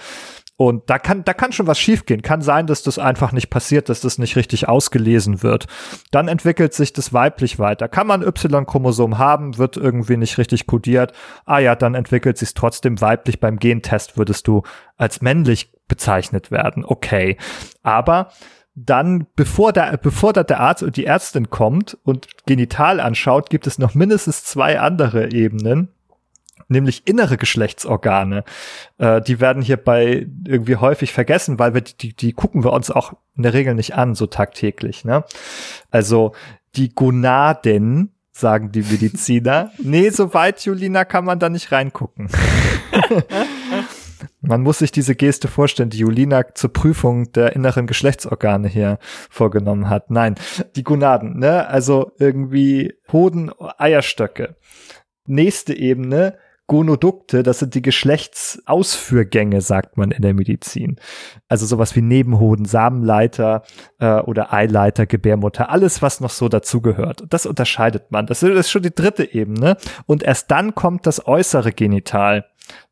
Und 0.65 0.89
da 0.89 1.01
kann, 1.01 1.25
da 1.25 1.35
kann 1.35 1.51
schon 1.51 1.67
was 1.67 1.81
schiefgehen. 1.81 2.23
Kann 2.23 2.41
sein, 2.41 2.69
dass 2.69 2.85
das 2.85 2.97
einfach 2.97 3.33
nicht 3.33 3.51
passiert, 3.51 3.89
dass 3.89 4.01
das 4.01 4.19
nicht 4.19 4.37
richtig 4.37 4.69
ausgelesen 4.69 5.43
wird. 5.43 5.67
Dann 6.13 6.29
entwickelt 6.29 6.73
sich 6.73 6.93
das 6.93 7.13
weiblich 7.13 7.59
weiter. 7.59 7.89
Kann 7.89 8.07
man 8.07 8.23
Y-Chromosom 8.23 9.19
haben, 9.19 9.59
wird 9.59 9.77
irgendwie 9.77 10.17
nicht 10.17 10.39
richtig 10.39 10.69
kodiert. 10.69 11.15
Ah 11.47 11.59
ja, 11.59 11.75
dann 11.75 11.97
entwickelt 11.97 12.39
sich 12.39 12.55
trotzdem 12.55 13.01
weiblich. 13.01 13.41
Beim 13.41 13.59
Gentest 13.59 14.17
würdest 14.17 14.47
du 14.47 14.63
als 14.97 15.21
männlich 15.21 15.73
bezeichnet 15.89 16.53
werden. 16.53 16.85
Okay. 16.85 17.39
Aber 17.83 18.29
dann, 18.77 19.27
bevor 19.35 19.73
der, 19.73 19.97
bevor 19.97 20.33
da 20.33 20.45
der 20.45 20.61
Arzt 20.61 20.85
und 20.85 20.97
die 20.97 21.07
Ärztin 21.07 21.51
kommt 21.51 21.99
und 22.05 22.29
genital 22.47 23.01
anschaut, 23.01 23.51
gibt 23.51 23.67
es 23.67 23.81
noch 23.81 23.97
mindestens 23.97 24.45
zwei 24.45 24.79
andere 24.79 25.33
Ebenen 25.33 25.89
nämlich 26.69 27.07
innere 27.07 27.37
Geschlechtsorgane. 27.37 28.45
Äh, 28.99 29.21
die 29.21 29.41
werden 29.41 29.63
hierbei 29.63 30.27
irgendwie 30.47 30.77
häufig 30.77 31.13
vergessen, 31.13 31.59
weil 31.59 31.75
wir 31.75 31.83
die, 31.83 32.15
die 32.15 32.33
gucken 32.33 32.65
wir 32.65 32.73
uns 32.73 32.91
auch 32.91 33.15
in 33.37 33.43
der 33.43 33.55
Regel 33.55 33.75
nicht 33.75 33.95
an, 33.95 34.15
so 34.15 34.27
tagtäglich. 34.27 35.05
Ne? 35.05 35.25
Also 35.91 36.33
die 36.75 36.95
Gonaden, 36.95 38.15
sagen 38.33 38.73
die 38.73 38.83
Mediziner. 38.83 39.71
nee, 39.79 40.11
so 40.11 40.35
weit, 40.35 40.65
Julina, 40.65 41.05
kann 41.05 41.25
man 41.25 41.39
da 41.39 41.49
nicht 41.49 41.71
reingucken. 41.73 42.29
Man 44.41 44.63
muss 44.63 44.79
sich 44.79 44.91
diese 44.91 45.15
Geste 45.15 45.47
vorstellen, 45.49 45.91
die 45.91 45.99
Julina 45.99 46.55
zur 46.55 46.73
Prüfung 46.73 47.31
der 47.33 47.55
inneren 47.55 47.87
Geschlechtsorgane 47.87 48.69
hier 48.69 48.99
vorgenommen 49.31 49.89
hat. 49.89 50.11
Nein, 50.11 50.35
die 50.75 50.83
Gonaden, 50.83 51.39
ne? 51.39 51.69
Also 51.69 52.13
irgendwie 52.19 52.95
Hoden, 53.13 53.53
Eierstöcke. 53.79 54.57
Nächste 55.27 55.77
Ebene, 55.77 56.39
Gonodukte, 56.73 57.43
das 57.43 57.59
sind 57.59 57.75
die 57.75 57.83
Geschlechtsausführgänge, 57.83 59.61
sagt 59.61 59.99
man 59.99 60.11
in 60.11 60.23
der 60.23 60.33
Medizin. 60.33 60.97
Also 61.47 61.67
sowas 61.67 61.95
wie 61.97 62.01
Nebenhoden, 62.01 62.65
Samenleiter 62.65 63.63
äh, 63.99 64.21
oder 64.21 64.55
Eileiter, 64.55 65.05
Gebärmutter, 65.05 65.69
alles, 65.69 66.01
was 66.01 66.21
noch 66.21 66.31
so 66.31 66.49
dazugehört. 66.49 67.25
Das 67.29 67.45
unterscheidet 67.45 68.11
man. 68.11 68.27
Das 68.27 68.43
ist 68.43 68.71
schon 68.71 68.81
die 68.81 68.95
dritte 68.95 69.35
Ebene. 69.35 69.77
Und 70.07 70.23
erst 70.23 70.51
dann 70.51 70.75
kommt 70.75 71.07
das 71.07 71.27
äußere 71.27 71.73
Genital, 71.73 72.47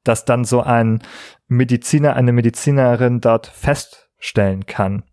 das 0.04 0.26
dann 0.26 0.44
so 0.44 0.60
ein 0.60 1.02
Mediziner, 1.48 2.16
eine 2.16 2.34
Medizinerin 2.34 3.22
dort 3.22 3.46
feststellen 3.46 4.66
kann. 4.66 5.04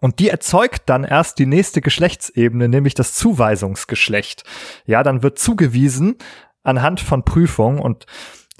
Und 0.00 0.18
die 0.18 0.28
erzeugt 0.28 0.82
dann 0.86 1.04
erst 1.04 1.38
die 1.38 1.46
nächste 1.46 1.80
Geschlechtsebene, 1.80 2.68
nämlich 2.68 2.94
das 2.94 3.14
Zuweisungsgeschlecht. 3.14 4.44
Ja, 4.84 5.02
dann 5.02 5.22
wird 5.22 5.38
zugewiesen 5.38 6.16
anhand 6.68 7.00
von 7.00 7.24
Prüfungen 7.24 7.80
und 7.80 8.06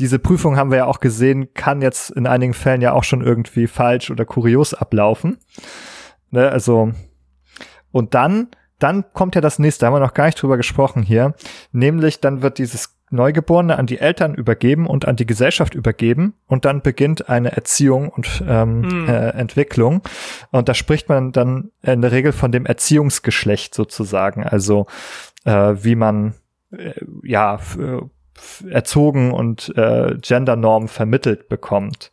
diese 0.00 0.18
Prüfung 0.18 0.56
haben 0.56 0.70
wir 0.70 0.78
ja 0.78 0.86
auch 0.86 1.00
gesehen, 1.00 1.54
kann 1.54 1.82
jetzt 1.82 2.10
in 2.10 2.26
einigen 2.26 2.54
Fällen 2.54 2.80
ja 2.80 2.92
auch 2.92 3.04
schon 3.04 3.20
irgendwie 3.20 3.66
falsch 3.66 4.10
oder 4.10 4.24
kurios 4.24 4.74
ablaufen. 4.74 5.38
Ne, 6.30 6.48
also, 6.48 6.92
und 7.90 8.14
dann, 8.14 8.48
dann 8.78 9.04
kommt 9.12 9.34
ja 9.34 9.40
das 9.40 9.58
nächste, 9.58 9.80
da 9.80 9.86
haben 9.88 9.94
wir 9.94 10.00
noch 10.00 10.14
gar 10.14 10.26
nicht 10.26 10.40
drüber 10.40 10.56
gesprochen 10.56 11.02
hier, 11.02 11.34
nämlich 11.72 12.20
dann 12.20 12.42
wird 12.42 12.58
dieses 12.58 12.98
Neugeborene 13.10 13.78
an 13.78 13.86
die 13.86 13.98
Eltern 13.98 14.34
übergeben 14.34 14.86
und 14.86 15.08
an 15.08 15.16
die 15.16 15.26
Gesellschaft 15.26 15.74
übergeben 15.74 16.34
und 16.46 16.66
dann 16.66 16.82
beginnt 16.82 17.28
eine 17.28 17.52
Erziehung 17.52 18.10
und 18.10 18.44
ähm, 18.46 18.80
mhm. 18.82 19.08
äh, 19.08 19.30
Entwicklung. 19.30 20.02
Und 20.50 20.68
da 20.68 20.74
spricht 20.74 21.08
man 21.08 21.32
dann 21.32 21.70
in 21.82 22.02
der 22.02 22.12
Regel 22.12 22.32
von 22.32 22.52
dem 22.52 22.66
Erziehungsgeschlecht 22.66 23.74
sozusagen, 23.74 24.44
also 24.44 24.86
äh, 25.44 25.74
wie 25.82 25.94
man 25.94 26.34
ja 27.22 27.58
erzogen 28.70 29.32
und 29.32 29.72
äh, 29.76 30.16
Gendernormen 30.20 30.88
vermittelt 30.88 31.48
bekommt. 31.48 32.10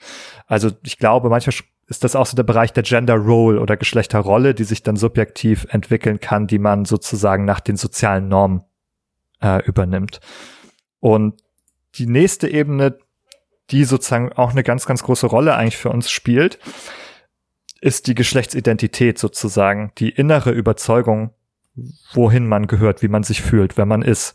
Also 0.47 0.71
ich 0.83 0.97
glaube, 0.97 1.29
manchmal 1.29 1.55
ist 1.87 2.03
das 2.03 2.15
auch 2.15 2.25
so 2.25 2.35
der 2.35 2.43
Bereich 2.43 2.73
der 2.73 2.83
Gender 2.83 3.15
Role 3.15 3.59
oder 3.59 3.77
Geschlechterrolle, 3.77 4.55
die 4.55 4.63
sich 4.63 4.81
dann 4.81 4.95
subjektiv 4.95 5.67
entwickeln 5.69 6.19
kann, 6.19 6.47
die 6.47 6.57
man 6.57 6.85
sozusagen 6.85 7.45
nach 7.45 7.59
den 7.59 7.77
sozialen 7.77 8.27
Normen 8.27 8.63
äh, 9.41 9.63
übernimmt. 9.65 10.19
Und 10.99 11.41
die 11.95 12.07
nächste 12.07 12.47
Ebene, 12.47 12.97
die 13.69 13.83
sozusagen 13.83 14.33
auch 14.33 14.51
eine 14.51 14.63
ganz, 14.63 14.87
ganz 14.87 15.03
große 15.03 15.27
Rolle 15.27 15.55
eigentlich 15.55 15.77
für 15.77 15.89
uns 15.89 16.09
spielt, 16.09 16.57
ist 17.81 18.07
die 18.07 18.15
Geschlechtsidentität 18.15 19.19
sozusagen, 19.19 19.91
die 19.99 20.09
innere 20.09 20.51
Überzeugung, 20.51 21.34
wohin 22.13 22.47
man 22.47 22.67
gehört, 22.67 23.01
wie 23.01 23.07
man 23.07 23.23
sich 23.23 23.41
fühlt, 23.41 23.77
wer 23.77 23.85
man 23.85 24.01
ist, 24.01 24.33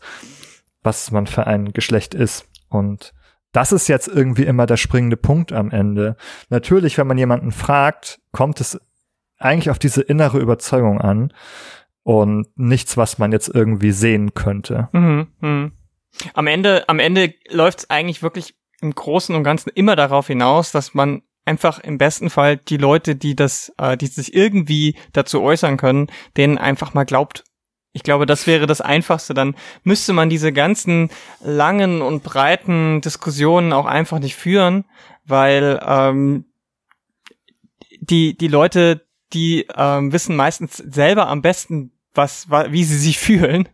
was 0.83 1.11
man 1.11 1.27
für 1.27 1.47
ein 1.47 1.73
Geschlecht 1.73 2.13
ist. 2.13 2.47
Und 2.69 3.13
das 3.51 3.71
ist 3.71 3.87
jetzt 3.87 4.07
irgendwie 4.07 4.43
immer 4.43 4.65
der 4.65 4.77
springende 4.77 5.17
Punkt 5.17 5.51
am 5.51 5.71
Ende. 5.71 6.15
Natürlich, 6.49 6.97
wenn 6.97 7.07
man 7.07 7.17
jemanden 7.17 7.51
fragt, 7.51 8.19
kommt 8.31 8.61
es 8.61 8.79
eigentlich 9.37 9.69
auf 9.69 9.79
diese 9.79 10.01
innere 10.01 10.39
Überzeugung 10.39 11.01
an 11.01 11.33
und 12.03 12.47
nichts, 12.55 12.97
was 12.97 13.17
man 13.17 13.31
jetzt 13.31 13.49
irgendwie 13.49 13.91
sehen 13.91 14.33
könnte. 14.33 14.89
Mhm, 14.93 15.27
mh. 15.39 15.71
Am 16.33 16.47
Ende, 16.47 16.87
am 16.89 16.99
Ende 16.99 17.33
läuft 17.49 17.79
es 17.79 17.89
eigentlich 17.89 18.21
wirklich 18.21 18.55
im 18.81 18.93
Großen 18.93 19.33
und 19.35 19.43
Ganzen 19.43 19.69
immer 19.69 19.95
darauf 19.95 20.27
hinaus, 20.27 20.71
dass 20.71 20.93
man 20.93 21.21
einfach 21.45 21.79
im 21.79 21.97
besten 21.97 22.29
Fall 22.29 22.57
die 22.57 22.77
Leute, 22.77 23.15
die 23.15 23.35
das, 23.35 23.73
äh, 23.77 23.97
die 23.97 24.07
sich 24.07 24.33
irgendwie 24.33 24.95
dazu 25.13 25.41
äußern 25.41 25.77
können, 25.77 26.07
denen 26.37 26.57
einfach 26.57 26.93
mal 26.93 27.03
glaubt. 27.03 27.43
Ich 27.93 28.03
glaube, 28.03 28.25
das 28.25 28.47
wäre 28.47 28.67
das 28.67 28.79
Einfachste. 28.79 29.33
Dann 29.33 29.55
müsste 29.83 30.13
man 30.13 30.29
diese 30.29 30.53
ganzen 30.53 31.09
langen 31.41 32.01
und 32.01 32.23
breiten 32.23 33.01
Diskussionen 33.01 33.73
auch 33.73 33.85
einfach 33.85 34.19
nicht 34.19 34.35
führen, 34.35 34.85
weil 35.25 35.79
ähm, 35.85 36.45
die 37.99 38.37
die 38.37 38.47
Leute, 38.47 39.05
die 39.33 39.67
ähm, 39.75 40.13
wissen 40.13 40.35
meistens 40.35 40.77
selber 40.77 41.27
am 41.27 41.41
besten, 41.41 41.91
was, 42.13 42.49
wie 42.49 42.83
sie 42.83 42.97
sich 42.97 43.17
fühlen. 43.19 43.67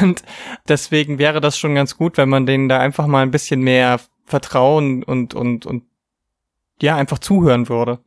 Und 0.00 0.22
deswegen 0.68 1.18
wäre 1.18 1.40
das 1.40 1.58
schon 1.58 1.74
ganz 1.74 1.96
gut, 1.96 2.16
wenn 2.16 2.28
man 2.28 2.46
denen 2.46 2.68
da 2.68 2.78
einfach 2.78 3.06
mal 3.06 3.22
ein 3.22 3.32
bisschen 3.32 3.60
mehr 3.60 3.98
Vertrauen 4.24 5.02
und, 5.02 5.34
und, 5.34 5.66
und 5.66 5.84
ja, 6.82 6.96
einfach 6.96 7.18
zuhören 7.18 7.68
würde. 7.68 8.00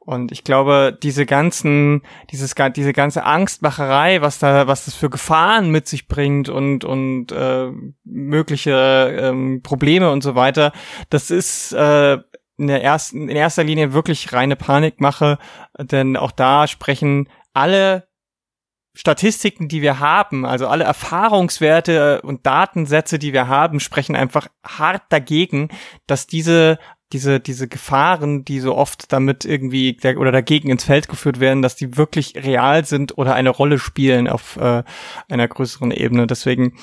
Und 0.00 0.30
ich 0.30 0.44
glaube, 0.44 0.96
diese 1.02 1.26
ganzen, 1.26 2.02
dieses, 2.30 2.54
diese 2.76 2.92
ganze 2.92 3.24
Angstmacherei, 3.24 4.20
was 4.20 4.38
da, 4.38 4.66
was 4.66 4.84
das 4.84 4.94
für 4.94 5.10
Gefahren 5.10 5.70
mit 5.70 5.88
sich 5.88 6.06
bringt 6.06 6.48
und, 6.48 6.84
und 6.84 7.32
äh, 7.32 7.70
mögliche 8.04 9.16
ähm, 9.20 9.62
Probleme 9.62 10.10
und 10.10 10.22
so 10.22 10.34
weiter, 10.34 10.72
das 11.10 11.30
ist 11.30 11.72
äh, 11.72 12.18
in 12.58 12.68
der 12.68 12.82
ersten, 12.82 13.28
in 13.28 13.36
erster 13.36 13.64
Linie 13.64 13.92
wirklich 13.92 14.32
reine 14.32 14.56
Panikmache, 14.56 15.38
denn 15.78 16.16
auch 16.16 16.30
da 16.30 16.66
sprechen 16.66 17.28
alle 17.52 18.06
Statistiken, 18.96 19.68
die 19.68 19.82
wir 19.82 20.00
haben, 20.00 20.46
also 20.46 20.68
alle 20.68 20.84
Erfahrungswerte 20.84 22.22
und 22.22 22.46
Datensätze, 22.46 23.18
die 23.18 23.34
wir 23.34 23.46
haben, 23.46 23.78
sprechen 23.78 24.16
einfach 24.16 24.48
hart 24.64 25.02
dagegen, 25.10 25.68
dass 26.06 26.26
diese 26.26 26.78
diese, 27.16 27.40
diese 27.40 27.66
Gefahren, 27.66 28.44
die 28.44 28.60
so 28.60 28.74
oft 28.74 29.10
damit 29.10 29.46
irgendwie 29.46 29.96
oder 30.18 30.32
dagegen 30.32 30.68
ins 30.68 30.84
Feld 30.84 31.08
geführt 31.08 31.40
werden, 31.40 31.62
dass 31.62 31.74
die 31.74 31.96
wirklich 31.96 32.34
real 32.36 32.84
sind 32.84 33.16
oder 33.16 33.34
eine 33.34 33.48
Rolle 33.48 33.78
spielen 33.78 34.28
auf 34.28 34.58
äh, 34.58 34.82
einer 35.30 35.48
größeren 35.48 35.92
Ebene. 35.92 36.26
Deswegen, 36.26 36.74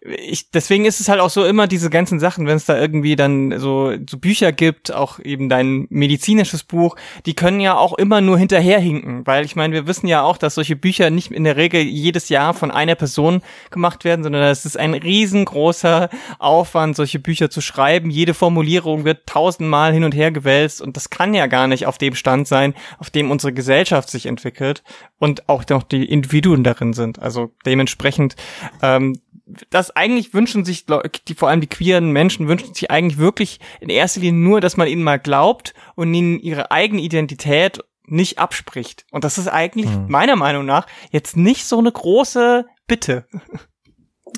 ich, 0.00 0.50
deswegen 0.50 0.86
ist 0.86 1.00
es 1.00 1.08
halt 1.08 1.20
auch 1.20 1.30
so 1.30 1.44
immer 1.44 1.68
diese 1.68 1.88
ganzen 1.88 2.18
Sachen, 2.18 2.48
wenn 2.48 2.56
es 2.56 2.64
da 2.64 2.76
irgendwie 2.76 3.14
dann 3.14 3.60
so, 3.60 3.92
so 4.10 4.18
Bücher 4.18 4.50
gibt, 4.50 4.92
auch 4.92 5.20
eben 5.20 5.48
dein 5.48 5.86
medizinisches 5.88 6.64
Buch, 6.64 6.96
die 7.24 7.34
können 7.34 7.60
ja 7.60 7.76
auch 7.76 7.92
immer 7.96 8.20
nur 8.20 8.40
hinterherhinken, 8.40 9.24
weil 9.24 9.44
ich 9.44 9.54
meine, 9.54 9.72
wir 9.72 9.86
wissen 9.86 10.08
ja 10.08 10.22
auch, 10.24 10.36
dass 10.36 10.56
solche 10.56 10.74
Bücher 10.74 11.10
nicht 11.10 11.30
in 11.30 11.44
der 11.44 11.56
Regel 11.56 11.82
jedes 11.82 12.28
Jahr 12.28 12.54
von 12.54 12.72
einer 12.72 12.96
Person 12.96 13.40
gemacht 13.70 14.04
werden, 14.04 14.24
sondern 14.24 14.42
es 14.42 14.66
ist 14.66 14.76
ein 14.76 14.94
riesengroßer 14.94 16.08
Aufwand, 16.40 16.96
solche 16.96 17.20
Bücher 17.20 17.50
zu 17.50 17.60
schreiben. 17.60 18.10
Jede 18.10 18.34
Formulierung 18.34 19.04
wird 19.04 19.28
tausend 19.28 19.70
Mal 19.76 19.92
hin 19.92 20.04
und 20.04 20.14
her 20.14 20.32
gewälzt 20.32 20.80
und 20.80 20.96
das 20.96 21.10
kann 21.10 21.34
ja 21.34 21.48
gar 21.48 21.66
nicht 21.66 21.84
auf 21.84 21.98
dem 21.98 22.14
Stand 22.14 22.48
sein, 22.48 22.72
auf 22.98 23.10
dem 23.10 23.30
unsere 23.30 23.52
Gesellschaft 23.52 24.08
sich 24.08 24.24
entwickelt 24.24 24.82
und 25.18 25.50
auch 25.50 25.64
noch 25.68 25.82
die 25.82 26.06
Individuen 26.06 26.64
darin 26.64 26.94
sind. 26.94 27.18
Also 27.18 27.52
dementsprechend, 27.66 28.36
ähm, 28.80 29.20
das 29.68 29.94
eigentlich 29.94 30.32
wünschen 30.32 30.64
sich 30.64 30.86
die, 31.28 31.34
vor 31.34 31.50
allem 31.50 31.60
die 31.60 31.66
queeren 31.66 32.10
Menschen 32.10 32.48
wünschen 32.48 32.72
sich 32.72 32.90
eigentlich 32.90 33.18
wirklich 33.18 33.60
in 33.82 33.90
erster 33.90 34.20
Linie 34.20 34.40
nur, 34.40 34.62
dass 34.62 34.78
man 34.78 34.88
ihnen 34.88 35.02
mal 35.02 35.18
glaubt 35.18 35.74
und 35.94 36.14
ihnen 36.14 36.40
ihre 36.40 36.70
eigene 36.70 37.02
Identität 37.02 37.80
nicht 38.06 38.38
abspricht. 38.38 39.04
Und 39.10 39.24
das 39.24 39.36
ist 39.36 39.48
eigentlich 39.48 39.90
mhm. 39.90 40.06
meiner 40.08 40.36
Meinung 40.36 40.64
nach 40.64 40.86
jetzt 41.10 41.36
nicht 41.36 41.66
so 41.66 41.78
eine 41.78 41.92
große 41.92 42.64
Bitte. 42.86 43.26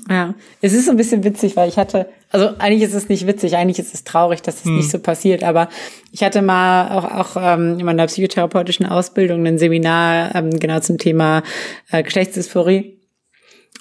Ja, 0.08 0.34
es 0.60 0.74
ist 0.74 0.86
so 0.86 0.90
ein 0.90 0.96
bisschen 0.96 1.24
witzig, 1.24 1.56
weil 1.56 1.68
ich 1.68 1.76
hatte, 1.76 2.08
also 2.30 2.50
eigentlich 2.58 2.82
ist 2.82 2.94
es 2.94 3.08
nicht 3.08 3.26
witzig, 3.26 3.56
eigentlich 3.56 3.78
ist 3.78 3.94
es 3.94 4.04
traurig, 4.04 4.42
dass 4.42 4.56
es 4.56 4.64
hm. 4.64 4.76
nicht 4.76 4.90
so 4.90 4.98
passiert, 4.98 5.42
aber 5.42 5.68
ich 6.12 6.22
hatte 6.22 6.42
mal 6.42 6.90
auch, 6.90 7.04
auch 7.04 7.36
ähm, 7.40 7.78
in 7.78 7.86
meiner 7.86 8.06
psychotherapeutischen 8.06 8.86
Ausbildung 8.86 9.46
ein 9.46 9.58
Seminar 9.58 10.34
ähm, 10.34 10.50
genau 10.50 10.80
zum 10.80 10.98
Thema 10.98 11.42
äh, 11.90 12.02
Geschlechtsdysphorie 12.02 13.00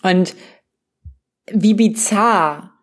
und 0.03 0.36
wie 1.51 1.74
bizarr 1.74 2.74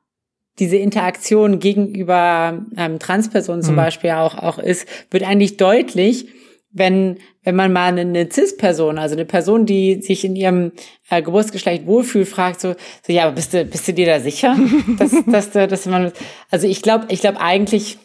diese 0.59 0.77
Interaktion 0.77 1.59
gegenüber 1.59 2.65
ähm, 2.77 2.99
Transpersonen 2.99 3.63
zum 3.63 3.71
hm. 3.71 3.77
Beispiel 3.77 4.11
auch, 4.11 4.37
auch 4.37 4.59
ist, 4.59 4.87
wird 5.11 5.25
eigentlich 5.25 5.57
deutlich, 5.57 6.29
wenn, 6.71 7.19
wenn 7.45 7.57
man 7.57 7.73
mal 7.73 7.99
eine 7.99 8.29
Cis-Person, 8.31 8.99
also 8.99 9.15
eine 9.15 9.27
Person, 9.27 9.67
die 9.67 10.03
sich 10.03 10.25
in 10.25 10.35
ihrem 10.35 10.73
äh, 11.11 11.23
Geburtsgeschlecht 11.23 11.87
wohlfühlt, 11.87 12.27
fragt 12.27 12.61
so, 12.61 12.75
so 13.07 13.13
ja, 13.13 13.25
aber 13.25 13.33
bist 13.33 13.55
du, 13.55 13.65
bist 13.65 13.87
du 13.87 13.93
dir 13.93 14.07
da 14.07 14.21
sicher, 14.21 14.57
dass, 14.99 15.13
dass, 15.27 15.51
dass, 15.51 15.69
dass 15.69 15.87
man, 15.87 16.13
also 16.51 16.67
ich 16.67 16.83
glaube, 16.83 17.07
ich 17.11 17.21
glaube 17.21 17.41
eigentlich, 17.41 17.99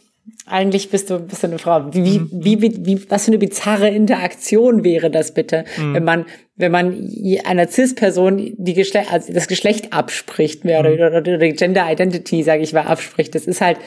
eigentlich 0.46 0.90
bist 0.90 1.10
du, 1.10 1.20
bist 1.20 1.44
du 1.44 1.48
eine 1.48 1.60
Frau. 1.60 1.94
Wie, 1.94 2.20
mhm. 2.20 2.30
wie, 2.32 2.62
wie, 2.62 2.86
wie, 2.86 3.10
was 3.10 3.26
für 3.26 3.32
eine 3.32 3.38
bizarre 3.38 3.90
Interaktion 3.90 4.84
wäre 4.84 5.10
das 5.10 5.34
bitte, 5.34 5.64
mhm. 5.78 5.94
wenn 5.94 6.04
man, 6.04 6.26
wenn 6.56 6.72
man 6.72 7.10
einer 7.46 7.68
Cis-Person 7.68 8.54
die 8.58 8.74
Geschlecht, 8.74 9.12
also 9.12 9.32
das 9.32 9.48
Geschlecht 9.48 9.94
abspricht, 9.94 10.66
mehr 10.66 10.84
mhm. 10.84 10.94
oder, 10.94 11.08
oder, 11.08 11.18
oder 11.20 11.38
die 11.38 11.54
Gender 11.54 11.90
Identity, 11.90 12.44
sage 12.44 12.62
ich 12.62 12.74
mal, 12.74 12.82
abspricht. 12.82 13.34
Das 13.36 13.46
ist 13.46 13.62
halt, 13.62 13.78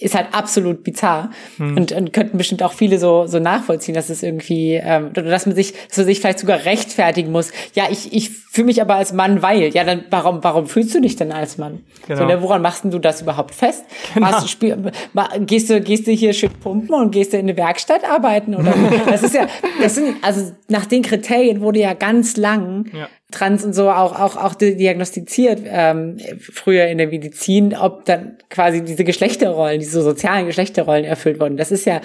ist 0.00 0.14
halt 0.14 0.28
absolut 0.32 0.84
bizarr 0.84 1.30
hm. 1.56 1.76
und, 1.76 1.92
und 1.92 2.12
könnten 2.12 2.38
bestimmt 2.38 2.62
auch 2.62 2.72
viele 2.72 2.98
so 2.98 3.26
so 3.26 3.38
nachvollziehen, 3.38 3.94
dass 3.94 4.10
es 4.10 4.22
irgendwie 4.22 4.74
ähm, 4.74 5.08
oder 5.10 5.22
dass 5.22 5.46
man 5.46 5.54
sich 5.54 5.74
dass 5.88 5.96
man 5.98 6.06
sich 6.06 6.20
vielleicht 6.20 6.38
sogar 6.38 6.64
rechtfertigen 6.64 7.32
muss. 7.32 7.50
Ja, 7.74 7.84
ich 7.90 8.12
ich 8.12 8.30
fühle 8.30 8.66
mich 8.66 8.80
aber 8.80 8.94
als 8.96 9.12
Mann, 9.12 9.42
weil 9.42 9.74
ja 9.74 9.84
dann 9.84 10.04
warum 10.10 10.42
warum 10.42 10.66
fühlst 10.66 10.94
du 10.94 11.00
dich 11.00 11.16
denn 11.16 11.32
als 11.32 11.58
Mann? 11.58 11.80
Genau. 12.06 12.20
So, 12.20 12.26
ne, 12.26 12.42
woran 12.42 12.62
machst 12.62 12.84
du 12.84 12.98
das 12.98 13.22
überhaupt 13.22 13.54
fest? 13.54 13.84
Genau. 14.14 14.26
Hast 14.26 14.44
du 14.44 14.48
Spiel, 14.48 14.92
gehst 15.40 15.70
du 15.70 15.80
gehst 15.80 16.06
du 16.06 16.12
hier 16.12 16.32
schön 16.32 16.50
pumpen 16.50 16.94
und 16.94 17.10
gehst 17.10 17.32
du 17.32 17.36
in 17.36 17.46
eine 17.46 17.56
Werkstatt 17.56 18.04
arbeiten 18.04 18.54
oder 18.54 18.74
das 19.08 19.22
ist 19.22 19.34
ja 19.34 19.46
das 19.80 19.94
sind 19.94 20.16
also 20.22 20.52
nach 20.68 20.86
den 20.86 21.02
Kriterien 21.02 21.60
wurde 21.60 21.80
ja 21.80 21.94
ganz 21.94 22.36
lang 22.36 22.86
ja 22.92 23.08
trans 23.30 23.64
und 23.64 23.74
so 23.74 23.90
auch 23.90 24.18
auch 24.18 24.36
auch 24.36 24.54
diagnostiziert 24.54 25.60
ähm, 25.64 26.18
früher 26.40 26.86
in 26.86 26.98
der 26.98 27.08
Medizin, 27.08 27.76
ob 27.76 28.04
dann 28.06 28.38
quasi 28.48 28.82
diese 28.82 29.04
Geschlechterrollen, 29.04 29.80
diese 29.80 30.02
sozialen 30.02 30.46
Geschlechterrollen 30.46 31.04
erfüllt 31.04 31.38
wurden. 31.38 31.56
Das 31.56 31.70
ist 31.70 31.84
ja 31.84 32.00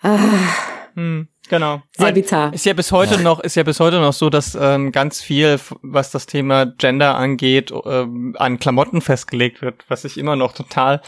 ah, 0.00 0.18
hm, 0.94 1.28
genau 1.48 1.82
sehr 1.96 2.12
bizarr. 2.12 2.52
Ist 2.54 2.64
ja 2.64 2.72
bis 2.72 2.92
heute 2.92 3.20
noch 3.20 3.40
ist 3.40 3.56
ja 3.56 3.62
bis 3.62 3.78
heute 3.78 4.00
noch 4.00 4.14
so, 4.14 4.30
dass 4.30 4.56
ähm, 4.58 4.90
ganz 4.90 5.20
viel, 5.20 5.58
was 5.82 6.10
das 6.10 6.26
Thema 6.26 6.66
Gender 6.66 7.14
angeht, 7.16 7.72
ähm, 7.84 8.34
an 8.38 8.58
Klamotten 8.58 9.02
festgelegt 9.02 9.60
wird, 9.60 9.84
was 9.88 10.04
ich 10.04 10.16
immer 10.16 10.36
noch 10.36 10.52
total 10.52 11.02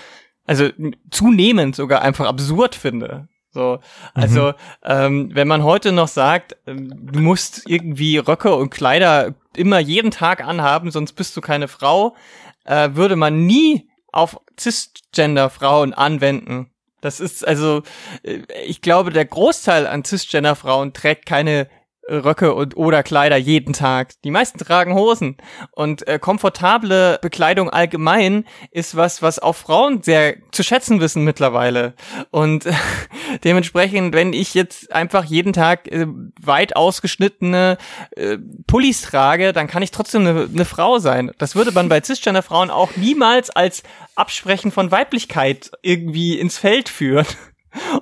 also 0.46 0.68
zunehmend 1.10 1.74
sogar 1.74 2.02
einfach 2.02 2.26
absurd 2.26 2.74
finde. 2.74 3.28
So, 3.54 3.78
also 4.14 4.48
mhm. 4.48 4.54
ähm, 4.82 5.30
wenn 5.32 5.46
man 5.46 5.62
heute 5.62 5.92
noch 5.92 6.08
sagt, 6.08 6.56
ähm, 6.66 6.92
du 7.12 7.20
musst 7.20 7.62
irgendwie 7.66 8.18
Röcke 8.18 8.54
und 8.54 8.70
Kleider 8.70 9.34
immer 9.54 9.78
jeden 9.78 10.10
Tag 10.10 10.44
anhaben, 10.44 10.90
sonst 10.90 11.12
bist 11.12 11.36
du 11.36 11.40
keine 11.40 11.68
Frau, 11.68 12.16
äh, 12.64 12.90
würde 12.94 13.14
man 13.14 13.46
nie 13.46 13.88
auf 14.10 14.40
Cisgender-Frauen 14.58 15.94
anwenden. 15.94 16.70
Das 17.00 17.20
ist 17.20 17.46
also, 17.46 17.82
äh, 18.24 18.40
ich 18.66 18.82
glaube, 18.82 19.10
der 19.10 19.24
Großteil 19.24 19.86
an 19.86 20.04
Cisgender-Frauen 20.04 20.92
trägt 20.92 21.24
keine 21.24 21.68
Röcke 22.08 22.54
und 22.54 22.76
oder 22.76 23.02
Kleider 23.02 23.36
jeden 23.36 23.72
Tag. 23.72 24.12
Die 24.24 24.30
meisten 24.30 24.58
tragen 24.58 24.94
Hosen 24.94 25.36
und 25.72 26.06
äh, 26.06 26.18
komfortable 26.18 27.18
Bekleidung 27.22 27.70
allgemein 27.70 28.44
ist 28.70 28.96
was, 28.96 29.22
was 29.22 29.38
auch 29.38 29.54
Frauen 29.54 30.02
sehr 30.02 30.36
zu 30.52 30.62
schätzen 30.62 31.00
wissen 31.00 31.24
mittlerweile. 31.24 31.94
Und 32.30 32.66
äh, 32.66 32.72
dementsprechend, 33.44 34.14
wenn 34.14 34.32
ich 34.32 34.54
jetzt 34.54 34.92
einfach 34.92 35.24
jeden 35.24 35.52
Tag 35.52 35.88
äh, 35.88 36.06
weit 36.40 36.76
ausgeschnittene 36.76 37.78
äh, 38.16 38.38
Pullis 38.66 39.02
trage, 39.02 39.52
dann 39.52 39.66
kann 39.66 39.82
ich 39.82 39.90
trotzdem 39.90 40.22
eine 40.22 40.48
ne 40.50 40.64
Frau 40.64 40.98
sein. 40.98 41.30
Das 41.38 41.56
würde 41.56 41.72
man 41.72 41.88
bei 41.88 42.02
cisgender 42.02 42.42
Frauen 42.42 42.70
auch 42.70 42.96
niemals 42.96 43.50
als 43.50 43.82
Absprechen 44.14 44.70
von 44.70 44.90
Weiblichkeit 44.90 45.70
irgendwie 45.82 46.38
ins 46.38 46.58
Feld 46.58 46.88
führen. 46.88 47.26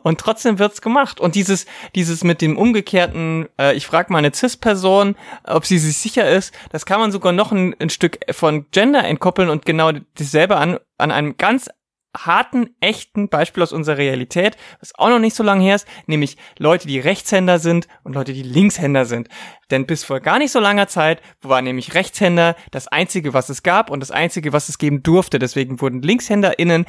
Und 0.02 0.20
trotzdem 0.20 0.58
wird's 0.58 0.82
gemacht. 0.82 1.20
Und 1.20 1.34
dieses, 1.34 1.66
dieses 1.94 2.24
mit 2.24 2.40
dem 2.40 2.56
umgekehrten, 2.56 3.48
äh, 3.58 3.74
ich 3.74 3.86
frage 3.86 4.12
mal 4.12 4.18
eine 4.18 4.32
CIS-Person, 4.32 5.16
ob 5.44 5.66
sie 5.66 5.78
sich 5.78 5.98
sicher 5.98 6.28
ist, 6.28 6.54
das 6.70 6.86
kann 6.86 7.00
man 7.00 7.12
sogar 7.12 7.32
noch 7.32 7.52
ein, 7.52 7.74
ein 7.78 7.90
Stück 7.90 8.18
von 8.32 8.66
Gender 8.70 9.04
entkoppeln 9.04 9.48
und 9.48 9.64
genau 9.64 9.92
dasselbe 10.16 10.56
an, 10.56 10.78
an 10.98 11.10
einem 11.10 11.36
ganz 11.36 11.68
harten, 12.16 12.74
echten 12.80 13.28
Beispiel 13.28 13.62
aus 13.62 13.72
unserer 13.72 13.96
Realität, 13.96 14.56
was 14.80 14.94
auch 14.96 15.08
noch 15.08 15.18
nicht 15.18 15.34
so 15.34 15.42
lange 15.42 15.64
her 15.64 15.76
ist, 15.76 15.88
nämlich 16.06 16.36
Leute, 16.58 16.86
die 16.86 16.98
Rechtshänder 16.98 17.58
sind 17.58 17.88
und 18.04 18.14
Leute, 18.14 18.32
die 18.32 18.42
Linkshänder 18.42 19.06
sind. 19.06 19.28
Denn 19.70 19.86
bis 19.86 20.04
vor 20.04 20.20
gar 20.20 20.38
nicht 20.38 20.52
so 20.52 20.60
langer 20.60 20.88
Zeit 20.88 21.22
war 21.40 21.62
nämlich 21.62 21.94
Rechtshänder 21.94 22.54
das 22.70 22.88
einzige, 22.88 23.32
was 23.32 23.48
es 23.48 23.62
gab 23.62 23.90
und 23.90 24.00
das 24.00 24.10
einzige, 24.10 24.52
was 24.52 24.68
es 24.68 24.78
geben 24.78 25.02
durfte. 25.02 25.38
Deswegen 25.38 25.80
wurden 25.80 26.02
LinkshänderInnen 26.02 26.84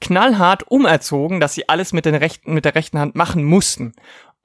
knallhart 0.00 0.70
umerzogen, 0.70 1.40
dass 1.40 1.54
sie 1.54 1.68
alles 1.68 1.92
mit, 1.92 2.04
den 2.04 2.14
rechten, 2.14 2.54
mit 2.54 2.64
der 2.64 2.74
rechten 2.74 2.98
Hand 2.98 3.14
machen 3.14 3.44
mussten. 3.44 3.94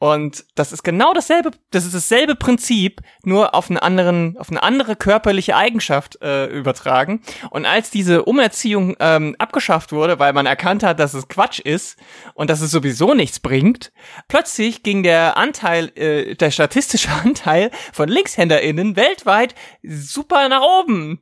Und 0.03 0.43
das 0.55 0.73
ist 0.73 0.83
genau 0.83 1.13
dasselbe, 1.13 1.51
das 1.71 1.85
ist 1.85 1.95
dasselbe 1.95 2.35
Prinzip, 2.35 2.99
nur 3.23 3.55
auf 3.55 3.69
einen 3.69 3.77
anderen, 3.77 4.37
auf 4.37 4.49
eine 4.49 4.61
andere 4.61 4.97
körperliche 4.97 5.55
Eigenschaft 5.55 6.21
äh, 6.21 6.47
übertragen. 6.47 7.21
Und 7.51 7.65
als 7.65 7.89
diese 7.89 8.25
Umerziehung 8.25 8.97
ähm, 8.99 9.37
abgeschafft 9.39 9.93
wurde, 9.93 10.19
weil 10.19 10.33
man 10.33 10.45
erkannt 10.45 10.83
hat, 10.83 10.99
dass 10.99 11.13
es 11.13 11.29
Quatsch 11.29 11.59
ist 11.59 11.97
und 12.33 12.49
dass 12.49 12.59
es 12.59 12.71
sowieso 12.71 13.13
nichts 13.13 13.39
bringt, 13.39 13.93
plötzlich 14.27 14.83
ging 14.83 15.03
der 15.03 15.37
Anteil, 15.37 15.89
äh, 15.95 16.35
der 16.35 16.51
statistische 16.51 17.09
Anteil 17.23 17.71
von 17.93 18.09
LinkshänderInnen 18.09 18.97
weltweit 18.97 19.55
super 19.83 20.49
nach 20.49 20.63
oben 20.81 21.21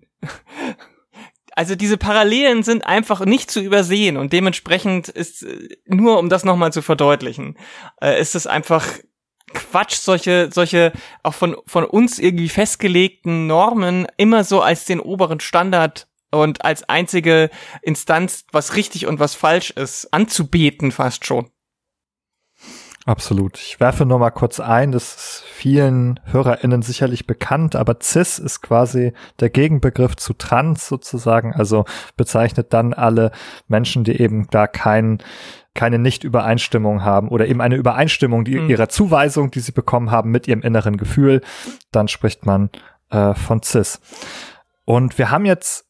also 1.55 1.75
diese 1.75 1.97
Parallelen 1.97 2.63
sind 2.63 2.85
einfach 2.85 3.25
nicht 3.25 3.51
zu 3.51 3.59
übersehen 3.59 4.17
und 4.17 4.33
dementsprechend 4.33 5.09
ist, 5.09 5.43
äh, 5.43 5.77
nur 5.85 6.19
um 6.19 6.29
das 6.29 6.43
nochmal 6.43 6.73
zu 6.73 6.81
verdeutlichen, 6.81 7.57
äh, 8.01 8.19
ist 8.19 8.35
es 8.35 8.47
einfach 8.47 8.87
Quatsch, 9.53 9.95
solche, 9.95 10.49
solche 10.51 10.93
auch 11.23 11.33
von, 11.33 11.57
von 11.65 11.83
uns 11.83 12.19
irgendwie 12.19 12.49
festgelegten 12.49 13.47
Normen 13.47 14.07
immer 14.17 14.43
so 14.43 14.61
als 14.61 14.85
den 14.85 15.01
oberen 15.01 15.41
Standard 15.41 16.07
und 16.31 16.63
als 16.63 16.87
einzige 16.87 17.49
Instanz, 17.81 18.45
was 18.51 18.75
richtig 18.75 19.07
und 19.07 19.19
was 19.19 19.35
falsch 19.35 19.71
ist, 19.71 20.13
anzubeten 20.13 20.91
fast 20.91 21.25
schon. 21.25 21.51
Absolut. 23.11 23.57
Ich 23.57 23.81
werfe 23.81 24.05
nur 24.05 24.19
mal 24.19 24.29
kurz 24.29 24.61
ein, 24.61 24.93
das 24.93 25.15
ist 25.15 25.43
vielen 25.51 26.21
HörerInnen 26.27 26.81
sicherlich 26.81 27.27
bekannt, 27.27 27.75
aber 27.75 27.97
cis 28.01 28.39
ist 28.39 28.61
quasi 28.61 29.11
der 29.41 29.49
Gegenbegriff 29.49 30.15
zu 30.15 30.31
trans 30.31 30.87
sozusagen, 30.87 31.53
also 31.53 31.83
bezeichnet 32.15 32.71
dann 32.71 32.93
alle 32.93 33.33
Menschen, 33.67 34.05
die 34.05 34.17
eben 34.17 34.47
da 34.49 34.65
kein, 34.65 35.17
keine 35.73 35.99
Nicht-Übereinstimmung 35.99 37.03
haben 37.03 37.27
oder 37.27 37.49
eben 37.49 37.59
eine 37.59 37.75
Übereinstimmung 37.75 38.45
die, 38.45 38.57
mhm. 38.57 38.69
ihrer 38.69 38.87
Zuweisung, 38.87 39.51
die 39.51 39.59
sie 39.59 39.73
bekommen 39.73 40.09
haben 40.09 40.31
mit 40.31 40.47
ihrem 40.47 40.61
inneren 40.61 40.95
Gefühl, 40.95 41.41
dann 41.91 42.07
spricht 42.07 42.45
man 42.45 42.69
äh, 43.09 43.33
von 43.33 43.61
cis. 43.61 43.99
Und 44.85 45.17
wir 45.17 45.31
haben 45.31 45.45
jetzt 45.45 45.85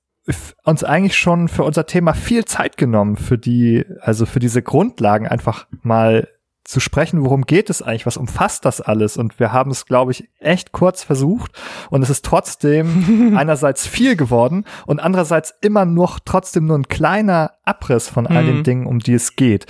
uns 0.64 0.84
eigentlich 0.84 1.20
schon 1.20 1.50
für 1.50 1.66
unser 1.66 1.86
Thema 1.86 2.16
viel 2.16 2.46
Zeit 2.46 2.78
genommen, 2.78 3.16
für 3.16 3.38
die, 3.38 3.86
also 4.00 4.26
für 4.26 4.40
diese 4.40 4.64
Grundlagen 4.64 5.28
einfach 5.28 5.68
mal 5.84 6.28
zu 6.72 6.80
sprechen, 6.80 7.24
worum 7.24 7.44
geht 7.44 7.70
es 7.70 7.82
eigentlich, 7.82 8.06
was 8.06 8.18
umfasst 8.18 8.64
das 8.66 8.80
alles? 8.80 9.18
Und 9.18 9.40
wir 9.40 9.52
haben 9.52 9.72
es, 9.72 9.86
glaube 9.86 10.12
ich, 10.12 10.30
echt 10.40 10.72
kurz 10.72 11.04
versucht 11.04 11.52
und 11.90 12.02
es 12.02 12.10
ist 12.10 12.26
trotzdem 12.26 13.34
einerseits 13.38 13.86
viel 13.86 14.16
geworden 14.16 14.66
und 14.86 15.00
andererseits 15.00 15.54
immer 15.62 15.86
noch 15.86 16.20
trotzdem 16.20 16.66
nur 16.66 16.78
ein 16.78 16.88
kleiner 16.88 17.52
Abriss 17.66 18.08
von 18.08 18.26
all 18.26 18.46
den 18.46 18.60
mhm. 18.60 18.64
Dingen, 18.64 18.86
um 18.88 19.00
die 19.00 19.14
es 19.14 19.36
geht. 19.36 19.66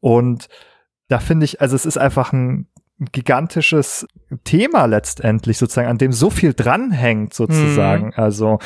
Und 0.00 0.48
da 1.08 1.18
finde 1.18 1.44
ich, 1.44 1.60
also 1.60 1.74
es 1.74 1.84
ist 1.84 1.98
einfach 1.98 2.32
ein 2.32 2.68
gigantisches 3.12 4.06
Thema 4.44 4.86
letztendlich 4.86 5.58
sozusagen, 5.58 5.88
an 5.88 5.98
dem 5.98 6.12
so 6.12 6.30
viel 6.30 6.54
dranhängt 6.54 7.34
sozusagen. 7.34 8.06
Mhm. 8.06 8.12
Also 8.16 8.58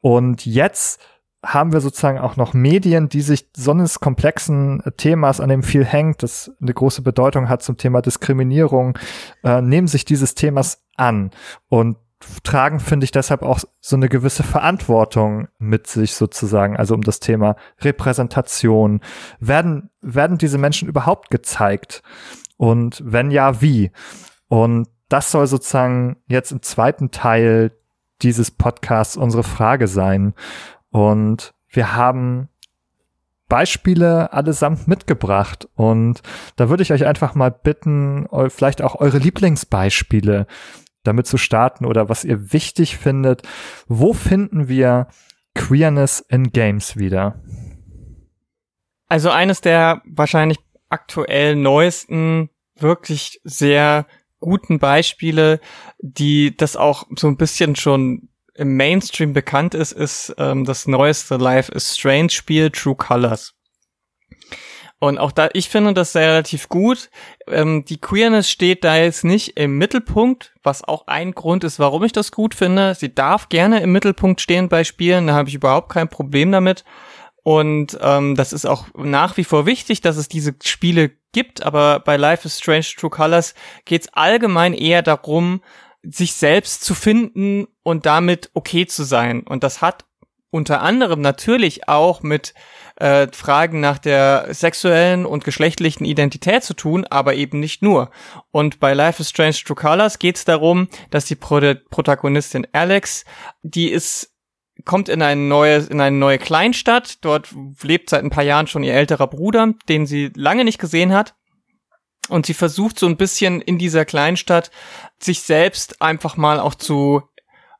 und 0.00 0.46
jetzt 0.46 1.00
haben 1.46 1.72
wir 1.72 1.80
sozusagen 1.80 2.18
auch 2.18 2.36
noch 2.36 2.54
Medien, 2.54 3.08
die 3.08 3.20
sich 3.20 3.48
so 3.56 3.72
komplexen 4.00 4.82
Themas, 4.96 5.40
an 5.40 5.48
dem 5.48 5.62
viel 5.62 5.84
hängt, 5.84 6.22
das 6.22 6.50
eine 6.60 6.74
große 6.74 7.02
Bedeutung 7.02 7.48
hat 7.48 7.62
zum 7.62 7.76
Thema 7.76 8.02
Diskriminierung, 8.02 8.98
äh, 9.44 9.62
nehmen 9.62 9.86
sich 9.86 10.04
dieses 10.04 10.34
Themas 10.34 10.84
an 10.96 11.30
und 11.68 11.98
tragen, 12.42 12.80
finde 12.80 13.04
ich, 13.04 13.12
deshalb 13.12 13.42
auch 13.42 13.60
so 13.80 13.96
eine 13.96 14.08
gewisse 14.08 14.42
Verantwortung 14.42 15.48
mit 15.58 15.86
sich 15.86 16.14
sozusagen, 16.14 16.76
also 16.76 16.94
um 16.94 17.02
das 17.02 17.20
Thema 17.20 17.56
Repräsentation. 17.80 19.00
Werden, 19.38 19.90
werden 20.00 20.38
diese 20.38 20.58
Menschen 20.58 20.88
überhaupt 20.88 21.30
gezeigt? 21.30 22.02
Und 22.56 23.02
wenn 23.04 23.30
ja, 23.30 23.60
wie? 23.60 23.92
Und 24.48 24.88
das 25.08 25.30
soll 25.30 25.46
sozusagen 25.46 26.16
jetzt 26.26 26.52
im 26.52 26.62
zweiten 26.62 27.10
Teil 27.10 27.72
dieses 28.22 28.50
Podcasts 28.50 29.16
unsere 29.16 29.42
Frage 29.42 29.88
sein. 29.88 30.34
Und 30.96 31.52
wir 31.68 31.94
haben 31.94 32.48
Beispiele 33.48 34.32
allesamt 34.32 34.88
mitgebracht. 34.88 35.68
Und 35.74 36.22
da 36.56 36.70
würde 36.70 36.82
ich 36.82 36.90
euch 36.90 37.04
einfach 37.04 37.34
mal 37.34 37.50
bitten, 37.50 38.26
vielleicht 38.48 38.80
auch 38.80 38.94
eure 38.94 39.18
Lieblingsbeispiele 39.18 40.46
damit 41.04 41.26
zu 41.26 41.36
starten 41.36 41.84
oder 41.84 42.08
was 42.08 42.24
ihr 42.24 42.50
wichtig 42.54 42.96
findet. 42.96 43.42
Wo 43.88 44.14
finden 44.14 44.68
wir 44.68 45.08
Queerness 45.54 46.20
in 46.20 46.50
Games 46.50 46.96
wieder? 46.96 47.42
Also 49.06 49.28
eines 49.28 49.60
der 49.60 50.00
wahrscheinlich 50.06 50.58
aktuell 50.88 51.56
neuesten, 51.56 52.48
wirklich 52.74 53.42
sehr 53.44 54.06
guten 54.40 54.78
Beispiele, 54.78 55.60
die 55.98 56.56
das 56.56 56.74
auch 56.74 57.06
so 57.16 57.26
ein 57.28 57.36
bisschen 57.36 57.76
schon 57.76 58.30
im 58.58 58.76
Mainstream 58.76 59.32
bekannt 59.32 59.74
ist, 59.74 59.92
ist 59.92 60.34
ähm, 60.38 60.64
das 60.64 60.86
neueste 60.86 61.36
Life 61.36 61.72
is 61.72 61.96
Strange 61.96 62.30
Spiel 62.30 62.70
True 62.70 62.96
Colors. 62.96 63.54
Und 64.98 65.18
auch 65.18 65.30
da, 65.30 65.50
ich 65.52 65.68
finde 65.68 65.92
das 65.92 66.12
sehr 66.12 66.28
relativ 66.28 66.68
gut. 66.68 67.10
Ähm, 67.46 67.84
die 67.84 68.00
Queerness 68.00 68.50
steht 68.50 68.82
da 68.82 68.96
jetzt 68.96 69.24
nicht 69.24 69.58
im 69.58 69.76
Mittelpunkt, 69.76 70.54
was 70.62 70.82
auch 70.82 71.06
ein 71.06 71.32
Grund 71.32 71.64
ist, 71.64 71.78
warum 71.78 72.02
ich 72.04 72.12
das 72.12 72.32
gut 72.32 72.54
finde. 72.54 72.94
Sie 72.94 73.14
darf 73.14 73.50
gerne 73.50 73.80
im 73.80 73.92
Mittelpunkt 73.92 74.40
stehen 74.40 74.68
bei 74.68 74.84
Spielen, 74.84 75.26
da 75.26 75.34
habe 75.34 75.48
ich 75.50 75.54
überhaupt 75.54 75.92
kein 75.92 76.08
Problem 76.08 76.50
damit. 76.50 76.84
Und 77.42 77.96
ähm, 78.00 78.34
das 78.34 78.52
ist 78.52 78.66
auch 78.66 78.86
nach 78.96 79.36
wie 79.36 79.44
vor 79.44 79.66
wichtig, 79.66 80.00
dass 80.00 80.16
es 80.16 80.28
diese 80.28 80.54
Spiele 80.64 81.12
gibt, 81.32 81.62
aber 81.62 82.00
bei 82.00 82.16
Life 82.16 82.46
is 82.46 82.58
Strange 82.58 82.86
True 82.96 83.10
Colors 83.10 83.54
geht 83.84 84.02
es 84.02 84.14
allgemein 84.14 84.72
eher 84.72 85.02
darum, 85.02 85.60
sich 86.10 86.34
selbst 86.34 86.84
zu 86.84 86.94
finden 86.94 87.66
und 87.82 88.06
damit 88.06 88.50
okay 88.54 88.86
zu 88.86 89.04
sein. 89.04 89.42
Und 89.42 89.64
das 89.64 89.80
hat 89.80 90.04
unter 90.50 90.80
anderem 90.80 91.20
natürlich 91.20 91.88
auch 91.88 92.22
mit 92.22 92.54
äh, 92.96 93.28
Fragen 93.32 93.80
nach 93.80 93.98
der 93.98 94.46
sexuellen 94.54 95.26
und 95.26 95.44
geschlechtlichen 95.44 96.04
Identität 96.04 96.64
zu 96.64 96.74
tun, 96.74 97.04
aber 97.04 97.34
eben 97.34 97.60
nicht 97.60 97.82
nur. 97.82 98.10
Und 98.50 98.80
bei 98.80 98.94
Life 98.94 99.20
is 99.20 99.30
Strange 99.30 99.56
True 99.64 99.76
Colors 99.76 100.18
geht 100.18 100.36
es 100.36 100.44
darum, 100.44 100.88
dass 101.10 101.26
die 101.26 101.34
Pro 101.34 101.60
Protagonistin 101.90 102.66
Alex, 102.72 103.24
die 103.62 103.90
ist 103.90 104.32
kommt 104.84 105.08
in 105.08 105.22
ein 105.22 105.48
neues, 105.48 105.88
in 105.88 106.00
eine 106.00 106.16
neue 106.16 106.38
Kleinstadt. 106.38 107.24
Dort 107.24 107.48
lebt 107.82 108.10
seit 108.10 108.22
ein 108.22 108.30
paar 108.30 108.44
Jahren 108.44 108.66
schon 108.66 108.82
ihr 108.82 108.94
älterer 108.94 109.26
Bruder, 109.26 109.72
den 109.88 110.06
sie 110.06 110.30
lange 110.34 110.64
nicht 110.64 110.78
gesehen 110.78 111.12
hat. 111.12 111.34
Und 112.28 112.46
sie 112.46 112.54
versucht 112.54 112.98
so 112.98 113.06
ein 113.06 113.16
bisschen 113.16 113.60
in 113.60 113.78
dieser 113.78 114.04
Kleinstadt 114.04 114.70
sich 115.18 115.42
selbst 115.42 116.02
einfach 116.02 116.36
mal 116.36 116.60
auch 116.60 116.74
zu 116.74 117.22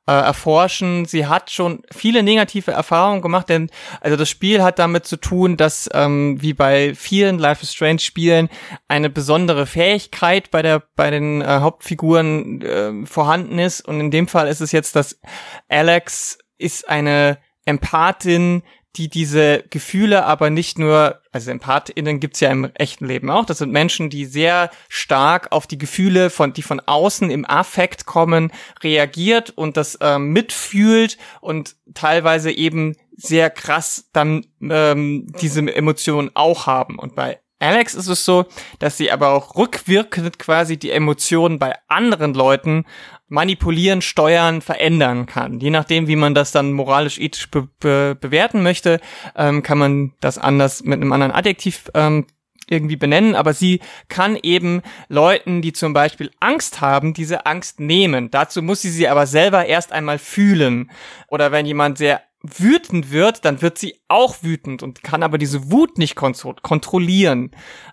äh, 0.07 0.13
erforschen. 0.13 1.05
Sie 1.05 1.27
hat 1.27 1.51
schon 1.51 1.83
viele 1.93 2.23
negative 2.23 2.71
Erfahrungen 2.71 3.23
gemacht, 3.23 3.49
denn 3.49 3.71
also 4.01 4.17
das 4.17 4.29
Spiel 4.29 4.63
hat 4.63 4.79
damit 4.79 5.05
zu 5.07 5.17
tun, 5.17 5.57
dass 5.57 5.91
ähm, 5.93 6.41
wie 6.41 6.55
bei 6.55 6.95
vielen 6.95 7.39
Life 7.39 7.63
is 7.63 7.73
Strange 7.73 7.99
Spielen 7.99 8.49
eine 8.89 9.11
besondere 9.11 9.67
Fähigkeit 9.67 10.51
bei 10.51 10.63
der 10.63 10.83
bei 10.95 11.11
den 11.11 11.43
äh, 11.43 11.47
Hauptfiguren 11.47 12.63
äh, 12.63 13.07
vorhanden 13.07 13.59
ist 13.59 13.81
und 13.81 13.99
in 14.01 14.11
dem 14.11 14.29
Fall 14.29 14.49
ist 14.49 14.61
es 14.61 14.73
jetzt, 14.73 14.95
dass 14.95 15.21
Alex 15.69 16.39
ist 16.59 16.89
eine 16.89 17.39
Empathin, 17.65 18.63
die 18.97 19.09
diese 19.09 19.65
Gefühle 19.71 20.25
aber 20.25 20.51
nicht 20.51 20.79
nur, 20.79 21.21
also 21.33 21.51
EmpathInnen 21.51 22.21
gibt's 22.21 22.41
ja 22.41 22.51
im 22.51 22.71
echten 22.75 23.07
Leben 23.07 23.31
auch, 23.31 23.45
das 23.45 23.59
sind 23.59 23.73
Menschen, 23.73 24.11
die 24.11 24.25
sehr 24.25 24.71
stark 24.89 25.53
auf 25.53 25.67
die 25.67 25.79
Gefühle, 25.79 26.31
von, 26.31 26.53
die 26.53 26.63
von 26.63 26.81
außen 26.81 27.31
im 27.31 27.45
Affekt 27.45 28.07
kommen, 28.07 28.53
reagiert 28.83 29.51
und 29.51 29.77
das 29.77 29.99
ähm, 30.01 30.33
mitfühlt 30.33 31.19
und 31.41 31.77
teilweise 31.95 32.51
eben 32.51 32.97
sehr 33.17 33.51
krass 33.51 34.09
dann 34.13 34.47
ähm, 34.63 35.27
diese 35.41 35.61
Emotionen 35.75 36.31
auch 36.35 36.67
haben. 36.67 36.99
Und 36.99 37.15
bei 37.15 37.39
Alex 37.59 37.95
ist 37.95 38.09
es 38.09 38.25
so, 38.25 38.45
dass 38.79 38.99
sie 38.99 39.11
aber 39.11 39.31
auch 39.31 39.57
rückwirkend 39.57 40.39
quasi 40.39 40.77
die 40.77 40.91
Emotionen 40.91 41.59
bei 41.59 41.75
anderen 41.89 42.35
Leuten 42.35 42.85
manipulieren, 43.29 44.03
steuern, 44.03 44.61
verändern 44.61 45.27
kann. 45.27 45.59
Je 45.61 45.71
nachdem, 45.71 46.07
wie 46.07 46.17
man 46.17 46.35
das 46.35 46.53
dann 46.53 46.73
moralisch, 46.73 47.19
ethisch 47.19 47.51
be 47.51 47.69
be 47.81 48.17
bewerten 48.21 48.63
möchte, 48.63 49.01
ähm, 49.35 49.63
kann 49.63 49.79
man 49.79 50.13
das 50.21 50.39
anders 50.39 50.85
mit 50.85 51.01
einem 51.01 51.13
anderen 51.13 51.33
Adjektiv 51.33 51.91
ähm, 51.95 52.27
irgendwie 52.69 52.97
benennen, 52.97 53.35
aber 53.35 53.55
sie 53.55 53.81
kann 54.09 54.37
eben 54.43 54.83
Leuten, 55.09 55.63
die 55.63 55.73
zum 55.73 55.93
Beispiel 55.93 56.31
Angst 56.41 56.81
haben, 56.81 57.15
diese 57.15 57.47
Angst 57.47 57.81
nehmen. 57.81 58.31
Dazu 58.31 58.63
muss 58.63 58.83
sie 58.83 58.91
sie 58.91 59.09
aber 59.09 59.27
selber 59.27 59.67
erst 59.67 59.93
einmal 59.93 60.19
fühlen. 60.19 60.91
Oder 61.29 61.53
wenn 61.53 61.67
jemand 61.67 61.99
sehr 61.99 62.23
wütend 62.43 63.11
wird, 63.11 63.45
dann 63.45 63.63
wird 63.63 63.79
sie 63.79 64.01
auch 64.09 64.37
wütend 64.43 64.83
und 64.83 65.03
kann 65.03 65.23
aber 65.23 65.39
diese 65.39 65.71
Wut 65.71 65.99
nicht 65.99 66.17
kontrollieren. 66.17 67.51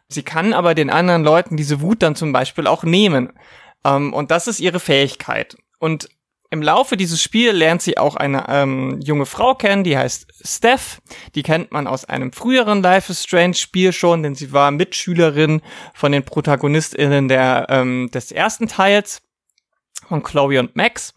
Sie 0.08 0.24
kann 0.24 0.54
aber 0.54 0.76
den 0.76 0.90
anderen 0.90 1.24
Leuten 1.24 1.58
diese 1.58 1.82
Wut 1.82 2.02
dann 2.02 2.16
zum 2.16 2.34
Beispiel 2.34 2.68
auch 2.68 2.84
nehmen. 2.84 3.34
Ähm, 3.84 4.14
und 4.14 4.32
das 4.32 4.48
ist 4.48 4.60
ihre 4.60 4.80
Fähigkeit. 4.80 5.58
Und 5.80 6.10
im 6.54 6.62
Laufe 6.62 6.98
dieses 6.98 7.20
Spiels 7.20 7.58
lernt 7.58 7.82
sie 7.82 7.98
auch 7.98 8.16
eine 8.16 8.46
ähm, 8.48 9.02
junge 9.02 9.26
Frau 9.26 9.56
kennen, 9.56 9.84
die 9.84 9.98
heißt 9.98 10.28
Steph. 10.46 11.02
Die 11.34 11.42
kennt 11.42 11.72
man 11.72 11.88
aus 11.88 12.06
einem 12.06 12.32
früheren 12.32 12.84
Life 12.84 13.12
is 13.12 13.24
Strange 13.24 13.56
Spiel 13.56 13.92
schon, 13.92 14.22
denn 14.22 14.36
sie 14.36 14.54
war 14.54 14.70
Mitschülerin 14.70 15.64
von 15.96 16.12
den 16.12 16.24
ProtagonistInnen 16.24 17.28
der, 17.28 17.66
ähm, 17.70 18.12
des 18.14 18.32
ersten 18.32 18.68
Teils 18.68 19.24
von 20.08 20.22
Chloe 20.22 20.60
und 20.60 20.76
Max. 20.76 21.16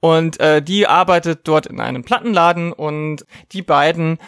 Und 0.00 0.40
äh, 0.40 0.62
die 0.62 0.86
arbeitet 0.86 1.40
dort 1.44 1.66
in 1.66 1.78
einem 1.78 2.02
Plattenladen 2.02 2.72
und 2.72 3.26
die 3.52 3.60
beiden 3.60 4.18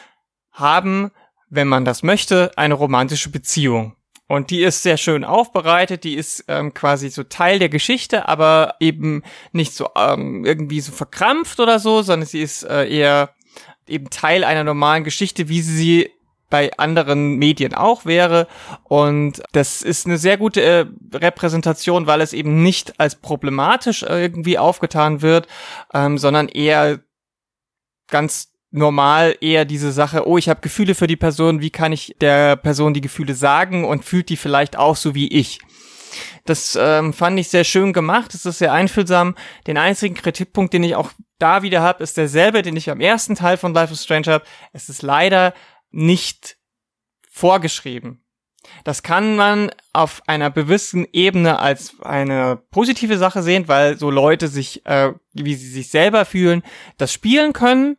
haben, 0.50 1.12
wenn 1.48 1.66
man 1.66 1.86
das 1.86 2.02
möchte, 2.02 2.50
eine 2.56 2.74
romantische 2.74 3.30
Beziehung. 3.30 3.96
Und 4.32 4.48
die 4.48 4.62
ist 4.62 4.82
sehr 4.82 4.96
schön 4.96 5.24
aufbereitet, 5.24 6.04
die 6.04 6.14
ist 6.14 6.46
ähm, 6.48 6.72
quasi 6.72 7.10
so 7.10 7.22
Teil 7.22 7.58
der 7.58 7.68
Geschichte, 7.68 8.30
aber 8.30 8.76
eben 8.80 9.22
nicht 9.52 9.74
so 9.74 9.90
ähm, 9.94 10.46
irgendwie 10.46 10.80
so 10.80 10.90
verkrampft 10.90 11.60
oder 11.60 11.78
so, 11.78 12.00
sondern 12.00 12.26
sie 12.26 12.40
ist 12.40 12.62
äh, 12.62 12.88
eher 12.88 13.34
eben 13.86 14.08
Teil 14.08 14.42
einer 14.42 14.64
normalen 14.64 15.04
Geschichte, 15.04 15.50
wie 15.50 15.60
sie 15.60 15.76
sie 15.76 16.10
bei 16.48 16.70
anderen 16.78 17.36
Medien 17.36 17.74
auch 17.74 18.06
wäre. 18.06 18.48
Und 18.84 19.42
das 19.52 19.82
ist 19.82 20.06
eine 20.06 20.16
sehr 20.16 20.38
gute 20.38 20.62
äh, 20.62 20.86
Repräsentation, 21.14 22.06
weil 22.06 22.22
es 22.22 22.32
eben 22.32 22.62
nicht 22.62 22.98
als 22.98 23.16
problematisch 23.16 24.02
äh, 24.02 24.22
irgendwie 24.22 24.56
aufgetan 24.56 25.20
wird, 25.20 25.46
ähm, 25.92 26.16
sondern 26.16 26.48
eher 26.48 27.00
ganz 28.08 28.51
normal 28.72 29.36
eher 29.40 29.64
diese 29.64 29.92
Sache, 29.92 30.26
oh, 30.26 30.38
ich 30.38 30.48
habe 30.48 30.60
Gefühle 30.60 30.94
für 30.94 31.06
die 31.06 31.16
Person, 31.16 31.60
wie 31.60 31.70
kann 31.70 31.92
ich 31.92 32.16
der 32.20 32.56
Person 32.56 32.94
die 32.94 33.00
Gefühle 33.00 33.34
sagen 33.34 33.84
und 33.84 34.04
fühlt 34.04 34.30
die 34.30 34.36
vielleicht 34.36 34.76
auch 34.76 34.96
so 34.96 35.14
wie 35.14 35.28
ich. 35.28 35.60
Das 36.44 36.76
ähm, 36.80 37.12
fand 37.12 37.38
ich 37.38 37.48
sehr 37.48 37.64
schön 37.64 37.92
gemacht, 37.92 38.34
es 38.34 38.46
ist 38.46 38.58
sehr 38.58 38.72
einfühlsam. 38.72 39.36
Den 39.66 39.78
einzigen 39.78 40.14
Kritikpunkt, 40.14 40.74
den 40.74 40.82
ich 40.82 40.96
auch 40.96 41.12
da 41.38 41.62
wieder 41.62 41.82
habe, 41.82 42.02
ist 42.02 42.16
derselbe, 42.16 42.62
den 42.62 42.76
ich 42.76 42.90
am 42.90 43.00
ersten 43.00 43.34
Teil 43.34 43.56
von 43.56 43.74
Life 43.74 43.92
is 43.92 44.02
Strange 44.02 44.26
habe. 44.26 44.44
Es 44.72 44.88
ist 44.88 45.02
leider 45.02 45.54
nicht 45.90 46.56
vorgeschrieben. 47.30 48.24
Das 48.84 49.02
kann 49.02 49.36
man 49.36 49.70
auf 49.92 50.22
einer 50.26 50.50
bewissen 50.50 51.06
Ebene 51.12 51.58
als 51.58 52.00
eine 52.00 52.62
positive 52.70 53.18
Sache 53.18 53.42
sehen, 53.42 53.68
weil 53.68 53.98
so 53.98 54.10
Leute 54.10 54.48
sich, 54.48 54.86
äh, 54.86 55.12
wie 55.32 55.54
sie 55.54 55.68
sich 55.68 55.90
selber 55.90 56.24
fühlen, 56.24 56.62
das 56.96 57.12
spielen 57.12 57.52
können 57.52 57.96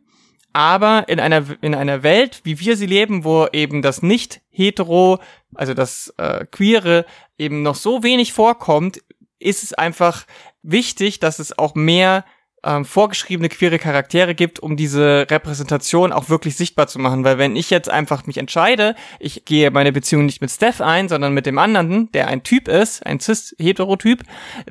aber 0.54 1.08
in 1.08 1.18
einer 1.20 1.44
in 1.60 1.74
einer 1.74 2.02
Welt, 2.02 2.40
wie 2.44 2.58
wir 2.60 2.76
sie 2.76 2.86
leben, 2.86 3.24
wo 3.24 3.48
eben 3.52 3.82
das 3.82 4.02
nicht 4.02 4.40
hetero, 4.50 5.18
also 5.54 5.74
das 5.74 6.14
äh, 6.16 6.46
queere 6.46 7.04
eben 7.36 7.62
noch 7.62 7.74
so 7.74 8.02
wenig 8.02 8.32
vorkommt, 8.32 9.00
ist 9.40 9.64
es 9.64 9.74
einfach 9.74 10.26
wichtig, 10.62 11.18
dass 11.18 11.40
es 11.40 11.58
auch 11.58 11.74
mehr 11.74 12.24
ähm, 12.64 12.84
vorgeschriebene 12.84 13.48
queere 13.48 13.78
Charaktere 13.78 14.34
gibt, 14.34 14.60
um 14.60 14.76
diese 14.76 15.26
Repräsentation 15.30 16.12
auch 16.12 16.28
wirklich 16.28 16.56
sichtbar 16.56 16.86
zu 16.86 16.98
machen. 16.98 17.24
Weil 17.24 17.38
wenn 17.38 17.56
ich 17.56 17.70
jetzt 17.70 17.90
einfach 17.90 18.26
mich 18.26 18.38
entscheide, 18.38 18.94
ich 19.20 19.44
gehe 19.44 19.70
meine 19.70 19.92
Beziehung 19.92 20.26
nicht 20.26 20.40
mit 20.40 20.50
Steph 20.50 20.80
ein, 20.80 21.08
sondern 21.08 21.34
mit 21.34 21.46
dem 21.46 21.58
anderen, 21.58 22.10
der 22.12 22.28
ein 22.28 22.42
Typ 22.42 22.68
ist, 22.68 23.04
ein 23.04 23.20
cis-heterotyp, 23.20 24.22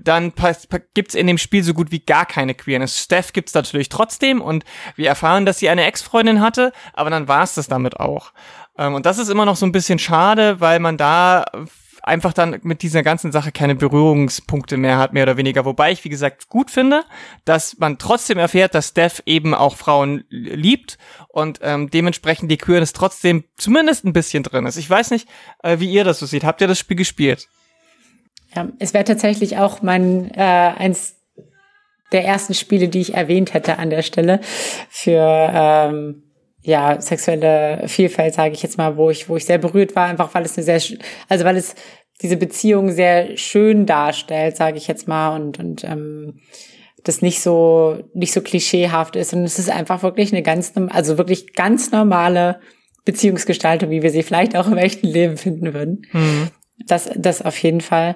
dann 0.02 0.34
gibt's 0.94 1.16
in 1.16 1.28
dem 1.28 1.38
Spiel 1.38 1.64
so 1.64 1.74
gut 1.74 1.92
wie 1.92 2.00
gar 2.00 2.26
keine 2.26 2.56
Queerness. 2.56 3.00
Steph 3.00 3.34
gibt's 3.34 3.54
natürlich 3.54 3.90
trotzdem 3.90 4.42
und 4.42 4.64
wir 4.96 5.08
erfahren, 5.08 5.46
dass 5.46 5.60
sie 5.60 5.70
eine 5.70 5.86
Ex-Freundin 5.86 6.42
hatte, 6.42 6.72
aber 6.94 7.10
dann 7.10 7.28
war's 7.28 7.56
das 7.56 7.68
damit 7.68 8.00
auch. 8.00 8.34
Ähm, 8.78 8.96
und 8.96 9.06
das 9.06 9.20
ist 9.20 9.30
immer 9.30 9.46
noch 9.46 9.56
so 9.56 9.66
ein 9.66 9.72
bisschen 9.72 10.00
schade, 10.00 10.60
weil 10.60 10.80
man 10.80 10.98
da 10.98 11.46
einfach 12.04 12.34
dann 12.34 12.60
mit 12.64 12.82
dieser 12.82 13.02
ganzen 13.02 13.32
Sache 13.32 13.52
keine 13.52 13.76
Berührungspunkte 13.76 14.78
mehr 14.78 14.98
hat, 14.98 15.14
mehr 15.14 15.24
oder 15.24 15.38
weniger. 15.38 15.66
Wobei 15.66 15.92
ich, 15.92 16.04
wie 16.04 16.10
gesagt, 16.10 16.50
gut 16.50 16.70
finde, 16.70 17.04
dass 17.46 17.78
man 17.80 17.98
trotzdem 17.98 18.38
erfährt, 18.38 18.76
dass 18.76 18.90
Steph 18.90 19.24
eben 19.26 19.56
auch 19.56 19.78
Frauen 19.78 20.26
liebt 20.30 20.98
und 21.30 21.60
ähm, 21.64 21.90
dementsprechend 21.90 22.52
die 22.52 22.58
Queerness 22.58 22.94
trotzdem 22.94 23.46
zumindest 23.58 24.04
ein 24.06 24.14
bisschen 24.14 24.44
drin 24.44 24.66
ist. 24.66 24.78
Ich 24.78 24.90
weiß 24.90 25.12
nicht, 25.12 25.28
äh, 25.64 25.80
wie 25.80 25.92
ihr 25.92 26.04
das 26.04 26.20
so 26.20 26.26
seht. 26.26 26.44
Habt 26.44 26.62
ihr 26.62 26.68
das 26.68 26.78
Spiel 26.78 26.98
gespielt? 26.98 27.48
Ja, 28.54 28.68
es 28.80 28.94
wäre 28.94 29.06
tatsächlich 29.06 29.58
auch 29.58 29.82
mein 29.82 30.30
äh, 30.36 30.42
eins 30.42 31.16
der 32.12 32.26
ersten 32.26 32.54
Spiele, 32.54 32.90
die 32.90 33.02
ich 33.02 33.14
erwähnt 33.16 33.54
hätte 33.54 33.80
an 33.80 33.90
der 33.90 34.04
Stelle 34.04 34.40
für 34.90 35.52
ähm, 35.54 36.24
ja, 36.64 37.00
sexuelle 37.00 37.84
Vielfalt, 37.88 38.34
sage 38.34 38.54
ich 38.54 38.64
jetzt 38.64 38.78
mal, 38.78 38.98
wo 38.98 39.10
ich, 39.10 39.30
wo 39.30 39.36
ich 39.36 39.46
sehr 39.46 39.58
berührt 39.58 39.96
war, 39.96 40.08
einfach 40.08 40.34
weil 40.34 40.46
es 40.46 40.58
eine 40.58 40.64
sehr, 40.64 40.98
also 41.30 41.46
weil 41.46 41.58
es 41.58 41.76
diese 42.22 42.38
Beziehung 42.38 42.92
sehr 42.92 43.38
schön 43.38 43.86
darstellt, 43.86 44.56
sage 44.56 44.78
ich 44.78 44.88
jetzt 44.88 45.08
mal, 45.08 45.36
und, 45.36 45.60
und 45.60 45.84
ähm, 45.84 46.40
das 47.04 47.22
nicht 47.22 47.42
so, 47.42 48.00
nicht 48.14 48.32
so 48.32 48.42
klischeehaft 48.42 49.16
ist. 49.18 49.34
Und 49.34 49.44
es 49.44 49.60
ist 49.60 49.70
einfach 49.70 50.04
wirklich 50.04 50.32
eine 50.32 50.42
ganz, 50.42 50.72
also 50.90 51.18
wirklich 51.18 51.54
ganz 51.54 51.92
normale 51.92 52.60
Beziehungsgestaltung, 53.04 53.90
wie 53.90 54.02
wir 54.02 54.10
sie 54.10 54.24
vielleicht 54.24 54.56
auch 54.56 54.68
im 54.68 54.78
echten 54.78 55.08
Leben 55.08 55.36
finden 55.36 55.74
würden. 55.74 56.08
Mhm. 56.14 56.48
Das, 56.88 57.10
das 57.16 57.42
auf 57.42 57.58
jeden 57.58 57.82
Fall. 57.82 58.16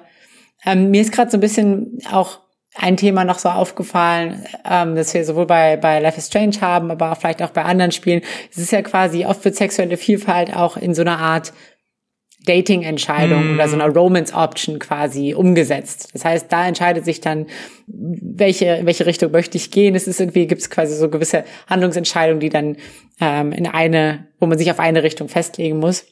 Ähm, 0.64 0.90
mir 0.90 1.02
ist 1.02 1.12
gerade 1.12 1.30
so 1.30 1.36
ein 1.36 1.40
bisschen 1.40 1.98
auch 2.10 2.40
ein 2.80 2.96
Thema 2.96 3.24
noch 3.24 3.38
so 3.40 3.48
aufgefallen, 3.48 4.44
ähm, 4.68 4.94
dass 4.94 5.12
wir 5.12 5.24
sowohl 5.24 5.46
bei, 5.46 5.76
bei 5.76 5.98
Life 5.98 6.16
is 6.16 6.28
Strange 6.28 6.60
haben, 6.60 6.90
aber 6.90 7.14
vielleicht 7.16 7.42
auch 7.42 7.50
bei 7.50 7.64
anderen 7.64 7.90
Spielen. 7.90 8.22
Es 8.50 8.58
ist 8.58 8.70
ja 8.70 8.82
quasi, 8.82 9.26
oft 9.26 9.44
wird 9.44 9.56
sexuelle 9.56 9.96
Vielfalt 9.96 10.54
auch 10.54 10.76
in 10.76 10.94
so 10.94 11.02
einer 11.02 11.18
Art 11.18 11.52
Dating-Entscheidung 12.46 13.52
mm. 13.52 13.54
oder 13.56 13.68
so 13.68 13.74
einer 13.74 13.88
Romance-Option 13.88 14.78
quasi 14.78 15.34
umgesetzt. 15.34 16.10
Das 16.14 16.24
heißt, 16.24 16.52
da 16.52 16.68
entscheidet 16.68 17.04
sich 17.04 17.20
dann, 17.20 17.46
welche, 17.88 18.66
in 18.76 18.86
welche 18.86 19.06
Richtung 19.06 19.32
möchte 19.32 19.58
ich 19.58 19.72
gehen. 19.72 19.96
Es 19.96 20.06
ist 20.06 20.20
irgendwie, 20.20 20.46
gibt 20.46 20.62
es 20.62 20.70
quasi 20.70 20.94
so 20.94 21.10
gewisse 21.10 21.44
Handlungsentscheidungen, 21.66 22.38
die 22.38 22.48
dann 22.48 22.76
ähm, 23.20 23.50
in 23.50 23.66
eine, 23.66 24.28
wo 24.38 24.46
man 24.46 24.56
sich 24.56 24.70
auf 24.70 24.78
eine 24.78 25.02
Richtung 25.02 25.28
festlegen 25.28 25.80
muss. 25.80 26.06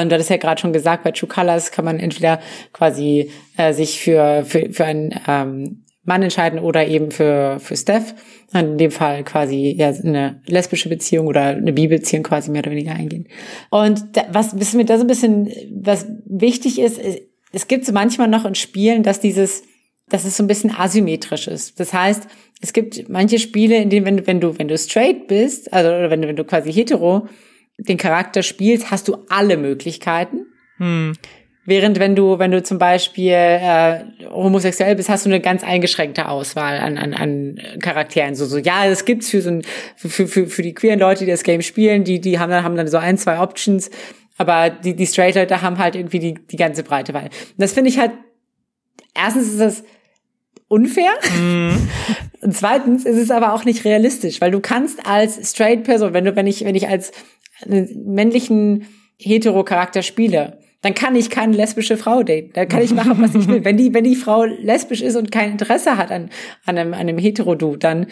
Und 0.00 0.08
du 0.08 0.14
hattest 0.14 0.30
ja 0.30 0.38
gerade 0.38 0.60
schon 0.60 0.72
gesagt, 0.72 1.04
bei 1.04 1.10
True 1.10 1.28
Colors 1.28 1.70
kann 1.70 1.84
man 1.84 2.00
entweder 2.00 2.40
quasi 2.72 3.30
äh, 3.56 3.72
sich 3.72 4.00
für, 4.00 4.44
für, 4.44 4.72
für 4.72 4.84
ein 4.84 5.20
ähm, 5.28 5.84
Mann 6.04 6.22
entscheiden 6.22 6.58
oder 6.58 6.86
eben 6.86 7.10
für, 7.10 7.58
für 7.60 7.76
Steph. 7.76 8.14
In 8.54 8.78
dem 8.78 8.90
Fall 8.90 9.22
quasi 9.22 9.74
ja, 9.76 9.88
eine 9.88 10.40
lesbische 10.46 10.88
Beziehung 10.88 11.26
oder 11.26 11.46
eine 11.46 11.72
Bibeziehung 11.72 12.22
quasi 12.22 12.50
mehr 12.50 12.62
oder 12.62 12.70
weniger 12.70 12.92
eingehen. 12.92 13.28
Und 13.70 14.16
da, 14.16 14.24
was 14.30 14.58
was 14.58 14.74
mir 14.74 14.84
da 14.84 14.96
so 14.96 15.04
ein 15.04 15.08
bisschen, 15.08 15.52
was 15.82 16.06
wichtig 16.26 16.78
ist, 16.78 17.00
es 17.52 17.68
gibt 17.68 17.84
so 17.84 17.92
manchmal 17.92 18.28
noch 18.28 18.44
in 18.44 18.54
Spielen, 18.54 19.02
dass 19.02 19.20
dieses, 19.20 19.62
dass 20.08 20.24
es 20.24 20.36
so 20.36 20.42
ein 20.42 20.48
bisschen 20.48 20.74
asymmetrisch 20.74 21.48
ist. 21.48 21.78
Das 21.78 21.92
heißt, 21.92 22.26
es 22.60 22.72
gibt 22.72 23.08
manche 23.08 23.38
Spiele, 23.38 23.76
in 23.76 23.90
denen, 23.90 24.06
wenn 24.06 24.16
du, 24.16 24.26
wenn 24.26 24.40
du, 24.40 24.58
wenn 24.58 24.68
du 24.68 24.78
straight 24.78 25.28
bist, 25.28 25.72
also 25.72 25.90
oder 25.90 26.10
wenn 26.10 26.22
du, 26.22 26.28
wenn 26.28 26.36
du 26.36 26.44
quasi 26.44 26.72
hetero 26.72 27.28
den 27.88 27.96
Charakter 27.96 28.42
spielst, 28.42 28.90
hast 28.90 29.08
du 29.08 29.16
alle 29.28 29.56
Möglichkeiten. 29.56 30.46
Hm. 30.78 31.12
Während 31.64 32.00
wenn 32.00 32.16
du, 32.16 32.40
wenn 32.40 32.50
du 32.50 32.60
zum 32.62 32.78
Beispiel 32.78 33.32
äh, 33.32 34.00
homosexuell 34.30 34.96
bist, 34.96 35.08
hast 35.08 35.26
du 35.26 35.30
eine 35.30 35.40
ganz 35.40 35.62
eingeschränkte 35.62 36.26
Auswahl 36.28 36.78
an, 36.78 36.98
an, 36.98 37.14
an 37.14 37.60
Charakteren. 37.80 38.34
So, 38.34 38.46
so, 38.46 38.58
ja, 38.58 38.88
das 38.88 39.04
gibt's 39.04 39.30
für 39.30 39.40
so 39.42 39.50
ein, 39.50 39.62
für, 39.94 40.26
für, 40.26 40.46
für 40.48 40.62
die 40.62 40.74
queeren 40.74 40.98
Leute, 40.98 41.24
die 41.24 41.30
das 41.30 41.44
Game 41.44 41.62
spielen, 41.62 42.02
die, 42.02 42.20
die 42.20 42.40
haben 42.40 42.50
dann, 42.50 42.64
haben 42.64 42.74
dann 42.74 42.88
so 42.88 42.98
ein, 42.98 43.16
zwei 43.16 43.38
Options. 43.38 43.90
Aber 44.38 44.70
die, 44.70 44.96
die 44.96 45.06
Straight 45.06 45.36
Leute 45.36 45.62
haben 45.62 45.78
halt 45.78 45.94
irgendwie 45.94 46.18
die, 46.18 46.34
die 46.34 46.56
ganze 46.56 46.82
breite 46.82 47.14
Wahl. 47.14 47.26
Und 47.26 47.58
das 47.58 47.72
finde 47.72 47.90
ich 47.90 47.98
halt, 47.98 48.10
erstens 49.14 49.46
ist 49.46 49.60
das 49.60 49.84
unfair. 50.66 51.12
Mm. 51.38 51.76
Und 52.40 52.56
zweitens 52.56 53.04
ist 53.04 53.18
es 53.18 53.30
aber 53.30 53.52
auch 53.52 53.64
nicht 53.64 53.84
realistisch, 53.84 54.40
weil 54.40 54.50
du 54.50 54.58
kannst 54.58 55.06
als 55.06 55.48
straight 55.48 55.84
Person, 55.84 56.12
wenn 56.12 56.24
du, 56.24 56.34
wenn 56.34 56.48
ich, 56.48 56.64
wenn 56.64 56.74
ich 56.74 56.88
als 56.88 57.12
männlichen 57.66 58.86
Hetero-Charakter 59.18 60.02
spiele, 60.02 60.58
dann 60.82 60.94
kann 60.94 61.14
ich 61.14 61.30
keine 61.30 61.56
lesbische 61.56 61.96
Frau 61.96 62.22
daten. 62.22 62.50
Da 62.54 62.66
kann 62.66 62.82
ich 62.82 62.92
machen, 62.92 63.16
was 63.20 63.34
ich 63.34 63.46
will. 63.46 63.64
Wenn 63.64 63.76
die, 63.76 63.94
wenn 63.94 64.04
die 64.04 64.16
Frau 64.16 64.44
lesbisch 64.44 65.00
ist 65.00 65.16
und 65.16 65.30
kein 65.30 65.52
Interesse 65.52 65.96
hat 65.96 66.10
an, 66.10 66.28
an 66.66 66.76
einem, 66.76 66.92
an 66.92 67.00
einem 67.00 67.18
Hetero-Du, 67.18 67.76
dann 67.76 68.06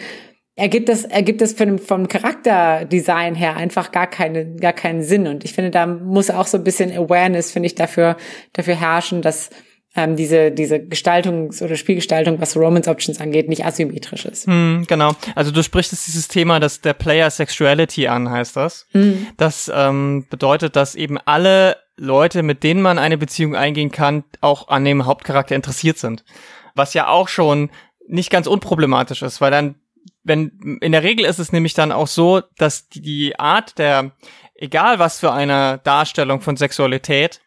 ergibt 0.55 0.87
das, 0.89 1.03
ergibt 1.03 1.41
das 1.41 1.53
von, 1.53 1.79
vom 1.79 2.07
Charakterdesign 2.07 3.35
her 3.35 3.57
einfach 3.57 3.91
gar 3.91 4.07
keine, 4.07 4.55
gar 4.55 4.73
keinen 4.73 5.03
Sinn. 5.03 5.27
Und 5.27 5.43
ich 5.43 5.53
finde, 5.53 5.71
da 5.71 5.85
muss 5.85 6.29
auch 6.29 6.47
so 6.47 6.57
ein 6.57 6.63
bisschen 6.63 6.91
Awareness, 6.91 7.51
finde 7.51 7.67
ich, 7.67 7.75
dafür, 7.75 8.15
dafür 8.53 8.79
herrschen, 8.79 9.21
dass, 9.21 9.49
ähm, 9.95 10.15
diese, 10.15 10.51
diese 10.51 10.75
Gestaltungs- 10.75 11.61
oder 11.61 11.75
Spielgestaltung, 11.75 12.39
was 12.39 12.55
Romance 12.55 12.89
Options 12.89 13.19
angeht, 13.19 13.49
nicht 13.49 13.65
asymmetrisch 13.65 14.25
ist. 14.25 14.47
Mm, 14.47 14.83
genau. 14.87 15.13
Also 15.35 15.51
du 15.51 15.61
sprichst 15.63 15.91
jetzt 15.91 16.07
dieses 16.07 16.29
Thema, 16.29 16.59
dass 16.61 16.79
der 16.79 16.93
Player 16.93 17.29
Sexuality 17.29 18.07
an, 18.07 18.29
heißt 18.29 18.55
das. 18.55 18.87
Mm. 18.93 19.11
Das 19.35 19.69
ähm, 19.73 20.25
bedeutet, 20.29 20.77
dass 20.77 20.95
eben 20.95 21.17
alle 21.17 21.75
Leute, 21.97 22.41
mit 22.41 22.63
denen 22.63 22.81
man 22.81 22.99
eine 22.99 23.17
Beziehung 23.17 23.55
eingehen 23.55 23.91
kann, 23.91 24.23
auch 24.39 24.69
an 24.69 24.85
dem 24.85 25.05
Hauptcharakter 25.05 25.55
interessiert 25.55 25.97
sind. 25.97 26.23
Was 26.73 26.93
ja 26.93 27.07
auch 27.07 27.27
schon 27.27 27.69
nicht 28.07 28.29
ganz 28.29 28.47
unproblematisch 28.47 29.21
ist, 29.21 29.41
weil 29.41 29.51
dann, 29.51 29.75
wenn, 30.23 30.79
in 30.81 30.93
der 30.93 31.03
Regel 31.03 31.25
ist 31.25 31.39
es 31.39 31.51
nämlich 31.51 31.73
dann 31.73 31.91
auch 31.91 32.07
so, 32.07 32.41
dass 32.57 32.87
die 32.87 33.37
Art 33.37 33.77
der, 33.77 34.11
egal 34.55 34.99
was 34.99 35.19
für 35.19 35.33
eine 35.33 35.81
Darstellung 35.83 36.39
von 36.39 36.55
Sexualität, 36.55 37.41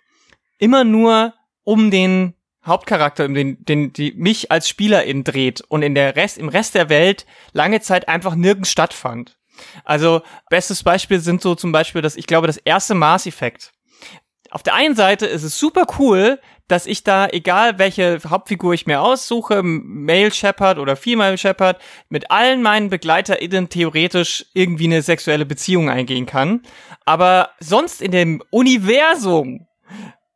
immer 0.59 0.85
nur 0.85 1.33
um 1.65 1.91
den 1.91 2.35
Hauptcharakter, 2.65 3.27
um 3.27 3.35
den, 3.35 3.63
den, 3.65 3.93
die 3.93 4.13
mich 4.17 4.51
als 4.51 4.69
Spielerin 4.69 5.25
dreht 5.25 5.61
und 5.61 5.83
in 5.83 5.95
der 5.95 6.17
Rest, 6.17 6.39
im 6.39 6.49
Rest 6.49 6.75
der 6.75 6.89
Welt 6.89 7.27
lange 7.53 7.81
Zeit 7.81 8.09
einfach 8.09 8.35
nirgends 8.35 8.71
stattfand. 8.71 9.37
Also, 9.85 10.23
bestes 10.49 10.83
Beispiel 10.83 11.21
sind 11.21 11.43
so 11.43 11.55
zum 11.55 11.73
Beispiel, 11.73 12.03
dass 12.03 12.17
ich 12.17 12.27
glaube, 12.27 12.47
das 12.47 12.57
erste 12.57 12.95
Mass 12.95 13.27
Effect 13.27 13.75
auf 14.55 14.63
der 14.63 14.75
einen 14.75 14.95
Seite 14.95 15.27
ist 15.27 15.43
es 15.43 15.59
super 15.59 15.85
cool, 15.99 16.39
dass 16.69 16.87
ich 16.87 17.03
da, 17.03 17.27
egal 17.27 17.81
welche 17.81 18.21
Hauptfigur 18.25 18.73
ich 18.73 18.87
mir 18.87 19.01
aussuche, 19.01 19.65
Male 19.65 20.31
Shepard 20.31 20.79
oder 20.79 20.95
Female 20.95 21.37
Shepard, 21.37 21.83
mit 22.09 22.31
allen 22.31 22.63
meinen 22.63 22.89
BegleiterInnen 22.89 23.69
theoretisch 23.69 24.47
irgendwie 24.55 24.85
eine 24.85 25.03
sexuelle 25.03 25.45
Beziehung 25.45 25.91
eingehen 25.91 26.27
kann. 26.27 26.63
Aber 27.05 27.51
sonst 27.59 28.01
in 28.01 28.13
dem 28.13 28.45
Universum 28.51 29.67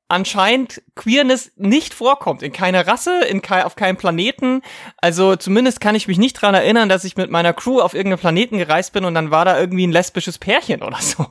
anscheinend 0.08 0.82
Queerness 0.94 1.52
nicht 1.56 1.94
vorkommt. 1.94 2.42
In 2.42 2.52
keiner 2.52 2.86
Rasse, 2.86 3.24
in 3.24 3.42
ke 3.42 3.64
auf 3.64 3.76
keinem 3.76 3.96
Planeten. 3.96 4.62
Also 4.96 5.36
zumindest 5.36 5.80
kann 5.80 5.94
ich 5.94 6.08
mich 6.08 6.18
nicht 6.18 6.34
dran 6.34 6.54
erinnern, 6.54 6.88
dass 6.88 7.04
ich 7.04 7.16
mit 7.16 7.30
meiner 7.30 7.52
Crew 7.52 7.80
auf 7.80 7.94
irgendeinem 7.94 8.20
Planeten 8.20 8.58
gereist 8.58 8.92
bin 8.92 9.04
und 9.04 9.14
dann 9.14 9.30
war 9.30 9.44
da 9.44 9.58
irgendwie 9.58 9.86
ein 9.86 9.92
lesbisches 9.92 10.38
Pärchen 10.38 10.82
oder 10.82 10.98
so. 11.00 11.26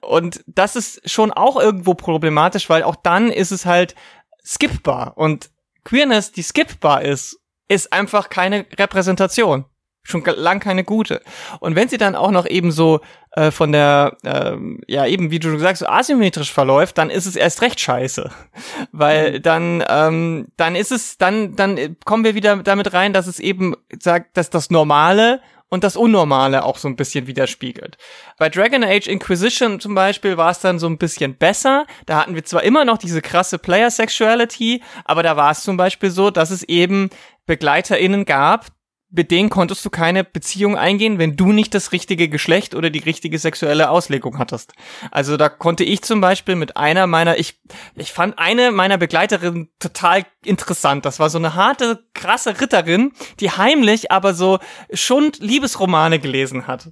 Und 0.00 0.42
das 0.46 0.76
ist 0.76 1.10
schon 1.10 1.32
auch 1.32 1.56
irgendwo 1.60 1.94
problematisch, 1.94 2.70
weil 2.70 2.84
auch 2.84 2.96
dann 2.96 3.30
ist 3.30 3.50
es 3.50 3.66
halt 3.66 3.94
skippbar. 4.44 5.16
Und 5.16 5.50
Queerness, 5.84 6.32
die 6.32 6.42
skippbar 6.42 7.02
ist, 7.02 7.40
ist 7.68 7.92
einfach 7.92 8.28
keine 8.28 8.66
Repräsentation 8.78 9.66
schon 10.06 10.24
lang 10.24 10.60
keine 10.60 10.84
gute. 10.84 11.22
Und 11.60 11.76
wenn 11.76 11.88
sie 11.88 11.98
dann 11.98 12.14
auch 12.14 12.30
noch 12.30 12.46
eben 12.46 12.72
so 12.72 13.00
äh, 13.32 13.50
von 13.50 13.72
der, 13.72 14.16
äh, 14.24 14.56
ja 14.86 15.06
eben, 15.06 15.30
wie 15.30 15.38
du 15.38 15.50
schon 15.50 15.58
sagst, 15.58 15.80
so 15.80 15.86
asymmetrisch 15.86 16.52
verläuft, 16.52 16.98
dann 16.98 17.10
ist 17.10 17.26
es 17.26 17.36
erst 17.36 17.62
recht 17.62 17.80
scheiße. 17.80 18.30
Weil 18.92 19.32
mhm. 19.32 19.42
dann, 19.42 19.84
ähm, 19.88 20.46
dann 20.56 20.76
ist 20.76 20.92
es, 20.92 21.18
dann, 21.18 21.56
dann 21.56 21.96
kommen 22.04 22.24
wir 22.24 22.34
wieder 22.34 22.56
damit 22.56 22.92
rein, 22.92 23.12
dass 23.12 23.26
es 23.26 23.40
eben 23.40 23.74
sagt, 24.00 24.36
dass 24.36 24.50
das 24.50 24.70
Normale 24.70 25.40
und 25.68 25.82
das 25.84 25.96
Unnormale 25.96 26.64
auch 26.64 26.78
so 26.78 26.88
ein 26.88 26.96
bisschen 26.96 27.26
widerspiegelt. 27.26 27.98
Bei 28.38 28.48
Dragon 28.48 28.84
Age 28.84 29.08
Inquisition 29.08 29.80
zum 29.80 29.94
Beispiel 29.94 30.36
war 30.36 30.50
es 30.50 30.60
dann 30.60 30.78
so 30.78 30.86
ein 30.86 30.98
bisschen 30.98 31.34
besser. 31.36 31.86
Da 32.06 32.20
hatten 32.20 32.34
wir 32.34 32.44
zwar 32.44 32.62
immer 32.62 32.84
noch 32.84 32.98
diese 32.98 33.20
krasse 33.20 33.58
Player-Sexuality, 33.58 34.82
aber 35.04 35.22
da 35.22 35.36
war 35.36 35.50
es 35.50 35.62
zum 35.62 35.76
Beispiel 35.76 36.10
so, 36.10 36.30
dass 36.30 36.50
es 36.50 36.62
eben 36.62 37.10
BegleiterInnen 37.46 38.24
gab, 38.24 38.66
mit 39.10 39.30
denen 39.30 39.50
konntest 39.50 39.84
du 39.84 39.90
keine 39.90 40.24
Beziehung 40.24 40.76
eingehen, 40.76 41.18
wenn 41.18 41.36
du 41.36 41.52
nicht 41.52 41.74
das 41.74 41.92
richtige 41.92 42.28
Geschlecht 42.28 42.74
oder 42.74 42.90
die 42.90 42.98
richtige 42.98 43.38
sexuelle 43.38 43.90
Auslegung 43.90 44.38
hattest. 44.38 44.72
Also 45.10 45.36
da 45.36 45.48
konnte 45.48 45.84
ich 45.84 46.02
zum 46.02 46.20
Beispiel 46.20 46.56
mit 46.56 46.76
einer 46.76 47.06
meiner, 47.06 47.38
ich, 47.38 47.60
ich 47.94 48.12
fand 48.12 48.38
eine 48.38 48.72
meiner 48.72 48.98
Begleiterinnen 48.98 49.70
total 49.78 50.24
interessant. 50.44 51.04
Das 51.04 51.18
war 51.18 51.30
so 51.30 51.38
eine 51.38 51.54
harte, 51.54 52.04
krasse 52.14 52.60
Ritterin, 52.60 53.12
die 53.40 53.50
heimlich 53.50 54.10
aber 54.10 54.34
so 54.34 54.58
schon 54.92 55.32
Liebesromane 55.38 56.18
gelesen 56.18 56.66
hat. 56.66 56.90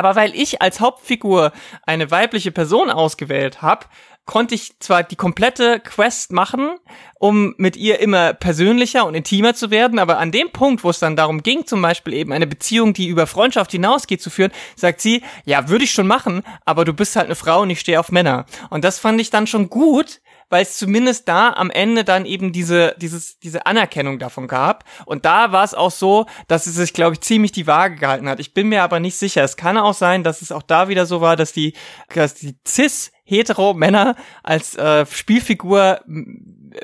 Aber 0.00 0.16
weil 0.16 0.34
ich 0.34 0.62
als 0.62 0.80
Hauptfigur 0.80 1.52
eine 1.84 2.10
weibliche 2.10 2.52
Person 2.52 2.88
ausgewählt 2.88 3.60
habe, 3.60 3.84
konnte 4.24 4.54
ich 4.54 4.78
zwar 4.80 5.02
die 5.02 5.16
komplette 5.16 5.78
Quest 5.78 6.32
machen, 6.32 6.70
um 7.18 7.54
mit 7.58 7.76
ihr 7.76 8.00
immer 8.00 8.32
persönlicher 8.32 9.04
und 9.04 9.14
intimer 9.14 9.52
zu 9.52 9.70
werden, 9.70 9.98
aber 9.98 10.16
an 10.16 10.32
dem 10.32 10.52
Punkt, 10.52 10.84
wo 10.84 10.88
es 10.88 11.00
dann 11.00 11.16
darum 11.16 11.42
ging, 11.42 11.66
zum 11.66 11.82
Beispiel 11.82 12.14
eben 12.14 12.32
eine 12.32 12.46
Beziehung, 12.46 12.94
die 12.94 13.08
über 13.08 13.26
Freundschaft 13.26 13.72
hinausgeht, 13.72 14.22
zu 14.22 14.30
führen, 14.30 14.52
sagt 14.74 15.02
sie, 15.02 15.22
ja, 15.44 15.68
würde 15.68 15.84
ich 15.84 15.90
schon 15.90 16.06
machen, 16.06 16.44
aber 16.64 16.86
du 16.86 16.94
bist 16.94 17.14
halt 17.14 17.26
eine 17.26 17.34
Frau 17.34 17.60
und 17.60 17.68
ich 17.68 17.80
stehe 17.80 18.00
auf 18.00 18.10
Männer. 18.10 18.46
Und 18.70 18.84
das 18.84 18.98
fand 18.98 19.20
ich 19.20 19.28
dann 19.28 19.46
schon 19.46 19.68
gut, 19.68 20.22
weil 20.50 20.62
es 20.62 20.76
zumindest 20.76 21.28
da 21.28 21.52
am 21.52 21.70
Ende 21.70 22.04
dann 22.04 22.26
eben 22.26 22.52
diese, 22.52 22.94
dieses, 22.98 23.38
diese 23.38 23.64
Anerkennung 23.66 24.18
davon 24.18 24.48
gab. 24.48 24.84
Und 25.06 25.24
da 25.24 25.52
war 25.52 25.64
es 25.64 25.74
auch 25.74 25.90
so, 25.90 26.26
dass 26.48 26.66
es 26.66 26.74
sich, 26.74 26.92
glaube 26.92 27.14
ich, 27.14 27.20
ziemlich 27.22 27.52
die 27.52 27.66
Waage 27.66 27.96
gehalten 27.96 28.28
hat. 28.28 28.40
Ich 28.40 28.52
bin 28.52 28.68
mir 28.68 28.82
aber 28.82 29.00
nicht 29.00 29.16
sicher. 29.16 29.42
Es 29.42 29.56
kann 29.56 29.78
auch 29.78 29.94
sein, 29.94 30.24
dass 30.24 30.42
es 30.42 30.52
auch 30.52 30.62
da 30.62 30.88
wieder 30.88 31.06
so 31.06 31.20
war, 31.20 31.36
dass 31.36 31.52
die, 31.52 31.74
dass 32.12 32.34
die 32.34 32.56
cis 32.66 33.12
hetero 33.24 33.74
Männer 33.74 34.16
als 34.42 34.76
äh, 34.76 35.06
Spielfigur 35.06 36.00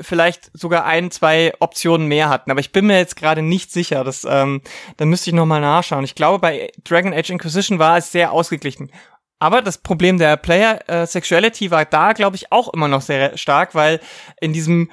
vielleicht 0.00 0.50
sogar 0.52 0.84
ein, 0.84 1.10
zwei 1.10 1.52
Optionen 1.58 2.06
mehr 2.06 2.28
hatten. 2.28 2.50
Aber 2.50 2.60
ich 2.60 2.72
bin 2.72 2.86
mir 2.86 2.98
jetzt 2.98 3.16
gerade 3.16 3.42
nicht 3.42 3.72
sicher. 3.72 4.04
Das, 4.04 4.24
ähm, 4.28 4.62
da 4.96 5.04
müsste 5.06 5.30
ich 5.30 5.34
nochmal 5.34 5.60
nachschauen. 5.60 6.04
Ich 6.04 6.14
glaube, 6.14 6.38
bei 6.38 6.70
Dragon 6.84 7.12
Age 7.12 7.30
Inquisition 7.30 7.78
war 7.78 7.98
es 7.98 8.12
sehr 8.12 8.32
ausgeglichen. 8.32 8.90
Aber 9.39 9.62
das 9.62 9.78
Problem 9.78 10.18
der 10.18 10.37
Player 10.37 10.89
äh, 10.89 11.07
Sexuality 11.07 11.70
war 11.70 11.84
da, 11.84 12.12
glaube 12.12 12.37
ich, 12.37 12.53
auch 12.53 12.72
immer 12.72 12.89
noch 12.89 13.03
sehr 13.03 13.37
stark, 13.37 13.74
weil 13.74 14.01
in 14.41 14.53
diesem 14.53 14.91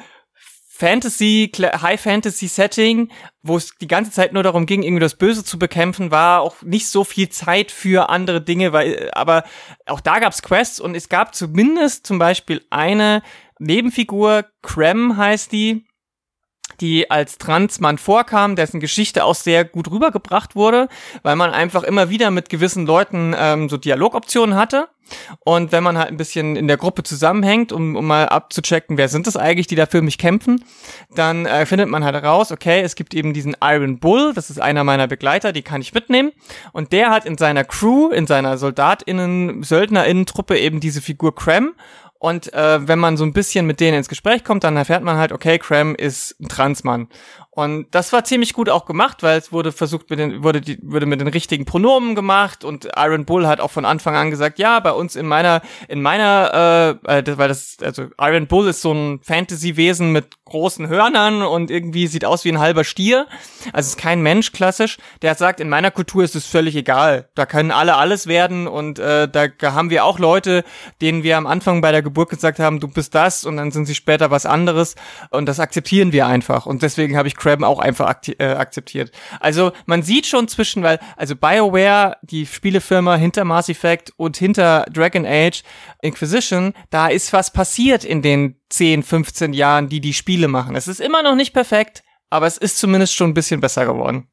Fantasy, 0.76 1.52
High 1.56 2.02
Fantasy 2.02 2.48
Setting, 2.48 3.10
wo 3.44 3.58
es 3.58 3.76
die 3.78 3.88
ganze 3.88 4.12
Zeit 4.12 4.34
nur 4.34 4.44
darum 4.44 4.66
ging, 4.66 4.82
irgendwie 4.82 5.02
das 5.02 5.16
Böse 5.16 5.46
zu 5.46 5.60
bekämpfen, 5.60 6.10
war 6.10 6.41
auch 6.41 6.62
nicht 6.64 6.88
so 6.88 7.04
viel 7.04 7.30
Zeit 7.30 7.72
für 7.72 8.10
andere 8.10 8.41
Dinge, 8.41 8.74
weil, 8.74 9.12
aber 9.14 9.44
auch 9.86 10.02
da 10.02 10.20
gab's 10.20 10.41
Quests 10.41 10.80
und 10.80 10.96
es 10.96 11.10
gab 11.10 11.36
zumindest 11.36 12.08
zum 12.08 12.18
Beispiel 12.18 12.66
eine 12.70 13.22
Nebenfigur, 13.60 14.46
Crem 14.62 15.16
heißt 15.16 15.52
die, 15.52 15.86
die 16.82 17.09
als 17.11 17.38
Transmann 17.38 17.97
vorkam, 17.97 18.55
dessen 18.55 18.80
Geschichte 18.80 19.24
auch 19.24 19.36
sehr 19.36 19.66
gut 19.66 19.89
rübergebracht 19.91 20.55
wurde, 20.55 20.88
weil 21.22 21.36
man 21.36 21.51
einfach 21.51 21.84
immer 21.84 22.09
wieder 22.09 22.32
mit 22.32 22.49
gewissen 22.49 22.86
Leuten 22.86 23.36
ähm, 23.38 23.70
so 23.70 23.78
Dialogoptionen 23.78 24.55
hatte. 24.55 24.88
Und 25.39 25.72
wenn 25.72 25.84
man 25.84 25.97
halt 25.97 26.09
ein 26.09 26.18
bisschen 26.18 26.55
in 26.55 26.68
der 26.68 26.78
Gruppe 26.78 27.03
zusammenhängt, 27.03 27.72
um, 27.72 27.95
um 27.95 28.07
mal 28.07 28.30
abzuchecken, 28.30 28.97
wer 28.97 29.09
sind 29.09 29.28
das 29.28 29.36
eigentlich, 29.36 29.68
die 29.68 29.76
da 29.76 29.86
für 29.86 30.01
mich 30.01 30.18
kämpfen, 30.18 30.64
dann 31.14 31.45
äh, 31.45 31.66
findet 31.66 31.89
man 31.89 32.03
halt 32.03 32.16
heraus, 32.16 32.51
okay, 32.51 32.82
es 32.82 32.95
gibt 32.95 33.14
eben 33.14 33.34
diesen 33.34 33.55
Iron 33.61 33.99
Bull, 33.99 34.34
das 34.34 34.49
ist 34.49 34.61
einer 34.61 34.84
meiner 34.84 35.07
Begleiter, 35.07 35.51
die 35.51 35.61
kann 35.61 35.82
ich 35.82 35.93
mitnehmen. 35.93 36.32
Und 36.72 36.93
der 36.93 37.09
hat 37.09 37.26
in 37.26 37.38
seiner 37.38 37.66
Crew, 37.66 38.09
in 38.09 38.28
seiner 38.28 38.57
SoldatInnen, 38.57 39.64
SöldnerInnen-Truppe 39.64 40.57
eben 40.57 40.80
diese 40.80 41.01
Figur 41.01 41.36
Crem 41.36 41.74
und 42.24 42.53
äh, 42.53 42.88
wenn 42.88 42.99
man 42.99 43.17
so 43.17 43.26
ein 43.26 43.34
bisschen 43.34 43.65
mit 43.65 43.82
denen 43.82 43.97
ins 43.97 44.07
Gespräch 44.07 44.45
kommt, 44.45 44.63
dann 44.63 44.78
erfährt 44.78 45.03
man 45.03 45.17
halt, 45.17 45.34
okay, 45.34 45.59
Cram 45.59 45.93
ist 45.93 46.39
ein 46.39 46.47
Transmann. 46.47 47.09
Und 47.56 47.93
das 47.93 48.12
war 48.12 48.24
ziemlich 48.24 48.54
gut 48.54 48.68
auch 48.68 48.86
gemacht, 48.86 49.22
weil 49.22 49.38
es 49.38 49.51
wurde 49.51 49.72
versucht, 49.72 50.10
mit 50.10 50.18
den, 50.18 50.43
wurde, 50.43 50.60
die, 50.60 50.80
wurde 50.82 51.06
mit 51.06 51.22
den 51.22 51.28
richtigen 51.28 51.66
Pronomen 51.66 52.16
gemacht 52.16 52.64
und 52.64 52.88
Iron 52.95 53.26
Bull 53.26 53.45
hat 53.45 53.60
auch 53.60 53.70
von 53.70 53.86
Anfang 53.86 54.16
an 54.16 54.32
gesagt, 54.32 54.58
ja, 54.58 54.80
bei 54.80 54.91
uns 54.91 55.16
in 55.16 55.28
meiner, 55.28 55.62
in 55.88 56.01
meiner, 56.01 56.97
äh, 57.06 57.20
äh 57.20 57.38
weil 57.38 57.49
das, 57.49 57.78
also 57.80 58.08
Iron 58.20 58.47
Bull 58.47 58.68
ist 58.68 58.82
so 58.82 58.91
ein 58.91 59.20
Fantasy-Wesen 59.22 60.12
mit 60.12 60.43
großen 60.45 60.88
Hörnern 60.88 61.43
und 61.43 61.70
irgendwie 61.70 62.08
sieht 62.08 62.26
aus 62.26 62.43
wie 62.43 62.51
ein 62.51 62.60
halber 62.60 62.84
Stier. 62.84 63.28
Also 63.72 63.88
ist 63.88 63.97
kein 63.97 64.22
Mensch 64.22 64.51
klassisch. 64.51 64.97
Der 65.22 65.36
sagt, 65.36 65.60
in 65.60 65.70
meiner 65.70 65.91
Kultur 65.91 66.24
ist 66.24 66.36
es 66.36 66.47
völlig 66.47 66.76
egal. 66.76 67.30
Da 67.36 67.45
können 67.45 67.70
alle 67.70 67.95
alles 67.95 68.26
werden 68.26 68.68
und 68.68 68.97
äh, 68.97 69.28
da 69.28 69.47
haben 69.62 69.91
wir 69.91 70.06
auch 70.06 70.18
Leute, 70.18 70.64
denen 71.01 71.22
wir 71.22 71.38
am 71.38 71.45
Anfang 71.45 71.82
bei 71.82 71.91
der 71.91 72.01
Geburt 72.01 72.30
gesagt 72.30 72.58
haben, 72.58 72.80
du 72.80 72.88
bist 72.88 73.14
das 73.14 73.45
und 73.45 73.58
dann 73.58 73.70
sind 73.70 73.86
sie 73.86 73.95
später 73.95 74.32
was 74.32 74.47
anderes 74.47 74.95
und 75.30 75.47
das 75.47 75.60
akzeptieren 75.60 76.12
wir 76.14 76.26
einfach. 76.26 76.66
Und 76.66 76.82
deswegen 76.82 77.16
habe 77.16 77.28
ich 77.28 77.36
Crabben 77.44 77.66
auch 77.66 77.80
einfach 77.80 78.16
äh, 78.39 78.46
akzeptiert. 78.46 79.12
Also 79.41 79.74
man 79.86 80.02
sieht 80.02 80.26
schon 80.26 80.48
zwischen, 80.48 80.82
weil, 80.82 81.00
also 81.18 81.36
BioWare, 81.36 82.16
die 82.22 82.46
Spielefirma 82.46 83.16
hinter 83.16 83.44
Mass 83.44 83.68
Effect 83.68 84.14
und 84.16 84.38
hinter 84.38 84.86
Dragon 84.89 85.26
Age 85.26 85.64
Inquisition, 86.02 86.74
da 86.89 87.08
ist 87.08 87.34
was 87.34 87.52
passiert 87.52 88.06
in 88.06 88.22
den 88.22 88.56
10, 88.70 89.04
15 89.04 89.52
Jahren, 89.52 89.89
die 89.89 90.00
die 90.00 90.14
Spiele 90.14 90.48
machen. 90.48 90.78
Es 90.78 90.88
ist 90.88 91.02
immer 91.02 91.22
noch 91.22 91.36
nicht 91.36 91.54
perfekt, 91.54 92.04
aber 92.30 92.48
es 92.48 92.58
ist 92.58 92.78
zumindest 92.78 93.14
schon 93.14 93.32
ein 93.32 93.34
bisschen 93.36 93.60
besser 93.60 93.86
geworden. 93.86 94.30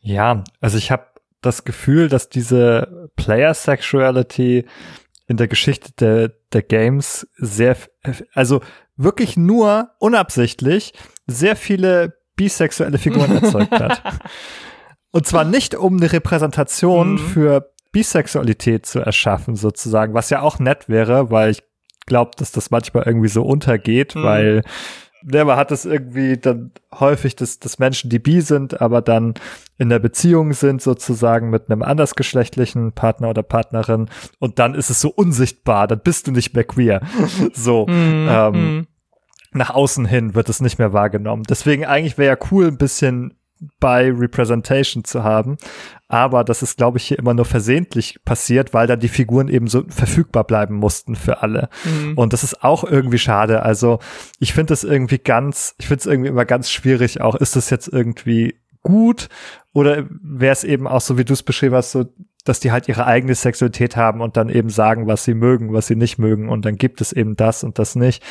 Ja, 0.00 0.42
also 0.60 0.78
ich 0.78 0.90
habe 0.90 1.06
das 1.42 1.64
Gefühl, 1.64 2.08
dass 2.08 2.30
diese 2.30 3.10
Player 3.16 3.52
Sexuality 3.52 4.64
in 5.28 5.36
der 5.36 5.48
Geschichte 5.48 5.92
der, 5.98 6.32
der 6.52 6.62
Games 6.62 7.28
sehr, 7.36 7.76
also 8.32 8.62
wirklich 8.96 9.36
nur 9.36 9.90
unabsichtlich 9.98 10.94
sehr 11.26 11.56
viele 11.56 12.14
bisexuelle 12.36 12.98
Figuren 12.98 13.42
erzeugt 13.42 13.72
hat. 13.72 14.02
Und 15.10 15.26
zwar 15.26 15.44
nicht, 15.44 15.74
um 15.74 15.96
eine 15.96 16.12
Repräsentation 16.12 17.12
mhm. 17.12 17.18
für 17.18 17.72
Bisexualität 17.92 18.84
zu 18.84 19.00
erschaffen, 19.00 19.56
sozusagen, 19.56 20.12
was 20.12 20.28
ja 20.28 20.42
auch 20.42 20.58
nett 20.58 20.88
wäre, 20.88 21.30
weil 21.30 21.52
ich 21.52 21.62
glaube, 22.04 22.32
dass 22.36 22.52
das 22.52 22.70
manchmal 22.70 23.04
irgendwie 23.04 23.28
so 23.28 23.42
untergeht, 23.42 24.14
mhm. 24.14 24.22
weil 24.22 24.62
ja, 25.32 25.44
man 25.44 25.56
hat 25.56 25.72
es 25.72 25.84
irgendwie 25.84 26.36
dann 26.36 26.72
häufig, 26.94 27.34
dass, 27.34 27.58
dass 27.58 27.78
Menschen, 27.78 28.10
die 28.10 28.18
bi 28.18 28.40
sind, 28.42 28.80
aber 28.80 29.02
dann 29.02 29.34
in 29.78 29.88
der 29.88 29.98
Beziehung 29.98 30.52
sind, 30.52 30.82
sozusagen 30.82 31.50
mit 31.50 31.68
einem 31.68 31.82
andersgeschlechtlichen 31.82 32.92
Partner 32.92 33.30
oder 33.30 33.42
Partnerin 33.42 34.08
und 34.38 34.58
dann 34.58 34.74
ist 34.74 34.90
es 34.90 35.00
so 35.00 35.08
unsichtbar, 35.08 35.88
dann 35.88 36.00
bist 36.00 36.26
du 36.26 36.32
nicht 36.32 36.54
mehr 36.54 36.64
queer. 36.64 37.00
so. 37.54 37.86
Mm, 37.86 38.28
ähm, 38.28 38.52
mm. 38.52 38.86
Nach 39.56 39.70
außen 39.70 40.06
hin 40.06 40.34
wird 40.34 40.48
es 40.48 40.60
nicht 40.60 40.78
mehr 40.78 40.92
wahrgenommen. 40.92 41.44
Deswegen 41.48 41.84
eigentlich 41.84 42.18
wäre 42.18 42.36
ja 42.36 42.46
cool, 42.50 42.68
ein 42.68 42.78
bisschen 42.78 43.34
bei 43.80 44.10
Representation 44.10 45.04
zu 45.04 45.24
haben. 45.24 45.56
Aber 46.08 46.44
das 46.44 46.62
ist, 46.62 46.76
glaube 46.76 46.98
ich, 46.98 47.06
hier 47.06 47.18
immer 47.18 47.34
nur 47.34 47.44
versehentlich 47.44 48.20
passiert, 48.24 48.74
weil 48.74 48.86
dann 48.86 49.00
die 49.00 49.08
Figuren 49.08 49.48
eben 49.48 49.66
so 49.66 49.84
verfügbar 49.88 50.44
bleiben 50.44 50.76
mussten 50.76 51.16
für 51.16 51.42
alle. 51.42 51.68
Mhm. 51.84 52.18
Und 52.18 52.32
das 52.32 52.44
ist 52.44 52.62
auch 52.62 52.84
irgendwie 52.84 53.18
schade. 53.18 53.62
Also 53.62 53.98
ich 54.38 54.52
finde 54.52 54.74
es 54.74 54.84
irgendwie 54.84 55.18
ganz, 55.18 55.74
ich 55.78 55.88
finde 55.88 56.00
es 56.00 56.06
irgendwie 56.06 56.28
immer 56.28 56.44
ganz 56.44 56.70
schwierig. 56.70 57.20
Auch 57.22 57.34
ist 57.34 57.56
das 57.56 57.70
jetzt 57.70 57.88
irgendwie 57.88 58.60
gut 58.82 59.28
oder 59.72 60.04
wäre 60.08 60.52
es 60.52 60.62
eben 60.62 60.86
auch 60.86 61.00
so, 61.00 61.18
wie 61.18 61.24
du 61.24 61.32
es 61.32 61.42
beschrieben 61.42 61.74
hast, 61.74 61.90
so, 61.90 62.04
dass 62.44 62.60
die 62.60 62.70
halt 62.70 62.86
ihre 62.86 63.04
eigene 63.04 63.34
Sexualität 63.34 63.96
haben 63.96 64.20
und 64.20 64.36
dann 64.36 64.48
eben 64.48 64.70
sagen, 64.70 65.08
was 65.08 65.24
sie 65.24 65.34
mögen, 65.34 65.72
was 65.72 65.88
sie 65.88 65.96
nicht 65.96 66.18
mögen 66.18 66.48
und 66.48 66.64
dann 66.64 66.76
gibt 66.76 67.00
es 67.00 67.12
eben 67.12 67.34
das 67.34 67.64
und 67.64 67.80
das 67.80 67.96
nicht. 67.96 68.22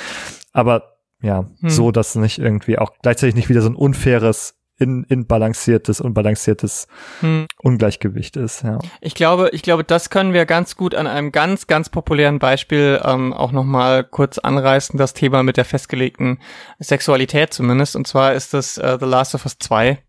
Aber 0.54 0.95
ja, 1.22 1.46
hm. 1.62 1.70
so, 1.70 1.92
dass 1.92 2.16
nicht 2.16 2.40
irgendwie 2.40 2.78
auch 2.78 2.92
gleichzeitig 3.02 3.36
nicht 3.36 3.50
wieder 3.50 3.62
so 3.62 3.70
ein 3.70 3.76
unfaires 3.76 4.56
in, 4.78 5.06
in 5.06 5.26
balanciertes, 5.26 6.02
unbalanciertes 6.02 6.88
hm. 7.22 7.46
Ungleichgewicht 7.62 8.36
ist, 8.36 8.64
ja. 8.64 8.80
Ich 9.00 9.16
glaube, 9.16 9.50
ich 9.54 9.62
glaube, 9.62 9.84
das 9.84 10.10
können 10.10 10.34
wir 10.34 10.46
ganz 10.46 10.76
gut 10.76 10.96
an 10.96 11.08
einem 11.08 11.32
ganz, 11.32 11.68
ganz 11.68 11.90
populären 11.90 12.40
Beispiel 12.40 13.02
ähm, 13.04 13.32
auch 13.32 13.52
nochmal 13.52 14.04
kurz 14.04 14.38
anreißen, 14.38 14.98
das 14.98 15.14
Thema 15.14 15.44
mit 15.44 15.58
der 15.58 15.66
festgelegten 15.66 16.40
Sexualität 16.80 17.54
zumindest. 17.54 17.96
Und 17.96 18.06
zwar 18.08 18.34
ist 18.34 18.54
das 18.54 18.78
äh, 18.78 18.98
The 19.00 19.06
Last 19.06 19.34
of 19.36 19.46
Us 19.46 19.58
2. 19.60 20.00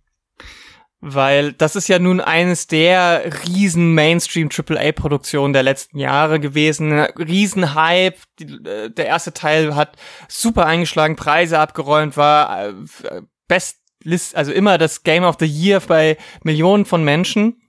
Weil 1.01 1.53
das 1.53 1.77
ist 1.77 1.89
ja 1.89 1.99
nun 1.99 2.21
eines 2.21 2.67
der 2.67 3.31
riesen 3.47 3.95
Mainstream 3.95 4.49
AAA 4.49 4.93
Produktionen 4.93 5.53
der 5.53 5.63
letzten 5.63 5.99
Jahre 5.99 6.41
gewesen. 6.41 6.99
Riesen 7.01 7.75
Hype. 7.75 8.19
Die, 8.39 8.45
äh, 8.45 8.91
der 8.91 9.07
erste 9.07 9.33
Teil 9.33 9.77
hat 9.77 9.97
super 10.29 10.67
eingeschlagen, 10.67 11.17
Preise 11.17 11.59
abgeräumt, 11.59 12.17
war 12.17 12.69
äh, 12.69 12.73
best 13.47 13.79
List, 14.03 14.37
also 14.37 14.53
immer 14.53 14.79
das 14.79 15.03
Game 15.03 15.25
of 15.25 15.37
the 15.41 15.47
Year 15.47 15.81
bei 15.81 16.17
Millionen 16.45 16.85
von 16.85 17.03
Menschen. 17.03 17.61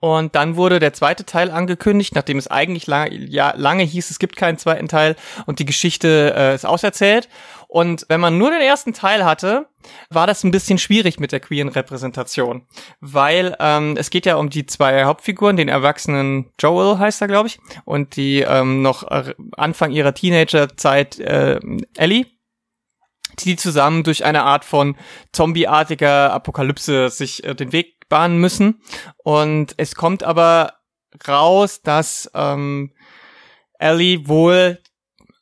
Und 0.00 0.34
dann 0.34 0.56
wurde 0.56 0.78
der 0.78 0.94
zweite 0.94 1.26
Teil 1.26 1.50
angekündigt, 1.50 2.14
nachdem 2.14 2.38
es 2.38 2.48
eigentlich 2.48 2.86
lange, 2.86 3.14
ja, 3.14 3.52
lange 3.54 3.82
hieß, 3.82 4.10
es 4.10 4.18
gibt 4.18 4.34
keinen 4.34 4.56
zweiten 4.56 4.88
Teil 4.88 5.14
und 5.44 5.58
die 5.58 5.66
Geschichte 5.66 6.34
äh, 6.34 6.54
ist 6.54 6.64
auserzählt. 6.64 7.28
Und 7.68 8.06
wenn 8.08 8.18
man 8.18 8.36
nur 8.36 8.50
den 8.50 8.62
ersten 8.62 8.94
Teil 8.94 9.24
hatte, 9.24 9.68
war 10.08 10.26
das 10.26 10.42
ein 10.42 10.50
bisschen 10.50 10.78
schwierig 10.78 11.20
mit 11.20 11.32
der 11.32 11.38
queeren 11.38 11.68
Repräsentation, 11.68 12.66
weil 13.00 13.54
ähm, 13.60 13.96
es 13.96 14.10
geht 14.10 14.26
ja 14.26 14.36
um 14.36 14.50
die 14.50 14.66
zwei 14.66 15.04
Hauptfiguren, 15.04 15.56
den 15.56 15.68
erwachsenen 15.68 16.50
Joel 16.58 16.98
heißt 16.98 17.20
er, 17.20 17.28
glaube 17.28 17.48
ich, 17.48 17.60
und 17.84 18.16
die 18.16 18.40
ähm, 18.40 18.82
noch 18.82 19.08
äh, 19.08 19.34
Anfang 19.56 19.92
ihrer 19.92 20.14
Teenagerzeit 20.14 21.20
äh, 21.20 21.60
Ellie 21.96 22.26
die 23.38 23.56
zusammen 23.56 24.02
durch 24.02 24.24
eine 24.24 24.42
Art 24.42 24.64
von 24.64 24.96
zombieartiger 25.32 26.32
Apokalypse 26.32 27.08
sich 27.08 27.44
äh, 27.44 27.54
den 27.54 27.72
Weg 27.72 27.99
bahnen 28.10 28.38
müssen. 28.38 28.82
Und 29.16 29.72
es 29.78 29.94
kommt 29.94 30.22
aber 30.22 30.74
raus, 31.26 31.80
dass 31.80 32.30
ähm, 32.34 32.92
Ellie 33.78 34.28
wohl 34.28 34.78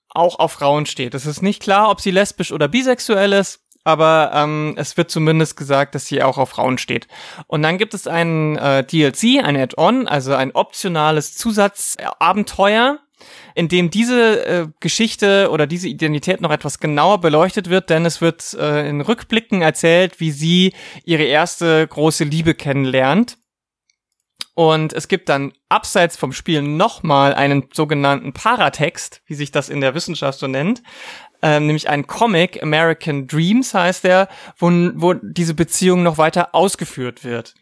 auch 0.09 0.39
auf 0.39 0.53
Frauen 0.53 0.87
steht. 0.87 1.15
Es 1.15 1.27
ist 1.27 1.43
nicht 1.43 1.61
klar, 1.61 1.91
ob 1.91 2.01
sie 2.01 2.13
lesbisch 2.13 2.53
oder 2.53 2.69
bisexuell 2.69 3.33
ist, 3.33 3.61
aber 3.85 4.31
ähm, 4.35 4.75
es 4.77 4.97
wird 4.97 5.11
zumindest 5.11 5.57
gesagt, 5.57 5.95
dass 5.95 6.07
sie 6.07 6.23
auch 6.23 6.39
auf 6.39 6.51
Frauen 6.51 6.79
steht. 6.79 7.09
Und 7.47 7.63
dann 7.63 7.79
gibt 7.79 7.95
es 7.95 8.07
ein 8.07 8.57
äh, 8.57 8.85
DLC, 8.85 9.43
ein 9.43 9.57
Add-on, 9.57 10.07
also 10.07 10.35
ein 10.35 10.53
optionales 10.53 11.37
Zusatzabenteuer, 11.37 12.99
in 13.55 13.69
dem 13.69 13.91
diese 13.91 14.47
äh, 14.47 14.67
Geschichte 14.81 15.51
oder 15.51 15.67
diese 15.67 15.89
Identität 15.89 16.41
noch 16.41 16.51
etwas 16.51 16.79
genauer 16.81 17.21
beleuchtet 17.21 17.71
wird, 17.71 17.91
denn 17.91 18.07
es 18.07 18.21
wird 18.21 18.55
äh, 18.55 18.89
in 18.89 19.01
Rückblicken 19.01 19.63
erzählt, 19.63 20.21
wie 20.21 20.31
sie 20.31 20.73
ihre 21.05 21.25
erste 21.25 21.87
große 21.87 22.25
Liebe 22.25 22.55
kennenlernt. 22.55 23.39
Und 24.55 24.93
es 24.93 25.07
gibt 25.07 25.29
dann 25.29 25.53
abseits 25.69 26.17
vom 26.17 26.33
Spiel 26.33 26.63
nochmal 26.63 27.33
einen 27.33 27.69
sogenannten 27.73 28.33
Paratext, 28.33 29.23
wie 29.27 29.35
sich 29.35 29.53
das 29.53 29.69
in 29.69 29.81
der 29.81 29.95
Wissenschaft 29.95 30.41
so 30.41 30.49
nennt, 30.49 30.83
ähm, 31.43 31.67
nämlich 31.67 31.89
einen 31.89 32.07
Comic, 32.07 32.63
American 32.63 33.27
Dreams 33.27 33.73
heißt 33.73 34.05
der, 34.05 34.29
wo, 34.57 34.71
wo 34.95 35.15
diese 35.15 35.55
Beziehung 35.55 36.03
noch 36.03 36.19
weiter 36.19 36.55
ausgeführt 36.55 37.23
wird. 37.23 37.55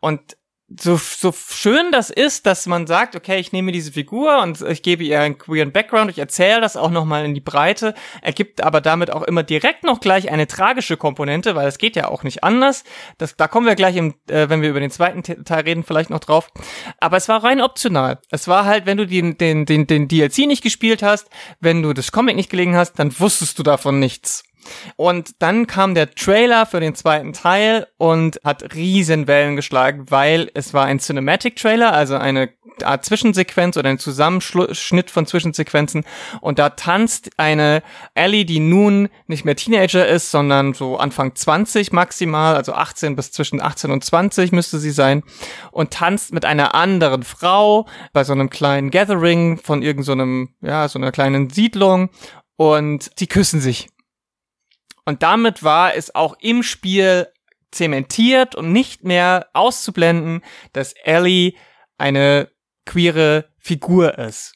Und 0.00 0.36
so, 0.68 0.96
so 0.96 1.32
schön 1.32 1.92
das 1.92 2.10
ist, 2.10 2.44
dass 2.44 2.66
man 2.66 2.88
sagt, 2.88 3.14
okay, 3.14 3.38
ich 3.38 3.52
nehme 3.52 3.70
diese 3.70 3.92
Figur 3.92 4.42
und 4.42 4.60
ich 4.62 4.82
gebe 4.82 5.04
ihr 5.04 5.20
einen 5.20 5.38
queeren 5.38 5.70
Background, 5.70 6.10
ich 6.10 6.18
erzähle 6.18 6.60
das 6.60 6.76
auch 6.76 6.90
nochmal 6.90 7.24
in 7.24 7.34
die 7.34 7.40
Breite, 7.40 7.94
ergibt 8.20 8.62
aber 8.64 8.80
damit 8.80 9.12
auch 9.12 9.22
immer 9.22 9.44
direkt 9.44 9.84
noch 9.84 10.00
gleich 10.00 10.28
eine 10.30 10.48
tragische 10.48 10.96
Komponente, 10.96 11.54
weil 11.54 11.68
es 11.68 11.78
geht 11.78 11.94
ja 11.94 12.08
auch 12.08 12.24
nicht 12.24 12.42
anders. 12.42 12.82
Das, 13.18 13.36
da 13.36 13.46
kommen 13.46 13.66
wir 13.66 13.76
gleich, 13.76 13.94
im, 13.94 14.14
äh, 14.28 14.48
wenn 14.48 14.60
wir 14.60 14.70
über 14.70 14.80
den 14.80 14.90
zweiten 14.90 15.22
Teil 15.22 15.62
reden, 15.62 15.84
vielleicht 15.84 16.10
noch 16.10 16.20
drauf. 16.20 16.50
Aber 16.98 17.16
es 17.16 17.28
war 17.28 17.44
rein 17.44 17.60
optional. 17.60 18.18
Es 18.30 18.48
war 18.48 18.64
halt, 18.64 18.86
wenn 18.86 18.96
du 18.96 19.06
den, 19.06 19.38
den, 19.38 19.66
den, 19.66 19.86
den 19.86 20.08
DLC 20.08 20.46
nicht 20.46 20.64
gespielt 20.64 21.02
hast, 21.02 21.28
wenn 21.60 21.82
du 21.82 21.92
das 21.92 22.10
Comic 22.10 22.34
nicht 22.34 22.50
gelegen 22.50 22.74
hast, 22.74 22.94
dann 22.94 23.16
wusstest 23.20 23.56
du 23.58 23.62
davon 23.62 24.00
nichts. 24.00 24.42
Und 24.96 25.34
dann 25.40 25.66
kam 25.66 25.94
der 25.94 26.14
Trailer 26.14 26.66
für 26.66 26.80
den 26.80 26.94
zweiten 26.94 27.32
Teil 27.32 27.86
und 27.98 28.40
hat 28.44 28.74
riesen 28.74 29.26
Wellen 29.26 29.56
geschlagen, 29.56 30.06
weil 30.08 30.50
es 30.54 30.74
war 30.74 30.86
ein 30.86 30.98
Cinematic 30.98 31.56
Trailer, 31.56 31.92
also 31.92 32.16
eine 32.16 32.50
Art 32.84 33.04
Zwischensequenz 33.04 33.76
oder 33.76 33.88
ein 33.88 33.98
Zusammenschnitt 33.98 35.10
von 35.10 35.26
Zwischensequenzen. 35.26 36.04
Und 36.40 36.58
da 36.58 36.70
tanzt 36.70 37.30
eine 37.36 37.82
Ellie, 38.14 38.44
die 38.44 38.60
nun 38.60 39.08
nicht 39.26 39.44
mehr 39.44 39.56
Teenager 39.56 40.06
ist, 40.06 40.30
sondern 40.30 40.74
so 40.74 40.96
Anfang 40.98 41.34
20 41.34 41.92
maximal, 41.92 42.56
also 42.56 42.74
18 42.74 43.16
bis 43.16 43.32
zwischen 43.32 43.60
18 43.60 43.90
und 43.90 44.04
20 44.04 44.52
müsste 44.52 44.78
sie 44.78 44.90
sein, 44.90 45.22
und 45.70 45.92
tanzt 45.92 46.32
mit 46.32 46.44
einer 46.44 46.74
anderen 46.74 47.22
Frau 47.22 47.86
bei 48.12 48.24
so 48.24 48.32
einem 48.32 48.50
kleinen 48.50 48.90
Gathering 48.90 49.58
von 49.58 49.82
irgendeinem, 49.82 50.50
so 50.60 50.66
ja, 50.66 50.88
so 50.88 50.98
einer 50.98 51.12
kleinen 51.12 51.50
Siedlung 51.50 52.10
und 52.56 53.10
die 53.20 53.26
küssen 53.26 53.60
sich. 53.60 53.88
Und 55.06 55.22
damit 55.22 55.62
war 55.62 55.94
es 55.94 56.14
auch 56.14 56.36
im 56.40 56.62
Spiel 56.62 57.28
zementiert 57.70 58.54
und 58.54 58.72
nicht 58.72 59.04
mehr 59.04 59.48
auszublenden, 59.54 60.42
dass 60.72 60.92
Ellie 60.92 61.54
eine 61.96 62.50
queere 62.84 63.48
Figur 63.58 64.18
ist. 64.18 64.54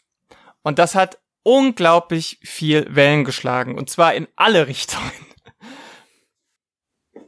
Und 0.62 0.78
das 0.78 0.94
hat 0.94 1.18
unglaublich 1.42 2.38
viel 2.42 2.86
Wellen 2.94 3.24
geschlagen. 3.24 3.78
Und 3.78 3.88
zwar 3.88 4.14
in 4.14 4.28
alle 4.36 4.66
Richtungen. 4.66 5.10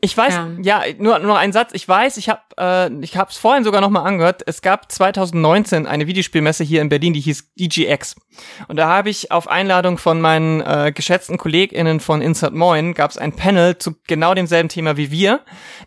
Ich 0.04 0.16
weiß, 0.16 0.34
ja, 0.34 0.82
ja 0.82 0.82
nur 0.98 1.20
nur 1.20 1.38
ein 1.38 1.52
Satz. 1.52 1.70
Ich 1.74 1.86
weiß, 1.86 2.16
ich 2.16 2.28
habe 2.28 2.40
äh, 2.58 2.92
ich 3.04 3.16
habe 3.16 3.30
es 3.30 3.36
vorhin 3.36 3.62
sogar 3.62 3.80
noch 3.80 3.88
mal 3.88 4.02
angehört. 4.02 4.42
Es 4.46 4.60
gab 4.60 4.90
2019 4.90 5.86
eine 5.86 6.08
Videospielmesse 6.08 6.64
hier 6.64 6.82
in 6.82 6.88
Berlin, 6.88 7.12
die 7.12 7.20
hieß 7.20 7.54
DGX. 7.54 8.16
Und 8.66 8.78
da 8.78 8.88
habe 8.88 9.10
ich 9.10 9.30
auf 9.30 9.46
Einladung 9.46 9.98
von 9.98 10.20
meinen 10.20 10.60
äh, 10.60 10.90
geschätzten 10.92 11.38
KollegInnen 11.38 12.00
von 12.00 12.20
Insert 12.20 12.52
Moin 12.52 12.94
gab 12.94 13.12
es 13.12 13.16
ein 13.16 13.36
Panel 13.36 13.78
zu 13.78 13.94
genau 14.08 14.34
demselben 14.34 14.68
Thema 14.68 14.96
wie 14.96 15.12
wir, 15.12 15.38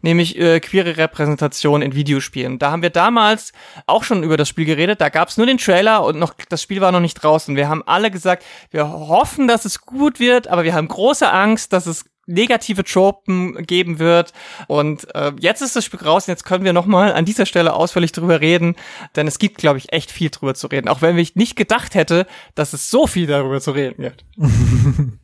nämlich 0.02 0.40
äh, 0.40 0.62
queere 0.62 0.96
Repräsentation 0.96 1.82
in 1.82 1.94
Videospielen. 1.94 2.58
Da 2.58 2.72
haben 2.72 2.84
wir 2.84 2.92
damals 2.92 3.52
auch 3.86 4.06
schon 4.06 4.24
über 4.24 4.38
das 4.38 4.48
Spiel 4.48 4.66
geredet. 4.66 5.02
Da 5.02 5.10
gab 5.10 5.28
es 5.28 5.36
nur 5.36 5.46
den 5.46 5.58
Trailer 5.58 6.06
und 6.06 6.18
noch 6.18 6.36
das 6.48 6.62
Spiel 6.62 6.80
war 6.80 6.94
noch 6.94 7.02
nicht 7.02 7.16
draußen. 7.16 7.58
Wir 7.58 7.68
haben 7.68 7.84
alle 7.86 8.12
gesagt, 8.12 8.46
wir 8.72 8.90
hoffen, 8.90 9.50
dass 9.50 9.66
es 9.66 9.82
gut 9.82 10.22
wird, 10.22 10.48
aber 10.48 10.64
wir 10.64 10.74
haben 10.74 10.88
große 10.88 11.30
Angst, 11.30 11.74
dass 11.74 11.86
es 11.86 12.06
negative 12.26 12.84
Tropen 12.84 13.66
geben 13.66 14.00
wird. 14.00 14.34
Und 14.68 15.14
äh, 15.16 15.32
jetzt 15.40 15.62
ist 15.62 15.76
das 15.76 15.86
Spiel 15.86 16.00
raus 16.00 16.28
und 16.28 16.32
jetzt 16.32 16.46
können 16.46 16.64
wir 16.64 16.74
nochmal 16.74 17.14
an 17.14 17.26
dieser 17.26 17.46
Stelle 17.46 17.74
ausführlich 17.74 18.12
drüber 18.12 18.42
reden, 18.42 18.76
denn 19.16 19.28
es 19.28 19.40
gibt, 19.40 19.58
glaube 19.58 19.78
ich, 19.78 19.94
echt 19.94 20.12
viel 20.12 20.30
drüber 20.30 20.56
zu 20.56 20.68
reden. 20.68 20.88
Auch 20.88 21.02
wenn 21.02 21.18
ich 21.18 21.36
nicht 21.36 21.56
gedacht 21.56 21.96
hätte, 21.96 22.28
dass 22.56 22.74
es 22.74 22.90
so 22.90 23.08
viel 23.08 23.28
darüber 23.28 23.62
zu 23.62 23.72
reden 23.72 24.04
gibt. 24.04 24.26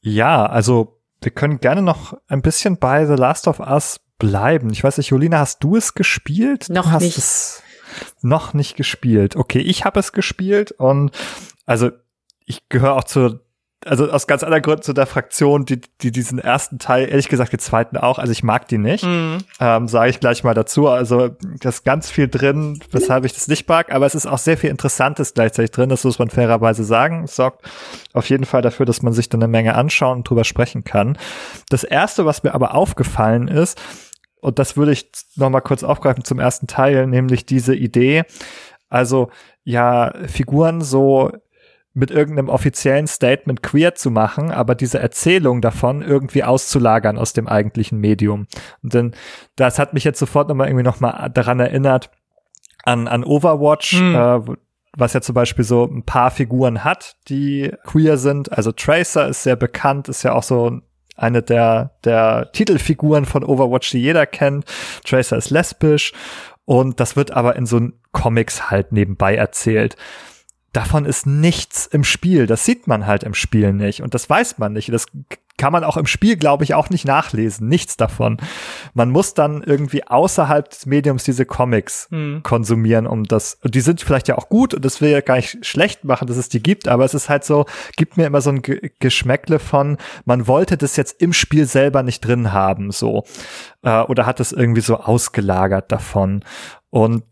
ja, 0.00 0.46
also 0.46 1.00
wir 1.20 1.32
können 1.32 1.60
gerne 1.60 1.82
noch 1.82 2.14
ein 2.28 2.42
bisschen 2.42 2.78
bei 2.78 3.06
The 3.06 3.14
Last 3.14 3.48
of 3.48 3.60
Us 3.60 4.00
bleiben. 4.18 4.70
Ich 4.70 4.84
weiß 4.84 4.98
nicht, 4.98 5.10
Jolina, 5.10 5.38
hast 5.38 5.62
du 5.64 5.76
es 5.76 5.94
gespielt? 5.94 6.68
Noch 6.68 6.84
du 6.84 6.90
hast 6.92 7.02
nicht. 7.02 7.18
Es 7.18 7.62
noch 8.22 8.54
nicht 8.54 8.76
gespielt. 8.76 9.36
Okay, 9.36 9.60
ich 9.60 9.84
habe 9.84 10.00
es 10.00 10.12
gespielt 10.12 10.72
und 10.72 11.10
also 11.66 11.90
ich 12.46 12.68
gehöre 12.68 12.94
auch 12.94 13.04
zur 13.04 13.44
also 13.84 14.10
aus 14.10 14.26
ganz 14.26 14.42
anderen 14.42 14.62
Gründen 14.62 14.82
zu 14.82 14.92
der 14.92 15.06
Fraktion, 15.06 15.64
die, 15.64 15.80
die 16.00 16.12
diesen 16.12 16.38
ersten 16.38 16.78
Teil, 16.78 17.08
ehrlich 17.08 17.28
gesagt, 17.28 17.52
den 17.52 17.58
zweiten 17.58 17.96
auch, 17.96 18.18
also 18.18 18.32
ich 18.32 18.42
mag 18.42 18.68
die 18.68 18.78
nicht, 18.78 19.04
mhm. 19.04 19.38
ähm, 19.60 19.88
sage 19.88 20.10
ich 20.10 20.20
gleich 20.20 20.44
mal 20.44 20.54
dazu. 20.54 20.88
Also 20.88 21.28
da 21.60 21.68
ist 21.68 21.84
ganz 21.84 22.10
viel 22.10 22.28
drin, 22.28 22.80
weshalb 22.90 23.24
ich 23.24 23.32
das 23.32 23.48
nicht 23.48 23.68
mag, 23.68 23.92
aber 23.92 24.06
es 24.06 24.14
ist 24.14 24.26
auch 24.26 24.38
sehr 24.38 24.56
viel 24.56 24.70
Interessantes 24.70 25.34
gleichzeitig 25.34 25.70
drin, 25.70 25.88
das 25.88 26.04
muss 26.04 26.18
man 26.18 26.30
fairerweise 26.30 26.84
sagen. 26.84 27.24
Es 27.24 27.36
sorgt 27.36 27.64
auf 28.12 28.28
jeden 28.28 28.44
Fall 28.44 28.62
dafür, 28.62 28.86
dass 28.86 29.02
man 29.02 29.12
sich 29.12 29.28
dann 29.28 29.42
eine 29.42 29.50
Menge 29.50 29.74
anschauen 29.74 30.18
und 30.18 30.28
drüber 30.28 30.44
sprechen 30.44 30.84
kann. 30.84 31.18
Das 31.68 31.84
erste, 31.84 32.24
was 32.24 32.42
mir 32.42 32.54
aber 32.54 32.74
aufgefallen 32.74 33.48
ist, 33.48 33.80
und 34.40 34.58
das 34.58 34.76
würde 34.76 34.92
ich 34.92 35.10
noch 35.36 35.50
mal 35.50 35.60
kurz 35.60 35.84
aufgreifen 35.84 36.24
zum 36.24 36.40
ersten 36.40 36.66
Teil, 36.66 37.06
nämlich 37.06 37.46
diese 37.46 37.74
Idee, 37.74 38.24
also 38.88 39.30
ja, 39.64 40.12
Figuren 40.26 40.82
so 40.82 41.32
mit 41.94 42.10
irgendeinem 42.10 42.48
offiziellen 42.48 43.06
Statement 43.06 43.62
queer 43.62 43.94
zu 43.94 44.10
machen, 44.10 44.50
aber 44.50 44.74
diese 44.74 44.98
Erzählung 44.98 45.60
davon 45.60 46.02
irgendwie 46.02 46.42
auszulagern 46.42 47.18
aus 47.18 47.32
dem 47.32 47.46
eigentlichen 47.46 47.98
Medium. 47.98 48.46
Und 48.82 48.94
dann, 48.94 49.14
das 49.56 49.78
hat 49.78 49.92
mich 49.92 50.04
jetzt 50.04 50.18
sofort 50.18 50.48
nochmal 50.48 50.68
irgendwie 50.68 50.84
nochmal 50.84 51.30
daran 51.32 51.60
erinnert, 51.60 52.10
an, 52.84 53.08
an 53.08 53.24
Overwatch, 53.24 53.92
hm. 53.92 54.14
äh, 54.14 54.40
was 54.96 55.12
ja 55.12 55.20
zum 55.20 55.34
Beispiel 55.34 55.64
so 55.64 55.84
ein 55.84 56.04
paar 56.04 56.30
Figuren 56.30 56.82
hat, 56.84 57.16
die 57.28 57.72
queer 57.84 58.16
sind. 58.16 58.52
Also 58.52 58.72
Tracer 58.72 59.28
ist 59.28 59.42
sehr 59.42 59.56
bekannt, 59.56 60.08
ist 60.08 60.22
ja 60.22 60.32
auch 60.32 60.42
so 60.42 60.80
eine 61.16 61.42
der, 61.42 61.92
der 62.04 62.50
Titelfiguren 62.52 63.26
von 63.26 63.44
Overwatch, 63.44 63.90
die 63.90 64.00
jeder 64.00 64.26
kennt. 64.26 64.64
Tracer 65.04 65.36
ist 65.36 65.50
lesbisch 65.50 66.12
und 66.64 67.00
das 67.00 67.16
wird 67.16 67.30
aber 67.32 67.56
in 67.56 67.66
so 67.66 67.80
Comics 68.12 68.70
halt 68.70 68.92
nebenbei 68.92 69.34
erzählt 69.34 69.96
davon 70.72 71.04
ist 71.04 71.26
nichts 71.26 71.86
im 71.86 72.04
Spiel. 72.04 72.46
Das 72.46 72.64
sieht 72.64 72.86
man 72.86 73.06
halt 73.06 73.22
im 73.24 73.34
Spiel 73.34 73.72
nicht 73.72 74.02
und 74.02 74.14
das 74.14 74.28
weiß 74.28 74.58
man 74.58 74.72
nicht. 74.72 74.92
Das 74.92 75.06
kann 75.58 75.72
man 75.72 75.84
auch 75.84 75.96
im 75.96 76.06
Spiel, 76.06 76.36
glaube 76.36 76.64
ich, 76.64 76.74
auch 76.74 76.88
nicht 76.88 77.04
nachlesen. 77.04 77.68
Nichts 77.68 77.96
davon. 77.96 78.38
Man 78.94 79.10
muss 79.10 79.34
dann 79.34 79.62
irgendwie 79.62 80.06
außerhalb 80.06 80.68
des 80.68 80.86
Mediums 80.86 81.24
diese 81.24 81.44
Comics 81.44 82.08
mhm. 82.10 82.42
konsumieren, 82.42 83.06
um 83.06 83.24
das. 83.24 83.58
Und 83.62 83.74
die 83.74 83.80
sind 83.82 84.00
vielleicht 84.00 84.28
ja 84.28 84.38
auch 84.38 84.48
gut 84.48 84.72
und 84.72 84.84
das 84.84 85.00
will 85.00 85.10
ja 85.10 85.20
gar 85.20 85.36
nicht 85.36 85.64
schlecht 85.64 86.04
machen, 86.04 86.26
dass 86.26 86.38
es 86.38 86.48
die 86.48 86.62
gibt, 86.62 86.88
aber 86.88 87.04
es 87.04 87.14
ist 87.14 87.28
halt 87.28 87.44
so, 87.44 87.66
gibt 87.96 88.16
mir 88.16 88.26
immer 88.26 88.40
so 88.40 88.50
ein 88.50 88.62
G 88.62 88.90
Geschmäckle 88.98 89.58
von, 89.58 89.98
man 90.24 90.46
wollte 90.46 90.76
das 90.76 90.96
jetzt 90.96 91.20
im 91.20 91.32
Spiel 91.32 91.66
selber 91.66 92.02
nicht 92.02 92.20
drin 92.20 92.52
haben, 92.52 92.90
so. 92.90 93.24
Äh, 93.82 94.00
oder 94.00 94.26
hat 94.26 94.40
es 94.40 94.52
irgendwie 94.52 94.80
so 94.80 94.96
ausgelagert 94.96 95.92
davon. 95.92 96.44
Und 96.88 97.24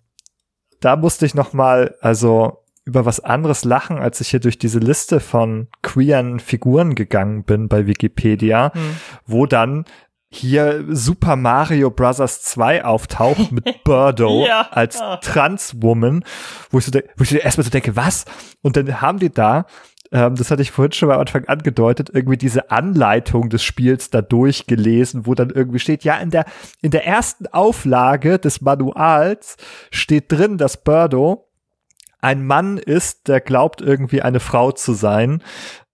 da 0.81 0.97
musste 0.97 1.27
ich 1.27 1.35
noch 1.35 1.53
mal, 1.53 1.97
also 2.01 2.61
über 2.85 3.05
was 3.05 3.21
anderes 3.21 3.65
lachen, 3.65 3.99
als 3.99 4.21
ich 4.21 4.29
hier 4.29 4.41
durch 4.41 4.59
diese 4.59 4.79
Liste 4.79 5.21
von 5.21 5.69
queeren 5.83 6.41
Figuren 6.41 6.95
gegangen 6.95 7.45
bin 7.45 7.69
bei 7.69 7.87
Wikipedia, 7.87 8.73
hm. 8.75 8.97
wo 9.27 9.47
dann 9.47 9.85
hier 10.33 10.85
Super 10.89 11.35
Mario 11.37 11.91
Bros. 11.91 12.17
2 12.17 12.85
auftaucht 12.85 13.51
mit 13.51 13.65
Birdo 13.85 14.47
ja. 14.47 14.69
als 14.71 15.03
Transwoman, 15.23 16.25
wo 16.71 16.79
ich 16.79 16.87
so, 16.87 16.93
wo 17.17 17.25
ich 17.25 17.45
erstmal 17.45 17.65
so 17.65 17.71
denke, 17.71 17.97
was? 17.97 18.25
Und 18.63 18.77
dann 18.77 19.01
haben 19.01 19.19
die 19.19 19.31
da, 19.31 19.67
ähm, 20.13 20.37
das 20.37 20.53
hatte 20.53 20.63
ich 20.63 20.71
vorhin 20.71 20.93
schon 20.93 21.11
am 21.11 21.19
Anfang 21.19 21.47
angedeutet, 21.47 22.11
irgendwie 22.13 22.37
diese 22.37 22.71
Anleitung 22.71 23.49
des 23.49 23.65
Spiels 23.65 24.11
da 24.11 24.23
durchgelesen, 24.23 25.27
wo 25.27 25.35
dann 25.35 25.51
irgendwie 25.51 25.81
steht, 25.81 26.05
ja, 26.05 26.17
in 26.19 26.31
der, 26.31 26.45
in 26.81 26.93
der 26.93 27.07
ersten 27.07 27.49
Auflage 27.49 28.39
des 28.39 28.61
Manuals 28.61 29.57
steht 29.91 30.31
drin, 30.31 30.59
dass 30.59 30.83
Birdo 30.83 31.50
ein 32.21 32.47
Mann 32.47 32.79
ist, 32.79 33.29
der 33.29 33.41
glaubt 33.41 33.81
irgendwie 33.81 34.23
eine 34.23 34.41
Frau 34.41 34.73
zu 34.73 34.93
sein 34.93 35.43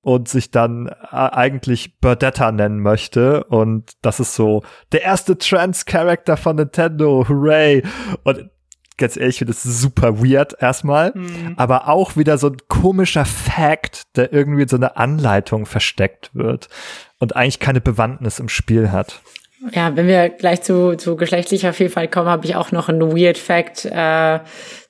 und 0.01 0.29
sich 0.29 0.51
dann 0.51 0.87
äh, 0.87 0.95
eigentlich 1.11 1.99
Burdetta 1.99 2.53
nennen 2.53 2.81
möchte 2.81 3.45
und 3.45 3.93
das 4.03 4.21
ist 4.21 4.35
so 4.35 4.63
der 4.93 5.03
erste 5.03 5.37
Trans-Character 5.37 6.37
von 6.37 6.57
Nintendo, 6.57 7.27
hooray! 7.29 7.83
Und 8.23 8.51
ganz 8.97 9.17
ehrlich, 9.17 9.35
ich 9.35 9.39
finde 9.39 9.53
das 9.53 9.63
super 9.63 10.23
weird 10.23 10.55
erstmal, 10.61 11.13
mhm. 11.15 11.55
aber 11.57 11.89
auch 11.89 12.17
wieder 12.17 12.39
so 12.39 12.49
ein 12.49 12.57
komischer 12.69 13.25
Fact, 13.25 14.03
der 14.17 14.33
irgendwie 14.33 14.63
in 14.63 14.69
so 14.69 14.77
eine 14.77 14.97
Anleitung 14.97 15.67
versteckt 15.67 16.31
wird 16.35 16.69
und 17.19 17.37
eigentlich 17.37 17.61
keine 17.61 17.81
Bewandtnis 17.81 18.39
im 18.39 18.49
Spiel 18.49 18.91
hat. 18.91 19.21
Ja, 19.73 19.97
wenn 19.97 20.07
wir 20.07 20.29
gleich 20.29 20.63
zu, 20.63 20.97
zu 20.97 21.17
geschlechtlicher 21.17 21.73
Vielfalt 21.73 22.13
kommen, 22.13 22.29
habe 22.29 22.47
ich 22.47 22.57
auch 22.57 22.73
noch 22.73 22.89
einen 22.89 23.17
Weird 23.17 23.39
Fact 23.39 23.85
äh, 23.85 24.41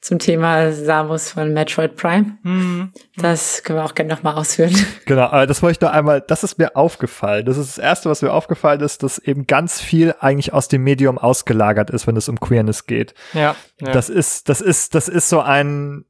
zum 0.00 0.18
Thema 0.18 0.72
Samus 0.72 1.30
von 1.30 1.52
Metroid 1.52 1.96
Prime. 1.96 2.38
Mhm. 2.42 2.92
Das 3.16 3.62
können 3.62 3.78
wir 3.78 3.84
auch 3.84 3.94
gerne 3.94 4.12
nochmal 4.12 4.34
ausführen. 4.34 4.74
Genau, 5.06 5.24
aber 5.24 5.46
das 5.46 5.62
wollte 5.62 5.76
ich 5.76 5.80
noch 5.80 5.92
einmal, 5.92 6.20
das 6.20 6.42
ist 6.42 6.58
mir 6.58 6.74
aufgefallen. 6.74 7.46
Das 7.46 7.56
ist 7.56 7.76
das 7.76 7.78
Erste, 7.78 8.10
was 8.10 8.22
mir 8.22 8.32
aufgefallen 8.32 8.80
ist, 8.80 9.02
dass 9.02 9.18
eben 9.18 9.46
ganz 9.46 9.80
viel 9.80 10.14
eigentlich 10.18 10.52
aus 10.52 10.68
dem 10.68 10.82
Medium 10.82 11.16
ausgelagert 11.16 11.90
ist, 11.90 12.06
wenn 12.06 12.16
es 12.16 12.28
um 12.28 12.40
Queerness 12.40 12.86
geht. 12.86 13.14
Ja. 13.32 13.54
ja. 13.80 13.92
Das 13.92 14.08
ist, 14.08 14.48
das 14.48 14.60
ist, 14.60 14.94
das 14.94 15.08
ist 15.08 15.28
so 15.28 15.40
ein, 15.40 16.04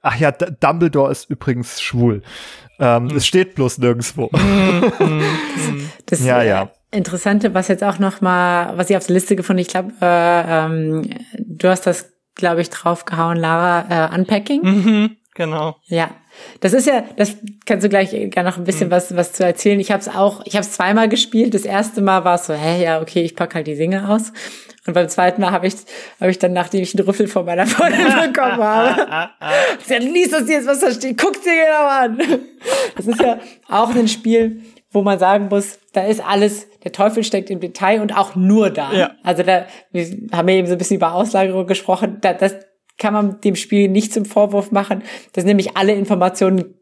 ach 0.00 0.16
ja, 0.16 0.30
D 0.30 0.46
Dumbledore 0.60 1.10
ist 1.10 1.28
übrigens 1.28 1.80
schwul. 1.80 2.22
Ähm, 2.78 3.04
mhm. 3.04 3.16
Es 3.16 3.26
steht 3.26 3.54
bloß 3.54 3.78
nirgendwo. 3.78 4.30
Mhm. 4.32 5.90
das, 6.06 6.24
ja, 6.24 6.42
ja. 6.42 6.70
Interessante, 6.94 7.54
was 7.54 7.68
jetzt 7.68 7.82
auch 7.82 7.98
noch 7.98 8.20
mal, 8.20 8.76
was 8.76 8.88
ich 8.88 8.96
auf 8.96 9.06
der 9.06 9.14
Liste 9.14 9.34
gefunden, 9.34 9.60
ich 9.60 9.68
glaube, 9.68 9.92
äh, 10.00 10.64
ähm, 10.64 11.02
du 11.38 11.68
hast 11.68 11.86
das, 11.86 12.12
glaube 12.34 12.60
ich, 12.60 12.70
draufgehauen, 12.70 13.36
Lara, 13.36 14.12
äh, 14.12 14.14
Unpacking. 14.14 14.62
Mhm, 14.62 15.16
genau. 15.34 15.76
Ja, 15.86 16.10
das 16.60 16.72
ist 16.72 16.86
ja, 16.86 17.02
das 17.16 17.36
kannst 17.66 17.84
du 17.84 17.88
gleich 17.88 18.10
gerne 18.10 18.48
noch 18.48 18.58
ein 18.58 18.64
bisschen 18.64 18.88
mhm. 18.88 18.92
was 18.92 19.16
was 19.16 19.32
zu 19.32 19.44
erzählen. 19.44 19.80
Ich 19.80 19.90
habe 19.90 20.00
es 20.00 20.08
auch, 20.08 20.42
ich 20.44 20.54
habe 20.54 20.64
es 20.64 20.72
zweimal 20.72 21.08
gespielt. 21.08 21.54
Das 21.54 21.64
erste 21.64 22.00
Mal 22.00 22.24
war 22.24 22.36
es 22.36 22.46
so, 22.46 22.54
hä, 22.54 22.82
ja, 22.82 23.00
okay, 23.00 23.22
ich 23.22 23.34
pack 23.34 23.54
halt 23.54 23.66
die 23.66 23.74
Single 23.74 24.04
aus. 24.04 24.32
Und 24.86 24.92
beim 24.92 25.08
zweiten 25.08 25.40
Mal 25.40 25.50
habe 25.50 25.66
ich, 25.66 25.74
habe 26.20 26.30
ich 26.30 26.38
dann, 26.38 26.52
nachdem 26.52 26.82
ich 26.82 26.94
einen 26.94 27.06
Rüffel 27.06 27.26
von 27.26 27.46
meiner 27.46 27.66
Freundin 27.66 28.04
bekommen 28.32 28.62
habe, 28.62 29.30
sie 29.84 29.94
hat, 29.94 30.02
lies 30.02 30.30
das 30.30 30.48
jetzt, 30.48 30.66
was 30.66 30.80
da 30.80 30.92
steht, 30.92 31.18
guck 31.20 31.42
dir 31.42 31.54
genau 31.64 31.86
an. 31.86 32.18
Das 32.96 33.06
ist 33.06 33.20
ja 33.20 33.40
auch 33.68 33.94
ein 33.94 34.08
Spiel, 34.08 34.62
wo 34.90 35.02
man 35.02 35.18
sagen 35.18 35.48
muss, 35.48 35.78
da 35.92 36.04
ist 36.06 36.22
alles, 36.24 36.66
der 36.84 36.92
Teufel 36.92 37.24
steckt 37.24 37.50
im 37.50 37.60
Detail 37.60 38.00
und 38.00 38.16
auch 38.16 38.36
nur 38.36 38.70
da. 38.70 38.92
Ja. 38.92 39.10
Also 39.22 39.42
da, 39.42 39.66
wir 39.90 40.04
haben 40.32 40.48
ja 40.48 40.54
eben 40.54 40.66
so 40.66 40.74
ein 40.74 40.78
bisschen 40.78 40.96
über 40.96 41.14
Auslagerung 41.14 41.66
gesprochen, 41.66 42.18
da, 42.20 42.34
das 42.34 42.54
kann 42.98 43.12
man 43.12 43.40
dem 43.40 43.56
Spiel 43.56 43.88
nicht 43.88 44.12
zum 44.12 44.24
Vorwurf 44.24 44.70
machen, 44.70 45.02
dass 45.32 45.44
nämlich 45.44 45.76
alle 45.76 45.94
Informationen 45.94 46.74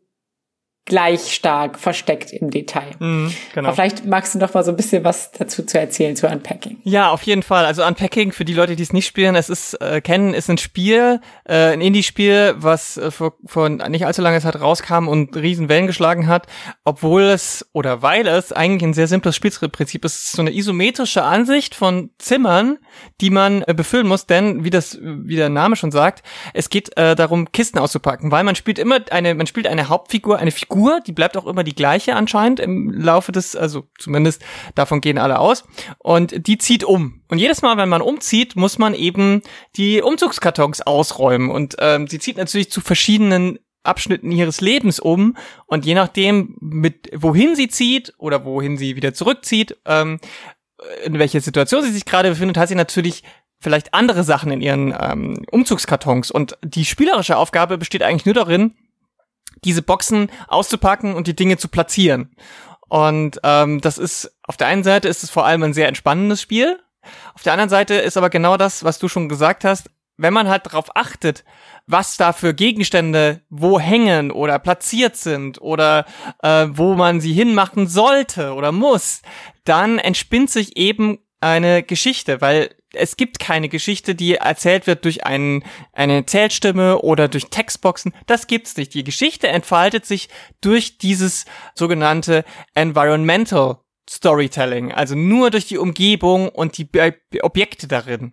gleich 0.85 1.33
stark 1.33 1.79
versteckt 1.79 2.33
im 2.33 2.51
Detail. 2.51 2.91
Mhm, 2.99 3.33
genau. 3.55 3.69
Aber 3.69 3.77
vielleicht 3.77 4.05
magst 4.05 4.35
du 4.35 4.39
noch 4.39 4.53
mal 4.53 4.65
so 4.65 4.73
ein 4.73 4.77
bisschen 4.77 5.05
was 5.05 5.31
dazu 5.31 5.65
zu 5.65 5.79
erzählen 5.79 6.17
zu 6.17 6.27
Unpacking. 6.27 6.79
Ja, 6.83 7.11
auf 7.11 7.23
jeden 7.23 7.45
Fall. 7.45 7.65
Also 7.67 7.85
Unpacking 7.85 8.33
für 8.33 8.45
die 8.45 8.53
Leute, 8.53 8.75
die 8.75 8.83
es 8.83 8.93
nicht 8.93 9.07
spielen, 9.07 9.37
es 9.37 9.49
ist 9.49 9.75
äh, 9.81 10.01
kennen, 10.01 10.35
ist 10.35 10.51
ein 10.51 10.59
Spiel, 10.59 11.21
äh, 11.45 11.73
ein 11.73 11.81
Indie-Spiel, 11.81 12.57
was 12.57 12.97
äh, 12.97 13.13
vor, 13.13 13.35
vor 13.47 13.69
nicht 13.69 14.07
allzu 14.07 14.23
langer 14.23 14.41
Zeit 14.41 14.61
rauskam 14.61 15.07
und 15.07 15.37
riesen 15.37 15.69
Wellen 15.69 15.87
geschlagen 15.87 16.27
hat, 16.27 16.49
obwohl 16.85 17.23
es 17.23 17.65
oder 17.73 18.03
weil 18.03 18.27
es 18.27 18.53
eigentlich 18.53 18.83
ein 18.83 18.95
sehr 18.95 19.07
simples 19.07 19.37
Spielprinzip 19.37 20.05
ist, 20.05 20.15
ist 20.15 20.33
so 20.33 20.43
eine 20.43 20.53
isometrische 20.53 21.23
Ansicht 21.23 21.77
von 21.77 22.11
Zimmern, 22.19 22.79
die 23.21 23.31
man 23.31 23.63
äh, 23.63 23.75
befüllen 23.75 24.09
muss, 24.09 24.27
denn 24.27 24.65
wie 24.65 24.71
das 24.71 24.99
wie 25.01 25.37
der 25.37 25.49
Name 25.49 25.77
schon 25.77 25.93
sagt, 25.93 26.25
es 26.55 26.71
geht 26.71 26.97
äh, 26.97 27.15
darum 27.15 27.53
Kisten 27.53 27.79
auszupacken, 27.79 28.33
weil 28.33 28.43
man 28.43 28.57
spielt 28.57 28.81
immer 28.81 28.99
eine 29.11 29.37
man 29.37 29.47
spielt 29.47 29.69
eine 29.69 29.89
Hauptfigur, 29.89 30.39
eine 30.39 30.51
Figur 30.51 30.72
Figur, 30.73 31.01
die 31.07 31.13
bleibt 31.13 31.37
auch 31.37 31.47
immer 31.47 31.65
die 31.65 31.75
gleiche 31.75 32.17
anscheinend 32.17 32.59
im 32.59 32.91
Laufe 32.91 33.31
des, 33.31 33.55
also 33.55 33.85
zumindest 33.99 34.43
davon 34.75 35.03
gehen 35.03 35.19
alle 35.19 35.39
aus. 35.39 35.65
Und 35.99 36.47
die 36.47 36.57
zieht 36.57 36.83
um. 36.83 37.23
Und 37.29 37.39
jedes 37.39 37.61
Mal, 37.61 37.77
wenn 37.77 37.91
man 37.91 38.01
umzieht, 38.01 38.57
muss 38.57 38.79
man 38.79 38.95
eben 38.95 39.43
die 39.77 40.01
Umzugskartons 40.01 40.81
ausräumen. 40.81 41.51
Und 41.51 41.77
ähm, 41.79 42.07
sie 42.07 42.19
zieht 42.19 42.39
natürlich 42.39 42.71
zu 42.71 42.81
verschiedenen 42.81 43.59
Abschnitten 43.83 44.33
ihres 44.33 44.61
Lebens 44.61 44.99
um 44.99 45.37
und 45.67 45.85
je 45.85 45.95
nachdem, 45.95 46.57
mit 46.61 47.11
wohin 47.15 47.57
sie 47.57 47.69
zieht 47.69 48.15
oder 48.17 48.45
wohin 48.45 48.79
sie 48.79 48.97
wieder 48.97 49.13
zurückzieht, 49.13 49.77
ähm, 49.87 50.21
in 51.05 51.19
welcher 51.19 51.41
Situation 51.41 51.83
sie 51.83 51.91
sich 51.91 52.05
gerade 52.05 52.31
befindet, 52.31 52.57
hat 52.57 52.69
sie 52.69 52.77
natürlich 52.77 53.25
vielleicht 53.59 53.93
andere 53.93 54.23
Sachen 54.25 54.53
in 54.53 54.61
ihren 54.61 54.95
ähm, 54.99 55.45
Umzugskartons. 55.51 56.31
Und 56.31 56.57
die 56.63 56.85
spielerische 56.85 57.37
Aufgabe 57.37 57.77
besteht 57.77 58.03
eigentlich 58.03 58.25
nur 58.25 58.35
darin, 58.35 58.75
diese 59.65 59.83
Boxen 59.83 60.31
auszupacken 60.49 61.15
und 61.15 61.27
die 61.27 61.37
Dinge 61.37 61.57
zu 61.57 61.69
platzieren. 61.69 62.35
Und 62.89 63.41
ähm, 63.43 63.81
das 63.81 63.99
ist 63.99 64.37
auf 64.43 64.57
der 64.57 64.67
einen 64.67 64.85
Seite 64.85 65.09
ist 65.09 65.23
es 65.23 65.31
vor 65.31 65.47
allem 65.47 65.63
ein 65.63 65.73
sehr 65.73 65.89
entspannendes 65.89 66.43
Spiel. 66.43 66.79
Auf 67.35 67.43
der 67.43 67.53
anderen 67.53 67.71
Seite 67.71 67.95
ist 67.95 68.17
aber 68.17 68.31
genau 68.31 68.57
das, 68.57 68.85
was 68.85 68.99
du 68.99 69.09
schon 69.09 69.29
gesagt 69.29 69.65
hast, 69.65 69.91
wenn 70.19 70.35
man 70.35 70.49
halt 70.49 70.67
darauf 70.67 70.95
achtet, 70.95 71.45
was 71.87 72.17
da 72.17 72.33
für 72.33 72.55
Gegenstände 72.55 73.41
wo 73.49 73.81
hängen 73.81 74.31
oder 74.31 74.59
platziert 74.59 75.17
sind 75.17 75.61
oder 75.61 76.05
äh, 76.43 76.67
wo 76.71 76.95
man 76.95 77.21
sie 77.21 77.33
hinmachen 77.33 77.87
sollte 77.87 78.55
oder 78.55 78.73
muss, 78.73 79.23
dann 79.65 79.99
entspinnt 79.99 80.51
sich 80.51 80.77
eben 80.77 81.19
eine 81.41 81.83
Geschichte, 81.83 82.41
weil 82.41 82.71
es 82.93 83.17
gibt 83.17 83.39
keine 83.39 83.69
Geschichte, 83.69 84.15
die 84.15 84.37
erzählt 84.37 84.87
wird 84.87 85.05
durch 85.05 85.25
einen, 85.25 85.65
eine 85.93 86.17
Erzählstimme 86.17 86.99
oder 87.01 87.29
durch 87.29 87.47
Textboxen. 87.47 88.13
Das 88.27 88.47
gibt's 88.47 88.77
nicht. 88.77 88.95
Die 88.95 89.05
Geschichte 89.05 89.49
entfaltet 89.49 90.07
sich 90.07 90.29
durch 90.61 90.99
dieses 90.99 91.45
sogenannte 91.75 92.45
Environmental 92.75 93.79
Storytelling, 94.11 94.93
also 94.93 95.15
nur 95.15 95.51
durch 95.51 95.67
die 95.67 95.79
Umgebung 95.79 96.49
und 96.49 96.77
die 96.77 96.89
Objekte 97.41 97.87
darin. 97.87 98.33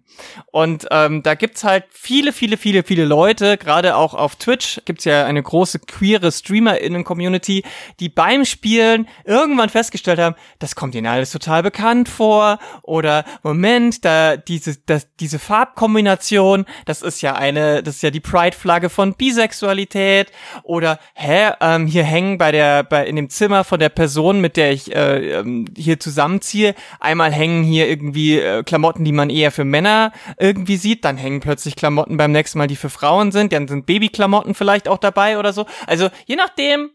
Und 0.52 0.88
ähm, 0.90 1.22
da 1.22 1.36
gibt's 1.36 1.64
halt 1.64 1.86
viele, 1.92 2.34
viele, 2.34 2.58
viele, 2.58 2.84
viele 2.84 3.06
Leute, 3.06 3.56
gerade 3.58 3.96
auch 3.96 4.16
auf 4.16 4.36
Twitch 4.36 4.82
gibt's 4.86 5.06
ja 5.06 5.26
eine 5.26 5.44
große 5.44 5.80
queere 5.80 6.32
StreamerInnen-Community, 6.32 7.64
die 8.00 8.10
beim 8.10 8.46
Spielen 8.46 9.08
irgendwann 9.26 9.70
festgestellt 9.70 10.20
haben, 10.20 10.36
das 10.58 10.76
kommt 10.76 10.96
ihnen 10.96 11.06
alles 11.06 11.32
total 11.32 11.62
bekannt 11.62 12.10
vor 12.10 12.58
oder 12.82 13.24
Moment, 13.44 14.04
da 14.04 14.38
diese, 14.38 14.76
das, 14.88 15.08
diese 15.18 15.38
Farbkombination, 15.38 16.66
das 16.86 17.04
ist 17.04 17.22
ja 17.22 17.36
eine, 17.36 17.84
das 17.84 17.98
ist 17.98 18.02
ja 18.02 18.10
die 18.10 18.20
Pride-Flagge 18.20 18.90
von 18.90 19.14
Bisexualität 19.14 20.32
oder 20.64 21.00
hä, 21.14 21.52
ähm, 21.62 21.86
hier 21.86 22.04
hängen 22.04 22.40
bei 22.40 22.52
der, 22.52 22.84
bei 22.84 23.06
in 23.06 23.16
dem 23.16 23.30
Zimmer 23.30 23.64
von 23.64 23.80
der 23.80 23.90
Person, 23.90 24.42
mit 24.42 24.58
der 24.58 24.72
ich 24.72 24.96
äh, 24.96 25.40
ähm, 25.40 25.59
hier 25.78 26.00
zusammenziehe, 26.00 26.76
einmal 27.00 27.32
hängen 27.32 27.64
hier 27.64 27.88
irgendwie 27.88 28.40
äh, 28.40 28.64
Klamotten, 28.64 29.06
die 29.06 29.12
man 29.12 29.30
eher 29.30 29.52
für 29.52 29.66
Männer 29.66 30.12
irgendwie 30.38 30.78
sieht, 30.78 31.06
dann 31.06 31.18
hängen 31.18 31.40
plötzlich 31.40 31.76
Klamotten 31.76 32.18
beim 32.18 32.32
nächsten 32.32 32.58
Mal, 32.58 32.68
die 32.68 32.76
für 32.76 32.90
Frauen 32.90 33.32
sind, 33.32 33.54
dann 33.54 33.68
sind 33.68 33.86
Babyklamotten 33.86 34.56
vielleicht 34.56 34.88
auch 34.88 34.98
dabei 34.98 35.38
oder 35.38 35.54
so. 35.54 35.66
Also 35.88 36.10
je 36.26 36.36
nachdem, 36.36 36.92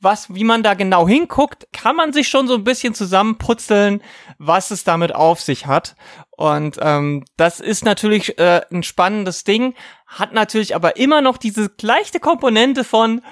was, 0.00 0.34
wie 0.34 0.44
man 0.44 0.62
da 0.62 0.74
genau 0.74 1.08
hinguckt, 1.08 1.68
kann 1.72 1.96
man 1.96 2.12
sich 2.12 2.28
schon 2.28 2.48
so 2.48 2.54
ein 2.54 2.64
bisschen 2.64 2.94
zusammenputzeln, 2.94 4.02
was 4.38 4.70
es 4.70 4.84
damit 4.84 5.14
auf 5.14 5.40
sich 5.40 5.66
hat. 5.66 5.96
Und 6.30 6.76
ähm, 6.80 7.24
das 7.36 7.60
ist 7.60 7.84
natürlich 7.84 8.38
äh, 8.38 8.60
ein 8.70 8.82
spannendes 8.82 9.44
Ding, 9.44 9.74
hat 10.06 10.32
natürlich 10.32 10.74
aber 10.74 10.96
immer 10.96 11.22
noch 11.22 11.38
diese 11.38 11.70
leichte 11.80 12.20
Komponente 12.20 12.84
von, 12.84 13.22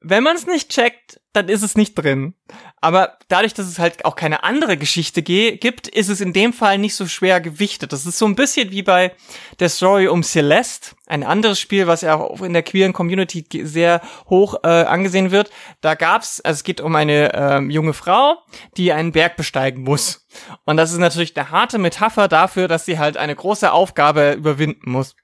wenn 0.00 0.22
man 0.22 0.36
es 0.36 0.46
nicht 0.46 0.70
checkt, 0.70 1.20
dann 1.32 1.48
ist 1.48 1.62
es 1.62 1.76
nicht 1.76 1.94
drin. 1.94 2.34
Aber 2.82 3.18
dadurch, 3.28 3.52
dass 3.52 3.66
es 3.66 3.78
halt 3.78 4.06
auch 4.06 4.16
keine 4.16 4.42
andere 4.42 4.78
Geschichte 4.78 5.22
gibt, 5.22 5.86
ist 5.86 6.08
es 6.08 6.22
in 6.22 6.32
dem 6.32 6.54
Fall 6.54 6.78
nicht 6.78 6.94
so 6.94 7.06
schwer 7.06 7.40
gewichtet. 7.40 7.92
Das 7.92 8.06
ist 8.06 8.18
so 8.18 8.24
ein 8.24 8.36
bisschen 8.36 8.70
wie 8.70 8.82
bei 8.82 9.12
der 9.58 9.68
Story 9.68 10.08
um 10.08 10.22
Celeste, 10.22 10.96
ein 11.06 11.22
anderes 11.22 11.60
Spiel, 11.60 11.86
was 11.86 12.00
ja 12.00 12.16
auch 12.16 12.40
in 12.40 12.54
der 12.54 12.62
queeren 12.62 12.94
Community 12.94 13.44
sehr 13.64 14.00
hoch 14.30 14.54
äh, 14.62 14.68
angesehen 14.68 15.30
wird. 15.30 15.50
Da 15.82 15.94
gab's, 15.94 16.40
also 16.40 16.56
es 16.56 16.64
geht 16.64 16.80
um 16.80 16.96
eine 16.96 17.34
äh, 17.34 17.60
junge 17.70 17.92
Frau, 17.92 18.38
die 18.78 18.92
einen 18.92 19.12
Berg 19.12 19.36
besteigen 19.36 19.82
muss. 19.82 20.26
Und 20.64 20.78
das 20.78 20.92
ist 20.92 20.98
natürlich 20.98 21.36
eine 21.36 21.50
harte 21.50 21.76
Metapher 21.76 22.28
dafür, 22.28 22.66
dass 22.66 22.86
sie 22.86 22.98
halt 22.98 23.18
eine 23.18 23.36
große 23.36 23.70
Aufgabe 23.70 24.32
überwinden 24.32 24.90
muss. 24.90 25.16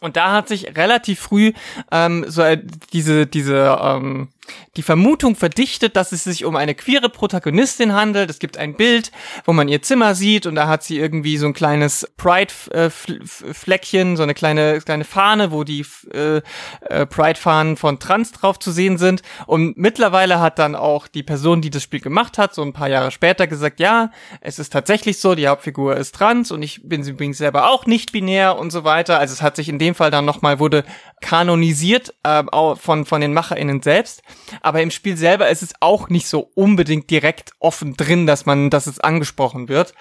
Und 0.00 0.16
da 0.16 0.32
hat 0.32 0.46
sich 0.46 0.76
relativ 0.76 1.20
früh 1.20 1.52
ähm, 1.90 2.26
so 2.28 2.42
äh, 2.42 2.62
diese 2.92 3.26
diese 3.26 3.78
ähm, 3.80 4.28
die 4.76 4.82
Vermutung 4.82 5.36
verdichtet, 5.36 5.96
dass 5.96 6.12
es 6.12 6.24
sich 6.24 6.44
um 6.44 6.56
eine 6.56 6.74
queere 6.74 7.08
Protagonistin 7.08 7.92
handelt. 7.92 8.30
Es 8.30 8.38
gibt 8.38 8.58
ein 8.58 8.74
Bild, 8.74 9.10
wo 9.44 9.52
man 9.52 9.68
ihr 9.68 9.82
Zimmer 9.82 10.14
sieht 10.14 10.46
und 10.46 10.54
da 10.54 10.68
hat 10.68 10.82
sie 10.82 10.98
irgendwie 10.98 11.36
so 11.38 11.46
ein 11.46 11.54
kleines 11.54 12.10
Pride-Fleckchen, 12.16 14.16
so 14.16 14.22
eine 14.22 14.34
kleine, 14.34 14.80
kleine 14.80 15.04
Fahne, 15.04 15.50
wo 15.50 15.64
die 15.64 15.84
äh, 16.12 16.40
äh, 16.88 17.06
Pride-Fahnen 17.06 17.76
von 17.76 17.98
Trans 17.98 18.32
drauf 18.32 18.58
zu 18.58 18.70
sehen 18.70 18.98
sind. 18.98 19.22
Und 19.46 19.76
mittlerweile 19.76 20.40
hat 20.40 20.58
dann 20.58 20.74
auch 20.74 21.08
die 21.08 21.22
Person, 21.22 21.60
die 21.60 21.70
das 21.70 21.82
Spiel 21.82 22.00
gemacht 22.00 22.38
hat, 22.38 22.54
so 22.54 22.62
ein 22.62 22.72
paar 22.72 22.88
Jahre 22.88 23.10
später 23.10 23.46
gesagt, 23.46 23.80
ja, 23.80 24.10
es 24.40 24.58
ist 24.58 24.72
tatsächlich 24.72 25.18
so, 25.18 25.34
die 25.34 25.48
Hauptfigur 25.48 25.96
ist 25.96 26.14
trans 26.14 26.50
und 26.50 26.62
ich 26.62 26.80
bin 26.82 27.06
übrigens 27.06 27.38
selber 27.38 27.70
auch 27.70 27.86
nicht 27.86 28.12
binär 28.12 28.58
und 28.58 28.70
so 28.70 28.84
weiter. 28.84 29.18
Also 29.18 29.32
es 29.32 29.42
hat 29.42 29.56
sich 29.56 29.68
in 29.68 29.78
dem 29.78 29.94
Fall 29.94 30.10
dann 30.10 30.24
nochmal, 30.24 30.58
wurde 30.58 30.84
kanonisiert 31.20 32.14
äh, 32.22 32.44
von, 32.76 33.06
von 33.06 33.20
den 33.20 33.32
MacherInnen 33.32 33.82
selbst. 33.82 34.22
Aber 34.60 34.82
im 34.82 34.90
Spiel 34.90 35.16
selber 35.16 35.48
ist 35.48 35.62
es 35.62 35.74
auch 35.80 36.08
nicht 36.08 36.28
so 36.28 36.50
unbedingt 36.54 37.10
direkt 37.10 37.52
offen 37.58 37.96
drin, 37.96 38.26
dass 38.26 38.46
man, 38.46 38.70
dass 38.70 38.86
es 38.86 39.00
angesprochen 39.00 39.68
wird. 39.68 39.94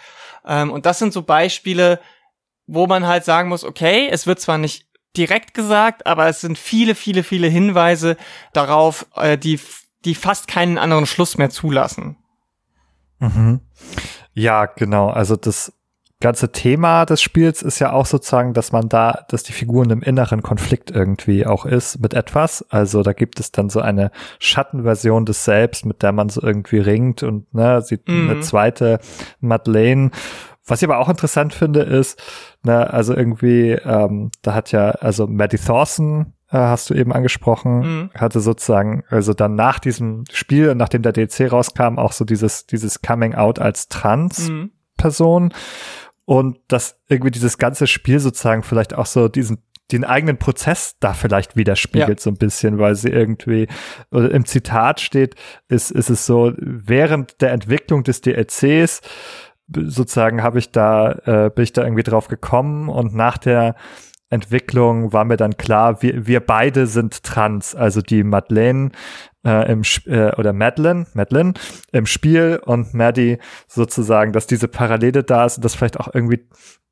Ähm, 0.45 0.71
und 0.71 0.85
das 0.85 0.99
sind 0.99 1.13
so 1.13 1.21
Beispiele, 1.21 1.99
wo 2.67 2.87
man 2.87 3.07
halt 3.07 3.25
sagen 3.25 3.49
muss, 3.49 3.63
okay, 3.63 4.07
es 4.11 4.27
wird 4.27 4.39
zwar 4.39 4.57
nicht 4.57 4.87
direkt 5.15 5.53
gesagt, 5.53 6.05
aber 6.05 6.27
es 6.27 6.41
sind 6.41 6.57
viele, 6.57 6.95
viele, 6.95 7.23
viele 7.23 7.47
Hinweise 7.47 8.17
darauf, 8.53 9.05
äh, 9.15 9.37
die, 9.37 9.59
die 10.03 10.15
fast 10.15 10.47
keinen 10.47 10.77
anderen 10.77 11.05
Schluss 11.05 11.37
mehr 11.37 11.49
zulassen. 11.49 12.17
Mhm. 13.19 13.61
Ja, 14.33 14.65
genau. 14.65 15.09
Also 15.09 15.37
das 15.37 15.71
ganze 16.25 16.51
Thema 16.51 17.05
des 17.05 17.21
Spiels 17.21 17.61
ist 17.61 17.77
ja 17.77 17.93
auch 17.93 18.07
sozusagen, 18.07 18.53
dass 18.55 18.71
man 18.71 18.89
da, 18.89 19.25
dass 19.29 19.43
die 19.43 19.51
Figuren 19.51 19.91
im 19.91 20.01
inneren 20.01 20.41
Konflikt 20.41 20.89
irgendwie 20.89 21.45
auch 21.45 21.67
ist 21.67 21.99
mit 21.99 22.15
etwas. 22.15 22.65
Also 22.71 23.03
da 23.03 23.13
gibt 23.13 23.39
es 23.39 23.51
dann 23.51 23.69
so 23.69 23.79
eine 23.79 24.09
Schattenversion 24.39 25.27
des 25.27 25.45
Selbst, 25.45 25.85
mit 25.85 26.01
der 26.01 26.13
man 26.13 26.29
so 26.29 26.41
irgendwie 26.41 26.79
ringt 26.79 27.21
und 27.21 27.53
ne, 27.53 27.79
sieht 27.83 28.07
mhm. 28.07 28.27
eine 28.27 28.39
zweite 28.39 28.97
Madeleine. 29.39 30.09
Was 30.65 30.81
ich 30.81 30.89
aber 30.89 30.97
auch 30.97 31.09
interessant 31.09 31.53
finde, 31.53 31.81
ist, 31.81 32.19
ne, 32.63 32.91
also 32.91 33.15
irgendwie, 33.15 33.73
ähm, 33.73 34.31
da 34.41 34.55
hat 34.55 34.71
ja, 34.71 34.89
also 34.89 35.27
Maddie 35.27 35.59
Thorson, 35.59 36.33
äh, 36.49 36.57
hast 36.57 36.89
du 36.89 36.95
eben 36.95 37.13
angesprochen, 37.13 37.79
mhm. 37.81 38.09
hatte 38.15 38.39
sozusagen, 38.39 39.03
also 39.11 39.35
dann 39.35 39.53
nach 39.53 39.77
diesem 39.77 40.23
Spiel, 40.31 40.73
nachdem 40.73 41.03
der 41.03 41.11
DLC 41.11 41.51
rauskam, 41.51 41.99
auch 41.99 42.13
so 42.13 42.25
dieses, 42.25 42.65
dieses 42.65 43.03
Coming 43.03 43.35
Out 43.35 43.59
als 43.59 43.89
Trans-Person. 43.89 45.43
Mhm 45.43 45.51
und 46.25 46.57
dass 46.67 46.99
irgendwie 47.07 47.31
dieses 47.31 47.57
ganze 47.57 47.87
Spiel 47.87 48.19
sozusagen 48.19 48.63
vielleicht 48.63 48.93
auch 48.93 49.05
so 49.05 49.27
diesen 49.27 49.59
den 49.91 50.03
eigenen 50.03 50.37
Prozess 50.37 50.95
da 50.99 51.13
vielleicht 51.13 51.55
widerspiegelt 51.55 52.19
ja. 52.19 52.23
so 52.23 52.31
ein 52.31 52.37
bisschen, 52.37 52.79
weil 52.79 52.95
sie 52.95 53.09
irgendwie 53.09 53.67
oder 54.09 54.31
im 54.31 54.45
Zitat 54.45 54.99
steht, 54.99 55.35
ist 55.67 55.91
ist 55.91 56.09
es 56.09 56.25
so 56.25 56.53
während 56.57 57.39
der 57.41 57.51
Entwicklung 57.51 58.03
des 58.03 58.21
DLCs 58.21 59.01
sozusagen 59.67 60.41
habe 60.41 60.59
ich 60.59 60.71
da 60.71 61.11
äh, 61.25 61.51
bin 61.53 61.63
ich 61.63 61.73
da 61.73 61.83
irgendwie 61.83 62.03
drauf 62.03 62.27
gekommen 62.27 62.89
und 62.89 63.13
nach 63.13 63.37
der 63.37 63.75
Entwicklung 64.29 65.13
war 65.13 65.23
mir 65.23 65.37
dann 65.37 65.57
klar, 65.57 66.01
wir, 66.01 66.25
wir 66.25 66.39
beide 66.39 66.87
sind 66.87 67.23
trans. 67.23 67.75
Also 67.75 68.01
die 68.01 68.23
Madeleine 68.23 68.89
äh, 69.45 69.71
im 69.71 69.83
äh, 70.05 70.35
oder 70.35 70.53
Madeline, 70.53 71.05
Madeline 71.13 71.53
im 71.91 72.05
Spiel 72.05 72.59
und 72.65 72.93
Maddie 72.93 73.37
sozusagen, 73.67 74.33
dass 74.33 74.47
diese 74.47 74.67
Parallele 74.67 75.23
da 75.23 75.45
ist 75.45 75.57
und 75.57 75.65
das 75.65 75.75
vielleicht 75.75 75.99
auch 75.99 76.13
irgendwie 76.13 76.47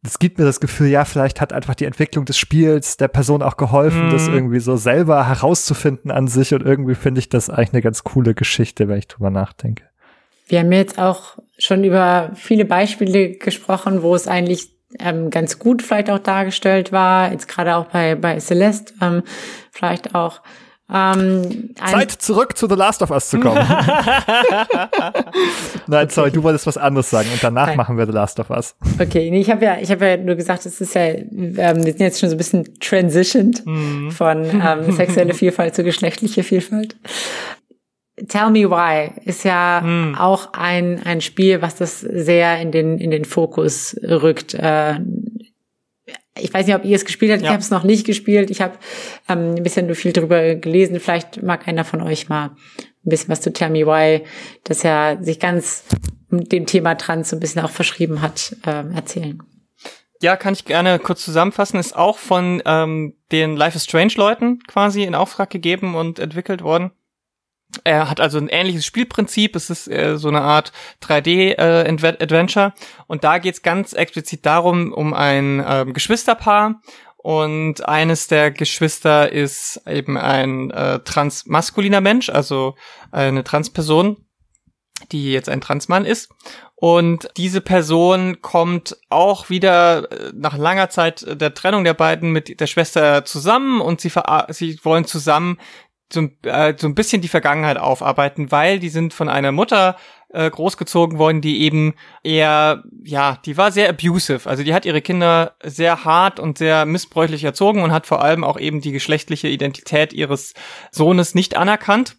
es 0.05 0.19
gibt 0.19 0.38
mir 0.38 0.43
das 0.43 0.59
Gefühl, 0.59 0.88
ja, 0.88 1.05
vielleicht 1.05 1.39
hat 1.39 1.53
einfach 1.53 1.75
die 1.75 1.85
Entwicklung 1.85 2.25
des 2.25 2.38
Spiels 2.38 2.97
der 2.97 3.07
Person 3.07 3.41
auch 3.41 3.55
geholfen, 3.55 4.09
mm. 4.09 4.11
das 4.11 4.27
mhm. 4.27 4.34
irgendwie 4.34 4.59
so 4.59 4.75
selber 4.75 5.27
herauszufinden 5.27 6.11
an 6.11 6.27
sich 6.27 6.53
und 6.53 6.61
irgendwie 6.61 6.95
finde 6.95 7.19
ich 7.19 7.30
das 7.30 7.49
eigentlich 7.49 7.71
eine 7.71 7.81
ganz 7.81 8.03
coole 8.03 8.34
Geschichte, 8.34 8.89
wenn 8.89 8.99
ich 8.99 9.07
drüber 9.07 9.30
nachdenke. 9.30 9.85
Wir 10.47 10.59
haben 10.59 10.71
jetzt 10.73 10.99
auch 10.99 11.38
schon 11.57 11.85
über 11.85 12.31
viele 12.35 12.65
Beispiele 12.65 13.31
gesprochen, 13.38 14.01
wo 14.01 14.13
es 14.13 14.27
eigentlich 14.27 14.73
ähm, 14.99 15.30
ganz 15.30 15.57
gut 15.57 15.81
vielleicht 15.81 16.09
auch 16.09 16.19
dargestellt 16.19 16.91
war, 16.91 17.31
jetzt 17.31 17.47
gerade 17.47 17.77
auch 17.77 17.85
bei, 17.85 18.15
bei 18.15 18.38
Celeste, 18.39 18.93
ähm, 19.01 19.23
vielleicht 19.71 20.15
auch 20.15 20.41
ähm, 20.93 21.73
Zeit 21.75 22.11
zurück 22.11 22.55
zu 22.55 22.67
The 22.69 22.75
Last 22.75 23.01
of 23.01 23.09
Us 23.09 23.29
zu 23.29 23.39
kommen. 23.39 23.57
Nein, 25.87 26.09
sorry, 26.09 26.31
du 26.31 26.43
wolltest 26.43 26.67
was 26.67 26.77
anderes 26.77 27.09
sagen 27.09 27.29
und 27.33 27.43
danach 27.43 27.67
Nein. 27.67 27.77
machen 27.77 27.97
wir 27.97 28.05
The 28.05 28.11
Last 28.11 28.39
of 28.39 28.51
Us. 28.51 28.75
Okay, 28.99 29.31
nee, 29.31 29.41
ich 29.41 29.49
habe 29.49 29.65
ja, 29.65 29.77
ich 29.81 29.89
habe 29.89 30.05
ja 30.05 30.17
nur 30.17 30.35
gesagt, 30.35 30.67
es 30.67 30.79
ist 30.79 30.93
ja, 30.93 31.07
ähm, 31.07 31.57
wir 31.57 31.93
sind 31.93 31.99
jetzt 31.99 32.19
schon 32.19 32.29
so 32.29 32.35
ein 32.35 32.37
bisschen 32.37 32.79
transitioned 32.79 33.65
mhm. 33.65 34.11
von 34.11 34.45
ähm, 34.45 34.91
sexuelle 34.95 35.33
Vielfalt 35.33 35.73
zu 35.73 35.83
geschlechtliche 35.83 36.43
Vielfalt. 36.43 36.95
Tell 38.27 38.51
Me 38.51 38.69
Why 38.69 39.09
ist 39.25 39.43
ja 39.43 39.81
hm. 39.83 40.15
auch 40.15 40.53
ein, 40.53 41.01
ein 41.03 41.19
Spiel, 41.19 41.63
was 41.63 41.75
das 41.75 41.99
sehr 41.99 42.61
in 42.61 42.71
den, 42.71 42.99
in 42.99 43.09
den 43.09 43.25
Fokus 43.25 43.95
rückt. 44.03 44.53
Äh, 44.53 44.99
ich 46.38 46.53
weiß 46.53 46.65
nicht, 46.65 46.76
ob 46.76 46.85
ihr 46.85 46.95
es 46.95 47.05
gespielt 47.05 47.31
habt. 47.31 47.41
Ja. 47.41 47.49
Ich 47.49 47.53
habe 47.53 47.61
es 47.61 47.69
noch 47.69 47.84
nicht 47.84 48.05
gespielt. 48.05 48.49
Ich 48.49 48.61
habe 48.61 48.73
ähm, 49.30 49.55
ein 49.55 49.64
bisschen 49.64 49.85
nur 49.85 49.95
viel 49.95 50.14
drüber 50.14 50.55
gelesen. 50.55 50.99
Vielleicht 50.99 51.43
mag 51.43 51.68
einer 51.68 51.85
von 51.85 52.01
euch 52.01 52.30
mal 52.30 52.51
ein 53.05 53.10
bisschen 53.10 53.30
was 53.30 53.41
zu 53.41 53.53
Tell 53.53 53.69
Me 53.69 53.85
Why, 53.85 54.23
das 54.64 54.84
ja 54.84 55.18
sich 55.22 55.39
ganz 55.39 55.84
dem 56.30 56.65
Thema 56.65 56.95
Trans 56.95 57.30
so 57.30 57.35
ein 57.35 57.39
bisschen 57.39 57.61
auch 57.61 57.69
verschrieben 57.69 58.22
hat, 58.22 58.55
äh, 58.65 58.84
erzählen. 58.95 59.41
Ja, 60.22 60.38
kann 60.38 60.53
ich 60.53 60.65
gerne 60.65 60.99
kurz 60.99 61.23
zusammenfassen. 61.26 61.80
Ist 61.80 61.95
auch 61.95 62.18
von 62.18 62.61
ähm, 62.65 63.15
den 63.31 63.57
Life 63.57 63.76
is 63.76 63.84
Strange 63.84 64.14
Leuten 64.15 64.60
quasi 64.64 65.03
in 65.03 65.15
Auftrag 65.15 65.49
gegeben 65.49 65.95
und 65.95 66.18
entwickelt 66.18 66.64
worden. 66.64 66.91
Er 67.83 68.09
hat 68.09 68.19
also 68.19 68.37
ein 68.37 68.49
ähnliches 68.49 68.85
Spielprinzip. 68.85 69.55
Es 69.55 69.69
ist 69.69 69.87
äh, 69.87 70.17
so 70.17 70.27
eine 70.27 70.41
Art 70.41 70.71
3D-Adventure. 71.01 72.67
Äh, 72.67 73.03
und 73.07 73.23
da 73.23 73.37
geht's 73.39 73.61
ganz 73.61 73.93
explizit 73.93 74.45
darum, 74.45 74.93
um 74.93 75.13
ein 75.13 75.63
ähm, 75.65 75.93
Geschwisterpaar. 75.93 76.81
Und 77.17 77.87
eines 77.87 78.27
der 78.27 78.51
Geschwister 78.51 79.31
ist 79.31 79.81
eben 79.87 80.17
ein 80.17 80.71
äh, 80.71 80.99
transmaskuliner 80.99 82.01
Mensch, 82.01 82.29
also 82.29 82.75
eine 83.11 83.45
Transperson, 83.45 84.17
die 85.13 85.31
jetzt 85.31 85.47
ein 85.47 85.61
Transmann 85.61 86.03
ist. 86.05 86.29
Und 86.75 87.29
diese 87.37 87.61
Person 87.61 88.41
kommt 88.41 88.97
auch 89.09 89.49
wieder 89.49 90.11
äh, 90.11 90.33
nach 90.35 90.57
langer 90.57 90.89
Zeit 90.89 91.25
der 91.39 91.53
Trennung 91.53 91.85
der 91.85 91.93
beiden 91.93 92.33
mit 92.33 92.59
der 92.59 92.67
Schwester 92.67 93.23
zusammen 93.23 93.79
und 93.79 94.01
sie, 94.01 94.11
sie 94.49 94.77
wollen 94.83 95.05
zusammen 95.05 95.59
so, 96.14 96.30
äh, 96.44 96.73
so 96.77 96.88
ein 96.88 96.95
bisschen 96.95 97.22
die 97.22 97.27
Vergangenheit 97.27 97.77
aufarbeiten, 97.77 98.52
weil 98.52 98.80
die 98.80 98.90
sind 98.90 99.14
von 99.14 99.30
einer 99.30 99.52
Mutter 99.52 99.98
äh, 100.30 100.49
großgezogen 100.49 101.18
worden, 101.19 101.41
die 101.41 101.61
eben 101.61 101.94
eher, 102.23 102.84
ja, 103.03 103.38
die 103.45 103.57
war 103.57 103.72
sehr 103.72 103.90
abusive. 103.90 104.49
Also 104.49 104.64
die 104.64 104.73
hat 104.73 104.85
ihre 104.85 105.02
Kinder 105.02 105.56
sehr 105.64 106.06
hart 106.06 106.40
und 106.40 106.57
sehr 106.57 106.85
missbräuchlich 106.85 107.44
erzogen 107.44 107.84
und 107.84 107.91
hat 107.91 108.07
vor 108.07 108.23
allem 108.23 108.44
auch 108.44 108.60
eben 108.60 108.81
die 108.81 108.91
geschlechtliche 108.91 109.48
Identität 109.48 110.14
ihres 110.14 110.53
Sohnes 110.91 111.35
nicht 111.35 111.56
anerkannt 111.57 112.18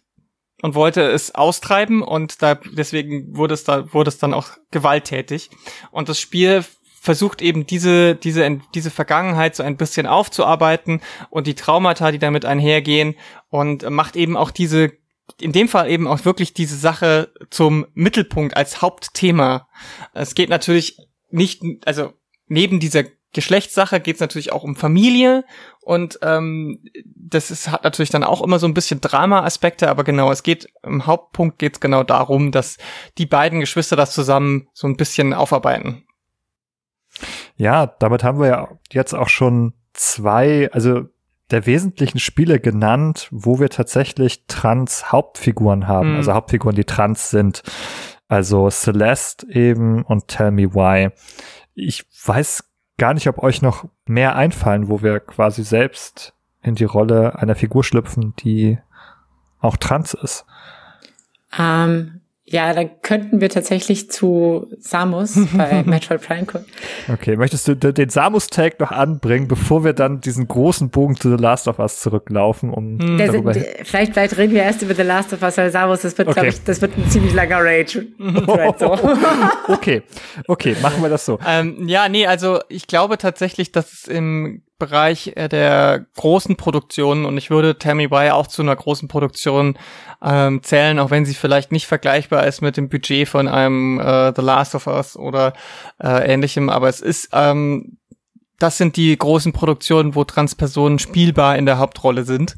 und 0.61 0.75
wollte 0.75 1.01
es 1.01 1.35
austreiben 1.35 2.01
und 2.01 2.41
da 2.41 2.55
deswegen 2.55 3.35
wurde 3.35 3.53
es 3.53 3.65
da 3.65 3.93
wurde 3.93 4.09
es 4.09 4.17
dann 4.17 4.33
auch 4.33 4.51
gewalttätig 4.71 5.49
und 5.91 6.07
das 6.07 6.19
Spiel 6.19 6.63
versucht 7.05 7.41
eben 7.41 7.67
diese, 7.67 8.15
diese, 8.15 8.59
diese 8.73 8.89
Vergangenheit 8.89 9.55
so 9.55 9.61
ein 9.61 9.77
bisschen 9.77 10.07
aufzuarbeiten 10.07 11.01
und 11.29 11.45
die 11.45 11.53
Traumata, 11.53 12.11
die 12.11 12.17
damit 12.17 12.45
einhergehen 12.45 13.15
und 13.55 13.89
macht 13.89 14.15
eben 14.15 14.35
auch 14.35 14.51
diese, 14.51 14.91
in 15.39 15.51
dem 15.51 15.67
Fall 15.69 15.89
eben 15.89 16.07
auch 16.07 16.25
wirklich 16.25 16.53
diese 16.53 16.75
Sache 16.75 17.31
zum 17.49 17.85
Mittelpunkt 17.93 18.57
als 18.57 18.81
Hauptthema. 18.81 19.67
Es 20.13 20.35
geht 20.35 20.49
natürlich 20.49 20.99
nicht, 21.29 21.63
also 21.85 22.13
neben 22.47 22.79
dieser 22.79 23.03
Geschlechtssache 23.33 23.99
geht 23.99 24.15
es 24.15 24.21
natürlich 24.21 24.53
auch 24.53 24.63
um 24.63 24.75
Familie 24.75 25.43
und 25.81 26.19
ähm, 26.21 26.79
das 27.05 27.51
ist, 27.51 27.69
hat 27.69 27.83
natürlich 27.83 28.09
dann 28.09 28.23
auch 28.23 28.41
immer 28.41 28.59
so 28.59 28.67
ein 28.67 28.73
bisschen 28.73 29.01
Drama-Aspekte, 29.01 29.89
aber 29.89 30.05
genau, 30.05 30.31
es 30.31 30.41
geht 30.41 30.69
im 30.83 31.05
Hauptpunkt 31.05 31.59
geht 31.59 31.73
es 31.73 31.79
genau 31.81 32.03
darum, 32.03 32.51
dass 32.51 32.77
die 33.17 33.25
beiden 33.25 33.59
Geschwister 33.59 33.97
das 33.97 34.13
zusammen 34.13 34.69
so 34.73 34.87
ein 34.87 34.95
bisschen 34.95 35.33
aufarbeiten. 35.33 36.05
Ja, 37.57 37.87
damit 37.87 38.23
haben 38.23 38.39
wir 38.39 38.47
ja 38.47 38.69
jetzt 38.91 39.13
auch 39.13 39.29
schon 39.29 39.73
zwei, 39.93 40.69
also 40.71 41.05
der 41.51 41.65
wesentlichen 41.65 42.19
Spiele 42.19 42.59
genannt, 42.59 43.27
wo 43.31 43.59
wir 43.59 43.69
tatsächlich 43.69 44.45
Trans-Hauptfiguren 44.47 45.87
haben, 45.87 46.11
mhm. 46.11 46.15
also 46.17 46.33
Hauptfiguren, 46.33 46.75
die 46.75 46.85
trans 46.85 47.29
sind. 47.29 47.63
Also 48.27 48.69
Celeste 48.71 49.47
eben 49.51 50.03
und 50.03 50.27
Tell 50.27 50.51
Me 50.51 50.73
Why. 50.73 51.11
Ich 51.75 52.05
weiß 52.25 52.63
gar 52.97 53.13
nicht, 53.13 53.27
ob 53.27 53.43
euch 53.43 53.61
noch 53.61 53.85
mehr 54.05 54.35
einfallen, 54.35 54.87
wo 54.87 55.03
wir 55.03 55.19
quasi 55.19 55.63
selbst 55.63 56.33
in 56.61 56.75
die 56.75 56.85
Rolle 56.85 57.37
einer 57.37 57.55
Figur 57.55 57.83
schlüpfen, 57.83 58.33
die 58.39 58.79
auch 59.59 59.77
trans 59.77 60.15
ist. 60.15 60.45
Ähm, 61.57 62.21
ja, 62.47 62.71
dann 62.73 63.01
könnten 63.01 63.41
wir 63.41 63.49
tatsächlich 63.49 64.11
zu 64.11 64.67
Samus 64.77 65.35
bei 65.57 65.81
Metroid 65.83 66.21
Prime 66.21 66.45
kommen. 66.45 66.65
Okay, 67.11 67.37
möchtest 67.37 67.67
du 67.67 67.75
den 67.75 68.09
Samus-Tag 68.09 68.79
noch 68.79 68.91
anbringen, 68.91 69.47
bevor 69.47 69.83
wir 69.83 69.93
dann 69.93 70.21
diesen 70.21 70.47
großen 70.47 70.91
Bogen 70.91 71.15
zu 71.15 71.35
The 71.35 71.41
Last 71.41 71.67
of 71.67 71.79
Us 71.79 71.99
zurücklaufen, 72.01 72.69
um 72.69 72.99
hm. 72.99 73.17
darüber 73.17 73.53
vielleicht, 73.53 74.13
vielleicht 74.13 74.37
reden 74.37 74.53
wir 74.53 74.61
erst 74.61 74.83
über 74.83 74.93
The 74.93 75.01
Last 75.01 75.33
of 75.33 75.41
Us, 75.41 75.57
weil 75.57 75.71
Samus, 75.71 76.01
das 76.01 76.15
wird, 76.19 76.27
okay. 76.27 76.35
glaube 76.35 76.49
ich, 76.49 76.63
das 76.63 76.81
wird 76.81 76.95
ein 76.95 77.09
ziemlich 77.09 77.33
langer 77.33 77.63
Rage. 77.63 78.05
so. 78.77 78.99
okay, 79.67 80.03
okay, 80.47 80.75
machen 80.83 81.01
wir 81.01 81.09
das 81.09 81.25
so. 81.25 81.39
Ähm, 81.47 81.87
ja, 81.87 82.09
nee, 82.09 82.27
also 82.27 82.59
ich 82.69 82.85
glaube 82.85 83.17
tatsächlich, 83.17 83.71
dass 83.71 83.91
es 83.91 84.07
im 84.07 84.61
Bereich 84.77 85.33
äh, 85.35 85.47
der 85.47 86.05
großen 86.15 86.57
Produktionen 86.57 87.25
und 87.25 87.37
ich 87.37 87.49
würde 87.49 87.77
Tammy 87.77 88.11
Why 88.11 88.31
auch 88.31 88.47
zu 88.47 88.61
einer 88.61 88.75
großen 88.75 89.07
Produktion 89.07 89.77
ähm, 90.21 90.63
zählen, 90.63 90.99
auch 90.99 91.11
wenn 91.11 91.25
sie 91.25 91.33
vielleicht 91.33 91.71
nicht 91.71 91.87
vergleichbar 91.87 92.45
ist 92.45 92.61
mit 92.61 92.75
dem 92.77 92.89
Budget 92.89 93.27
von 93.27 93.47
einem 93.47 93.99
äh, 93.99 94.33
The 94.35 94.41
Last 94.41 94.75
of 94.75 94.87
Us 94.87 95.15
oder 95.15 95.53
äh, 96.03 96.33
ähnlichem, 96.33 96.69
aber 96.69 96.89
es 96.89 96.99
ist 96.99 97.29
ähm, 97.31 97.97
das 98.59 98.77
sind 98.77 98.95
die 98.95 99.17
großen 99.17 99.51
Produktionen, 99.51 100.15
wo 100.15 100.23
Transpersonen 100.23 100.97
spielbar 100.97 101.57
in 101.57 101.65
der 101.65 101.77
Hauptrolle 101.77 102.23
sind. 102.23 102.55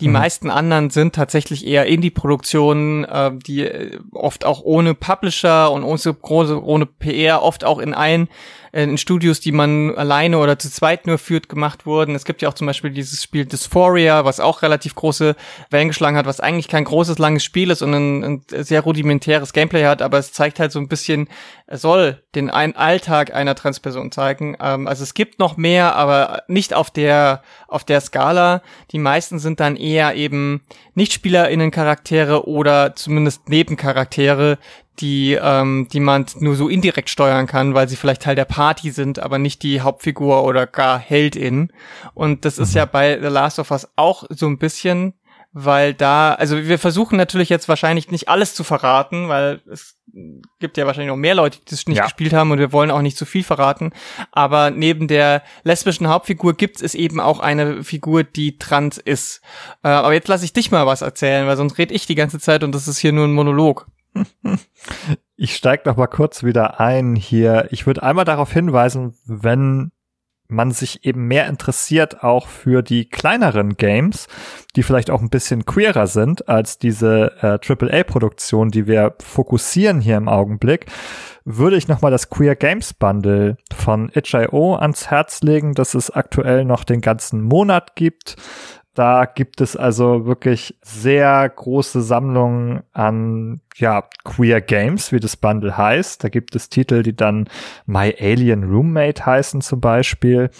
Die 0.00 0.06
mhm. 0.06 0.14
meisten 0.14 0.50
anderen 0.50 0.90
sind 0.90 1.14
tatsächlich 1.14 1.66
eher 1.66 1.86
Indie-Produktionen, 1.86 3.04
äh, 3.04 3.32
die 3.34 3.66
äh, 3.66 3.98
oft 4.12 4.44
auch 4.46 4.62
ohne 4.62 4.94
Publisher 4.94 5.70
und 5.70 5.84
ohne, 5.84 6.62
ohne 6.62 6.86
PR, 6.86 7.42
oft 7.42 7.64
auch 7.64 7.78
in 7.78 7.92
ein 7.92 8.28
in 8.74 8.98
Studios, 8.98 9.38
die 9.38 9.52
man 9.52 9.94
alleine 9.94 10.38
oder 10.38 10.58
zu 10.58 10.68
zweit 10.68 11.06
nur 11.06 11.18
führt, 11.18 11.48
gemacht 11.48 11.86
wurden. 11.86 12.16
Es 12.16 12.24
gibt 12.24 12.42
ja 12.42 12.48
auch 12.48 12.54
zum 12.54 12.66
Beispiel 12.66 12.90
dieses 12.90 13.22
Spiel 13.22 13.46
Dysphoria, 13.46 14.24
was 14.24 14.40
auch 14.40 14.62
relativ 14.62 14.96
große 14.96 15.36
Wellen 15.70 15.88
geschlagen 15.88 16.16
hat, 16.16 16.26
was 16.26 16.40
eigentlich 16.40 16.66
kein 16.66 16.82
großes, 16.82 17.18
langes 17.18 17.44
Spiel 17.44 17.70
ist 17.70 17.82
und 17.82 17.94
ein, 17.94 18.24
ein 18.24 18.44
sehr 18.48 18.80
rudimentäres 18.80 19.52
Gameplay 19.52 19.84
hat, 19.84 20.02
aber 20.02 20.18
es 20.18 20.32
zeigt 20.32 20.58
halt 20.58 20.72
so 20.72 20.80
ein 20.80 20.88
bisschen, 20.88 21.28
es 21.68 21.82
soll 21.82 22.22
den 22.34 22.50
Alltag 22.50 23.32
einer 23.32 23.54
Transperson 23.54 24.10
zeigen. 24.10 24.56
Ähm, 24.60 24.88
also 24.88 25.04
es 25.04 25.14
gibt 25.14 25.38
noch 25.38 25.56
mehr, 25.56 25.94
aber 25.94 26.42
nicht 26.48 26.74
auf 26.74 26.90
der, 26.90 27.42
auf 27.68 27.84
der 27.84 28.00
Skala. 28.00 28.60
Die 28.90 28.98
meisten 28.98 29.38
sind 29.38 29.60
dann 29.60 29.76
eher 29.76 30.16
eben 30.16 30.62
Nicht-SpielerInnen-Charaktere 30.94 32.48
oder 32.48 32.96
zumindest 32.96 33.48
Nebencharaktere, 33.48 34.58
die, 35.00 35.38
ähm, 35.40 35.88
die 35.92 36.00
man 36.00 36.26
nur 36.38 36.54
so 36.56 36.68
indirekt 36.68 37.10
steuern 37.10 37.46
kann, 37.46 37.74
weil 37.74 37.88
sie 37.88 37.96
vielleicht 37.96 38.22
Teil 38.22 38.36
der 38.36 38.44
Party 38.44 38.90
sind, 38.90 39.18
aber 39.18 39.38
nicht 39.38 39.62
die 39.62 39.80
Hauptfigur 39.80 40.44
oder 40.44 40.66
gar 40.66 40.98
Heldin. 40.98 41.72
Und 42.14 42.44
das 42.44 42.58
mhm. 42.58 42.62
ist 42.64 42.74
ja 42.74 42.84
bei 42.84 43.18
The 43.20 43.28
Last 43.28 43.58
of 43.58 43.70
Us 43.70 43.88
auch 43.96 44.24
so 44.30 44.46
ein 44.46 44.58
bisschen, 44.58 45.14
weil 45.52 45.94
da, 45.94 46.34
also 46.34 46.56
wir 46.64 46.78
versuchen 46.78 47.16
natürlich 47.16 47.48
jetzt 47.48 47.68
wahrscheinlich 47.68 48.10
nicht 48.10 48.28
alles 48.28 48.54
zu 48.54 48.64
verraten, 48.64 49.28
weil 49.28 49.62
es 49.70 49.96
gibt 50.58 50.76
ja 50.76 50.86
wahrscheinlich 50.86 51.10
noch 51.10 51.16
mehr 51.16 51.34
Leute, 51.34 51.58
die 51.58 51.70
das 51.70 51.86
nicht 51.86 51.98
ja. 51.98 52.04
gespielt 52.04 52.32
haben 52.32 52.50
und 52.50 52.58
wir 52.58 52.72
wollen 52.72 52.90
auch 52.90 53.02
nicht 53.02 53.16
zu 53.16 53.24
viel 53.24 53.44
verraten. 53.44 53.92
Aber 54.32 54.70
neben 54.70 55.08
der 55.08 55.42
lesbischen 55.62 56.08
Hauptfigur 56.08 56.54
gibt 56.54 56.82
es 56.82 56.94
eben 56.94 57.20
auch 57.20 57.40
eine 57.40 57.84
Figur, 57.84 58.24
die 58.24 58.58
trans 58.58 58.98
ist. 58.98 59.42
Äh, 59.82 59.88
aber 59.88 60.12
jetzt 60.12 60.28
lasse 60.28 60.44
ich 60.44 60.52
dich 60.52 60.70
mal 60.70 60.86
was 60.86 61.02
erzählen, 61.02 61.46
weil 61.46 61.56
sonst 61.56 61.78
rede 61.78 61.94
ich 61.94 62.06
die 62.06 62.14
ganze 62.16 62.38
Zeit 62.38 62.64
und 62.64 62.74
das 62.74 62.88
ist 62.88 62.98
hier 62.98 63.12
nur 63.12 63.26
ein 63.26 63.32
Monolog. 63.32 63.86
Ich 65.36 65.56
steige 65.56 65.82
noch 65.88 65.96
mal 65.96 66.06
kurz 66.06 66.44
wieder 66.44 66.78
ein 66.78 67.16
hier. 67.16 67.66
Ich 67.70 67.88
würde 67.88 68.04
einmal 68.04 68.24
darauf 68.24 68.52
hinweisen, 68.52 69.14
wenn 69.26 69.90
man 70.46 70.70
sich 70.70 71.04
eben 71.04 71.26
mehr 71.26 71.48
interessiert 71.48 72.22
auch 72.22 72.48
für 72.48 72.82
die 72.82 73.08
kleineren 73.08 73.76
Games, 73.76 74.28
die 74.76 74.82
vielleicht 74.82 75.10
auch 75.10 75.20
ein 75.20 75.30
bisschen 75.30 75.64
queerer 75.64 76.06
sind 76.06 76.48
als 76.48 76.78
diese 76.78 77.32
äh, 77.40 77.58
AAA-Produktion, 77.66 78.70
die 78.70 78.86
wir 78.86 79.16
fokussieren 79.20 80.00
hier 80.00 80.16
im 80.16 80.28
Augenblick, 80.28 80.86
würde 81.44 81.76
ich 81.76 81.88
nochmal 81.88 82.10
das 82.10 82.30
Queer 82.30 82.56
Games 82.56 82.94
Bundle 82.94 83.56
von 83.74 84.10
itch.io 84.14 84.76
ans 84.76 85.10
Herz 85.10 85.42
legen, 85.42 85.74
dass 85.74 85.94
es 85.94 86.10
aktuell 86.10 86.64
noch 86.64 86.84
den 86.84 87.00
ganzen 87.00 87.42
Monat 87.42 87.96
gibt. 87.96 88.36
Da 88.94 89.24
gibt 89.26 89.60
es 89.60 89.76
also 89.76 90.24
wirklich 90.24 90.78
sehr 90.82 91.48
große 91.48 92.00
Sammlungen 92.00 92.84
an 92.92 93.60
ja, 93.74 94.08
Queer 94.22 94.60
Games, 94.60 95.10
wie 95.10 95.18
das 95.18 95.36
Bundle 95.36 95.76
heißt. 95.76 96.22
Da 96.22 96.28
gibt 96.28 96.54
es 96.54 96.68
Titel, 96.68 97.02
die 97.02 97.16
dann 97.16 97.48
My 97.86 98.14
Alien 98.20 98.62
Roommate 98.62 99.26
heißen 99.26 99.62
zum 99.62 99.80
Beispiel 99.80 100.50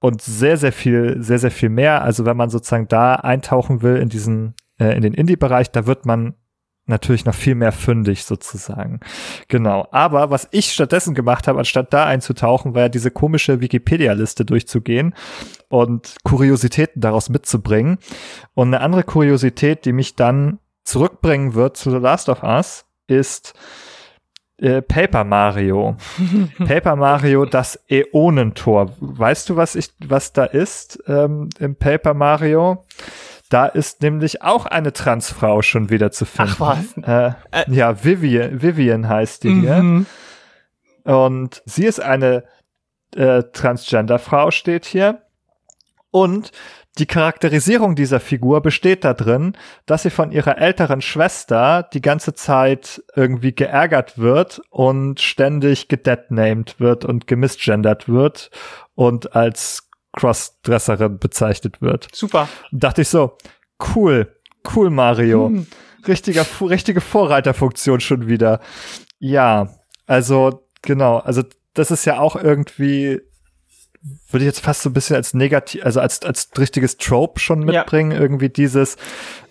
und 0.00 0.20
sehr, 0.20 0.56
sehr 0.56 0.72
viel, 0.72 1.22
sehr, 1.22 1.38
sehr 1.38 1.52
viel 1.52 1.68
mehr. 1.68 2.02
Also 2.02 2.24
wenn 2.26 2.36
man 2.36 2.50
sozusagen 2.50 2.88
da 2.88 3.14
eintauchen 3.14 3.82
will 3.82 3.96
in 3.96 4.08
diesen, 4.08 4.54
äh, 4.80 4.96
in 4.96 5.02
den 5.02 5.14
Indie-Bereich, 5.14 5.70
da 5.70 5.86
wird 5.86 6.04
man 6.04 6.34
natürlich 6.86 7.24
noch 7.24 7.34
viel 7.34 7.54
mehr 7.54 7.72
fündig 7.72 8.24
sozusagen. 8.24 9.00
Genau. 9.48 9.88
Aber 9.90 10.30
was 10.30 10.48
ich 10.50 10.72
stattdessen 10.72 11.14
gemacht 11.14 11.48
habe, 11.48 11.58
anstatt 11.58 11.92
da 11.92 12.04
einzutauchen, 12.04 12.74
war 12.74 12.82
ja 12.82 12.88
diese 12.88 13.10
komische 13.10 13.60
Wikipedia-Liste 13.60 14.44
durchzugehen 14.44 15.14
und 15.68 16.16
Kuriositäten 16.24 17.00
daraus 17.00 17.28
mitzubringen. 17.28 17.98
Und 18.54 18.68
eine 18.68 18.80
andere 18.80 19.04
Kuriosität, 19.04 19.84
die 19.84 19.92
mich 19.92 20.14
dann 20.14 20.58
zurückbringen 20.84 21.54
wird 21.54 21.76
zu 21.76 21.90
The 21.90 21.96
Last 21.96 22.28
of 22.28 22.42
Us, 22.42 22.84
ist 23.06 23.54
äh, 24.58 24.82
Paper 24.82 25.24
Mario. 25.24 25.96
Paper 26.58 26.96
Mario, 26.96 27.44
das 27.44 27.78
Äonentor. 27.88 28.92
Weißt 29.00 29.48
du, 29.48 29.56
was 29.56 29.74
ich, 29.74 29.90
was 30.06 30.32
da 30.32 30.44
ist 30.44 31.02
ähm, 31.06 31.48
im 31.58 31.76
Paper 31.76 32.14
Mario? 32.14 32.84
Da 33.54 33.66
ist 33.66 34.02
nämlich 34.02 34.42
auch 34.42 34.66
eine 34.66 34.92
Transfrau 34.92 35.62
schon 35.62 35.88
wieder 35.88 36.10
zu 36.10 36.24
finden. 36.24 36.56
Ach 36.56 36.60
was. 36.60 36.96
Äh, 37.06 37.34
äh. 37.52 37.72
Ja, 37.72 38.02
Vivian, 38.02 38.60
Vivian 38.60 39.08
heißt 39.08 39.44
die 39.44 39.50
mhm. 39.50 40.06
hier. 41.04 41.14
Und 41.14 41.62
sie 41.64 41.86
ist 41.86 42.00
eine 42.00 42.42
äh, 43.14 43.44
Transgender-Frau, 43.44 44.50
steht 44.50 44.86
hier. 44.86 45.22
Und 46.10 46.50
die 46.98 47.06
Charakterisierung 47.06 47.94
dieser 47.94 48.18
Figur 48.18 48.60
besteht 48.60 49.04
darin, 49.04 49.56
dass 49.86 50.02
sie 50.02 50.10
von 50.10 50.32
ihrer 50.32 50.58
älteren 50.58 51.00
Schwester 51.00 51.88
die 51.92 52.02
ganze 52.02 52.34
Zeit 52.34 53.04
irgendwie 53.14 53.54
geärgert 53.54 54.18
wird 54.18 54.62
und 54.70 55.20
ständig 55.20 55.86
gedeadnamed 55.86 56.80
wird 56.80 57.04
und 57.04 57.28
gemisgendert 57.28 58.08
wird 58.08 58.50
und 58.96 59.36
als 59.36 59.83
Crossdresserin 60.16 61.18
bezeichnet 61.18 61.82
wird. 61.82 62.08
Super. 62.12 62.48
Und 62.72 62.82
dachte 62.82 63.02
ich 63.02 63.08
so, 63.08 63.36
cool, 63.94 64.34
cool 64.74 64.90
Mario. 64.90 65.48
Hm. 65.48 65.66
Richtiger, 66.06 66.44
richtige 66.60 67.00
Vorreiterfunktion 67.00 68.00
schon 68.00 68.28
wieder. 68.28 68.60
Ja, 69.18 69.68
also 70.06 70.66
genau, 70.82 71.18
also 71.18 71.42
das 71.72 71.90
ist 71.90 72.04
ja 72.04 72.18
auch 72.18 72.36
irgendwie 72.36 73.20
würde 74.30 74.44
ich 74.44 74.48
jetzt 74.48 74.60
fast 74.60 74.82
so 74.82 74.90
ein 74.90 74.92
bisschen 74.92 75.16
als 75.16 75.32
negativ, 75.32 75.84
also 75.84 76.00
als, 76.00 76.22
als 76.22 76.50
richtiges 76.58 76.98
Trope 76.98 77.40
schon 77.40 77.60
mitbringen, 77.60 78.10
ja. 78.10 78.20
irgendwie 78.20 78.50
dieses, 78.50 78.96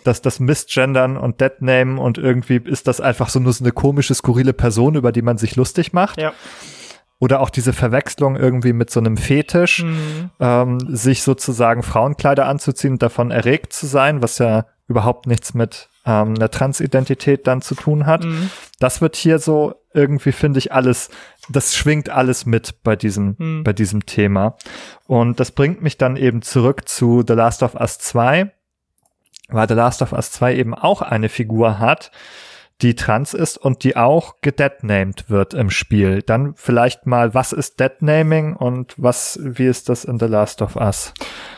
dass 0.03 0.21
das 0.21 0.39
Missgendern 0.39 1.17
und 1.17 1.41
Deadname 1.41 1.99
und 1.99 2.17
irgendwie 2.17 2.61
ist 2.63 2.87
das 2.87 3.01
einfach 3.01 3.29
so 3.29 3.39
nur 3.39 3.53
so 3.53 3.63
eine 3.63 3.71
komische, 3.71 4.13
skurrile 4.13 4.53
Person, 4.53 4.95
über 4.95 5.11
die 5.11 5.21
man 5.21 5.37
sich 5.37 5.55
lustig 5.55 5.93
macht. 5.93 6.19
Ja. 6.19 6.33
Oder 7.23 7.39
auch 7.39 7.49
diese 7.49 7.71
Verwechslung 7.71 8.35
irgendwie 8.35 8.73
mit 8.73 8.89
so 8.89 8.99
einem 8.99 9.15
Fetisch, 9.15 9.83
mhm. 9.83 10.29
ähm, 10.39 10.79
sich 10.89 11.23
sozusagen 11.23 11.81
Frauenkleider 11.81 12.47
anzuziehen 12.47 12.93
und 12.93 13.01
davon 13.01 13.31
erregt 13.31 13.71
zu 13.71 13.87
sein, 13.87 14.21
was 14.21 14.39
ja 14.39 14.65
überhaupt 14.87 15.25
nichts 15.27 15.53
mit 15.53 15.87
ähm, 16.05 16.35
einer 16.35 16.51
Transidentität 16.51 17.47
dann 17.47 17.61
zu 17.61 17.75
tun 17.75 18.05
hat. 18.05 18.25
Mhm. 18.25 18.49
Das 18.79 18.99
wird 18.99 19.15
hier 19.15 19.39
so 19.39 19.75
irgendwie, 19.93 20.33
finde 20.33 20.59
ich, 20.59 20.73
alles 20.73 21.09
das 21.49 21.75
schwingt 21.75 22.09
alles 22.09 22.45
mit 22.45 22.83
bei 22.83 22.95
diesem, 22.95 23.37
hm. 23.37 23.63
bei 23.63 23.73
diesem 23.73 24.05
Thema. 24.05 24.55
Und 25.07 25.39
das 25.39 25.51
bringt 25.51 25.81
mich 25.81 25.97
dann 25.97 26.15
eben 26.15 26.41
zurück 26.41 26.87
zu 26.87 27.23
The 27.27 27.33
Last 27.33 27.63
of 27.63 27.75
Us 27.75 27.99
2, 27.99 28.51
weil 29.49 29.67
The 29.67 29.73
Last 29.73 30.01
of 30.01 30.13
Us 30.13 30.31
2 30.31 30.55
eben 30.55 30.73
auch 30.73 31.01
eine 31.01 31.29
Figur 31.29 31.79
hat, 31.79 32.11
die 32.81 32.95
trans 32.95 33.33
ist 33.33 33.57
und 33.57 33.83
die 33.83 33.95
auch 33.95 34.35
gedeadnamed 34.41 35.29
wird 35.29 35.53
im 35.53 35.69
Spiel. 35.69 36.21
Dann 36.21 36.53
vielleicht 36.55 37.05
mal, 37.05 37.33
was 37.33 37.53
ist 37.53 37.79
Deadnaming 37.79 38.55
und 38.55 38.93
was, 38.97 39.39
wie 39.41 39.67
ist 39.67 39.89
das 39.89 40.03
in 40.03 40.19
The 40.19 40.25
Last 40.25 40.61
of 40.61 40.75
Us? 40.75 41.13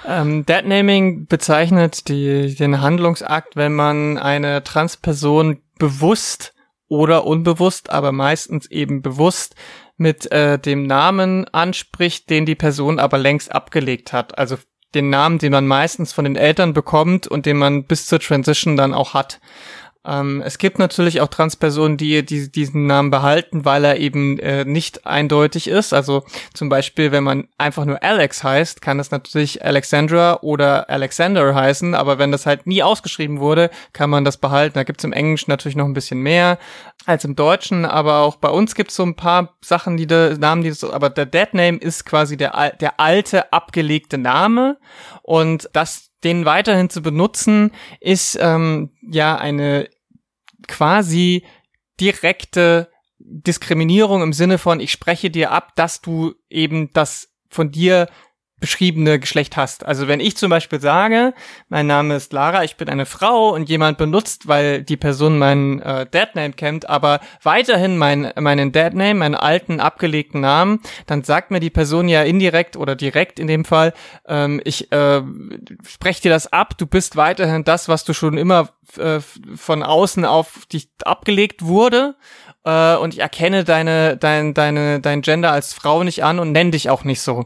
Ähm, 0.08 0.46
Deadnaming 0.46 1.26
bezeichnet 1.28 2.10
die, 2.10 2.54
den 2.54 2.82
Handlungsakt, 2.82 3.56
wenn 3.56 3.74
man 3.74 4.18
eine 4.18 4.64
Transperson 4.64 5.62
bewusst 5.80 6.54
oder 6.88 7.26
unbewusst, 7.26 7.90
aber 7.90 8.12
meistens 8.12 8.70
eben 8.70 9.02
bewusst 9.02 9.56
mit 9.98 10.32
äh, 10.32 10.60
dem 10.60 10.84
Namen 10.84 11.46
anspricht, 11.46 12.30
den 12.30 12.46
die 12.46 12.56
Person 12.56 13.00
aber 13.00 13.18
längst 13.18 13.54
abgelegt 13.54 14.14
hat. 14.14 14.38
Also 14.38 14.58
den 14.94 15.10
Namen, 15.10 15.40
den 15.40 15.52
man 15.52 15.68
meistens 15.68 16.14
von 16.14 16.26
den 16.26 16.36
Eltern 16.36 16.74
bekommt 16.74 17.28
und 17.28 17.46
den 17.46 17.58
man 17.58 17.84
bis 17.86 18.08
zur 18.08 18.20
Transition 18.20 18.78
dann 18.78 18.94
auch 18.94 19.14
hat. 19.14 19.40
Ähm, 20.06 20.42
es 20.46 20.58
gibt 20.58 20.80
natürlich 20.80 21.22
auch 21.22 21.28
Transpersonen, 21.28 21.98
die, 21.98 22.26
die 22.26 22.52
diesen 22.52 22.86
Namen 22.86 23.10
behalten, 23.10 23.66
weil 23.66 23.84
er 23.84 23.98
eben 23.98 24.38
äh, 24.40 24.66
nicht 24.66 25.06
eindeutig 25.06 25.68
ist. 25.68 25.94
Also 25.94 26.24
zum 26.54 26.70
Beispiel, 26.70 27.12
wenn 27.12 27.24
man 27.24 27.48
einfach 27.58 27.86
nur 27.86 28.04
Alex 28.04 28.44
heißt, 28.44 28.82
kann 28.82 28.98
das 28.98 29.12
natürlich 29.12 29.64
Alexandra 29.66 30.40
oder 30.42 30.90
Alexander 30.90 31.56
heißen, 31.56 31.96
aber 31.96 32.20
wenn 32.20 32.32
das 32.32 32.46
halt 32.46 32.68
nie 32.68 32.84
ausgeschrieben 32.84 33.40
wurde, 33.40 33.70
kann 33.94 34.10
man 34.10 34.26
das 34.26 34.38
behalten. 34.38 34.76
Da 34.76 34.84
gibt's 34.84 35.04
im 35.04 35.14
Englischen 35.14 35.50
natürlich 35.50 35.76
noch 35.76 35.86
ein 35.86 35.94
bisschen 35.94 36.20
mehr 36.20 36.60
als 37.06 37.26
im 37.26 37.36
Deutschen, 37.36 37.86
aber 37.86 38.20
auch 38.20 38.36
bei 38.36 38.50
uns 38.50 38.76
gibt's 38.76 38.96
so 38.96 39.04
ein 39.04 39.16
paar 39.16 39.58
Sachen, 39.62 39.98
die 39.98 40.08
da 40.08 40.36
Namen, 40.38 40.64
die 40.64 40.72
so, 40.72 40.94
aber 40.94 41.10
der 41.10 41.26
Dead 41.26 41.54
Name 41.54 41.78
ist 41.78 42.06
quasi 42.06 42.38
der, 42.38 42.74
der 42.80 43.00
alte 43.00 43.52
abgelegte 43.52 44.18
Name 44.18 44.78
und 45.24 45.70
das 45.74 46.12
den 46.24 46.46
weiterhin 46.46 46.90
zu 46.90 47.02
benutzen, 47.02 47.72
ist 48.00 48.38
ähm, 48.42 48.90
ja 49.02 49.38
eine 49.38 49.88
quasi 50.68 51.44
direkte 52.00 52.90
Diskriminierung 53.20 54.22
im 54.22 54.34
Sinne 54.34 54.58
von, 54.58 54.80
ich 54.80 54.92
spreche 54.92 55.30
dir 55.30 55.52
ab, 55.52 55.76
dass 55.76 56.02
du 56.02 56.36
eben 56.50 56.92
das 56.94 57.30
von 57.50 57.72
dir 57.72 58.08
beschriebene 58.66 59.20
Geschlecht 59.20 59.58
hast. 59.58 59.86
Also 59.86 60.08
wenn 60.08 60.20
ich 60.20 60.38
zum 60.38 60.50
Beispiel 60.50 60.82
sage, 60.82 61.36
mein 61.70 61.86
Name 61.86 62.16
ist 62.16 62.34
Lara, 62.34 62.64
ich 62.64 62.78
bin 62.78 62.90
eine 62.90 63.06
Frau 63.06 63.50
und 63.50 63.70
jemand 63.70 64.00
benutzt, 64.00 64.48
weil 64.48 64.82
die 64.82 64.98
Person 64.98 65.38
meinen 65.38 65.84
äh, 65.84 66.08
Deadname 66.08 66.54
kennt, 66.54 66.90
aber 66.90 67.20
weiterhin 67.44 67.96
mein, 67.96 68.34
meinen 68.40 68.72
Deadname, 68.72 69.14
meinen 69.14 69.36
alten 69.36 69.80
abgelegten 69.80 70.42
Namen, 70.42 70.80
dann 71.06 71.24
sagt 71.24 71.52
mir 71.52 71.60
die 71.60 71.70
Person 71.70 72.08
ja 72.08 72.24
indirekt 72.24 72.76
oder 72.76 72.96
direkt 72.96 73.40
in 73.40 73.46
dem 73.46 73.66
Fall, 73.66 73.94
ähm, 74.28 74.60
ich 74.64 74.92
äh, 74.92 75.22
spreche 75.88 76.24
dir 76.24 76.32
das 76.32 76.52
ab, 76.52 76.76
du 76.76 76.88
bist 76.88 77.16
weiterhin 77.16 77.64
das, 77.66 77.88
was 77.88 78.04
du 78.04 78.14
schon 78.14 78.36
immer 78.36 78.70
äh, 78.98 79.20
von 79.56 79.84
außen 79.84 80.26
auf 80.26 80.66
dich 80.66 80.90
abgelegt 81.04 81.64
wurde 81.64 82.16
äh, 82.66 82.96
und 82.96 83.14
ich 83.14 83.20
erkenne 83.20 83.64
deine, 83.64 84.18
dein, 84.18 84.54
deine, 84.54 85.00
dein 85.00 85.22
Gender 85.22 85.52
als 85.52 85.74
Frau 85.74 86.04
nicht 86.04 86.24
an 86.24 86.40
und 86.40 86.52
nenne 86.52 86.72
dich 86.72 86.90
auch 86.90 87.04
nicht 87.04 87.22
so. 87.22 87.46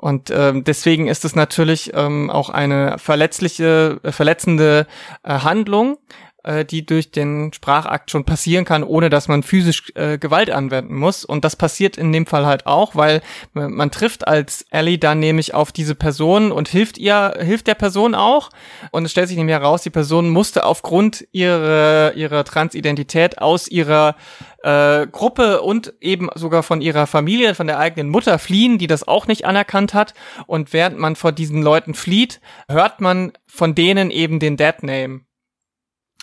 Und 0.00 0.30
ähm, 0.30 0.64
deswegen 0.64 1.08
ist 1.08 1.26
es 1.26 1.36
natürlich 1.36 1.92
ähm, 1.92 2.30
auch 2.30 2.48
eine 2.48 2.96
verletzliche, 2.96 4.00
äh, 4.02 4.12
verletzende 4.12 4.86
äh, 5.22 5.40
Handlung, 5.40 5.98
äh, 6.42 6.64
die 6.64 6.86
durch 6.86 7.10
den 7.10 7.52
Sprachakt 7.52 8.10
schon 8.10 8.24
passieren 8.24 8.64
kann, 8.64 8.82
ohne 8.82 9.10
dass 9.10 9.28
man 9.28 9.42
physisch 9.42 9.92
äh, 9.94 10.18
Gewalt 10.18 10.50
anwenden 10.50 10.94
muss. 10.94 11.24
Und 11.24 11.44
das 11.44 11.56
passiert 11.56 11.96
in 11.96 12.12
dem 12.12 12.26
Fall 12.26 12.46
halt 12.46 12.66
auch, 12.66 12.94
weil 12.94 13.20
man 13.52 13.90
trifft 13.90 14.26
als 14.26 14.64
Ellie 14.70 14.98
dann 14.98 15.20
nämlich 15.20 15.54
auf 15.54 15.72
diese 15.72 15.94
Person 15.94 16.52
und 16.52 16.68
hilft 16.68 16.98
ihr, 16.98 17.34
hilft 17.40 17.66
der 17.66 17.74
Person 17.74 18.14
auch. 18.14 18.50
Und 18.90 19.04
es 19.04 19.10
stellt 19.10 19.28
sich 19.28 19.36
nämlich 19.36 19.54
heraus, 19.54 19.82
die 19.82 19.90
Person 19.90 20.30
musste 20.30 20.64
aufgrund 20.64 21.26
ihrer, 21.32 22.14
ihrer 22.14 22.44
Transidentität 22.44 23.38
aus 23.38 23.68
ihrer 23.68 24.16
äh, 24.62 25.06
Gruppe 25.06 25.62
und 25.62 25.94
eben 26.00 26.28
sogar 26.34 26.62
von 26.62 26.80
ihrer 26.80 27.06
Familie, 27.06 27.54
von 27.54 27.66
der 27.66 27.78
eigenen 27.78 28.08
Mutter 28.08 28.38
fliehen, 28.38 28.78
die 28.78 28.86
das 28.86 29.06
auch 29.06 29.26
nicht 29.26 29.44
anerkannt 29.44 29.94
hat. 29.94 30.14
Und 30.46 30.72
während 30.72 30.98
man 30.98 31.16
vor 31.16 31.32
diesen 31.32 31.62
Leuten 31.62 31.94
flieht, 31.94 32.40
hört 32.68 33.00
man 33.00 33.32
von 33.46 33.74
denen 33.74 34.10
eben 34.10 34.38
den 34.38 34.56
Dead 34.56 34.82
Name. 34.82 35.20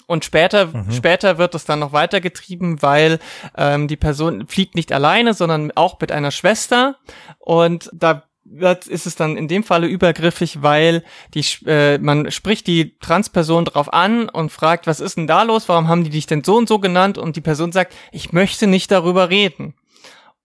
Und 0.07 0.23
später, 0.23 0.67
mhm. 0.67 0.91
später 0.91 1.37
wird 1.37 1.53
es 1.53 1.65
dann 1.65 1.79
noch 1.79 1.91
weitergetrieben, 1.91 2.81
weil 2.81 3.19
ähm, 3.57 3.87
die 3.89 3.97
Person 3.97 4.47
fliegt 4.47 4.75
nicht 4.75 4.93
alleine, 4.93 5.33
sondern 5.33 5.71
auch 5.75 5.99
mit 5.99 6.11
einer 6.13 6.31
Schwester. 6.31 6.95
Und 7.39 7.89
da 7.93 8.23
wird, 8.45 8.87
ist 8.87 9.05
es 9.05 9.15
dann 9.15 9.35
in 9.35 9.49
dem 9.49 9.63
Falle 9.63 9.87
übergriffig, 9.87 10.61
weil 10.61 11.03
die, 11.33 11.43
äh, 11.65 11.97
man 11.97 12.31
spricht 12.31 12.67
die 12.67 12.97
Transperson 12.99 13.65
drauf 13.65 13.91
an 13.91 14.29
und 14.29 14.51
fragt, 14.51 14.87
was 14.87 15.01
ist 15.01 15.17
denn 15.17 15.27
da 15.27 15.43
los? 15.43 15.67
Warum 15.67 15.89
haben 15.89 16.05
die 16.05 16.09
dich 16.09 16.25
denn 16.25 16.43
so 16.43 16.55
und 16.55 16.69
so 16.69 16.79
genannt? 16.79 17.17
Und 17.17 17.35
die 17.35 17.41
Person 17.41 17.73
sagt, 17.73 17.93
ich 18.13 18.31
möchte 18.31 18.65
nicht 18.65 18.89
darüber 18.91 19.29
reden. 19.29 19.73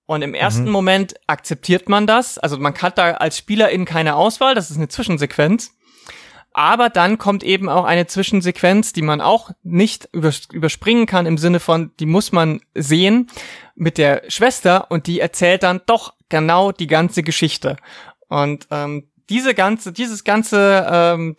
Und 0.06 0.22
im 0.22 0.34
ersten 0.34 0.64
mhm. 0.64 0.72
Moment 0.72 1.14
akzeptiert 1.28 1.88
man 1.88 2.08
das. 2.08 2.36
Also 2.38 2.58
man 2.58 2.74
hat 2.74 2.98
da 2.98 3.12
als 3.12 3.38
Spielerin 3.38 3.84
keine 3.84 4.16
Auswahl. 4.16 4.56
Das 4.56 4.70
ist 4.70 4.76
eine 4.76 4.88
Zwischensequenz. 4.88 5.72
Aber 6.54 6.90
dann 6.90 7.18
kommt 7.18 7.42
eben 7.44 7.68
auch 7.68 7.84
eine 7.84 8.06
Zwischensequenz, 8.06 8.92
die 8.92 9.02
man 9.02 9.20
auch 9.20 9.50
nicht 9.62 10.08
überspringen 10.12 11.06
kann 11.06 11.26
im 11.26 11.38
Sinne 11.38 11.60
von, 11.60 11.92
die 11.98 12.06
muss 12.06 12.32
man 12.32 12.60
sehen 12.74 13.30
mit 13.74 13.98
der 13.98 14.22
Schwester 14.28 14.90
und 14.90 15.06
die 15.06 15.20
erzählt 15.20 15.62
dann 15.62 15.80
doch 15.86 16.14
genau 16.28 16.72
die 16.72 16.86
ganze 16.86 17.22
Geschichte. 17.22 17.76
Und 18.28 18.66
ähm, 18.70 19.08
diese 19.30 19.54
ganze, 19.54 19.92
dieses 19.92 20.24
ganze, 20.24 20.86
ähm, 20.90 21.36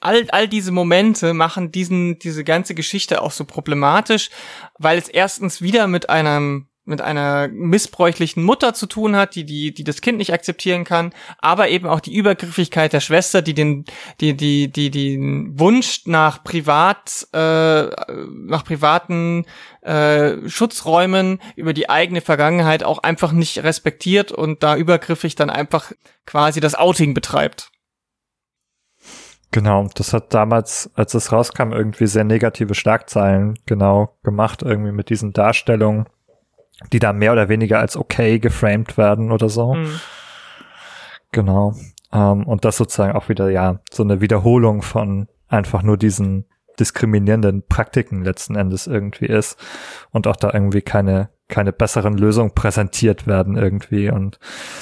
all, 0.00 0.26
all 0.30 0.48
diese 0.48 0.72
Momente 0.72 1.32
machen 1.32 1.72
diesen, 1.72 2.18
diese 2.18 2.44
ganze 2.44 2.74
Geschichte 2.74 3.22
auch 3.22 3.32
so 3.32 3.44
problematisch, 3.44 4.30
weil 4.78 4.98
es 4.98 5.08
erstens 5.08 5.62
wieder 5.62 5.86
mit 5.86 6.10
einem 6.10 6.68
mit 6.86 7.00
einer 7.00 7.48
missbräuchlichen 7.48 8.42
Mutter 8.42 8.72
zu 8.72 8.86
tun 8.86 9.16
hat, 9.16 9.34
die, 9.34 9.44
die, 9.44 9.74
die 9.74 9.84
das 9.84 10.00
Kind 10.00 10.18
nicht 10.18 10.32
akzeptieren 10.32 10.84
kann, 10.84 11.12
aber 11.38 11.68
eben 11.68 11.86
auch 11.86 12.00
die 12.00 12.14
Übergriffigkeit 12.14 12.92
der 12.92 13.00
Schwester, 13.00 13.42
die 13.42 13.54
den, 13.54 13.84
die, 14.20 14.36
die, 14.36 14.70
die, 14.70 14.90
den 14.90 15.58
Wunsch 15.58 16.06
nach 16.06 16.44
privat, 16.44 17.26
äh, 17.32 17.88
nach 17.88 18.64
privaten 18.64 19.44
äh, 19.82 20.48
Schutzräumen 20.48 21.40
über 21.56 21.72
die 21.72 21.90
eigene 21.90 22.20
Vergangenheit 22.20 22.84
auch 22.84 22.98
einfach 22.98 23.32
nicht 23.32 23.62
respektiert 23.64 24.30
und 24.32 24.62
da 24.62 24.76
übergriffig 24.76 25.34
dann 25.34 25.50
einfach 25.50 25.92
quasi 26.24 26.60
das 26.60 26.76
Outing 26.76 27.14
betreibt. 27.14 27.70
Genau, 29.52 29.88
das 29.94 30.12
hat 30.12 30.34
damals, 30.34 30.90
als 30.94 31.14
es 31.14 31.32
rauskam, 31.32 31.72
irgendwie 31.72 32.06
sehr 32.06 32.24
negative 32.24 32.74
Schlagzeilen 32.74 33.58
genau 33.64 34.18
gemacht, 34.22 34.62
irgendwie 34.62 34.92
mit 34.92 35.08
diesen 35.08 35.32
Darstellungen, 35.32 36.06
die 36.92 36.98
da 36.98 37.12
mehr 37.12 37.32
oder 37.32 37.48
weniger 37.48 37.78
als 37.78 37.96
okay 37.96 38.38
geframed 38.38 38.98
werden 38.98 39.32
oder 39.32 39.48
so. 39.48 39.74
Mhm. 39.74 40.00
Genau. 41.32 41.74
Ähm, 42.12 42.46
und 42.46 42.64
das 42.64 42.76
sozusagen 42.76 43.16
auch 43.16 43.28
wieder, 43.28 43.50
ja, 43.50 43.80
so 43.90 44.02
eine 44.02 44.20
Wiederholung 44.20 44.82
von 44.82 45.28
einfach 45.48 45.82
nur 45.82 45.96
diesen 45.96 46.46
diskriminierenden 46.78 47.66
Praktiken 47.66 48.22
letzten 48.22 48.54
Endes 48.54 48.86
irgendwie 48.86 49.26
ist 49.26 49.58
und 50.10 50.26
auch 50.26 50.36
da 50.36 50.52
irgendwie 50.52 50.82
keine 50.82 51.30
keine 51.48 51.72
besseren 51.72 52.18
Lösungen 52.18 52.52
präsentiert 52.52 53.26
werden 53.26 53.56
irgendwie. 53.56 54.10
Und 54.10 54.38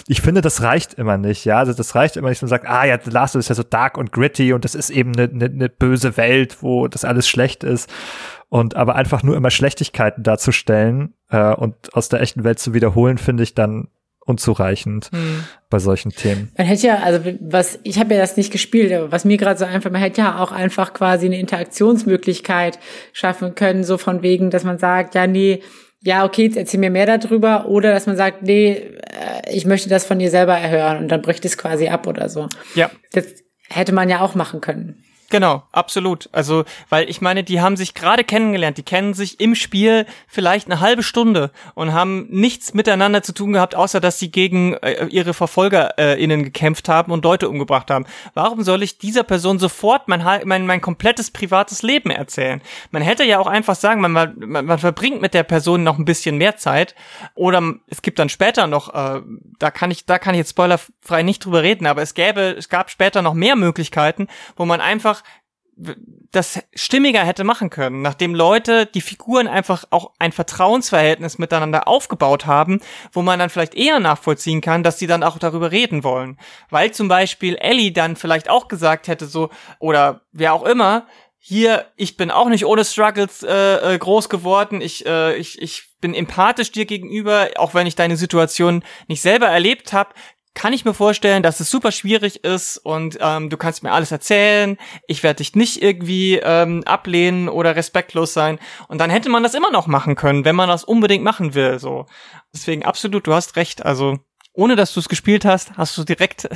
ich 0.07 0.23
finde, 0.23 0.41
das 0.41 0.63
reicht 0.63 0.95
immer 0.95 1.19
nicht. 1.19 1.45
Ja, 1.45 1.59
also 1.59 1.75
das 1.75 1.95
reicht 1.95 2.17
immer 2.17 2.31
nicht, 2.31 2.41
wenn 2.41 2.47
man 2.47 2.59
sagt, 2.59 2.67
ah 2.67 2.87
ja, 2.87 2.99
The 2.99 3.11
Last 3.11 3.37
ist 3.37 3.51
ja 3.51 3.55
so 3.55 3.63
dark 3.63 3.99
und 3.99 4.13
gritty 4.13 4.55
und 4.55 4.65
das 4.65 4.75
ist 4.75 4.89
eben 4.89 5.13
eine, 5.15 5.25
eine, 5.25 5.45
eine 5.45 5.69
böse 5.69 6.17
Welt, 6.17 6.63
wo 6.63 6.89
das 6.89 7.05
alles 7.05 7.29
schlecht 7.29 7.65
ist. 7.65 7.91
Und 8.49 8.77
aber 8.77 8.95
einfach 8.95 9.23
nur 9.23 9.37
immer 9.37 9.51
Schlechtigkeiten 9.51 10.23
darzustellen 10.23 11.13
äh, 11.35 11.55
und 11.55 11.75
aus 11.93 12.09
der 12.09 12.21
echten 12.21 12.45
Welt 12.45 12.59
zu 12.59 12.75
wiederholen, 12.75 13.19
finde 13.19 13.43
ich 13.43 13.55
dann 13.55 13.89
unzureichend 14.21 15.11
hm. 15.13 15.45
bei 15.69 15.79
solchen 15.79 16.13
Themen. 16.13 16.51
Man 16.57 16.67
hätte 16.67 16.87
ja, 16.87 17.01
also 17.01 17.21
was, 17.41 17.79
ich 17.83 17.99
habe 17.99 18.15
ja 18.15 18.21
das 18.21 18.39
nicht 18.39 18.53
gespielt, 18.53 18.91
aber 18.93 19.13
was 19.13 19.27
mir 19.27 19.37
gerade 19.37 19.59
so 19.59 19.67
einfach, 19.67 19.91
man 19.91 20.01
hätte 20.01 20.23
ja 20.23 20.39
auch 20.39 20.51
einfach 20.51 20.95
quasi 20.95 21.27
eine 21.27 21.39
Interaktionsmöglichkeit 21.39 22.79
schaffen 23.13 23.55
können, 23.55 23.85
so 23.85 23.99
von 23.99 24.23
wegen, 24.23 24.51
dass 24.51 24.65
man 24.65 24.79
sagt, 24.79 25.15
ja, 25.15 25.27
nee, 25.27 25.61
ja, 26.01 26.25
okay, 26.25 26.45
jetzt 26.45 26.57
erzähl 26.57 26.81
mir 26.81 26.91
mehr 26.91 27.19
darüber, 27.19 27.67
oder 27.67 27.93
dass 27.93 28.07
man 28.07 28.17
sagt, 28.17 28.43
nee, 28.43 28.73
äh, 28.73 29.53
ich 29.53 29.67
möchte 29.67 29.89
das 29.89 30.07
von 30.07 30.19
dir 30.19 30.31
selber 30.31 30.57
erhören 30.57 30.99
und 30.99 31.09
dann 31.09 31.21
bricht 31.21 31.45
es 31.45 31.59
quasi 31.59 31.89
ab 31.89 32.07
oder 32.07 32.29
so. 32.29 32.49
Ja. 32.75 32.91
Das 33.13 33.27
hätte 33.69 33.93
man 33.93 34.09
ja 34.09 34.21
auch 34.21 34.35
machen 34.35 34.61
können. 34.61 35.05
Genau, 35.35 35.65
absolut. 35.73 36.29
Also, 36.31 36.65
weil 36.91 37.11
ich 37.11 37.21
meine, 37.21 37.43
die 37.43 37.61
haben 37.61 37.77
sich 37.77 37.95
gerade 37.95 38.23
kennengelernt, 38.23 38.79
die 38.79 38.85
kennen 38.85 39.15
sich 39.15 39.41
im 39.41 39.57
Spiel 39.57 40.07
vielleicht 40.29 40.71
eine 40.71 40.79
halbe 40.79 41.03
Stunde 41.03 41.51
und 41.75 41.93
haben 41.93 42.29
nichts 42.31 42.73
miteinander 42.73 43.21
zu 43.25 43.35
tun 43.35 43.53
gehabt, 43.53 43.75
außer 43.75 43.99
dass 43.99 44.21
sie 44.21 44.31
gegen 44.31 44.75
äh, 44.75 45.07
ihre 45.07 45.35
VerfolgerInnen 45.35 46.41
äh, 46.41 46.45
gekämpft 46.45 46.89
haben 46.89 47.11
und 47.11 47.25
Leute 47.25 47.49
umgebracht 47.49 47.91
haben. 47.91 48.07
Warum 48.35 48.63
soll 48.63 48.85
ich 48.85 48.99
dieser 48.99 49.25
Person 49.25 49.59
sofort 49.59 50.07
mein, 50.07 50.25
mein, 50.45 50.67
mein 50.67 50.81
komplettes 50.81 51.33
privates 51.33 51.83
Leben 51.83 52.13
erzählen? 52.13 52.63
Man 52.93 53.03
hätte 53.03 53.25
ja 53.25 53.41
auch 53.41 53.49
einfach 53.49 53.75
sagen, 53.75 54.01
man, 54.01 54.13
man, 54.13 54.37
man 54.37 54.79
verbringt 54.79 55.21
mit 55.21 55.35
der 55.35 55.43
Person 55.43 55.83
noch 55.83 55.99
ein 55.99 56.05
bisschen 56.05 56.39
mehr 56.39 56.59
Zeit 56.59 56.95
oder 57.35 57.75
es 57.89 58.03
gibt 58.03 58.21
dann 58.21 58.29
später 58.29 58.69
noch, 58.69 58.95
äh, 58.95 59.21
da 59.59 59.73
kann 59.73 59.91
ich, 59.91 60.07
da 60.07 60.21
kann 60.21 60.37
ich 60.37 60.39
jetzt 60.39 60.51
spoilerfrei 60.51 61.25
nicht 61.25 61.45
drüber 61.45 61.65
reden, 61.65 61.89
aber 61.89 62.03
es 62.03 62.15
gäbe, 62.15 62.55
es 62.57 62.69
gab 62.69 62.89
später 62.89 63.21
noch 63.21 63.35
mehr 63.35 63.57
Möglichkeiten, 63.57 64.29
wo 64.55 64.65
man 64.65 64.81
einfach 64.81 65.24
das 65.77 66.61
stimmiger 66.75 67.25
hätte 67.25 67.45
machen 67.45 67.71
können, 67.71 68.03
nachdem 68.03 68.35
Leute, 68.35 68.87
die 68.87 69.01
Figuren 69.01 69.49
einfach 69.49 69.85
auch 69.91 70.13
ein 70.19 70.33
Vertrauensverhältnis 70.33 71.39
miteinander 71.39 71.89
aufgebaut 71.89 72.47
haben, 72.47 72.81
wo 73.13 73.23
man 73.23 73.39
dann 73.39 73.51
vielleicht 73.51 73.75
eher 73.75 74.01
nachvollziehen 74.01 74.61
kann, 74.61 74.83
dass 74.83 74.99
sie 74.99 75.07
dann 75.07 75.23
auch 75.23 75.39
darüber 75.39 75.73
reden 75.73 76.05
wollen. 76.05 76.39
Weil 76.71 76.93
zum 76.93 77.09
Beispiel 77.09 77.57
Ellie 77.57 77.93
dann 77.93 78.17
vielleicht 78.17 78.49
auch 78.49 78.69
gesagt 78.69 79.09
hätte 79.09 79.27
so, 79.27 79.51
oder 79.79 80.23
wer 80.33 80.55
auch 80.55 80.65
immer, 80.65 81.07
hier, 81.39 81.85
ich 81.97 82.17
bin 82.17 82.31
auch 82.31 82.49
nicht 82.49 82.65
ohne 82.65 82.87
Struggles 82.87 83.43
äh, 83.43 83.95
äh 83.95 83.99
groß 83.99 84.31
geworden, 84.31 84.81
ich, 84.81 85.05
äh, 85.05 85.37
ich, 85.37 85.61
ich 85.61 85.83
bin 86.01 86.15
empathisch 86.15 86.73
dir 86.73 86.87
gegenüber, 86.87 87.49
auch 87.57 87.75
wenn 87.75 87.87
ich 87.87 87.97
deine 87.97 88.17
Situation 88.17 88.83
nicht 89.09 89.21
selber 89.21 89.49
erlebt 89.49 89.93
habe, 89.93 90.15
kann 90.55 90.73
ich 90.73 90.85
mir 90.85 90.95
vorstellen, 90.95 91.43
dass 91.43 91.61
es 91.61 91.71
super 91.71 91.93
schwierig 91.93 92.45
ist 92.45 92.79
und 92.79 93.19
ähm, 93.21 93.51
du 93.51 93.57
kannst 93.57 93.83
mir 93.83 93.93
alles 93.93 94.13
erzählen. 94.13 94.79
Ich 95.09 95.23
werde 95.23 95.39
dich 95.39 95.55
nicht 95.57 95.83
irgendwie 95.83 96.37
ähm, 96.37 96.83
ablehnen 96.85 97.49
oder 97.49 97.77
respektlos 97.77 98.33
sein. 98.33 98.59
Und 98.89 98.99
dann 98.99 99.11
hätte 99.11 99.29
man 99.29 99.43
das 99.43 99.55
immer 99.55 99.71
noch 99.71 99.89
machen 99.89 100.15
können, 100.15 100.45
wenn 100.45 100.57
man 100.57 100.69
das 100.69 100.85
unbedingt 100.85 101.25
machen 101.25 101.55
will. 101.55 101.79
So, 101.79 102.07
deswegen 102.55 102.85
absolut, 102.85 103.27
du 103.27 103.35
hast 103.35 103.57
recht. 103.57 103.85
Also 103.85 104.19
ohne 104.53 104.77
dass 104.77 104.95
du 104.95 105.01
es 105.01 105.09
gespielt 105.09 105.45
hast, 105.45 105.77
hast 105.77 105.99
du 105.99 106.05
direkt 106.05 106.49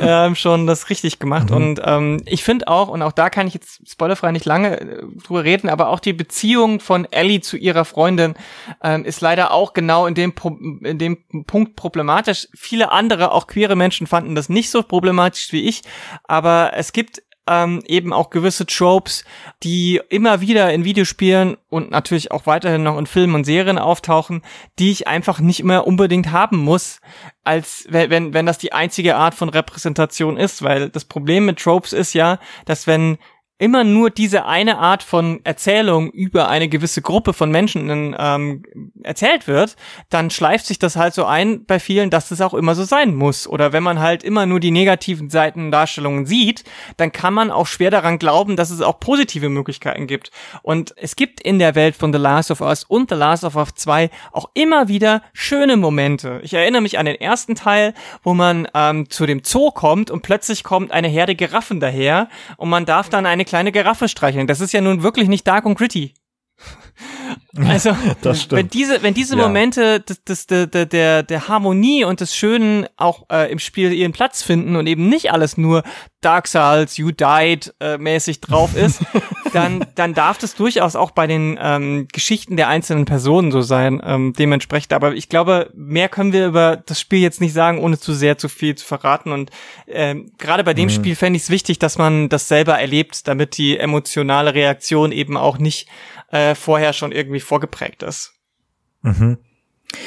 ähm, 0.00 0.34
schon 0.34 0.66
das 0.66 0.90
richtig 0.90 1.18
gemacht. 1.18 1.50
Mhm. 1.50 1.56
Und 1.56 1.80
ähm, 1.84 2.22
ich 2.26 2.44
finde 2.44 2.68
auch, 2.68 2.88
und 2.88 3.02
auch 3.02 3.12
da 3.12 3.30
kann 3.30 3.46
ich 3.46 3.54
jetzt 3.54 3.88
spoilerfrei 3.88 4.32
nicht 4.32 4.44
lange 4.44 4.80
äh, 4.80 5.02
drüber 5.24 5.44
reden, 5.44 5.68
aber 5.68 5.88
auch 5.88 6.00
die 6.00 6.12
Beziehung 6.12 6.80
von 6.80 7.06
Ellie 7.10 7.40
zu 7.40 7.56
ihrer 7.56 7.84
Freundin 7.84 8.34
ähm, 8.82 9.04
ist 9.04 9.20
leider 9.20 9.52
auch 9.52 9.72
genau 9.72 10.06
in 10.06 10.14
dem, 10.14 10.32
in 10.82 10.98
dem 10.98 11.18
Punkt 11.46 11.76
problematisch. 11.76 12.48
Viele 12.54 12.92
andere, 12.92 13.32
auch 13.32 13.46
queere 13.46 13.76
Menschen, 13.76 14.06
fanden 14.06 14.34
das 14.34 14.48
nicht 14.48 14.70
so 14.70 14.82
problematisch 14.82 15.52
wie 15.52 15.68
ich, 15.68 15.82
aber 16.24 16.72
es 16.74 16.92
gibt 16.92 17.22
ähm, 17.46 17.82
eben 17.86 18.12
auch 18.12 18.30
gewisse 18.30 18.66
Tropes, 18.66 19.24
die 19.62 20.00
immer 20.08 20.40
wieder 20.40 20.72
in 20.72 20.84
Videospielen 20.84 21.56
und 21.68 21.90
natürlich 21.90 22.32
auch 22.32 22.46
weiterhin 22.46 22.82
noch 22.82 22.98
in 22.98 23.06
Filmen 23.06 23.34
und 23.34 23.44
Serien 23.44 23.78
auftauchen, 23.78 24.42
die 24.78 24.90
ich 24.90 25.06
einfach 25.06 25.40
nicht 25.40 25.62
mehr 25.62 25.86
unbedingt 25.86 26.32
haben 26.32 26.58
muss, 26.58 27.00
als 27.44 27.86
wenn, 27.88 28.34
wenn 28.34 28.46
das 28.46 28.58
die 28.58 28.72
einzige 28.72 29.16
Art 29.16 29.34
von 29.34 29.48
Repräsentation 29.48 30.36
ist, 30.36 30.62
weil 30.62 30.90
das 30.90 31.04
Problem 31.04 31.46
mit 31.46 31.58
Tropes 31.58 31.92
ist 31.92 32.12
ja, 32.14 32.38
dass 32.64 32.86
wenn 32.86 33.18
immer 33.58 33.84
nur 33.84 34.10
diese 34.10 34.44
eine 34.44 34.78
Art 34.78 35.02
von 35.02 35.40
Erzählung 35.44 36.10
über 36.10 36.48
eine 36.48 36.68
gewisse 36.68 37.00
Gruppe 37.00 37.32
von 37.32 37.50
Menschen 37.50 38.14
ähm, 38.18 38.62
erzählt 39.02 39.46
wird, 39.46 39.76
dann 40.10 40.28
schleift 40.28 40.66
sich 40.66 40.78
das 40.78 40.96
halt 40.96 41.14
so 41.14 41.24
ein 41.24 41.64
bei 41.64 41.80
vielen, 41.80 42.10
dass 42.10 42.28
das 42.28 42.42
auch 42.42 42.52
immer 42.52 42.74
so 42.74 42.84
sein 42.84 43.14
muss. 43.14 43.48
Oder 43.48 43.72
wenn 43.72 43.82
man 43.82 44.00
halt 44.00 44.22
immer 44.24 44.44
nur 44.44 44.60
die 44.60 44.70
negativen 44.70 45.30
Seiten 45.30 45.70
Darstellungen 45.70 46.26
sieht, 46.26 46.64
dann 46.98 47.12
kann 47.12 47.32
man 47.32 47.50
auch 47.50 47.66
schwer 47.66 47.90
daran 47.90 48.18
glauben, 48.18 48.56
dass 48.56 48.68
es 48.68 48.82
auch 48.82 49.00
positive 49.00 49.48
Möglichkeiten 49.48 50.06
gibt. 50.06 50.30
Und 50.62 50.94
es 50.98 51.16
gibt 51.16 51.40
in 51.40 51.58
der 51.58 51.74
Welt 51.74 51.96
von 51.96 52.12
The 52.12 52.18
Last 52.18 52.50
of 52.50 52.60
Us 52.60 52.84
und 52.84 53.08
The 53.08 53.16
Last 53.16 53.44
of 53.44 53.56
Us 53.56 53.74
2 53.74 54.10
auch 54.32 54.50
immer 54.52 54.88
wieder 54.88 55.22
schöne 55.32 55.78
Momente. 55.78 56.40
Ich 56.42 56.52
erinnere 56.52 56.82
mich 56.82 56.98
an 56.98 57.06
den 57.06 57.18
ersten 57.18 57.54
Teil, 57.54 57.94
wo 58.22 58.34
man 58.34 58.68
ähm, 58.74 59.08
zu 59.08 59.24
dem 59.24 59.40
Zoo 59.42 59.70
kommt 59.70 60.10
und 60.10 60.20
plötzlich 60.20 60.62
kommt 60.62 60.92
eine 60.92 61.08
Herde 61.08 61.34
Giraffen 61.34 61.80
daher 61.80 62.28
und 62.58 62.68
man 62.68 62.84
darf 62.84 63.08
dann 63.08 63.24
eine 63.24 63.45
kleine 63.46 63.72
Giraffe 63.72 64.08
streicheln. 64.08 64.46
Das 64.46 64.60
ist 64.60 64.72
ja 64.72 64.80
nun 64.80 65.02
wirklich 65.02 65.28
nicht 65.28 65.46
dark 65.46 65.64
und 65.64 65.76
gritty. 65.76 66.12
Also, 67.66 67.96
wenn 68.50 68.68
diese, 68.68 69.02
wenn 69.02 69.14
diese 69.14 69.36
ja. 69.36 69.42
Momente 69.42 70.00
des, 70.00 70.22
des, 70.24 70.46
der, 70.46 70.66
der, 70.66 71.22
der 71.22 71.48
Harmonie 71.48 72.04
und 72.04 72.20
des 72.20 72.36
Schönen 72.36 72.86
auch 72.96 73.24
äh, 73.32 73.50
im 73.50 73.58
Spiel 73.58 73.92
ihren 73.92 74.12
Platz 74.12 74.42
finden 74.42 74.76
und 74.76 74.86
eben 74.86 75.08
nicht 75.08 75.32
alles 75.32 75.56
nur 75.56 75.82
Dark 76.20 76.48
Souls, 76.48 76.96
You 76.96 77.12
Died 77.12 77.72
äh, 77.78 77.98
mäßig 77.98 78.40
drauf 78.40 78.74
ist, 78.76 79.00
dann, 79.52 79.86
dann 79.94 80.12
darf 80.12 80.38
das 80.38 80.56
durchaus 80.56 80.96
auch 80.96 81.12
bei 81.12 81.26
den 81.26 81.56
ähm, 81.62 82.08
Geschichten 82.12 82.56
der 82.56 82.68
einzelnen 82.68 83.04
Personen 83.04 83.52
so 83.52 83.60
sein, 83.60 84.02
ähm, 84.04 84.32
dementsprechend. 84.36 84.92
Aber 84.92 85.14
ich 85.14 85.28
glaube, 85.28 85.70
mehr 85.74 86.08
können 86.08 86.32
wir 86.32 86.48
über 86.48 86.76
das 86.76 87.00
Spiel 87.00 87.20
jetzt 87.20 87.40
nicht 87.40 87.52
sagen, 87.52 87.78
ohne 87.78 87.98
zu 87.98 88.12
sehr 88.12 88.38
zu 88.38 88.48
viel 88.48 88.74
zu 88.74 88.84
verraten. 88.84 89.30
Und 89.30 89.50
ähm, 89.86 90.32
gerade 90.36 90.64
bei 90.64 90.74
dem 90.74 90.86
mhm. 90.86 90.90
Spiel 90.90 91.14
fände 91.14 91.36
ich 91.36 91.44
es 91.44 91.50
wichtig, 91.50 91.78
dass 91.78 91.96
man 91.96 92.28
das 92.28 92.48
selber 92.48 92.78
erlebt, 92.78 93.28
damit 93.28 93.56
die 93.56 93.78
emotionale 93.78 94.52
Reaktion 94.52 95.12
eben 95.12 95.36
auch 95.36 95.58
nicht 95.58 95.86
äh, 96.30 96.54
vorher 96.54 96.92
schon 96.92 97.12
irgendwie 97.12 97.40
vorgeprägt 97.40 98.02
ist. 98.02 98.32
Mhm. 99.02 99.38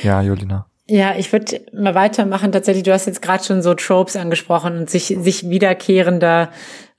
Ja, 0.03 0.21
Julina. 0.21 0.67
Ja, 0.87 1.15
ich 1.15 1.31
würde 1.31 1.61
mal 1.71 1.93
weitermachen. 1.93 2.51
Tatsächlich, 2.51 2.83
du 2.83 2.91
hast 2.91 3.05
jetzt 3.05 3.21
gerade 3.21 3.43
schon 3.43 3.61
so 3.61 3.75
Tropes 3.75 4.15
angesprochen 4.15 4.75
und 4.75 4.89
sich, 4.89 5.15
sich 5.19 5.47
wiederkehrende 5.49 6.49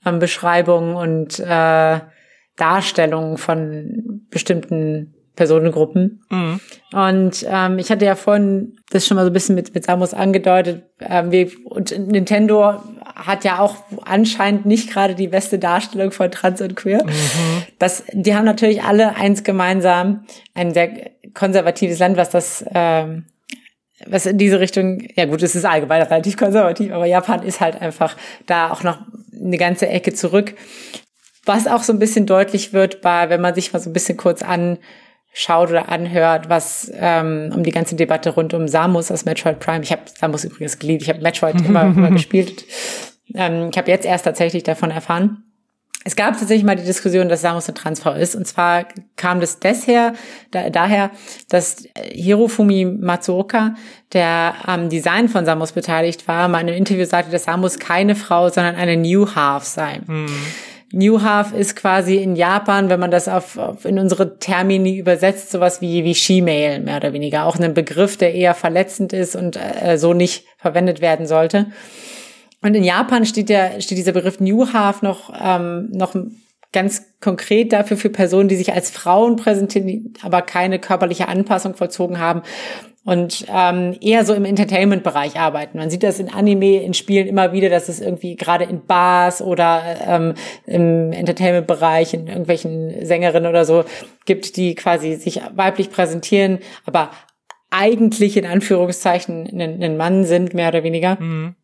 ähm, 0.05 0.19
Beschreibungen 0.19 0.95
und 0.95 1.39
äh, 1.39 1.99
Darstellungen 2.55 3.37
von 3.37 4.25
bestimmten 4.29 5.13
Personengruppen. 5.35 6.23
Mhm. 6.29 6.59
Und 6.93 7.45
ähm, 7.47 7.79
ich 7.79 7.89
hatte 7.89 8.05
ja 8.05 8.15
vorhin 8.15 8.77
das 8.89 9.07
schon 9.07 9.15
mal 9.15 9.23
so 9.23 9.29
ein 9.29 9.33
bisschen 9.33 9.55
mit, 9.55 9.73
mit 9.73 9.85
Samus 9.85 10.13
angedeutet. 10.13 10.83
Ähm, 10.99 11.31
wir, 11.31 11.49
und 11.65 11.97
Nintendo 11.97 12.81
hat 13.15 13.43
ja 13.43 13.59
auch 13.59 13.75
anscheinend 14.03 14.65
nicht 14.65 14.91
gerade 14.91 15.15
die 15.15 15.27
beste 15.27 15.57
Darstellung 15.57 16.11
von 16.11 16.31
Trans 16.31 16.61
und 16.61 16.75
Queer. 16.75 17.03
Mhm. 17.05 17.63
Das, 17.79 18.03
die 18.11 18.35
haben 18.35 18.45
natürlich 18.45 18.83
alle 18.83 19.15
eins 19.15 19.43
gemeinsam, 19.43 20.25
ein 20.53 20.73
sehr 20.73 21.11
konservatives 21.33 21.99
Land, 21.99 22.17
was 22.17 22.29
das 22.29 22.65
ähm, 22.73 23.25
was 24.07 24.25
in 24.25 24.37
diese 24.37 24.59
Richtung, 24.59 25.07
ja 25.15 25.25
gut, 25.25 25.43
es 25.43 25.55
ist 25.55 25.65
allgemein 25.65 26.01
relativ 26.01 26.37
konservativ, 26.37 26.91
aber 26.91 27.05
Japan 27.05 27.43
ist 27.43 27.61
halt 27.61 27.81
einfach 27.81 28.17
da 28.45 28.71
auch 28.71 28.83
noch 28.83 28.99
eine 29.33 29.57
ganze 29.57 29.87
Ecke 29.87 30.13
zurück. 30.13 30.55
Was 31.45 31.67
auch 31.67 31.83
so 31.83 31.93
ein 31.93 31.99
bisschen 31.99 32.25
deutlich 32.25 32.73
wird, 32.73 33.01
bei, 33.01 33.29
wenn 33.29 33.41
man 33.41 33.55
sich 33.55 33.73
mal 33.73 33.79
so 33.79 33.89
ein 33.89 33.93
bisschen 33.93 34.17
kurz 34.17 34.43
an 34.43 34.77
schaut 35.33 35.69
oder 35.69 35.89
anhört, 35.89 36.49
was 36.49 36.91
ähm, 36.93 37.51
um 37.55 37.63
die 37.63 37.71
ganze 37.71 37.95
Debatte 37.95 38.31
rund 38.31 38.53
um 38.53 38.67
Samus 38.67 39.11
aus 39.11 39.25
Metroid 39.25 39.59
Prime. 39.59 39.81
Ich 39.81 39.91
habe 39.91 40.01
Samus 40.19 40.43
übrigens 40.43 40.77
geliebt. 40.79 41.03
Ich 41.03 41.09
habe 41.09 41.21
Metroid 41.21 41.61
immer, 41.65 41.83
immer 41.83 42.11
gespielt. 42.11 42.65
Ähm, 43.33 43.69
ich 43.71 43.77
habe 43.77 43.89
jetzt 43.89 44.05
erst 44.05 44.25
tatsächlich 44.25 44.63
davon 44.63 44.91
erfahren. 44.91 45.43
es 46.03 46.17
gab 46.17 46.37
tatsächlich 46.37 46.65
mal 46.65 46.75
die 46.75 46.83
Diskussion, 46.83 47.29
dass 47.29 47.41
Samus 47.41 47.67
eine 47.67 47.75
Transfrau 47.75 48.11
ist. 48.11 48.35
Und 48.35 48.45
zwar 48.45 48.85
kam 49.15 49.39
das 49.39 49.59
desher, 49.59 50.13
da, 50.51 50.69
daher, 50.69 51.11
dass 51.47 51.85
Hirofumi 51.95 52.83
Matsuoka, 52.83 53.75
der 54.11 54.55
am 54.65 54.89
Design 54.89 55.29
von 55.29 55.45
Samus 55.45 55.71
beteiligt 55.71 56.27
war, 56.27 56.49
mal 56.49 56.59
in 56.59 56.67
einem 56.67 56.77
Interview 56.77 57.05
sagte, 57.05 57.31
dass 57.31 57.45
Samus 57.45 57.79
keine 57.79 58.15
Frau, 58.15 58.49
sondern 58.49 58.75
eine 58.75 58.97
New 58.97 59.33
Half 59.33 59.63
sei. 59.63 60.01
Mhm. 60.05 60.27
New 60.93 61.21
Half 61.21 61.53
ist 61.53 61.75
quasi 61.75 62.17
in 62.17 62.35
Japan, 62.35 62.89
wenn 62.89 62.99
man 62.99 63.11
das 63.11 63.27
auf, 63.27 63.57
auf 63.57 63.85
in 63.85 63.97
unsere 63.97 64.37
Termini 64.39 64.97
übersetzt, 64.97 65.51
sowas 65.51 65.81
wie 65.81 66.03
wie 66.03 66.15
She-Mail 66.15 66.79
mehr 66.79 66.97
oder 66.97 67.13
weniger, 67.13 67.45
auch 67.45 67.57
ein 67.57 67.73
Begriff, 67.73 68.17
der 68.17 68.33
eher 68.33 68.53
verletzend 68.53 69.13
ist 69.13 69.35
und 69.35 69.57
äh, 69.57 69.97
so 69.97 70.13
nicht 70.13 70.45
verwendet 70.57 71.01
werden 71.01 71.27
sollte. 71.27 71.67
Und 72.61 72.75
in 72.75 72.83
Japan 72.83 73.25
steht 73.25 73.49
der, 73.49 73.81
steht 73.81 73.97
dieser 73.97 74.11
Begriff 74.11 74.39
New 74.39 74.71
Half 74.73 75.01
noch, 75.01 75.33
ähm, 75.41 75.89
noch 75.91 76.15
ganz 76.73 77.03
konkret 77.19 77.73
dafür 77.73 77.97
für 77.97 78.09
Personen, 78.09 78.49
die 78.49 78.55
sich 78.55 78.73
als 78.73 78.91
Frauen 78.91 79.35
präsentieren, 79.35 80.13
aber 80.21 80.41
keine 80.41 80.79
körperliche 80.79 81.27
Anpassung 81.27 81.75
vollzogen 81.75 82.19
haben 82.19 82.43
und 83.03 83.45
ähm, 83.51 83.97
eher 83.99 84.25
so 84.25 84.33
im 84.33 84.45
Entertainment-Bereich 84.45 85.39
arbeiten. 85.39 85.77
Man 85.77 85.89
sieht 85.89 86.03
das 86.03 86.19
in 86.19 86.29
Anime, 86.29 86.83
in 86.83 86.93
Spielen 86.93 87.27
immer 87.27 87.51
wieder, 87.51 87.69
dass 87.69 87.89
es 87.89 87.99
irgendwie 87.99 88.35
gerade 88.35 88.65
in 88.65 88.85
Bars 88.85 89.41
oder 89.41 89.81
ähm, 90.07 90.33
im 90.67 91.11
Entertainment-Bereich, 91.11 92.13
in 92.13 92.27
irgendwelchen 92.27 93.05
Sängerinnen 93.05 93.49
oder 93.49 93.65
so 93.65 93.85
gibt, 94.25 94.55
die 94.55 94.75
quasi 94.75 95.15
sich 95.15 95.41
weiblich 95.55 95.89
präsentieren, 95.89 96.59
aber 96.85 97.09
eigentlich 97.71 98.37
in 98.37 98.45
Anführungszeichen 98.45 99.47
ein, 99.59 99.97
Mann 99.97 100.25
sind, 100.25 100.53
mehr 100.53 100.67
oder 100.67 100.83
weniger. 100.83 101.17
Mhm. 101.19 101.55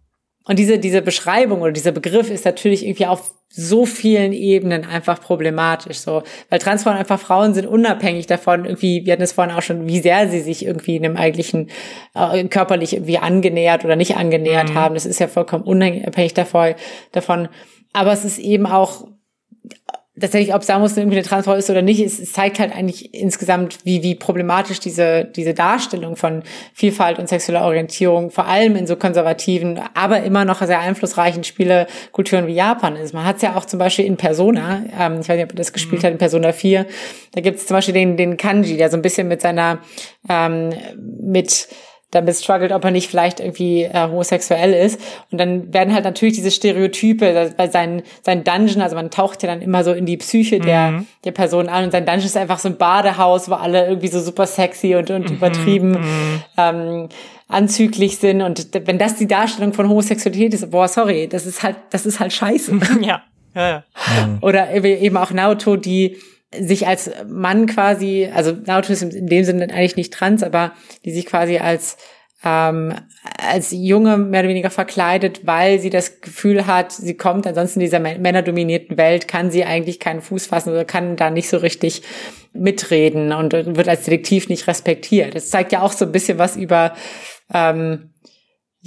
Und 0.47 0.59
diese, 0.59 0.79
diese 0.79 1.01
Beschreibung 1.01 1.61
oder 1.61 1.71
dieser 1.71 1.91
Begriff 1.91 2.29
ist 2.29 2.45
natürlich 2.45 2.85
irgendwie 2.85 3.05
auf 3.05 3.33
so 3.49 3.85
vielen 3.85 4.33
Ebenen 4.33 4.85
einfach 4.85 5.21
problematisch, 5.21 5.99
so. 5.99 6.23
Weil 6.49 6.59
Transfrauen 6.59 6.97
einfach 6.97 7.19
Frauen 7.19 7.53
sind 7.53 7.65
unabhängig 7.65 8.27
davon, 8.27 8.65
irgendwie, 8.65 9.05
wir 9.05 9.13
hatten 9.13 9.23
es 9.23 9.31
vorhin 9.31 9.55
auch 9.55 9.61
schon, 9.61 9.87
wie 9.87 9.99
sehr 9.99 10.29
sie 10.29 10.41
sich 10.41 10.65
irgendwie 10.65 10.97
in 10.97 11.05
einem 11.05 11.17
eigentlichen, 11.17 11.69
äh, 12.13 12.43
körperlich 12.45 12.93
irgendwie 12.93 13.17
angenähert 13.17 13.85
oder 13.85 13.95
nicht 13.95 14.17
angenähert 14.17 14.69
mhm. 14.69 14.75
haben. 14.75 14.95
Das 14.95 15.05
ist 15.05 15.19
ja 15.19 15.27
vollkommen 15.27 15.63
unabhängig 15.63 16.33
davon, 16.33 16.75
davon. 17.11 17.47
Aber 17.93 18.11
es 18.11 18.25
ist 18.25 18.37
eben 18.37 18.65
auch 18.65 19.07
tatsächlich, 20.19 20.53
ob 20.53 20.63
Samus 20.63 20.97
irgendwie 20.97 21.17
eine 21.17 21.25
Transfrau 21.25 21.53
ist 21.53 21.69
oder 21.69 21.81
nicht, 21.81 21.99
es, 21.99 22.19
es, 22.19 22.33
zeigt 22.33 22.59
halt 22.59 22.75
eigentlich 22.75 23.13
insgesamt, 23.13 23.79
wie, 23.83 24.03
wie 24.03 24.15
problematisch 24.15 24.79
diese, 24.79 25.25
diese 25.25 25.53
Darstellung 25.53 26.15
von 26.15 26.43
Vielfalt 26.73 27.19
und 27.19 27.29
sexueller 27.29 27.63
Orientierung, 27.63 28.31
vor 28.31 28.45
allem 28.45 28.75
in 28.75 28.87
so 28.87 28.95
konservativen, 28.95 29.79
aber 29.93 30.23
immer 30.23 30.45
noch 30.45 30.61
sehr 30.61 30.79
einflussreichen 30.79 31.43
Spielekulturen 31.43 32.47
wie 32.47 32.53
Japan 32.53 32.95
ist. 32.95 33.13
Man 33.13 33.25
hat 33.25 33.37
es 33.37 33.41
ja 33.43 33.55
auch 33.55 33.65
zum 33.65 33.79
Beispiel 33.79 34.05
in 34.05 34.17
Persona, 34.17 34.83
ähm, 34.99 35.19
ich 35.21 35.29
weiß 35.29 35.35
nicht, 35.35 35.45
ob 35.45 35.53
ihr 35.53 35.57
das 35.57 35.73
gespielt 35.73 36.01
mhm. 36.01 36.07
hat, 36.07 36.11
in 36.13 36.17
Persona 36.17 36.51
4, 36.51 36.85
da 37.33 37.41
gibt 37.41 37.59
es 37.59 37.67
zum 37.67 37.75
Beispiel 37.75 37.93
den, 37.93 38.17
den 38.17 38.37
Kanji, 38.37 38.77
der 38.77 38.89
so 38.89 38.97
ein 38.97 39.01
bisschen 39.01 39.27
mit 39.27 39.41
seiner, 39.41 39.79
ähm, 40.29 40.69
mit 41.21 41.67
damit 42.11 42.35
struggelt, 42.35 42.71
ob 42.71 42.85
er 42.85 42.91
nicht 42.91 43.09
vielleicht 43.09 43.41
irgendwie 43.41 43.83
äh, 43.83 44.07
homosexuell 44.07 44.73
ist. 44.73 44.99
Und 45.29 45.39
dann 45.39 45.73
werden 45.73 45.93
halt 45.93 46.05
natürlich 46.05 46.35
diese 46.35 46.51
Stereotype, 46.51 47.53
weil 47.57 47.71
sein, 47.71 48.01
sein 48.23 48.45
Dungeon, 48.45 48.81
also 48.81 48.95
man 48.95 49.11
taucht 49.11 49.43
ja 49.43 49.49
dann 49.49 49.61
immer 49.61 49.83
so 49.83 49.91
in 49.91 50.05
die 50.05 50.15
Psyche 50.15 50.59
der, 50.59 50.91
mhm. 50.91 51.07
der 51.25 51.31
Person 51.31 51.67
an 51.67 51.85
und 51.85 51.91
sein 51.91 52.05
Dungeon 52.05 52.25
ist 52.25 52.37
einfach 52.37 52.59
so 52.59 52.69
ein 52.69 52.77
Badehaus, 52.77 53.49
wo 53.49 53.55
alle 53.55 53.87
irgendwie 53.87 54.07
so 54.07 54.21
super 54.21 54.47
sexy 54.47 54.95
und, 54.95 55.11
und 55.11 55.29
mhm. 55.29 55.35
übertrieben 55.35 55.91
mhm. 55.91 56.41
ähm, 56.57 57.09
anzüglich 57.49 58.17
sind. 58.17 58.41
Und 58.41 58.69
wenn 58.85 58.97
das 58.97 59.15
die 59.15 59.27
Darstellung 59.27 59.73
von 59.73 59.89
Homosexualität 59.89 60.53
ist, 60.53 60.71
boah, 60.71 60.87
sorry, 60.87 61.27
das 61.27 61.45
ist 61.45 61.61
halt, 61.61 61.75
das 61.89 62.05
ist 62.05 62.21
halt 62.21 62.31
scheiße. 62.31 62.79
ja. 63.01 63.21
Ja, 63.55 63.69
ja. 63.69 63.83
Oder 64.41 64.71
eben 64.71 65.17
auch 65.17 65.31
Naoto, 65.31 65.77
die 65.77 66.17
sich 66.59 66.87
als 66.87 67.11
Mann 67.27 67.65
quasi, 67.67 68.29
also 68.33 68.51
ist 68.51 69.01
in 69.01 69.27
dem 69.27 69.43
Sinne 69.43 69.63
eigentlich 69.73 69.95
nicht 69.95 70.13
trans, 70.13 70.43
aber 70.43 70.73
die 71.05 71.11
sich 71.11 71.25
quasi 71.25 71.57
als 71.57 71.97
ähm, 72.43 72.93
als 73.37 73.71
Junge 73.71 74.17
mehr 74.17 74.41
oder 74.41 74.49
weniger 74.49 74.69
verkleidet, 74.69 75.45
weil 75.45 75.79
sie 75.79 75.89
das 75.89 76.21
Gefühl 76.21 76.67
hat, 76.67 76.91
sie 76.91 77.15
kommt 77.15 77.47
ansonsten 77.47 77.79
in 77.79 77.85
dieser 77.85 77.99
männerdominierten 77.99 78.97
Welt, 78.97 79.27
kann 79.27 79.49
sie 79.49 79.65
eigentlich 79.65 79.99
keinen 79.99 80.21
Fuß 80.21 80.47
fassen 80.47 80.69
oder 80.69 80.85
kann 80.85 81.15
da 81.15 81.29
nicht 81.29 81.49
so 81.49 81.57
richtig 81.57 82.03
mitreden 82.53 83.33
und 83.33 83.53
wird 83.53 83.89
als 83.89 84.03
Detektiv 84.03 84.49
nicht 84.49 84.67
respektiert. 84.67 85.35
Das 85.35 85.49
zeigt 85.49 85.71
ja 85.71 85.81
auch 85.81 85.91
so 85.91 86.05
ein 86.05 86.11
bisschen 86.11 86.37
was 86.37 86.55
über 86.55 86.93
ähm, 87.53 88.11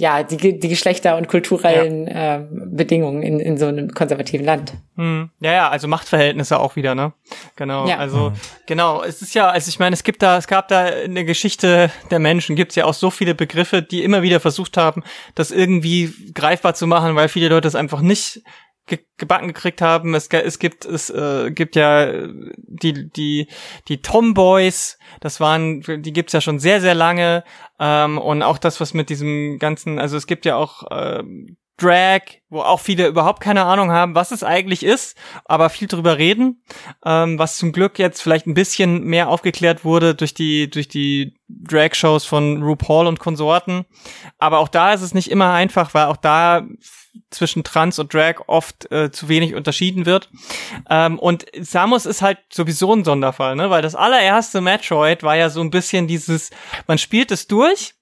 ja, 0.01 0.23
die, 0.23 0.57
die 0.57 0.67
Geschlechter- 0.67 1.15
und 1.15 1.27
kulturellen 1.27 2.07
ja. 2.07 2.37
äh, 2.37 2.47
Bedingungen 2.49 3.21
in, 3.21 3.39
in 3.39 3.59
so 3.59 3.67
einem 3.67 3.93
konservativen 3.93 4.43
Land. 4.43 4.73
Hm. 4.95 5.29
Ja, 5.39 5.53
ja, 5.53 5.69
also 5.69 5.87
Machtverhältnisse 5.87 6.59
auch 6.59 6.75
wieder, 6.75 6.95
ne? 6.95 7.13
Genau. 7.55 7.87
Ja. 7.87 7.97
Also, 7.97 8.31
mhm. 8.31 8.35
genau, 8.65 9.03
es 9.03 9.21
ist 9.21 9.35
ja, 9.35 9.49
also 9.49 9.69
ich 9.69 9.77
meine, 9.77 9.93
es 9.93 10.03
gibt 10.03 10.23
da, 10.23 10.39
es 10.39 10.47
gab 10.47 10.69
da 10.69 10.87
in 10.87 11.13
der 11.13 11.23
Geschichte 11.23 11.91
der 12.09 12.17
Menschen 12.17 12.55
gibt's 12.55 12.73
ja 12.73 12.85
auch 12.85 12.95
so 12.95 13.11
viele 13.11 13.35
Begriffe, 13.35 13.83
die 13.83 14.03
immer 14.03 14.23
wieder 14.23 14.39
versucht 14.39 14.75
haben, 14.75 15.03
das 15.35 15.51
irgendwie 15.51 16.11
greifbar 16.33 16.73
zu 16.73 16.87
machen, 16.87 17.15
weil 17.15 17.29
viele 17.29 17.49
Leute 17.49 17.67
es 17.67 17.75
einfach 17.75 18.01
nicht 18.01 18.41
ge 18.91 18.99
gebacken 19.17 19.47
gekriegt 19.47 19.81
haben. 19.81 20.13
Es, 20.13 20.27
es 20.27 20.59
gibt 20.59 20.85
es 20.85 21.09
äh, 21.09 21.51
gibt 21.51 21.75
ja 21.75 22.11
die 22.67 23.09
die 23.09 23.47
die 23.87 24.01
Tomboys, 24.01 24.97
das 25.19 25.39
waren 25.39 25.81
die 25.81 26.13
gibt's 26.13 26.33
ja 26.33 26.41
schon 26.41 26.59
sehr 26.59 26.81
sehr 26.81 26.95
lange 26.95 27.43
ähm, 27.79 28.17
und 28.17 28.43
auch 28.43 28.57
das 28.57 28.79
was 28.79 28.93
mit 28.93 29.09
diesem 29.09 29.57
ganzen, 29.57 29.97
also 29.97 30.17
es 30.17 30.27
gibt 30.27 30.45
ja 30.45 30.55
auch 30.55 30.89
äh, 30.91 31.23
Drag, 31.77 32.21
wo 32.49 32.61
auch 32.61 32.79
viele 32.79 33.07
überhaupt 33.07 33.41
keine 33.41 33.63
Ahnung 33.63 33.91
haben, 33.91 34.13
was 34.13 34.29
es 34.29 34.43
eigentlich 34.43 34.83
ist, 34.83 35.17
aber 35.45 35.69
viel 35.69 35.87
drüber 35.87 36.19
reden, 36.19 36.63
ähm, 37.03 37.39
was 37.39 37.57
zum 37.57 37.71
Glück 37.71 37.97
jetzt 37.97 38.21
vielleicht 38.21 38.45
ein 38.45 38.53
bisschen 38.53 39.03
mehr 39.03 39.29
aufgeklärt 39.29 39.83
wurde 39.83 40.13
durch 40.13 40.35
die 40.35 40.69
durch 40.69 40.87
die 40.87 41.33
Drag-Shows 41.47 42.25
von 42.25 42.61
RuPaul 42.61 43.07
und 43.07 43.19
Konsorten. 43.19 43.85
Aber 44.37 44.59
auch 44.59 44.67
da 44.67 44.93
ist 44.93 45.01
es 45.01 45.15
nicht 45.15 45.31
immer 45.31 45.53
einfach, 45.53 45.95
weil 45.95 46.05
auch 46.05 46.17
da 46.17 46.67
zwischen 47.29 47.63
Trans 47.63 47.99
und 47.99 48.13
Drag 48.13 48.35
oft 48.47 48.91
äh, 48.91 49.11
zu 49.11 49.29
wenig 49.29 49.55
unterschieden 49.55 50.05
wird. 50.05 50.29
Ähm, 50.89 51.19
und 51.19 51.45
Samus 51.59 52.05
ist 52.05 52.21
halt 52.21 52.39
sowieso 52.51 52.93
ein 52.93 53.03
Sonderfall, 53.03 53.55
ne? 53.55 53.69
Weil 53.69 53.81
das 53.81 53.95
allererste 53.95 54.61
Metroid 54.61 55.23
war 55.23 55.35
ja 55.35 55.49
so 55.49 55.61
ein 55.61 55.71
bisschen 55.71 56.07
dieses, 56.07 56.51
man 56.87 56.97
spielt 56.97 57.31
es 57.31 57.47
durch 57.47 57.95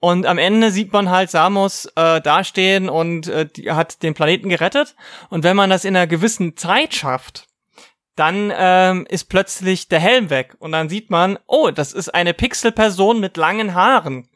und 0.00 0.26
am 0.26 0.38
Ende 0.38 0.72
sieht 0.72 0.92
man 0.92 1.10
halt 1.10 1.30
Samus 1.30 1.86
äh, 1.94 2.20
dastehen 2.20 2.88
und 2.88 3.28
äh, 3.28 3.46
die 3.46 3.70
hat 3.70 4.02
den 4.02 4.14
Planeten 4.14 4.48
gerettet. 4.48 4.96
Und 5.30 5.44
wenn 5.44 5.56
man 5.56 5.70
das 5.70 5.84
in 5.84 5.94
einer 5.94 6.08
gewissen 6.08 6.56
Zeit 6.56 6.94
schafft, 6.94 7.46
dann 8.16 8.52
ähm, 8.54 9.06
ist 9.08 9.28
plötzlich 9.28 9.88
der 9.88 10.00
Helm 10.00 10.28
weg. 10.28 10.56
Und 10.58 10.72
dann 10.72 10.88
sieht 10.88 11.10
man, 11.10 11.38
oh, 11.46 11.70
das 11.70 11.92
ist 11.92 12.12
eine 12.12 12.34
Pixelperson 12.34 13.20
mit 13.20 13.36
langen 13.36 13.74
Haaren. 13.74 14.28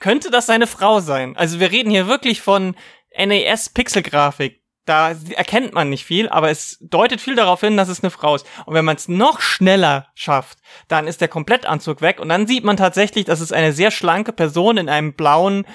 Könnte 0.00 0.30
das 0.30 0.46
seine 0.46 0.66
Frau 0.66 0.98
sein? 0.98 1.36
Also 1.36 1.60
wir 1.60 1.70
reden 1.70 1.90
hier 1.90 2.08
wirklich 2.08 2.42
von 2.42 2.74
NES-Pixelgrafik 3.16 4.62
da 4.84 5.14
erkennt 5.36 5.74
man 5.74 5.90
nicht 5.90 6.04
viel, 6.04 6.28
aber 6.28 6.50
es 6.50 6.78
deutet 6.80 7.20
viel 7.20 7.36
darauf 7.36 7.60
hin, 7.60 7.76
dass 7.76 7.88
es 7.88 8.02
eine 8.02 8.10
Frau 8.10 8.34
ist. 8.34 8.46
Und 8.66 8.74
wenn 8.74 8.84
man 8.84 8.96
es 8.96 9.08
noch 9.08 9.40
schneller 9.40 10.08
schafft, 10.14 10.58
dann 10.88 11.06
ist 11.06 11.20
der 11.20 11.28
Komplettanzug 11.28 12.00
weg 12.00 12.18
und 12.18 12.28
dann 12.28 12.46
sieht 12.46 12.64
man 12.64 12.76
tatsächlich, 12.76 13.24
dass 13.24 13.40
es 13.40 13.52
eine 13.52 13.72
sehr 13.72 13.92
schlanke 13.92 14.32
Person 14.32 14.78
in 14.78 14.88
einem 14.88 15.12
blauen 15.14 15.66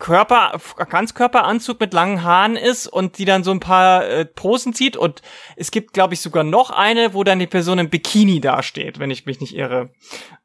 Körper, 0.00 0.60
Ganzkörperanzug 0.88 1.78
mit 1.80 1.94
langen 1.94 2.24
Haaren 2.24 2.56
ist 2.56 2.88
und 2.88 3.18
die 3.18 3.24
dann 3.24 3.44
so 3.44 3.52
ein 3.52 3.60
paar 3.60 4.04
äh, 4.06 4.24
Posen 4.24 4.74
zieht 4.74 4.96
und 4.96 5.22
es 5.54 5.70
gibt, 5.70 5.92
glaube 5.92 6.14
ich, 6.14 6.20
sogar 6.20 6.42
noch 6.42 6.70
eine, 6.70 7.14
wo 7.14 7.22
dann 7.22 7.38
die 7.38 7.46
Person 7.46 7.78
im 7.78 7.88
Bikini 7.88 8.40
dasteht, 8.40 8.98
wenn 8.98 9.12
ich 9.12 9.24
mich 9.24 9.40
nicht 9.40 9.54
irre. 9.54 9.90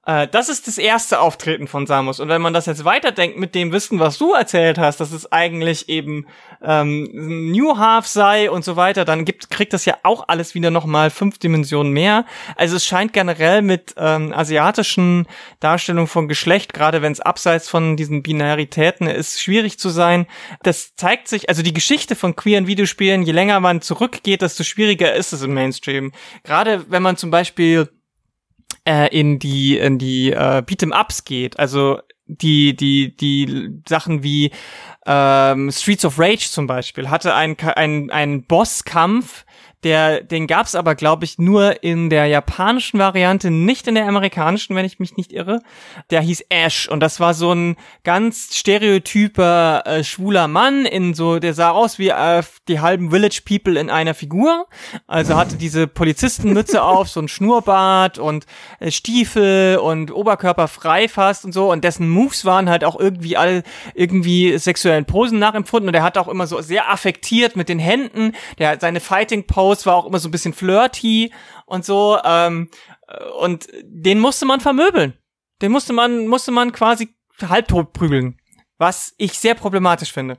Äh, 0.06 0.28
das 0.28 0.50
ist 0.50 0.68
das 0.68 0.78
erste 0.78 1.20
Auftreten 1.20 1.68
von 1.68 1.88
Samus. 1.88 2.20
Und 2.20 2.28
wenn 2.28 2.42
man 2.42 2.54
das 2.54 2.66
jetzt 2.66 2.84
weiterdenkt 2.84 3.38
mit 3.38 3.56
dem 3.56 3.72
Wissen, 3.72 4.00
was 4.00 4.18
du 4.18 4.34
erzählt 4.34 4.78
hast, 4.78 5.00
dass 5.00 5.12
es 5.12 5.32
eigentlich 5.32 5.88
eben 5.88 6.28
ähm, 6.62 7.10
New 7.52 7.78
Half 7.78 8.08
sei 8.08 8.52
und 8.52 8.66
so 8.66 8.76
weiter, 8.76 9.06
dann 9.06 9.24
gibt, 9.24 9.50
kriegt 9.50 9.72
das 9.74 9.86
ja 9.86 9.98
auch 10.04 10.28
alles 10.28 10.56
wieder 10.56 10.72
nochmal 10.72 11.10
fünf 11.10 11.38
Dimensionen 11.38 11.94
mehr. 11.94 12.26
Also 12.56 12.76
es 12.76 12.86
scheint 12.86 13.14
generell 13.14 13.62
mit 13.62 13.96
ähm, 13.98 14.34
asiatischen 14.34 15.26
Darstellungen 15.62 16.08
von 16.08 16.28
Geschlecht, 16.28 16.74
gerade 16.74 17.02
wenn 17.02 17.14
es 17.14 17.22
abseits 17.22 17.70
von 17.70 17.96
diesen 17.96 18.24
Binaritäten 18.24 19.08
ist, 19.08 19.42
schwierig 19.42 19.80
zu 19.80 19.90
sein. 19.90 20.28
Das 20.64 20.96
zeigt 20.96 21.30
sich, 21.30 21.48
also 21.48 21.64
die 21.64 21.74
Geschichte 21.74 22.16
von 22.16 22.36
queeren 22.36 22.68
Videospielen, 22.68 23.24
je 23.24 23.32
länger 23.32 23.60
man 23.62 23.82
zurückgeht, 23.82 24.42
desto 24.42 24.64
schwieriger 24.64 25.14
ist 25.14 25.32
es 25.32 25.44
im 25.44 25.54
Mainstream. 25.54 26.12
Gerade 26.44 26.90
wenn 26.90 27.04
man 27.04 27.16
zum 27.16 27.32
Beispiel 27.32 27.90
äh, 28.86 29.08
in 29.18 29.40
die 29.40 29.78
in 29.78 29.98
die 29.98 30.32
äh, 30.32 30.62
Beat'em 30.66 31.00
Ups 31.00 31.24
geht, 31.24 31.60
also 31.60 32.00
die 32.28 32.76
die 32.76 33.16
die 33.16 33.82
Sachen 33.88 34.24
wie 34.24 34.52
ähm, 35.06 35.72
Streets 35.72 36.06
of 36.06 36.20
Rage 36.20 36.50
zum 36.50 36.68
Beispiel 36.68 37.10
hatte 37.10 37.34
einen 37.34 37.58
ein, 37.60 38.10
ein 38.10 38.44
Bosskampf, 38.44 39.46
Der, 39.84 40.22
den 40.22 40.48
gab's 40.48 40.76
aber, 40.76 40.96
glaube 40.96 41.26
ich, 41.26 41.38
nur 41.38 41.84
in 41.84 42.10
der 42.10 42.28
japanischen 42.28 43.00
Variante, 43.00 43.52
nicht 43.52 43.88
in 43.88 43.96
der 43.96 44.08
amerikanischen, 44.08 44.76
wenn 44.76 44.86
ich 44.86 45.00
mich 45.00 45.18
nicht 45.18 45.34
irre. 45.34 45.62
Der 46.10 46.22
hieß 46.22 46.46
Ash 46.50 46.88
und 46.88 47.02
das 47.02 47.20
war 47.20 47.34
so 47.34 47.54
ein 47.54 47.76
ganz 48.04 48.56
stereotyper 48.56 49.84
äh, 49.86 50.04
schwuler 50.04 50.48
Mann 50.48 50.86
in 50.86 51.14
so, 51.14 51.40
der 51.40 51.54
sah 51.54 51.72
aus 51.72 52.00
wie 52.00 52.10
äh, 52.10 52.44
die 52.68 52.80
halben 52.80 53.12
Village 53.12 53.42
People 53.46 53.80
in 53.80 53.90
einer 53.90 54.14
Figur. 54.14 54.68
Also 55.08 55.36
hatte 55.36 55.58
diese 55.58 55.88
Polizistenmütze 55.88 56.82
auf, 56.84 57.10
so 57.10 57.20
ein 57.20 57.28
Schnurrbart 57.28 58.20
und 58.20 58.46
äh, 58.80 58.92
Stiefel 58.92 59.78
und 59.78 60.14
Oberkörper 60.14 60.68
frei 60.68 61.08
fast 61.08 61.44
und 61.44 61.52
so 61.52 61.72
und 61.72 61.84
dessen 61.84 62.10
Moves 62.10 62.46
waren 62.46 62.70
halt 62.70 62.86
auch 62.86 62.98
irgendwie 63.00 63.36
alle 63.36 63.64
irgendwie 63.94 64.58
sexuellen 64.58 65.06
Posen 65.06 65.40
nachempfunden 65.40 65.90
und 65.90 65.96
er 65.96 66.04
hat 66.04 66.18
auch 66.18 66.28
immer 66.30 66.48
so 66.48 66.62
sehr 66.62 66.90
affektiert 66.90 67.56
mit 67.56 67.68
den 67.68 67.80
Händen. 67.80 68.34
Der 68.60 68.80
seine 68.80 69.00
Fighting 69.00 69.46
Pose 69.46 69.73
Post 69.74 69.86
war 69.88 69.96
auch 69.96 70.06
immer 70.06 70.20
so 70.20 70.28
ein 70.28 70.32
bisschen 70.32 70.54
flirty 70.54 71.34
und 71.66 71.84
so. 71.84 72.20
Ähm, 72.24 72.70
und 73.40 73.68
den 73.84 74.20
musste 74.20 74.46
man 74.46 74.60
vermöbeln. 74.60 75.18
Den 75.62 75.72
musste 75.72 75.94
man, 75.94 76.28
musste 76.28 76.52
man 76.52 76.72
quasi 76.72 77.16
halbtot 77.42 77.94
prügeln. 77.94 78.38
Was 78.78 79.14
ich 79.18 79.40
sehr 79.40 79.56
problematisch 79.56 80.12
finde. 80.12 80.38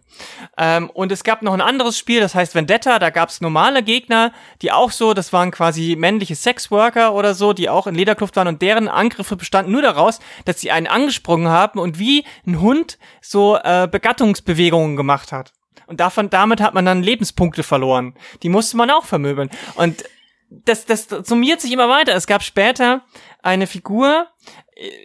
Ähm, 0.58 0.90
und 0.90 1.10
es 1.10 1.24
gab 1.24 1.42
noch 1.42 1.54
ein 1.54 1.60
anderes 1.60 1.98
Spiel, 1.98 2.20
das 2.20 2.34
heißt 2.34 2.54
Vendetta, 2.54 2.98
da 2.98 3.10
gab 3.10 3.30
es 3.30 3.40
normale 3.40 3.82
Gegner, 3.82 4.32
die 4.60 4.70
auch 4.70 4.90
so, 4.90 5.14
das 5.14 5.32
waren 5.32 5.50
quasi 5.50 5.96
männliche 5.96 6.34
Sexworker 6.34 7.14
oder 7.14 7.34
so, 7.34 7.52
die 7.52 7.68
auch 7.68 7.86
in 7.86 7.94
Lederkluft 7.94 8.36
waren 8.36 8.48
und 8.48 8.60
deren 8.60 8.88
Angriffe 8.88 9.36
bestanden 9.36 9.72
nur 9.72 9.82
daraus, 9.82 10.18
dass 10.44 10.60
sie 10.60 10.72
einen 10.72 10.88
angesprungen 10.88 11.48
haben 11.48 11.78
und 11.78 11.98
wie 11.98 12.24
ein 12.46 12.60
Hund 12.60 12.98
so 13.22 13.56
äh, 13.56 13.88
Begattungsbewegungen 13.90 14.96
gemacht 14.96 15.32
hat. 15.32 15.52
Und 15.86 16.00
davon, 16.00 16.30
damit 16.30 16.60
hat 16.60 16.74
man 16.74 16.84
dann 16.84 17.02
Lebenspunkte 17.02 17.62
verloren. 17.62 18.14
Die 18.42 18.48
musste 18.48 18.76
man 18.76 18.90
auch 18.90 19.04
vermöbeln. 19.04 19.50
Und 19.74 20.04
das, 20.48 20.86
das 20.86 21.08
summiert 21.08 21.60
sich 21.60 21.72
immer 21.72 21.88
weiter. 21.88 22.14
Es 22.14 22.26
gab 22.26 22.42
später 22.42 23.02
eine 23.42 23.66
Figur, 23.66 24.28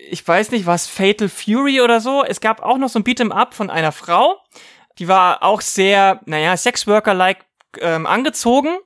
ich 0.10 0.28
weiß 0.28 0.52
nicht, 0.52 0.66
was 0.66 0.88
Fatal 0.88 1.30
Fury 1.30 1.82
oder 1.82 2.00
so. 2.02 2.24
Es 2.24 2.42
gab 2.42 2.62
auch 2.62 2.78
noch 2.78 2.90
so 2.90 3.00
ein 3.00 3.04
Beat'em 3.04 3.32
Up 3.32 3.54
von 3.54 3.70
einer 3.70 3.92
Frau. 3.92 4.38
Die 4.98 5.08
war 5.08 5.44
auch 5.44 5.62
sehr, 5.62 6.22
naja, 6.26 6.58
Sexworker-like 6.58 7.46
ähm, 7.80 8.06
angezogen. 8.06 8.78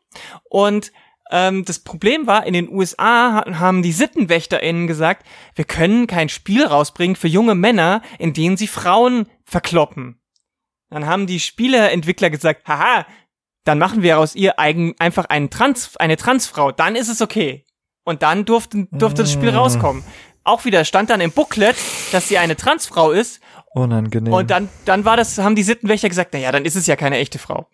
Und 0.50 0.92
ähm, 1.32 1.66
das 1.66 1.80
Problem 1.80 2.28
war, 2.28 2.46
in 2.46 2.54
den 2.54 2.70
USA 2.70 3.46
haben 3.58 3.82
die 3.82 3.94
SittenwächterInnen 3.94 4.88
gesagt, 4.88 5.26
wir 5.56 5.66
können 5.66 6.06
kein 6.06 6.30
Spiel 6.30 6.66
rausbringen 6.66 7.16
für 7.16 7.28
junge 7.28 7.56
Männer, 7.56 8.02
in 8.20 8.34
denen 8.34 8.58
sie 8.58 8.68
Frauen 8.68 9.28
verkloppen. 9.46 10.20
Dann 10.94 11.08
haben 11.08 11.26
die 11.26 11.40
Spieleentwickler 11.40 12.30
gesagt, 12.30 12.68
haha, 12.68 13.08
dann 13.64 13.80
machen 13.80 14.04
wir 14.04 14.20
aus 14.20 14.36
ihr 14.36 14.60
eigen, 14.60 14.94
einfach 15.00 15.26
einen 15.26 15.50
Trans, 15.50 15.98
eine 15.98 16.18
Transfrau. 16.18 16.72
Dann 16.72 16.96
ist 16.96 17.10
es 17.10 17.20
okay. 17.20 17.66
Und 18.04 18.22
dann 18.22 18.46
durfte, 18.46 18.88
durfte 18.92 19.24
das 19.24 19.32
Spiel 19.32 19.52
mm. 19.52 19.56
rauskommen. 19.56 20.04
Auch 20.44 20.66
wieder 20.66 20.86
stand 20.86 21.10
dann 21.10 21.20
im 21.20 21.32
Booklet, 21.32 21.76
dass 22.12 22.28
sie 22.28 22.38
eine 22.38 22.56
Transfrau 22.56 23.12
ist. 23.12 23.42
Unangenehm. 23.74 24.32
Und 24.32 24.52
dann, 24.52 24.70
dann 24.86 25.04
war 25.04 25.18
das, 25.18 25.40
haben 25.40 25.56
die 25.56 25.64
Sittenwächter 25.64 26.10
gesagt, 26.10 26.34
naja, 26.34 26.52
dann 26.52 26.64
ist 26.64 26.76
es 26.76 26.86
ja 26.86 26.96
keine 26.96 27.18
echte 27.18 27.40
Frau. 27.40 27.68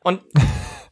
Und 0.00 0.20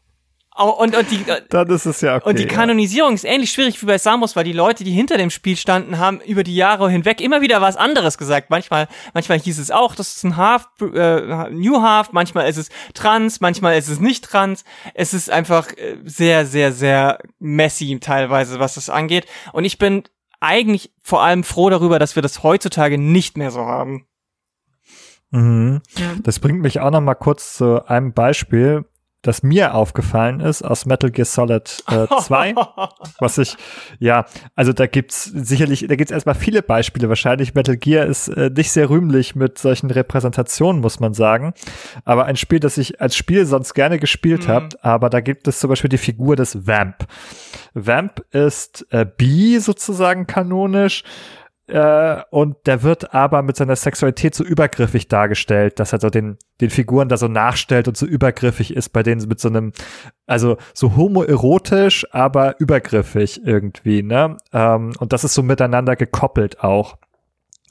Und, 0.56 0.96
und, 0.96 1.10
die, 1.10 1.28
äh, 1.30 1.42
Dann 1.50 1.68
ist 1.68 1.84
es 1.84 2.00
ja 2.00 2.16
okay, 2.16 2.28
und 2.28 2.38
die 2.38 2.46
Kanonisierung 2.46 3.10
ja. 3.10 3.14
ist 3.16 3.24
ähnlich 3.24 3.52
schwierig 3.52 3.80
wie 3.82 3.86
bei 3.86 3.98
Samus, 3.98 4.36
weil 4.36 4.44
die 4.44 4.52
Leute, 4.52 4.84
die 4.84 4.90
hinter 4.92 5.18
dem 5.18 5.28
Spiel 5.28 5.56
standen, 5.56 5.98
haben 5.98 6.20
über 6.20 6.44
die 6.44 6.54
Jahre 6.54 6.90
hinweg 6.90 7.20
immer 7.20 7.42
wieder 7.42 7.60
was 7.60 7.76
anderes 7.76 8.16
gesagt. 8.16 8.48
Manchmal, 8.48 8.88
manchmal 9.12 9.38
hieß 9.38 9.58
es 9.58 9.70
auch, 9.70 9.94
das 9.94 10.16
ist 10.16 10.24
ein 10.24 10.36
Half, 10.38 10.66
äh, 10.80 11.50
New 11.50 11.82
Half, 11.82 12.12
manchmal 12.12 12.48
ist 12.48 12.56
es 12.56 12.70
trans, 12.94 13.40
manchmal 13.40 13.76
ist 13.76 13.88
es 13.88 14.00
nicht 14.00 14.24
trans. 14.24 14.64
Es 14.94 15.12
ist 15.12 15.30
einfach 15.30 15.68
äh, 15.76 15.98
sehr, 16.04 16.46
sehr, 16.46 16.72
sehr 16.72 17.18
messy 17.38 17.98
teilweise, 18.00 18.58
was 18.58 18.76
das 18.76 18.88
angeht. 18.88 19.26
Und 19.52 19.66
ich 19.66 19.78
bin 19.78 20.04
eigentlich 20.40 20.90
vor 21.02 21.22
allem 21.22 21.44
froh 21.44 21.68
darüber, 21.68 21.98
dass 21.98 22.16
wir 22.16 22.22
das 22.22 22.42
heutzutage 22.42 22.96
nicht 22.96 23.36
mehr 23.36 23.50
so 23.50 23.66
haben. 23.66 24.06
Mhm. 25.30 25.82
Das 26.22 26.38
bringt 26.38 26.60
mich 26.60 26.80
auch 26.80 26.90
noch 26.90 27.00
mal 27.00 27.14
kurz 27.14 27.56
zu 27.56 27.86
einem 27.86 28.12
Beispiel 28.12 28.86
das 29.26 29.42
mir 29.42 29.74
aufgefallen 29.74 30.40
ist 30.40 30.62
aus 30.62 30.86
Metal 30.86 31.10
Gear 31.10 31.24
Solid 31.24 31.84
äh, 31.90 32.06
2, 32.20 32.54
was 33.18 33.38
ich, 33.38 33.56
ja, 33.98 34.26
also 34.54 34.72
da 34.72 34.86
gibt's 34.86 35.24
sicherlich, 35.24 35.86
da 35.88 35.96
gibt's 35.96 36.12
erstmal 36.12 36.34
viele 36.34 36.62
Beispiele. 36.62 37.08
Wahrscheinlich 37.08 37.54
Metal 37.54 37.76
Gear 37.76 38.06
ist 38.06 38.28
äh, 38.28 38.50
nicht 38.54 38.70
sehr 38.70 38.88
rühmlich 38.88 39.34
mit 39.34 39.58
solchen 39.58 39.90
Repräsentationen, 39.90 40.80
muss 40.80 41.00
man 41.00 41.14
sagen. 41.14 41.54
Aber 42.04 42.26
ein 42.26 42.36
Spiel, 42.36 42.60
das 42.60 42.78
ich 42.78 43.00
als 43.00 43.16
Spiel 43.16 43.46
sonst 43.46 43.74
gerne 43.74 43.98
gespielt 43.98 44.46
mhm. 44.46 44.52
habe, 44.52 44.68
aber 44.82 45.10
da 45.10 45.20
gibt 45.20 45.48
es 45.48 45.58
zum 45.58 45.70
Beispiel 45.70 45.90
die 45.90 45.98
Figur 45.98 46.36
des 46.36 46.66
Vamp. 46.66 47.06
Vamp 47.74 48.24
ist 48.30 48.86
äh, 48.90 49.04
B 49.04 49.58
sozusagen 49.58 50.26
kanonisch 50.26 51.02
äh, 51.68 52.22
und 52.30 52.56
der 52.66 52.82
wird 52.82 53.12
aber 53.12 53.42
mit 53.42 53.56
seiner 53.56 53.74
Sexualität 53.74 54.34
so 54.34 54.44
übergriffig 54.44 55.08
dargestellt, 55.08 55.80
dass 55.80 55.92
er 55.92 56.00
so 56.00 56.10
den, 56.10 56.38
den 56.60 56.70
Figuren 56.70 57.08
da 57.08 57.16
so 57.16 57.26
nachstellt 57.26 57.88
und 57.88 57.96
so 57.96 58.06
übergriffig 58.06 58.74
ist, 58.74 58.90
bei 58.90 59.02
denen 59.02 59.26
mit 59.26 59.40
so 59.40 59.48
einem, 59.48 59.72
also 60.26 60.58
so 60.74 60.96
homoerotisch, 60.96 62.06
aber 62.12 62.60
übergriffig 62.60 63.40
irgendwie, 63.44 64.02
ne? 64.02 64.36
Ähm, 64.52 64.92
und 65.00 65.12
das 65.12 65.24
ist 65.24 65.34
so 65.34 65.42
miteinander 65.42 65.96
gekoppelt 65.96 66.62
auch 66.62 66.98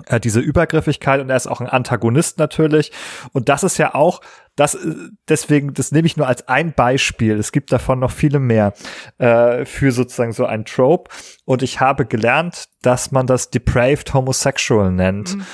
äh, 0.07 0.19
diese 0.19 0.41
Übergriffigkeit 0.41 1.21
und 1.21 1.29
er 1.29 1.37
ist 1.37 1.47
auch 1.47 1.61
ein 1.61 1.69
Antagonist 1.69 2.37
natürlich. 2.37 2.91
Und 3.31 3.47
das 3.47 3.63
ist 3.63 3.77
ja 3.77 3.95
auch, 3.95 4.19
das 4.55 4.75
äh, 4.75 4.95
deswegen, 5.27 5.73
das 5.73 5.91
nehme 5.91 6.05
ich 6.05 6.17
nur 6.17 6.27
als 6.27 6.47
ein 6.47 6.73
Beispiel. 6.73 7.37
Es 7.37 7.51
gibt 7.51 7.71
davon 7.71 7.99
noch 7.99 8.11
viele 8.11 8.39
mehr 8.39 8.73
äh, 9.17 9.65
für 9.65 9.91
sozusagen 9.91 10.33
so 10.33 10.45
ein 10.45 10.65
Trope. 10.65 11.11
Und 11.45 11.61
ich 11.61 11.79
habe 11.79 12.05
gelernt, 12.05 12.65
dass 12.81 13.11
man 13.11 13.27
das 13.27 13.49
depraved 13.49 14.13
homosexual 14.13 14.91
nennt. 14.91 15.35
Mhm 15.35 15.45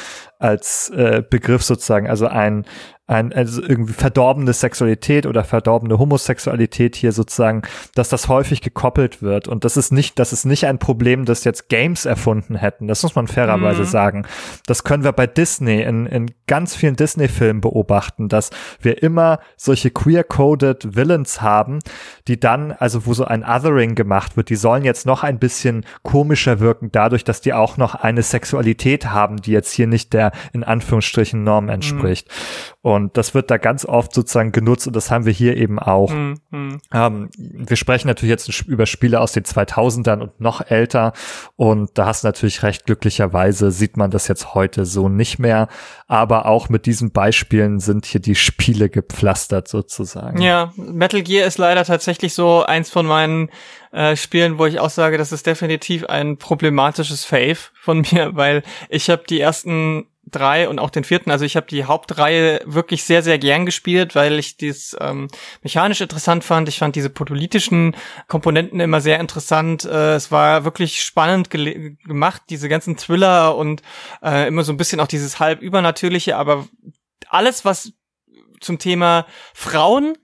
als 0.42 0.90
äh, 0.90 1.22
Begriff 1.28 1.62
sozusagen, 1.62 2.10
also 2.10 2.26
ein, 2.26 2.66
ein 3.06 3.32
also 3.32 3.62
irgendwie 3.62 3.94
verdorbene 3.94 4.54
Sexualität 4.54 5.28
oder 5.28 5.44
verdorbene 5.44 6.00
Homosexualität 6.00 6.96
hier 6.96 7.12
sozusagen, 7.12 7.62
dass 7.94 8.10
das 8.10 8.28
häufig 8.28 8.62
gekoppelt 8.62 9.22
wird 9.22 9.48
und 9.48 9.66
das 9.66 9.78
ist 9.78 9.92
nicht, 9.92 10.18
das 10.18 10.34
ist 10.34 10.46
nicht 10.46 10.66
ein 10.66 10.80
Problem, 10.80 11.26
das 11.26 11.44
jetzt 11.44 11.70
Games 11.70 12.06
erfunden 12.06 12.56
hätten. 12.56 12.88
Das 12.88 13.04
muss 13.04 13.14
man 13.14 13.28
fairerweise 13.28 13.84
mhm. 13.84 13.88
sagen. 13.88 14.28
Das 14.66 14.84
können 14.84 15.04
wir 15.04 15.12
bei 15.12 15.28
Disney 15.28 15.84
in, 15.84 16.08
in 16.08 16.32
ganz 16.48 16.76
vielen 16.76 16.96
Disney-Filmen 16.96 17.62
beobachten, 17.62 18.28
dass 18.28 18.50
wir 18.82 18.91
immer 18.94 19.40
solche 19.58 19.92
queer-coded 19.92 20.96
Villains 20.96 21.42
haben, 21.42 21.80
die 22.28 22.40
dann, 22.40 22.72
also 22.72 23.06
wo 23.06 23.14
so 23.14 23.26
ein 23.26 23.44
Othering 23.44 23.96
gemacht 23.96 24.38
wird, 24.38 24.50
die 24.50 24.56
sollen 24.56 24.84
jetzt 24.84 25.06
noch 25.06 25.24
ein 25.24 25.40
bisschen 25.40 25.86
komischer 26.04 26.60
wirken, 26.60 26.92
dadurch, 26.92 27.24
dass 27.24 27.42
die 27.42 27.54
auch 27.54 27.78
noch 27.78 27.96
eine 27.96 28.24
Sexualität 28.24 29.08
haben, 29.08 29.38
die 29.38 29.52
jetzt 29.52 29.72
hier 29.72 29.88
nicht 29.88 30.14
der 30.14 30.32
in 30.54 30.64
Anführungsstrichen 30.64 31.44
Norm 31.44 31.70
entspricht. 31.70 32.28
Mhm. 32.28 32.90
Und 32.90 33.18
das 33.18 33.34
wird 33.34 33.52
da 33.52 33.58
ganz 33.58 33.86
oft 33.86 34.14
sozusagen 34.14 34.52
genutzt 34.52 34.88
und 34.88 34.96
das 34.96 35.12
haben 35.12 35.26
wir 35.26 35.34
hier 35.34 35.58
eben 35.58 35.80
auch. 35.80 36.12
Mhm. 36.12 36.36
mhm. 36.50 36.82
Ähm, 36.94 37.30
wir 37.38 37.78
sprechen 37.78 38.08
natürlich 38.08 38.32
jetzt 38.32 38.62
über 38.68 38.86
Spiele 38.86 39.20
aus 39.20 39.34
den 39.34 39.44
2000ern 39.44 40.20
und 40.20 40.40
noch 40.40 40.62
älter 40.70 41.14
und 41.56 41.92
da 41.96 42.08
hast 42.08 42.24
du 42.24 42.28
natürlich 42.28 42.64
recht, 42.64 42.86
glücklicherweise 42.86 43.72
sieht 43.72 43.98
man 43.98 44.12
das 44.12 44.28
jetzt 44.28 44.54
heute 44.56 44.86
so 44.86 45.10
nicht 45.10 45.40
mehr, 45.40 45.68
aber 46.08 46.46
auch 46.46 46.70
mit 46.70 46.86
diesen 46.86 47.12
Beispielen 47.12 47.80
sind 47.80 48.06
hier 48.06 48.22
die 48.22 48.36
Spiele 48.36 48.81
gepflastert 48.90 49.68
sozusagen. 49.68 50.42
Ja, 50.42 50.74
Metal 50.76 51.22
Gear 51.22 51.48
ist 51.48 51.58
leider 51.58 51.84
tatsächlich 51.86 52.34
so 52.34 52.64
eins 52.64 52.90
von 52.90 53.06
meinen 53.06 53.50
äh, 53.92 54.16
Spielen, 54.16 54.58
wo 54.58 54.66
ich 54.66 54.80
auch 54.80 54.90
sage, 54.90 55.18
das 55.18 55.32
ist 55.32 55.46
definitiv 55.46 56.06
ein 56.06 56.38
problematisches 56.38 57.26
Fave 57.26 57.58
von 57.74 58.02
mir, 58.12 58.36
weil 58.36 58.64
ich 58.90 59.10
habe 59.10 59.24
die 59.28 59.40
ersten 59.40 60.08
drei 60.30 60.70
und 60.70 60.80
auch 60.80 60.90
den 60.90 61.04
vierten. 61.04 61.32
Also 61.32 61.46
ich 61.46 61.56
habe 61.56 61.68
die 61.68 61.86
Hauptreihe 61.86 62.62
wirklich 62.66 63.04
sehr, 63.04 63.24
sehr 63.24 63.40
gern 63.40 63.66
gespielt, 63.66 64.16
weil 64.16 64.40
ich 64.40 64.56
dies 64.56 64.96
ähm, 65.00 65.28
mechanisch 65.64 66.02
interessant 66.02 66.44
fand. 66.44 66.70
Ich 66.70 66.80
fand 66.80 66.96
diese 66.96 67.10
politischen 67.10 67.96
Komponenten 68.28 68.80
immer 68.80 69.02
sehr 69.02 69.20
interessant. 69.20 69.84
Äh, 69.86 70.16
es 70.16 70.32
war 70.32 70.64
wirklich 70.64 71.04
spannend 71.04 71.50
gemacht, 71.50 72.44
diese 72.50 72.70
ganzen 72.70 72.98
Thriller 72.98 73.56
und 73.58 73.82
äh, 74.24 74.48
immer 74.48 74.64
so 74.64 74.72
ein 74.72 74.78
bisschen 74.78 75.00
auch 75.00 75.08
dieses 75.08 75.40
halb 75.40 75.62
übernatürliche, 75.62 76.38
aber 76.38 76.68
alles, 77.30 77.66
was 77.66 77.94
zum 78.62 78.80
Thema 78.80 79.26
Frauen 79.54 80.18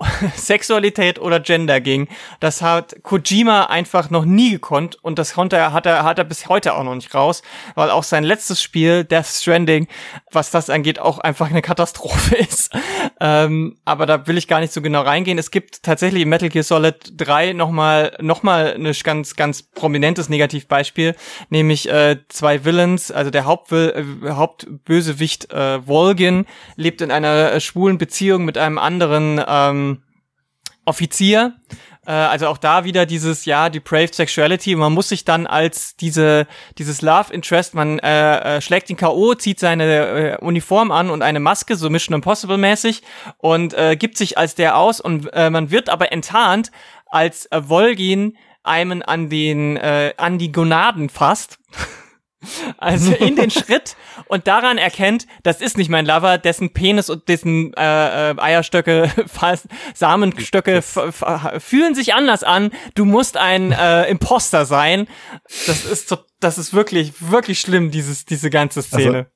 Sexualität 0.36 1.18
oder 1.18 1.40
Gender 1.40 1.80
ging. 1.80 2.08
Das 2.40 2.62
hat 2.62 3.02
Kojima 3.02 3.64
einfach 3.64 4.10
noch 4.10 4.24
nie 4.24 4.50
gekonnt 4.50 4.96
und 5.02 5.18
das 5.18 5.34
konnte 5.34 5.56
er, 5.56 5.72
hat 5.72 5.86
er, 5.86 6.04
hat 6.04 6.18
er 6.18 6.24
bis 6.24 6.48
heute 6.48 6.74
auch 6.74 6.84
noch 6.84 6.94
nicht 6.94 7.14
raus, 7.14 7.42
weil 7.74 7.90
auch 7.90 8.04
sein 8.04 8.22
letztes 8.22 8.62
Spiel, 8.62 9.04
Death 9.04 9.26
Stranding, 9.26 9.88
was 10.30 10.50
das 10.50 10.70
angeht, 10.70 11.00
auch 11.00 11.18
einfach 11.18 11.50
eine 11.50 11.62
Katastrophe 11.62 12.36
ist. 12.36 12.70
Ähm, 13.20 13.78
aber 13.84 14.06
da 14.06 14.26
will 14.26 14.38
ich 14.38 14.46
gar 14.46 14.60
nicht 14.60 14.72
so 14.72 14.82
genau 14.82 15.02
reingehen. 15.02 15.38
Es 15.38 15.50
gibt 15.50 15.82
tatsächlich 15.82 16.22
in 16.22 16.28
Metal 16.28 16.48
Gear 16.48 16.62
Solid 16.62 17.12
3 17.16 17.52
nochmal, 17.52 18.16
nochmal 18.20 18.74
ein 18.74 18.92
ganz, 19.02 19.34
ganz 19.34 19.62
prominentes 19.62 20.28
Negativbeispiel, 20.28 21.16
nämlich 21.50 21.88
äh, 21.88 22.18
zwei 22.28 22.64
Villains, 22.64 23.10
also 23.10 23.30
der 23.30 23.46
Hauptwill, 23.46 24.20
äh, 24.22 24.30
Hauptbösewicht 24.30 25.52
äh, 25.52 25.82
Volgin 25.82 26.46
lebt 26.76 27.00
in 27.00 27.10
einer 27.10 27.52
äh, 27.52 27.60
schwulen 27.60 27.98
Beziehung 27.98 28.44
mit 28.44 28.56
einem 28.56 28.78
anderen 28.78 29.42
ähm, 29.46 29.87
Offizier 30.88 31.54
Äh, 32.08 32.12
also 32.12 32.46
auch 32.46 32.56
da 32.56 32.84
wieder 32.84 33.04
dieses, 33.04 33.44
ja, 33.44 33.68
depraved 33.68 34.14
sexuality. 34.14 34.74
Man 34.74 34.94
muss 34.94 35.10
sich 35.10 35.26
dann 35.26 35.46
als 35.46 35.94
diese, 35.94 36.46
dieses 36.78 37.02
Love 37.02 37.32
Interest, 37.32 37.74
man 37.74 37.98
äh, 37.98 38.56
äh, 38.56 38.60
schlägt 38.62 38.88
ihn 38.88 38.96
K.O., 38.96 39.34
zieht 39.34 39.60
seine 39.60 40.38
äh, 40.38 40.38
Uniform 40.38 40.90
an 40.90 41.10
und 41.10 41.20
eine 41.20 41.38
Maske, 41.38 41.76
so 41.76 41.90
Mission 41.90 42.14
Impossible 42.14 42.56
mäßig 42.56 43.02
und 43.36 43.74
äh, 43.74 43.94
gibt 43.96 44.16
sich 44.16 44.38
als 44.38 44.54
der 44.54 44.78
aus 44.78 45.02
und 45.02 45.30
äh, 45.34 45.50
man 45.50 45.70
wird 45.70 45.90
aber 45.90 46.10
enttarnt 46.10 46.72
als 47.06 47.44
äh, 47.46 47.60
Volgin 47.68 48.38
einem 48.62 49.02
an 49.04 49.28
den, 49.28 49.76
äh, 49.76 50.14
an 50.16 50.38
die 50.38 50.50
Gonaden 50.50 51.10
fasst. 51.10 51.58
Also 52.78 53.12
in 53.12 53.36
den 53.36 53.50
Schritt 53.50 53.96
und 54.26 54.46
daran 54.46 54.78
erkennt, 54.78 55.26
das 55.42 55.60
ist 55.60 55.76
nicht 55.76 55.90
mein 55.90 56.06
Lover, 56.06 56.38
dessen 56.38 56.72
Penis 56.72 57.10
und 57.10 57.28
dessen 57.28 57.74
äh, 57.74 58.30
äh, 58.30 58.34
Eierstöcke, 58.38 59.10
Samenstöcke 59.94 60.82
fühlen 60.82 61.94
sich 61.94 62.14
anders 62.14 62.44
an. 62.44 62.70
Du 62.94 63.04
musst 63.04 63.36
ein 63.36 63.72
äh, 63.72 64.04
Imposter 64.08 64.64
sein. 64.64 65.08
Das 65.66 65.84
ist 65.84 66.16
das 66.40 66.58
ist 66.58 66.72
wirklich 66.72 67.30
wirklich 67.30 67.60
schlimm 67.60 67.90
dieses 67.90 68.24
diese 68.24 68.50
ganze 68.50 68.80
also, 68.80 68.96
Szene. 68.96 69.18
Also, 69.18 69.30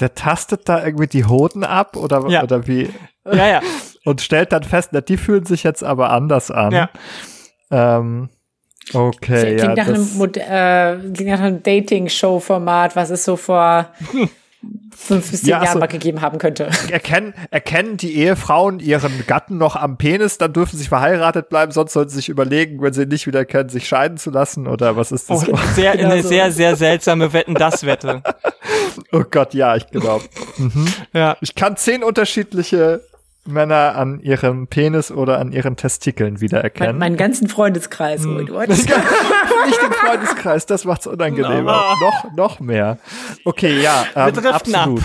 der 0.00 0.14
tastet 0.14 0.68
da 0.68 0.84
irgendwie 0.84 1.06
die 1.06 1.26
Hoden 1.26 1.62
ab 1.62 1.96
oder 1.96 2.28
ja. 2.28 2.42
oder 2.42 2.66
wie? 2.66 2.90
Ja 3.24 3.46
ja. 3.46 3.60
Und 4.04 4.22
stellt 4.22 4.52
dann 4.52 4.64
fest, 4.64 4.90
na, 4.92 5.02
die 5.02 5.18
fühlen 5.18 5.44
sich 5.44 5.62
jetzt 5.62 5.84
aber 5.84 6.10
anders 6.10 6.50
an. 6.50 6.72
Ja. 6.72 6.90
Ähm, 7.70 8.30
Okay, 8.92 9.56
klingt 9.56 9.60
ja. 9.60 9.74
Nach 9.74 9.88
einem, 9.88 10.02
äh, 10.34 11.12
klingt 11.14 11.30
nach 11.30 11.40
einem 11.40 11.62
Dating-Show-Format, 11.62 12.96
was 12.96 13.10
es 13.10 13.24
so 13.24 13.36
vor 13.36 13.90
fünf 14.94 15.30
bis 15.30 15.40
zehn 15.40 15.50
ja, 15.50 15.64
Jahren 15.64 15.78
mal 15.78 15.86
gegeben 15.86 16.20
haben 16.20 16.38
könnte. 16.38 16.68
Erkennen, 16.90 17.34
erkennen 17.50 17.96
die 17.96 18.16
Ehefrauen 18.16 18.78
ihren 18.78 19.26
Gatten 19.26 19.56
noch 19.56 19.76
am 19.76 19.96
Penis, 19.96 20.38
dann 20.38 20.52
dürfen 20.52 20.76
sie 20.76 20.86
verheiratet 20.86 21.48
bleiben, 21.48 21.72
sonst 21.72 21.94
sollten 21.94 22.10
sie 22.10 22.16
sich 22.16 22.28
überlegen, 22.28 22.82
wenn 22.82 22.92
sie 22.92 23.02
ihn 23.02 23.08
nicht 23.08 23.26
wieder 23.26 23.44
kennen, 23.44 23.70
sich 23.70 23.88
scheiden 23.88 24.18
zu 24.18 24.30
lassen 24.30 24.66
oder 24.66 24.96
was 24.96 25.12
ist 25.12 25.30
das? 25.30 25.48
Oh, 25.48 25.56
sehr, 25.74 25.92
eine 25.92 26.22
so. 26.22 26.28
sehr, 26.28 26.52
sehr 26.52 26.76
seltsame 26.76 27.32
Wetten-Das-Wette. 27.32 28.22
oh 29.12 29.24
Gott, 29.30 29.54
ja, 29.54 29.76
ich 29.76 29.86
glaube. 29.86 30.24
Mhm. 30.58 30.86
Ja. 31.14 31.36
Ich 31.40 31.54
kann 31.54 31.76
zehn 31.76 32.04
unterschiedliche 32.04 33.00
Männer 33.50 33.96
an 33.96 34.20
ihrem 34.20 34.66
Penis 34.66 35.10
oder 35.10 35.38
an 35.38 35.52
ihren 35.52 35.76
Testikeln 35.76 36.40
wiedererkennen. 36.40 36.98
Mein, 36.98 37.10
meinen 37.10 37.16
ganzen 37.16 37.48
Freundeskreis. 37.48 38.24
Hm. 38.24 38.36
nicht 38.36 38.52
den 38.90 39.92
Freundeskreis, 39.92 40.66
das 40.66 40.84
macht's 40.84 41.06
unangenehmer. 41.06 41.96
No. 42.00 42.06
Noch, 42.06 42.32
noch 42.36 42.60
mehr. 42.60 42.98
Okay, 43.44 43.80
ja, 43.82 44.04
ähm, 44.16 44.46
absolut. 44.46 45.02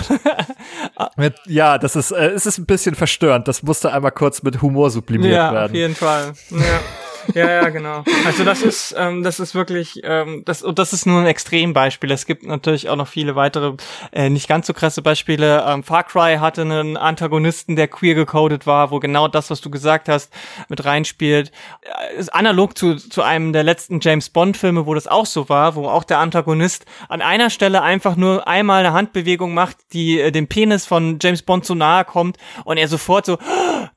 mit, 1.18 1.36
ja, 1.46 1.78
das 1.78 1.96
ist, 1.96 2.12
äh, 2.12 2.30
es 2.30 2.46
ist 2.46 2.58
ein 2.58 2.66
bisschen 2.66 2.96
verstörend. 2.96 3.48
Das 3.48 3.64
musste 3.64 3.92
einmal 3.92 4.12
kurz 4.12 4.44
mit 4.44 4.62
Humor 4.62 4.90
sublimiert 4.90 5.34
ja, 5.34 5.54
werden. 5.54 5.56
Ja, 5.56 5.66
auf 5.66 5.74
jeden 5.74 5.96
Fall. 5.96 6.34
Ja 6.52 7.05
ja, 7.34 7.50
ja, 7.50 7.70
genau. 7.70 8.04
Also 8.26 8.44
das 8.44 8.62
ist, 8.62 8.96
ähm, 8.98 9.24
das 9.24 9.40
ist 9.40 9.56
wirklich, 9.56 10.02
ähm, 10.04 10.44
das 10.46 10.62
und 10.62 10.80
das 10.80 10.94
ist 10.94 11.06
nur 11.06 11.22
ein 11.22 11.28
Extrembeispiel. 11.28 12.12
Es 12.12 12.26
gibt 12.26 12.44
natürlich 12.44 12.90
auch 12.90 12.96
noch 12.96 13.08
viele 13.08 13.36
weitere, 13.36 13.74
äh, 14.12 14.30
nicht 14.30 14.48
ganz 14.48 14.68
so 14.68 14.74
krasse 14.74 15.02
Beispiele. 15.02 15.64
Ähm, 15.68 15.84
Far 15.84 16.04
Cry 16.04 16.38
hatte 16.38 16.62
einen 16.62 16.98
Antagonisten, 16.98 17.76
der 17.76 17.88
queer 17.88 18.16
gecodet 18.16 18.68
war, 18.68 18.92
wo 18.92 19.00
genau 19.00 19.28
das, 19.28 19.50
was 19.50 19.62
du 19.62 19.70
gesagt 19.70 20.10
hast, 20.10 20.32
mit 20.70 20.86
reinspielt. 20.86 21.52
Äh, 21.82 22.20
ist 22.20 22.34
analog 22.34 22.78
zu 22.78 22.96
zu 22.96 23.22
einem 23.22 23.54
der 23.54 23.64
letzten 23.64 24.00
James 24.02 24.30
Bond 24.30 24.58
Filme, 24.58 24.86
wo 24.86 24.94
das 24.94 25.08
auch 25.08 25.26
so 25.26 25.50
war, 25.50 25.76
wo 25.76 25.88
auch 25.88 26.04
der 26.04 26.20
Antagonist 26.20 26.86
an 27.10 27.22
einer 27.22 27.50
Stelle 27.50 27.82
einfach 27.82 28.16
nur 28.16 28.48
einmal 28.48 28.86
eine 28.86 28.94
Handbewegung 28.94 29.54
macht, 29.54 29.78
die 29.94 30.20
äh, 30.20 30.32
dem 30.32 30.48
Penis 30.48 30.86
von 30.86 31.18
James 31.22 31.42
Bond 31.42 31.66
zu 31.66 31.76
nahe 31.76 32.06
kommt 32.06 32.38
und 32.64 32.78
er 32.78 32.88
sofort 32.88 33.26
so, 33.26 33.38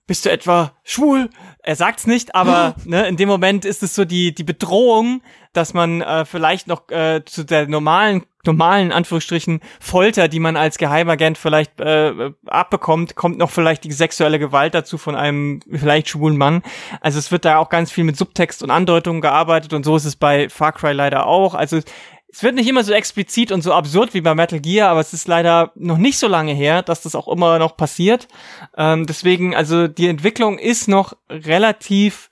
bist 0.07 0.25
du 0.25 0.31
etwa 0.31 0.73
schwul? 0.85 1.31
Er 1.69 1.77
sagt's 1.77 2.07
nicht, 2.07 2.35
aber 2.35 2.77
ne, 2.87 3.07
in 3.09 3.19
dem 3.19 3.29
Moment 3.29 3.67
ist 3.67 3.83
es 3.83 3.95
so 3.95 4.07
die 4.07 4.35
die 4.35 4.43
Bedrohung, 4.43 5.21
dass 5.53 5.75
man 5.75 6.01
äh, 6.01 6.25
vielleicht 6.25 6.67
noch 6.67 6.89
äh, 6.89 7.23
zu 7.27 7.45
der 7.45 7.69
normalen 7.69 8.25
normalen 8.47 8.91
Anführungsstrichen 8.91 9.61
Folter, 9.79 10.29
die 10.29 10.41
man 10.41 10.57
als 10.57 10.79
Geheimagent 10.79 11.37
vielleicht 11.37 11.79
äh, 11.79 12.31
abbekommt, 12.47 13.17
kommt 13.17 13.37
noch 13.37 13.51
vielleicht 13.51 13.85
die 13.85 13.93
sexuelle 13.93 14.39
Gewalt 14.39 14.73
dazu 14.73 14.97
von 14.97 15.15
einem 15.15 15.61
vielleicht 15.71 16.09
schwulen 16.09 16.39
Mann. 16.39 16.63
Also 17.03 17.19
es 17.19 17.31
wird 17.31 17.45
da 17.45 17.59
auch 17.59 17.69
ganz 17.69 17.93
viel 17.93 18.05
mit 18.05 18.17
Subtext 18.17 18.63
und 18.63 18.71
Andeutungen 18.71 19.21
gearbeitet 19.21 19.75
und 19.75 19.85
so 19.85 19.95
ist 19.95 20.07
es 20.07 20.17
bei 20.17 20.49
Far 20.49 20.73
Cry 20.73 20.93
leider 20.93 21.27
auch. 21.27 21.55
Also 21.55 21.81
es 22.31 22.43
wird 22.43 22.55
nicht 22.55 22.69
immer 22.69 22.85
so 22.85 22.93
explizit 22.93 23.53
und 23.53 23.63
so 23.63 23.73
absurd 23.73 24.13
wie 24.13 24.21
bei 24.21 24.35
Metal 24.35 24.61
Gear, 24.61 24.91
aber 24.91 25.01
es 25.01 25.13
ist 25.13 25.29
leider 25.29 25.73
noch 25.75 25.97
nicht 25.97 26.19
so 26.19 26.29
lange 26.29 26.53
her, 26.53 26.83
dass 26.83 27.01
das 27.01 27.15
auch 27.15 27.29
immer 27.29 27.59
noch 27.59 27.77
passiert. 27.77 28.29
Ähm, 28.77 29.07
deswegen, 29.07 29.55
also 29.55 29.89
die 29.89 30.09
Entwicklung 30.09 30.59
ist 30.59 30.89
noch 30.89 31.17
relativ 31.31 32.29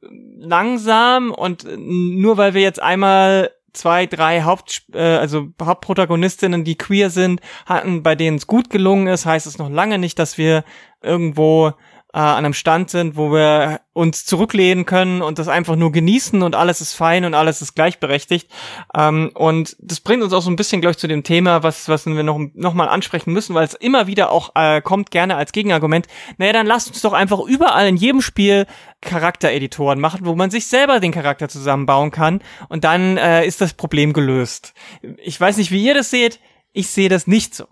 langsam 0.00 1.32
und 1.32 1.66
nur 1.76 2.38
weil 2.38 2.54
wir 2.54 2.62
jetzt 2.62 2.80
einmal 2.80 3.50
zwei, 3.72 4.06
drei 4.06 4.42
Haupt, 4.42 4.84
äh, 4.94 4.98
also 4.98 5.48
Hauptprotagonistinnen, 5.62 6.64
die 6.64 6.76
queer 6.76 7.10
sind, 7.10 7.40
hatten, 7.66 8.02
bei 8.02 8.14
denen 8.14 8.38
es 8.38 8.46
gut 8.46 8.70
gelungen 8.70 9.06
ist, 9.06 9.26
heißt 9.26 9.46
es 9.46 9.58
noch 9.58 9.70
lange 9.70 9.98
nicht, 9.98 10.18
dass 10.18 10.38
wir 10.38 10.64
irgendwo 11.02 11.72
äh, 12.12 12.18
an 12.18 12.44
einem 12.44 12.54
Stand 12.54 12.90
sind, 12.90 13.16
wo 13.16 13.32
wir 13.32 13.80
uns 13.92 14.24
zurücklehnen 14.24 14.86
können 14.86 15.22
und 15.22 15.38
das 15.38 15.48
einfach 15.48 15.76
nur 15.76 15.92
genießen 15.92 16.42
und 16.42 16.54
alles 16.54 16.80
ist 16.80 16.94
fein 16.94 17.24
und 17.24 17.34
alles 17.34 17.62
ist 17.62 17.74
gleichberechtigt. 17.74 18.50
Ähm, 18.94 19.30
und 19.34 19.76
das 19.78 20.00
bringt 20.00 20.22
uns 20.22 20.32
auch 20.32 20.42
so 20.42 20.50
ein 20.50 20.56
bisschen, 20.56 20.80
glaube 20.80 20.92
ich, 20.92 20.98
zu 20.98 21.06
dem 21.06 21.22
Thema, 21.22 21.62
was, 21.62 21.88
was 21.88 22.06
wir 22.06 22.22
noch, 22.22 22.38
noch 22.54 22.74
mal 22.74 22.88
ansprechen 22.88 23.32
müssen, 23.32 23.54
weil 23.54 23.64
es 23.64 23.74
immer 23.74 24.06
wieder 24.06 24.32
auch 24.32 24.52
äh, 24.54 24.80
kommt, 24.80 25.10
gerne 25.10 25.36
als 25.36 25.52
Gegenargument. 25.52 26.06
Naja, 26.38 26.52
dann 26.52 26.66
lasst 26.66 26.88
uns 26.88 27.00
doch 27.02 27.12
einfach 27.12 27.40
überall 27.40 27.86
in 27.86 27.96
jedem 27.96 28.22
Spiel 28.22 28.66
Charaktereditoren 29.00 30.00
machen, 30.00 30.26
wo 30.26 30.34
man 30.34 30.50
sich 30.50 30.66
selber 30.66 31.00
den 31.00 31.12
Charakter 31.12 31.48
zusammenbauen 31.48 32.10
kann 32.10 32.42
und 32.68 32.84
dann 32.84 33.16
äh, 33.16 33.46
ist 33.46 33.60
das 33.60 33.74
Problem 33.74 34.12
gelöst. 34.12 34.74
Ich 35.18 35.40
weiß 35.40 35.56
nicht, 35.56 35.70
wie 35.70 35.84
ihr 35.84 35.94
das 35.94 36.10
seht. 36.10 36.40
Ich 36.72 36.88
sehe 36.88 37.08
das 37.08 37.26
nicht 37.26 37.54
so. 37.54 37.66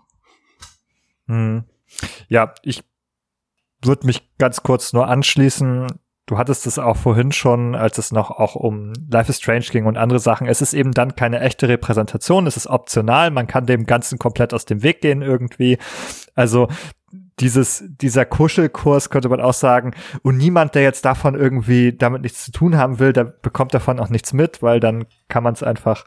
Hm. 1.27 1.63
Ja, 2.27 2.53
ich 2.63 2.83
würde 3.81 4.05
mich 4.05 4.29
ganz 4.37 4.63
kurz 4.63 4.93
nur 4.93 5.07
anschließen. 5.07 5.87
Du 6.25 6.37
hattest 6.37 6.67
es 6.67 6.77
auch 6.77 6.95
vorhin 6.95 7.31
schon, 7.31 7.73
als 7.73 7.97
es 7.97 8.11
noch 8.11 8.29
auch 8.29 8.55
um 8.55 8.93
Life 9.09 9.31
is 9.31 9.37
Strange 9.37 9.65
ging 9.71 9.85
und 9.85 9.97
andere 9.97 10.19
Sachen. 10.19 10.47
Es 10.47 10.61
ist 10.61 10.73
eben 10.73 10.91
dann 10.91 11.15
keine 11.15 11.39
echte 11.39 11.67
Repräsentation, 11.67 12.45
es 12.45 12.55
ist 12.55 12.67
optional, 12.67 13.31
man 13.31 13.47
kann 13.47 13.65
dem 13.65 13.85
Ganzen 13.85 14.19
komplett 14.19 14.53
aus 14.53 14.65
dem 14.65 14.83
Weg 14.83 15.01
gehen 15.01 15.23
irgendwie. 15.23 15.79
Also 16.35 16.67
dieses, 17.39 17.83
dieser 17.87 18.25
Kuschelkurs 18.25 19.09
könnte 19.09 19.29
man 19.29 19.41
auch 19.41 19.53
sagen, 19.53 19.93
und 20.21 20.37
niemand, 20.37 20.75
der 20.75 20.83
jetzt 20.83 21.05
davon 21.05 21.35
irgendwie 21.35 21.93
damit 21.93 22.21
nichts 22.21 22.45
zu 22.45 22.51
tun 22.51 22.77
haben 22.77 22.99
will, 22.99 23.13
der 23.13 23.23
bekommt 23.23 23.73
davon 23.73 23.99
auch 23.99 24.09
nichts 24.09 24.33
mit, 24.33 24.61
weil 24.61 24.79
dann 24.79 25.05
kann 25.29 25.43
man 25.43 25.53
es 25.53 25.63
einfach 25.63 26.05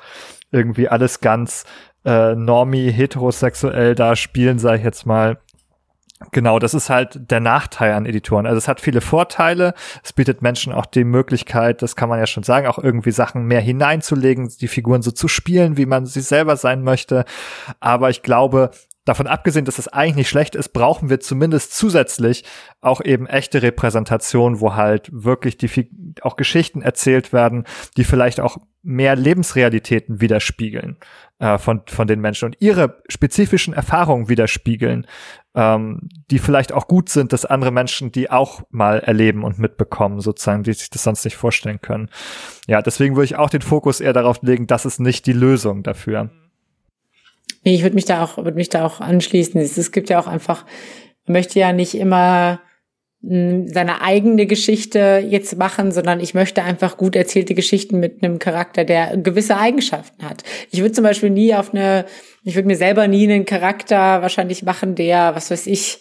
irgendwie 0.51 0.89
alles 0.89 1.21
ganz 1.21 1.65
äh, 2.05 2.35
normie 2.35 2.91
heterosexuell 2.91 3.95
da 3.95 4.17
spielen, 4.17 4.59
sage 4.59 4.79
ich 4.79 4.85
jetzt 4.85 5.07
mal. 5.07 5.39
Genau, 6.31 6.59
das 6.59 6.75
ist 6.75 6.91
halt 6.91 7.31
der 7.31 7.41
Nachteil 7.41 7.93
an 7.95 8.07
Editoren. 8.07 8.47
Also 8.47 8.59
es 8.59 8.69
hat 8.69 8.81
viele 8.81 9.01
Vorteile. 9.01 9.75
Es 10.03 10.13
bietet 10.13 10.43
Menschen 10.43 10.73
auch 10.73 10.87
die 10.87 11.05
Möglichkeit, 11.05 11.83
das 11.83 11.97
kann 11.97 12.09
man 12.09 12.19
ja 12.19 12.27
schon 12.27 12.43
sagen, 12.43 12.67
auch 12.67 12.79
irgendwie 12.79 13.11
Sachen 13.11 13.45
mehr 13.45 13.61
hineinzulegen, 13.61 14.51
die 14.61 14.69
Figuren 14.69 15.03
so 15.03 15.11
zu 15.11 15.29
spielen, 15.29 15.77
wie 15.77 15.87
man 15.87 16.07
sie 16.07 16.21
selber 16.21 16.57
sein 16.57 16.83
möchte. 16.83 17.25
Aber 17.81 18.11
ich 18.11 18.23
glaube, 18.23 18.71
davon 19.05 19.27
abgesehen, 19.27 19.65
dass 19.65 19.77
das 19.77 19.89
eigentlich 19.89 20.17
nicht 20.17 20.29
schlecht 20.29 20.55
ist, 20.55 20.73
brauchen 20.73 21.11
wir 21.11 21.21
zumindest 21.21 21.75
zusätzlich 21.75 22.45
auch 22.81 23.01
eben 23.01 23.27
echte 23.27 23.63
Repräsentation, 23.63 24.61
wo 24.61 24.75
halt 24.75 25.09
wirklich 25.13 25.57
die 25.57 25.91
auch 26.23 26.37
Geschichten 26.37 26.83
erzählt 26.83 27.33
werden, 27.33 27.65
die 27.97 28.05
vielleicht 28.05 28.41
auch 28.41 28.59
mehr 28.83 29.17
Lebensrealitäten 29.17 30.21
widerspiegeln 30.21 30.97
äh, 31.39 31.59
von 31.59 31.83
von 31.87 32.07
den 32.07 32.21
Menschen 32.21 32.47
und 32.47 32.57
ihre 32.61 33.03
spezifischen 33.09 33.75
Erfahrungen 33.75 34.29
widerspiegeln, 34.29 35.07
ähm, 35.55 36.09
die 36.31 36.39
vielleicht 36.39 36.73
auch 36.73 36.89
gut 36.89 37.09
sind, 37.09 37.33
dass 37.33 37.45
andere 37.45 37.71
Menschen 37.71 38.11
die 38.13 38.31
auch 38.31 38.63
mal 38.71 39.01
erleben 39.01 39.45
und 39.45 39.59
mitbekommen, 39.59 40.21
sozusagen, 40.21 40.63
die 40.63 40.73
sich 40.73 40.91
das 40.91 41.03
sonst 41.03 41.25
nicht 41.25 41.37
vorstellen 41.37 41.81
können. 41.81 42.09
Ja, 42.67 42.81
deswegen 42.83 43.17
würde 43.17 43.27
ich 43.27 43.37
auch 43.37 43.51
den 43.51 43.63
Fokus 43.63 44.01
eher 44.01 44.13
darauf 44.13 44.43
legen, 44.43 44.67
das 44.67 44.87
ist 44.87 45.01
nicht 45.01 45.27
die 45.27 45.33
Lösung 45.33 45.83
dafür. 45.83 46.31
Nee, 47.65 47.75
ich 47.75 47.83
würde 47.83 47.95
mich 47.95 48.07
da 48.07 48.25
auch, 48.25 48.39
würde 48.39 48.55
mich 48.55 48.71
da 48.71 48.85
auch 48.85 49.01
anschließen. 49.01 49.61
Es, 49.61 49.93
gibt 49.93 50.11
ja 50.11 50.19
auch 50.19 50.27
einfach, 50.27 50.65
man 51.27 51.35
möchte 51.35 51.61
ja 51.61 51.73
nicht 51.73 51.95
immer 51.95 52.61
hm, 53.23 53.69
seine 53.69 54.01
eigene 54.01 54.47
Geschichte 54.47 55.25
jetzt 55.29 55.57
machen, 55.57 55.93
sondern 55.93 56.19
ich 56.19 56.35
möchte 56.35 56.65
einfach 56.65 56.97
gut 56.97 57.15
erzählte 57.15 57.55
Geschichten 57.55 58.01
mit 58.01 58.23
einem 58.23 58.39
Charakter, 58.39 58.85
der 58.85 59.17
gewisse 59.17 59.59
Eigenschaften 59.59 60.25
hat. 60.25 60.43
Ich 60.71 60.81
würde 60.81 60.93
zum 60.93 61.05
Beispiel 61.05 61.31
nie 61.31 61.55
auf 61.55 61.73
eine, 61.73 62.05
ich 62.45 62.55
würde 62.55 62.69
mir 62.69 62.77
selber 62.77 63.07
nie 63.09 63.25
einen 63.25 63.45
Charakter 63.45 64.23
wahrscheinlich 64.23 64.63
machen, 64.63 64.95
der, 64.95 65.35
was 65.35 65.51
weiß 65.51 65.67
ich, 65.67 65.99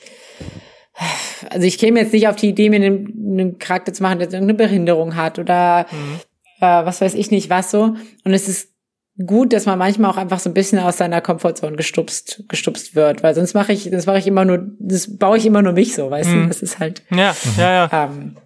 also 1.50 1.66
ich 1.66 1.78
käme 1.78 2.00
jetzt 2.00 2.14
nicht 2.14 2.28
auf 2.28 2.36
die 2.36 2.50
Idee, 2.50 2.70
mir 2.70 2.78
einen, 2.78 3.40
einen 3.40 3.60
Charakter 3.60 3.94
zu 3.94 4.04
machen, 4.04 4.20
der 4.20 4.28
irgendeine 4.28 4.56
Behinderung 4.56 5.16
hat 5.16 5.40
oder 5.40 5.86
mhm. 5.92 6.20
äh, 6.60 6.86
was 6.86 7.02
weiß 7.02 7.14
ich 7.14 7.32
nicht 7.32 7.50
was 7.50 7.72
so. 7.72 7.96
Und 8.24 8.34
es 8.34 8.48
ist 8.48 8.70
gut, 9.26 9.54
dass 9.54 9.66
man 9.66 9.78
manchmal 9.78 10.10
auch 10.12 10.18
einfach 10.18 10.40
so 10.40 10.50
ein 10.50 10.54
bisschen 10.54 10.80
aus 10.80 10.98
seiner 10.98 11.22
Komfortzone 11.22 11.76
gestupst, 11.76 12.44
gestupst 12.48 12.96
wird, 12.96 13.24
weil 13.24 13.36
sonst 13.36 13.54
mache 13.54 13.74
ich, 13.74 13.90
das 13.90 14.06
mache 14.06 14.20
ich 14.20 14.28
immer 14.28 14.46
nur, 14.46 14.72
das 14.80 15.18
baue 15.18 15.38
ich 15.38 15.46
immer 15.46 15.62
nur 15.62 15.74
mich 15.74 15.96
so, 15.96 16.10
weißt 16.10 16.30
mhm. 16.30 16.44
du? 16.44 16.48
Das 16.48 16.62
ist 16.62 16.80
halt. 16.80 17.04
Ja, 17.12 17.36
ja, 17.58 17.72
ja. 17.72 17.90
Ähm, 18.06 18.38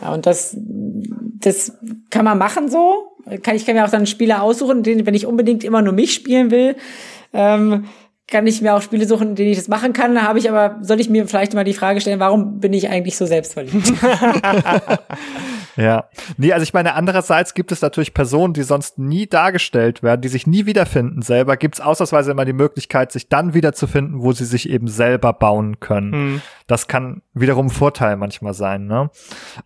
und 0.00 0.26
das, 0.26 0.56
das 0.56 1.72
kann 2.10 2.24
man 2.24 2.38
machen 2.38 2.68
so. 2.68 3.16
Kann, 3.42 3.56
ich 3.56 3.66
kann 3.66 3.74
mir 3.74 3.84
auch 3.84 3.90
dann 3.90 4.06
Spieler 4.06 4.42
aussuchen, 4.42 4.82
den, 4.82 5.06
wenn 5.06 5.14
ich 5.14 5.26
unbedingt 5.26 5.64
immer 5.64 5.82
nur 5.82 5.92
mich 5.92 6.14
spielen 6.14 6.50
will. 6.50 6.76
Ähm, 7.32 7.84
kann 8.30 8.46
ich 8.46 8.60
mir 8.60 8.74
auch 8.74 8.82
Spiele 8.82 9.06
suchen, 9.06 9.30
in 9.30 9.34
denen 9.36 9.50
ich 9.50 9.56
das 9.56 9.68
machen 9.68 9.94
kann. 9.94 10.14
Da 10.14 10.22
habe 10.22 10.38
ich 10.38 10.50
aber, 10.50 10.78
soll 10.82 11.00
ich 11.00 11.08
mir 11.08 11.26
vielleicht 11.26 11.54
mal 11.54 11.64
die 11.64 11.72
Frage 11.72 12.00
stellen, 12.00 12.20
warum 12.20 12.60
bin 12.60 12.74
ich 12.74 12.88
eigentlich 12.90 13.16
so 13.16 13.24
selbstverliebt? 13.26 13.92
Ja. 15.78 16.08
Nee, 16.36 16.52
also 16.52 16.64
ich 16.64 16.74
meine, 16.74 16.94
andererseits 16.94 17.54
gibt 17.54 17.70
es 17.70 17.80
natürlich 17.82 18.12
Personen, 18.12 18.52
die 18.52 18.64
sonst 18.64 18.98
nie 18.98 19.28
dargestellt 19.28 20.02
werden, 20.02 20.20
die 20.20 20.28
sich 20.28 20.46
nie 20.46 20.66
wiederfinden 20.66 21.22
selber. 21.22 21.56
Gibt 21.56 21.76
es 21.76 21.80
ausnahmsweise 21.80 22.32
immer 22.32 22.44
die 22.44 22.52
Möglichkeit, 22.52 23.12
sich 23.12 23.28
dann 23.28 23.54
wiederzufinden, 23.54 24.20
wo 24.20 24.32
sie 24.32 24.44
sich 24.44 24.68
eben 24.68 24.88
selber 24.88 25.32
bauen 25.32 25.78
können. 25.78 26.10
Mhm. 26.10 26.42
Das 26.66 26.88
kann 26.88 27.22
wiederum 27.32 27.66
ein 27.66 27.70
Vorteil 27.70 28.16
manchmal 28.16 28.54
sein, 28.54 28.86
ne? 28.86 29.10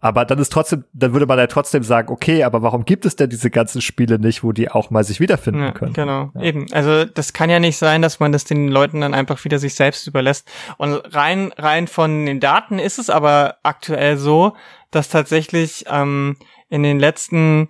Aber 0.00 0.24
dann 0.24 0.38
ist 0.38 0.52
trotzdem, 0.52 0.84
dann 0.92 1.14
würde 1.14 1.26
man 1.26 1.38
ja 1.38 1.46
trotzdem 1.46 1.82
sagen, 1.82 2.12
okay, 2.12 2.44
aber 2.44 2.62
warum 2.62 2.84
gibt 2.84 3.06
es 3.06 3.16
denn 3.16 3.30
diese 3.30 3.50
ganzen 3.50 3.80
Spiele 3.80 4.18
nicht, 4.18 4.44
wo 4.44 4.52
die 4.52 4.70
auch 4.70 4.90
mal 4.90 5.02
sich 5.02 5.18
wiederfinden 5.18 5.62
ja, 5.62 5.72
können? 5.72 5.94
Genau, 5.94 6.30
ja. 6.34 6.42
eben. 6.42 6.66
Also 6.72 7.06
das 7.06 7.32
kann 7.32 7.50
ja 7.50 7.58
nicht 7.58 7.78
sein, 7.78 8.02
dass 8.02 8.20
man 8.20 8.32
das 8.32 8.44
den 8.44 8.68
Leuten 8.68 9.00
dann 9.00 9.14
einfach 9.14 9.42
wieder 9.44 9.58
sich 9.58 9.74
selbst 9.74 10.06
überlässt. 10.06 10.48
Und 10.76 10.94
rein, 11.14 11.52
rein 11.56 11.88
von 11.88 12.26
den 12.26 12.38
Daten 12.38 12.78
ist 12.78 12.98
es 12.98 13.10
aber 13.10 13.56
aktuell 13.62 14.18
so, 14.18 14.54
dass 14.92 15.08
tatsächlich 15.08 15.84
ähm, 15.88 16.36
in 16.68 16.82
den 16.84 17.00
letzten 17.00 17.68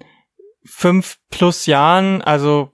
fünf 0.64 1.16
plus 1.30 1.66
Jahren, 1.66 2.20
also 2.22 2.70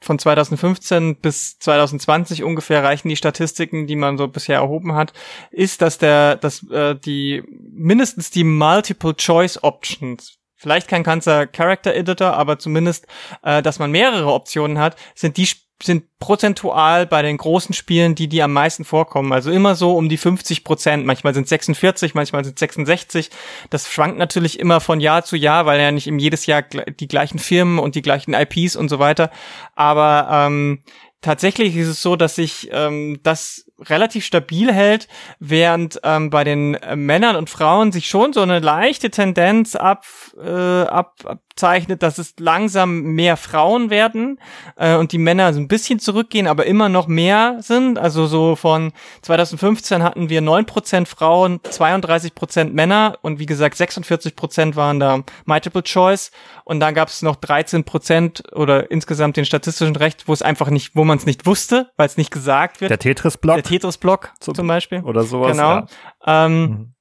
von 0.00 0.18
2015 0.18 1.16
bis 1.16 1.58
2020 1.58 2.42
ungefähr 2.42 2.84
reichen 2.84 3.08
die 3.08 3.16
Statistiken, 3.16 3.86
die 3.86 3.96
man 3.96 4.18
so 4.18 4.28
bisher 4.28 4.56
erhoben 4.56 4.94
hat, 4.94 5.12
ist, 5.50 5.80
dass 5.80 5.98
der, 5.98 6.36
dass 6.36 6.68
äh, 6.70 6.94
die 6.94 7.42
mindestens 7.48 8.30
die 8.30 8.44
Multiple 8.44 9.14
Choice 9.16 9.62
Options 9.62 10.38
vielleicht 10.56 10.88
kein 10.88 11.02
ganzer 11.02 11.46
Character 11.46 11.94
Editor, 11.94 12.34
aber 12.34 12.58
zumindest, 12.58 13.06
äh, 13.42 13.62
dass 13.62 13.78
man 13.78 13.90
mehrere 13.90 14.32
Optionen 14.32 14.78
hat, 14.78 14.96
sind 15.14 15.36
die 15.36 15.48
sind 15.82 16.04
prozentual 16.18 17.06
bei 17.06 17.22
den 17.22 17.36
großen 17.36 17.74
Spielen 17.74 18.14
die, 18.14 18.28
die 18.28 18.42
am 18.42 18.52
meisten 18.52 18.84
vorkommen. 18.84 19.32
Also 19.32 19.50
immer 19.50 19.74
so 19.74 19.96
um 19.96 20.08
die 20.08 20.16
50 20.16 20.64
Prozent. 20.64 21.04
Manchmal 21.04 21.34
sind 21.34 21.48
46, 21.48 22.14
manchmal 22.14 22.44
sind 22.44 22.58
66. 22.58 23.30
Das 23.70 23.90
schwankt 23.90 24.18
natürlich 24.18 24.60
immer 24.60 24.80
von 24.80 25.00
Jahr 25.00 25.24
zu 25.24 25.36
Jahr, 25.36 25.66
weil 25.66 25.80
ja 25.80 25.90
nicht 25.90 26.06
im 26.06 26.18
jedes 26.18 26.46
Jahr 26.46 26.62
die 26.62 27.08
gleichen 27.08 27.38
Firmen 27.38 27.78
und 27.78 27.94
die 27.94 28.02
gleichen 28.02 28.34
IPs 28.34 28.76
und 28.76 28.88
so 28.88 28.98
weiter. 28.98 29.30
Aber 29.74 30.28
ähm, 30.30 30.82
tatsächlich 31.20 31.76
ist 31.76 31.88
es 31.88 32.02
so, 32.02 32.16
dass 32.16 32.36
sich 32.36 32.68
ähm, 32.70 33.20
das 33.22 33.66
relativ 33.80 34.24
stabil 34.24 34.72
hält, 34.72 35.08
während 35.40 36.00
ähm, 36.04 36.30
bei 36.30 36.44
den 36.44 36.74
äh, 36.74 36.96
Männern 36.96 37.36
und 37.36 37.50
Frauen 37.50 37.92
sich 37.92 38.06
schon 38.06 38.32
so 38.32 38.40
eine 38.40 38.60
leichte 38.60 39.10
Tendenz 39.10 39.74
ab, 39.74 40.04
äh, 40.38 40.82
ab, 40.82 41.40
abzeichnet, 41.54 42.02
dass 42.02 42.18
es 42.18 42.34
langsam 42.40 43.02
mehr 43.14 43.36
Frauen 43.36 43.88
werden 43.88 44.40
äh, 44.76 44.96
und 44.96 45.12
die 45.12 45.18
Männer 45.18 45.52
so 45.54 45.60
ein 45.60 45.68
bisschen 45.68 46.00
zurückgehen, 46.00 46.48
aber 46.48 46.66
immer 46.66 46.88
noch 46.88 47.06
mehr 47.06 47.58
sind. 47.60 47.96
Also 47.96 48.26
so 48.26 48.56
von 48.56 48.92
2015 49.22 50.02
hatten 50.02 50.28
wir 50.28 50.40
neun 50.40 50.66
Prozent 50.66 51.06
Frauen, 51.06 51.60
32 51.62 52.34
Prozent 52.34 52.74
Männer 52.74 53.18
und 53.22 53.38
wie 53.38 53.46
gesagt 53.46 53.76
46 53.76 54.34
Prozent 54.34 54.74
waren 54.74 54.98
da 54.98 55.22
Multiple 55.44 55.84
Choice 55.84 56.32
und 56.64 56.80
dann 56.80 56.92
gab 56.92 57.08
es 57.08 57.22
noch 57.22 57.36
13 57.36 57.84
Prozent 57.84 58.42
oder 58.52 58.90
insgesamt 58.90 59.36
den 59.36 59.44
statistischen 59.44 59.94
Recht, 59.94 60.26
wo 60.26 60.32
es 60.32 60.42
einfach 60.42 60.70
nicht, 60.70 60.96
wo 60.96 61.04
man 61.04 61.18
es 61.18 61.26
nicht 61.26 61.46
wusste, 61.46 61.92
weil 61.96 62.06
es 62.06 62.16
nicht 62.16 62.32
gesagt 62.32 62.80
wird. 62.80 62.90
Der 62.90 62.98
Tetris-Block. 62.98 63.54
Der 63.54 63.62
Tetris-Block 63.62 64.32
zum, 64.40 64.56
zum 64.56 64.66
Beispiel. 64.66 65.02
Oder 65.02 65.22
sowas. 65.22 65.52
Genau. 65.52 65.86
Ja. 66.26 66.46
Ähm, 66.46 66.60
mhm. 66.60 66.93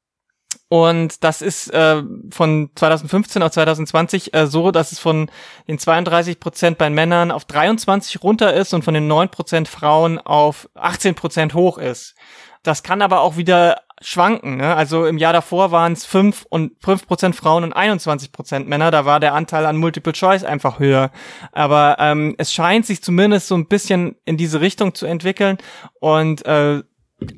Und 0.74 1.24
das 1.24 1.44
ist 1.44 1.72
äh, 1.72 2.02
von 2.32 2.72
2015 2.74 3.44
auf 3.44 3.52
2020 3.52 4.34
äh, 4.34 4.48
so, 4.48 4.72
dass 4.72 4.92
es 4.92 4.98
von 4.98 5.30
den 5.68 5.78
32 5.78 6.40
Prozent 6.40 6.80
bei 6.80 6.90
Männern 6.90 7.30
auf 7.30 7.46
23 7.46 8.24
runter 8.24 8.56
ist 8.56 8.74
und 8.74 8.84
von 8.84 8.96
den 8.96 9.06
9 9.06 9.30
Prozent 9.30 9.68
Frauen 9.68 10.18
auf 10.18 10.68
18 10.74 11.14
Prozent 11.14 11.54
hoch 11.54 11.78
ist. 11.78 12.16
Das 12.64 12.82
kann 12.82 13.04
aber 13.04 13.22
auch 13.22 13.38
wieder 13.38 13.82
schwanken. 14.02 14.58
Ne? 14.58 14.76
Also 14.76 15.06
im 15.06 15.20
Jahr 15.20 15.32
davor 15.32 15.70
waren 15.70 15.94
es 15.94 16.06
5 16.06 16.48
und 16.50 16.72
5 16.84 17.06
Prozent 17.06 17.36
Frauen 17.36 17.64
und 17.64 17.74
21 17.74 18.32
Prozent 18.32 18.68
Männer. 18.68 18.90
Da 18.90 19.06
war 19.06 19.20
der 19.20 19.36
Anteil 19.36 19.68
an 19.68 19.78
Multiple 19.78 20.14
Choice 20.14 20.44
einfach 20.44 20.80
höher. 20.80 21.12
Aber 21.52 21.98
ähm, 22.00 22.34
es 22.40 22.52
scheint 22.52 22.88
sich 22.88 23.04
zumindest 23.04 23.48
so 23.48 23.54
ein 23.54 23.68
bisschen 23.68 24.16
in 24.26 24.38
diese 24.38 24.60
Richtung 24.60 24.96
zu 24.96 25.06
entwickeln 25.06 25.60
und 26.00 26.44
äh, 26.48 26.82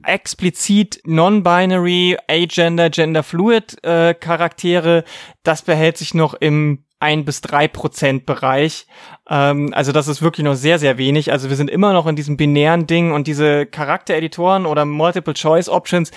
explizit 0.03 1.01
non-binary, 1.05 2.17
agender, 2.27 2.89
genderfluid 2.89 3.83
äh, 3.83 4.13
Charaktere, 4.13 5.03
das 5.43 5.61
behält 5.61 5.97
sich 5.97 6.13
noch 6.13 6.33
im 6.33 6.85
ein 6.99 7.25
bis 7.25 7.41
drei 7.41 7.67
Prozent 7.67 8.25
Bereich. 8.25 8.87
Ähm, 9.29 9.73
also 9.73 9.91
das 9.91 10.07
ist 10.07 10.21
wirklich 10.21 10.45
noch 10.45 10.55
sehr, 10.55 10.79
sehr 10.79 10.97
wenig. 10.97 11.31
Also 11.31 11.49
wir 11.49 11.55
sind 11.55 11.69
immer 11.69 11.93
noch 11.93 12.07
in 12.07 12.15
diesem 12.15 12.37
binären 12.37 12.87
Ding 12.87 13.11
und 13.11 13.27
diese 13.27 13.65
Charaktereditoren 13.65 14.65
oder 14.65 14.85
Multiple 14.85 15.33
Choice 15.33 15.69
Options 15.69 16.11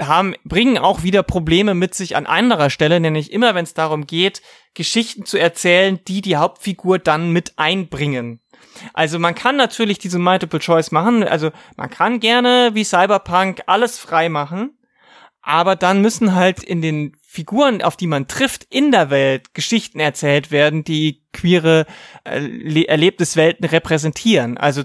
haben, 0.00 0.34
bringen 0.44 0.78
auch 0.78 1.02
wieder 1.02 1.22
Probleme 1.22 1.74
mit 1.74 1.94
sich 1.94 2.16
an 2.16 2.26
anderer 2.26 2.70
Stelle, 2.70 2.98
nämlich 2.98 3.32
immer 3.32 3.54
wenn 3.54 3.64
es 3.64 3.74
darum 3.74 4.06
geht, 4.06 4.42
Geschichten 4.74 5.24
zu 5.24 5.38
erzählen, 5.38 6.00
die 6.08 6.20
die 6.20 6.36
Hauptfigur 6.36 6.98
dann 6.98 7.30
mit 7.30 7.52
einbringen. 7.56 8.40
Also 8.92 9.18
man 9.18 9.34
kann 9.34 9.56
natürlich 9.56 9.98
diese 9.98 10.18
Multiple 10.18 10.60
Choice 10.60 10.90
machen, 10.90 11.22
also 11.24 11.50
man 11.76 11.90
kann 11.90 12.20
gerne 12.20 12.70
wie 12.74 12.84
Cyberpunk 12.84 13.62
alles 13.66 13.98
frei 13.98 14.28
machen, 14.28 14.76
aber 15.42 15.76
dann 15.76 16.00
müssen 16.00 16.34
halt 16.34 16.62
in 16.62 16.80
den 16.80 17.16
Figuren, 17.22 17.82
auf 17.82 17.96
die 17.96 18.06
man 18.06 18.28
trifft, 18.28 18.66
in 18.70 18.92
der 18.92 19.10
Welt 19.10 19.54
Geschichten 19.54 20.00
erzählt 20.00 20.50
werden, 20.50 20.84
die 20.84 21.22
queere 21.32 21.84
äh, 22.24 22.84
Erlebniswelten 22.84 23.66
repräsentieren. 23.66 24.56
Also 24.56 24.84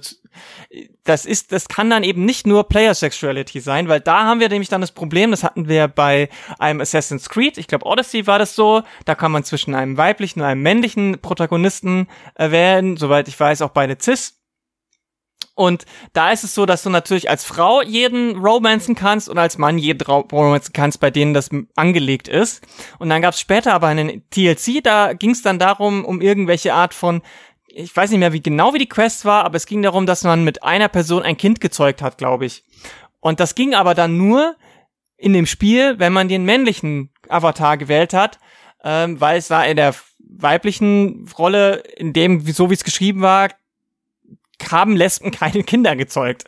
das 1.03 1.25
ist, 1.25 1.51
das 1.51 1.67
kann 1.67 1.89
dann 1.89 2.03
eben 2.03 2.25
nicht 2.25 2.45
nur 2.45 2.67
Player 2.67 2.93
Sexuality 2.93 3.59
sein, 3.59 3.87
weil 3.87 3.99
da 3.99 4.25
haben 4.25 4.39
wir 4.39 4.49
nämlich 4.49 4.69
dann 4.69 4.81
das 4.81 4.91
Problem, 4.91 5.31
das 5.31 5.43
hatten 5.43 5.67
wir 5.67 5.87
bei 5.87 6.29
einem 6.59 6.81
Assassin's 6.81 7.29
Creed, 7.29 7.57
ich 7.57 7.67
glaube 7.67 7.85
Odyssey 7.85 8.27
war 8.27 8.39
das 8.39 8.55
so, 8.55 8.83
da 9.05 9.15
kann 9.15 9.31
man 9.31 9.43
zwischen 9.43 9.75
einem 9.75 9.97
weiblichen 9.97 10.41
und 10.41 10.45
einem 10.45 10.61
männlichen 10.61 11.19
Protagonisten 11.21 12.07
äh, 12.35 12.51
wählen, 12.51 12.97
soweit 12.97 13.27
ich 13.27 13.39
weiß 13.39 13.61
auch 13.61 13.71
beide 13.71 13.97
cis. 13.99 14.39
Und 15.59 15.85
da 16.13 16.31
ist 16.31 16.45
es 16.45 16.55
so, 16.55 16.65
dass 16.65 16.83
du 16.83 16.89
natürlich 16.89 17.29
als 17.29 17.43
Frau 17.43 17.81
jeden 17.81 18.37
romanzen 18.37 18.95
kannst 18.95 19.27
und 19.27 19.37
als 19.37 19.57
Mann 19.57 19.77
jeden 19.77 20.05
romanzen 20.07 20.71
kannst, 20.71 21.01
bei 21.01 21.11
denen 21.11 21.33
das 21.33 21.49
angelegt 21.75 22.29
ist. 22.29 22.65
Und 22.97 23.09
dann 23.09 23.21
gab 23.21 23.33
es 23.33 23.41
später 23.41 23.73
aber 23.73 23.87
einen 23.87 24.23
TLC, 24.29 24.81
da 24.81 25.11
ging 25.11 25.31
es 25.31 25.41
dann 25.41 25.59
darum, 25.59 26.05
um 26.05 26.21
irgendwelche 26.21 26.73
Art 26.73 26.93
von 26.93 27.21
ich 27.71 27.95
weiß 27.95 28.09
nicht 28.09 28.19
mehr, 28.19 28.33
wie 28.33 28.41
genau 28.41 28.73
wie 28.73 28.79
die 28.79 28.89
Quest 28.89 29.25
war, 29.25 29.45
aber 29.45 29.55
es 29.55 29.65
ging 29.65 29.81
darum, 29.81 30.05
dass 30.05 30.23
man 30.23 30.43
mit 30.43 30.63
einer 30.63 30.89
Person 30.89 31.23
ein 31.23 31.37
Kind 31.37 31.61
gezeugt 31.61 32.01
hat, 32.01 32.17
glaube 32.17 32.45
ich. 32.45 32.63
Und 33.19 33.39
das 33.39 33.55
ging 33.55 33.73
aber 33.73 33.93
dann 33.93 34.17
nur 34.17 34.55
in 35.17 35.33
dem 35.33 35.45
Spiel, 35.45 35.99
wenn 35.99 36.13
man 36.13 36.29
den 36.29 36.45
männlichen 36.45 37.11
Avatar 37.27 37.77
gewählt 37.77 38.13
hat, 38.13 38.39
ähm, 38.83 39.19
weil 39.19 39.37
es 39.37 39.49
war 39.49 39.67
in 39.67 39.75
der 39.75 39.93
weiblichen 40.19 41.27
Rolle, 41.37 41.83
in 41.97 42.13
dem, 42.13 42.41
so 42.41 42.69
wie 42.69 42.75
es 42.75 42.83
geschrieben 42.83 43.21
war, 43.21 43.49
haben 44.71 44.95
Lesben 44.95 45.31
keine 45.31 45.63
Kinder 45.63 45.95
gezeugt. 45.95 46.43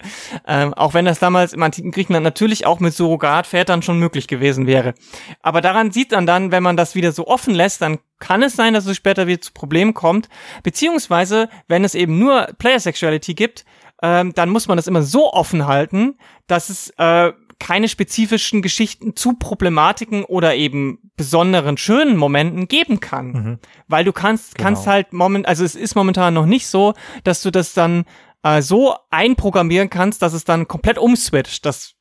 Ähm, 0.47 0.73
auch 0.73 0.93
wenn 0.93 1.05
das 1.05 1.19
damals 1.19 1.53
im 1.53 1.63
antiken 1.63 1.91
Griechenland 1.91 2.23
natürlich 2.23 2.65
auch 2.65 2.79
mit 2.79 2.93
Surrogatvätern 2.93 3.81
schon 3.81 3.99
möglich 3.99 4.27
gewesen 4.27 4.67
wäre. 4.67 4.93
Aber 5.41 5.61
daran 5.61 5.91
sieht 5.91 6.11
man 6.11 6.25
dann, 6.25 6.51
wenn 6.51 6.63
man 6.63 6.77
das 6.77 6.95
wieder 6.95 7.11
so 7.11 7.27
offen 7.27 7.53
lässt, 7.53 7.81
dann 7.81 7.99
kann 8.19 8.43
es 8.43 8.55
sein, 8.55 8.73
dass 8.73 8.85
es 8.85 8.97
später 8.97 9.27
wieder 9.27 9.41
zu 9.41 9.51
Problemen 9.53 9.93
kommt. 9.93 10.29
Beziehungsweise, 10.63 11.49
wenn 11.67 11.83
es 11.83 11.95
eben 11.95 12.19
nur 12.19 12.47
Player 12.57 12.79
Sexuality 12.79 13.33
gibt, 13.33 13.65
ähm, 14.01 14.33
dann 14.33 14.49
muss 14.49 14.67
man 14.67 14.77
das 14.77 14.87
immer 14.87 15.03
so 15.03 15.31
offen 15.31 15.67
halten, 15.67 16.17
dass 16.47 16.69
es 16.69 16.89
äh, 16.97 17.31
keine 17.61 17.87
spezifischen 17.87 18.63
Geschichten 18.63 19.15
zu 19.15 19.33
Problematiken 19.33 20.25
oder 20.25 20.55
eben 20.55 21.11
besonderen 21.15 21.77
schönen 21.77 22.17
Momenten 22.17 22.67
geben 22.67 22.99
kann. 22.99 23.27
Mhm. 23.31 23.59
Weil 23.87 24.03
du 24.03 24.11
kannst, 24.11 24.55
genau. 24.55 24.69
kannst 24.69 24.87
halt 24.87 25.13
moment, 25.13 25.47
also 25.47 25.63
es 25.63 25.75
ist 25.75 25.93
momentan 25.93 26.33
noch 26.33 26.47
nicht 26.47 26.65
so, 26.65 26.95
dass 27.23 27.43
du 27.43 27.51
das 27.51 27.73
dann 27.73 28.05
äh, 28.41 28.63
so 28.63 28.95
einprogrammieren 29.11 29.91
kannst, 29.91 30.23
dass 30.23 30.33
es 30.33 30.43
dann 30.43 30.67
komplett 30.67 30.97
umswitcht. 30.97 31.63
Das 31.63 31.93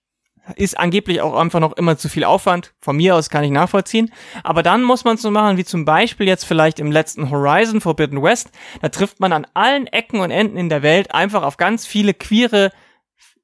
ist 0.56 0.78
angeblich 0.78 1.20
auch 1.20 1.36
einfach 1.36 1.60
noch 1.60 1.74
immer 1.74 1.98
zu 1.98 2.08
viel 2.08 2.24
Aufwand. 2.24 2.72
Von 2.80 2.96
mir 2.96 3.14
aus 3.14 3.28
kann 3.28 3.44
ich 3.44 3.50
nachvollziehen. 3.50 4.10
Aber 4.42 4.62
dann 4.62 4.82
muss 4.82 5.04
man 5.04 5.16
es 5.16 5.22
so 5.22 5.30
machen, 5.30 5.58
wie 5.58 5.64
zum 5.66 5.84
Beispiel 5.84 6.26
jetzt 6.26 6.44
vielleicht 6.44 6.80
im 6.80 6.90
letzten 6.90 7.30
Horizon 7.30 7.82
Forbidden 7.82 8.22
West. 8.22 8.50
Da 8.80 8.88
trifft 8.88 9.20
man 9.20 9.34
an 9.34 9.46
allen 9.52 9.86
Ecken 9.88 10.20
und 10.20 10.30
Enden 10.30 10.56
in 10.56 10.70
der 10.70 10.82
Welt 10.82 11.14
einfach 11.14 11.42
auf 11.42 11.58
ganz 11.58 11.86
viele 11.86 12.14
queere 12.14 12.72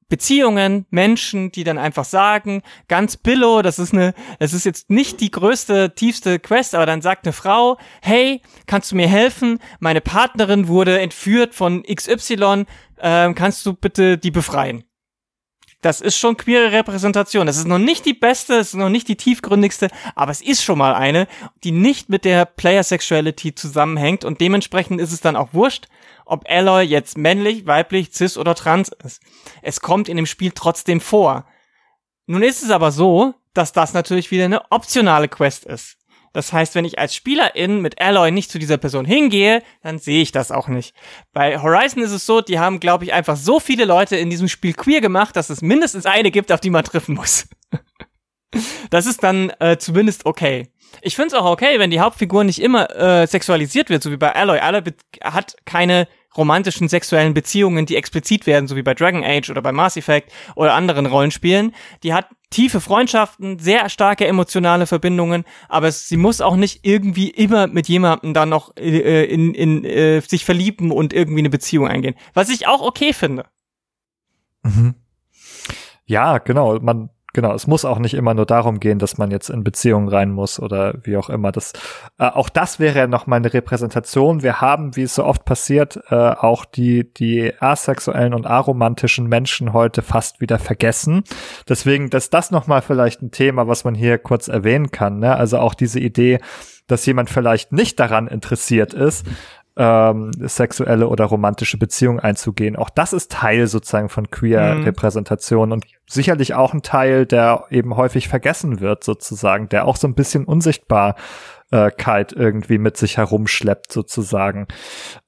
Beziehungen, 0.08 0.86
Menschen, 0.90 1.50
die 1.50 1.64
dann 1.64 1.78
einfach 1.78 2.04
sagen, 2.04 2.62
ganz 2.88 3.16
billo, 3.16 3.62
das 3.62 3.78
ist 3.78 3.92
eine, 3.92 4.14
das 4.38 4.52
ist 4.52 4.64
jetzt 4.64 4.88
nicht 4.88 5.20
die 5.20 5.30
größte, 5.30 5.94
tiefste 5.94 6.38
Quest, 6.38 6.74
aber 6.74 6.86
dann 6.86 7.02
sagt 7.02 7.26
eine 7.26 7.32
Frau, 7.32 7.76
hey, 8.02 8.40
kannst 8.66 8.92
du 8.92 8.96
mir 8.96 9.08
helfen? 9.08 9.58
Meine 9.80 10.00
Partnerin 10.00 10.68
wurde 10.68 11.00
entführt 11.00 11.54
von 11.54 11.82
XY, 11.82 12.66
ähm, 13.00 13.34
kannst 13.34 13.66
du 13.66 13.72
bitte 13.74 14.16
die 14.16 14.30
befreien? 14.30 14.84
Das 15.86 16.00
ist 16.00 16.18
schon 16.18 16.36
queere 16.36 16.72
Repräsentation. 16.72 17.46
Das 17.46 17.56
ist 17.56 17.68
noch 17.68 17.78
nicht 17.78 18.04
die 18.06 18.12
beste, 18.12 18.54
es 18.54 18.68
ist 18.68 18.74
noch 18.74 18.88
nicht 18.88 19.06
die 19.06 19.14
tiefgründigste, 19.14 19.88
aber 20.16 20.32
es 20.32 20.42
ist 20.42 20.64
schon 20.64 20.78
mal 20.78 20.94
eine, 20.94 21.28
die 21.62 21.70
nicht 21.70 22.08
mit 22.08 22.24
der 22.24 22.44
Player 22.44 22.82
Sexuality 22.82 23.54
zusammenhängt 23.54 24.24
und 24.24 24.40
dementsprechend 24.40 25.00
ist 25.00 25.12
es 25.12 25.20
dann 25.20 25.36
auch 25.36 25.50
wurscht, 25.52 25.86
ob 26.24 26.44
Alloy 26.50 26.82
jetzt 26.82 27.16
männlich, 27.16 27.66
weiblich, 27.66 28.12
cis 28.12 28.36
oder 28.36 28.56
trans 28.56 28.90
ist. 29.04 29.22
Es 29.62 29.80
kommt 29.80 30.08
in 30.08 30.16
dem 30.16 30.26
Spiel 30.26 30.50
trotzdem 30.52 31.00
vor. 31.00 31.46
Nun 32.26 32.42
ist 32.42 32.64
es 32.64 32.70
aber 32.70 32.90
so, 32.90 33.34
dass 33.54 33.72
das 33.72 33.94
natürlich 33.94 34.32
wieder 34.32 34.46
eine 34.46 34.72
optionale 34.72 35.28
Quest 35.28 35.66
ist. 35.66 35.98
Das 36.36 36.52
heißt, 36.52 36.74
wenn 36.74 36.84
ich 36.84 36.98
als 36.98 37.14
Spielerin 37.14 37.80
mit 37.80 37.98
Alloy 37.98 38.30
nicht 38.30 38.50
zu 38.50 38.58
dieser 38.58 38.76
Person 38.76 39.06
hingehe, 39.06 39.62
dann 39.82 39.98
sehe 39.98 40.20
ich 40.20 40.32
das 40.32 40.52
auch 40.52 40.68
nicht. 40.68 40.94
Bei 41.32 41.62
Horizon 41.62 42.02
ist 42.02 42.10
es 42.10 42.26
so, 42.26 42.42
die 42.42 42.58
haben, 42.58 42.78
glaube 42.78 43.04
ich, 43.04 43.14
einfach 43.14 43.36
so 43.36 43.58
viele 43.58 43.86
Leute 43.86 44.16
in 44.16 44.28
diesem 44.28 44.46
Spiel 44.46 44.74
queer 44.74 45.00
gemacht, 45.00 45.34
dass 45.34 45.48
es 45.48 45.62
mindestens 45.62 46.04
eine 46.04 46.30
gibt, 46.30 46.52
auf 46.52 46.60
die 46.60 46.68
man 46.68 46.84
treffen 46.84 47.14
muss. 47.14 47.48
das 48.90 49.06
ist 49.06 49.22
dann 49.22 49.48
äh, 49.60 49.78
zumindest 49.78 50.26
okay. 50.26 50.68
Ich 51.00 51.16
finde 51.16 51.28
es 51.28 51.34
auch 51.40 51.50
okay, 51.50 51.78
wenn 51.78 51.90
die 51.90 52.00
Hauptfigur 52.00 52.44
nicht 52.44 52.60
immer 52.60 52.94
äh, 52.94 53.26
sexualisiert 53.26 53.88
wird, 53.88 54.02
so 54.02 54.10
wie 54.10 54.18
bei 54.18 54.34
Alloy. 54.34 54.58
Alloy 54.58 54.82
hat 55.24 55.56
keine 55.64 56.06
romantischen 56.36 56.88
sexuellen 56.88 57.34
Beziehungen, 57.34 57.86
die 57.86 57.96
explizit 57.96 58.46
werden, 58.46 58.66
so 58.66 58.76
wie 58.76 58.82
bei 58.82 58.94
Dragon 58.94 59.24
Age 59.24 59.50
oder 59.50 59.62
bei 59.62 59.72
Mass 59.72 59.96
Effect 59.96 60.32
oder 60.54 60.74
anderen 60.74 61.06
Rollenspielen. 61.06 61.74
Die 62.02 62.14
hat 62.14 62.26
tiefe 62.50 62.80
Freundschaften, 62.80 63.58
sehr 63.58 63.88
starke 63.88 64.26
emotionale 64.26 64.86
Verbindungen, 64.86 65.44
aber 65.68 65.90
sie 65.90 66.16
muss 66.16 66.40
auch 66.40 66.56
nicht 66.56 66.80
irgendwie 66.82 67.30
immer 67.30 67.66
mit 67.66 67.88
jemandem 67.88 68.34
dann 68.34 68.48
noch 68.48 68.76
äh, 68.76 69.24
in, 69.24 69.54
in, 69.54 69.84
äh, 69.84 70.20
sich 70.20 70.44
verlieben 70.44 70.90
und 70.90 71.12
irgendwie 71.12 71.40
eine 71.40 71.50
Beziehung 71.50 71.88
eingehen. 71.88 72.14
Was 72.34 72.48
ich 72.48 72.66
auch 72.66 72.82
okay 72.82 73.12
finde. 73.12 73.46
Mhm. 74.62 74.94
Ja, 76.06 76.38
genau. 76.38 76.78
Man 76.78 77.10
Genau, 77.36 77.52
es 77.52 77.66
muss 77.66 77.84
auch 77.84 77.98
nicht 77.98 78.14
immer 78.14 78.32
nur 78.32 78.46
darum 78.46 78.80
gehen, 78.80 78.98
dass 78.98 79.18
man 79.18 79.30
jetzt 79.30 79.50
in 79.50 79.62
Beziehungen 79.62 80.08
rein 80.08 80.30
muss 80.30 80.58
oder 80.58 80.94
wie 81.02 81.18
auch 81.18 81.28
immer. 81.28 81.52
Das, 81.52 81.74
äh, 82.18 82.24
auch 82.24 82.48
das 82.48 82.80
wäre 82.80 83.00
ja 83.00 83.06
noch 83.06 83.26
mal 83.26 83.36
eine 83.36 83.52
Repräsentation. 83.52 84.42
Wir 84.42 84.62
haben, 84.62 84.96
wie 84.96 85.02
es 85.02 85.16
so 85.16 85.24
oft 85.24 85.44
passiert, 85.44 86.00
äh, 86.08 86.14
auch 86.14 86.64
die, 86.64 87.12
die 87.12 87.52
asexuellen 87.60 88.32
und 88.32 88.46
aromantischen 88.46 89.26
Menschen 89.26 89.74
heute 89.74 90.00
fast 90.00 90.40
wieder 90.40 90.58
vergessen. 90.58 91.24
Deswegen, 91.68 92.08
dass 92.08 92.30
das 92.30 92.50
noch 92.50 92.68
mal 92.68 92.80
vielleicht 92.80 93.20
ein 93.20 93.32
Thema, 93.32 93.68
was 93.68 93.84
man 93.84 93.94
hier 93.94 94.16
kurz 94.16 94.48
erwähnen 94.48 94.90
kann. 94.90 95.18
Ne? 95.18 95.36
Also 95.36 95.58
auch 95.58 95.74
diese 95.74 96.00
Idee, 96.00 96.40
dass 96.86 97.04
jemand 97.04 97.28
vielleicht 97.28 97.70
nicht 97.70 98.00
daran 98.00 98.28
interessiert 98.28 98.94
ist, 98.94 99.26
ähm, 99.76 100.30
sexuelle 100.40 101.08
oder 101.08 101.26
romantische 101.26 101.78
Beziehungen 101.78 102.20
einzugehen. 102.20 102.76
Auch 102.76 102.90
das 102.90 103.12
ist 103.12 103.32
Teil 103.32 103.66
sozusagen 103.66 104.08
von 104.08 104.30
Queer-Repräsentation 104.30 105.68
mhm. 105.68 105.72
und 105.72 105.86
sicherlich 106.06 106.54
auch 106.54 106.74
ein 106.74 106.82
Teil, 106.82 107.26
der 107.26 107.64
eben 107.70 107.96
häufig 107.96 108.28
vergessen 108.28 108.80
wird 108.80 109.04
sozusagen, 109.04 109.68
der 109.68 109.86
auch 109.86 109.96
so 109.96 110.08
ein 110.08 110.14
bisschen 110.14 110.44
unsichtbar 110.44 111.16
Keit 111.68 112.32
irgendwie 112.32 112.78
mit 112.78 112.96
sich 112.96 113.16
herumschleppt 113.16 113.92
sozusagen. 113.92 114.68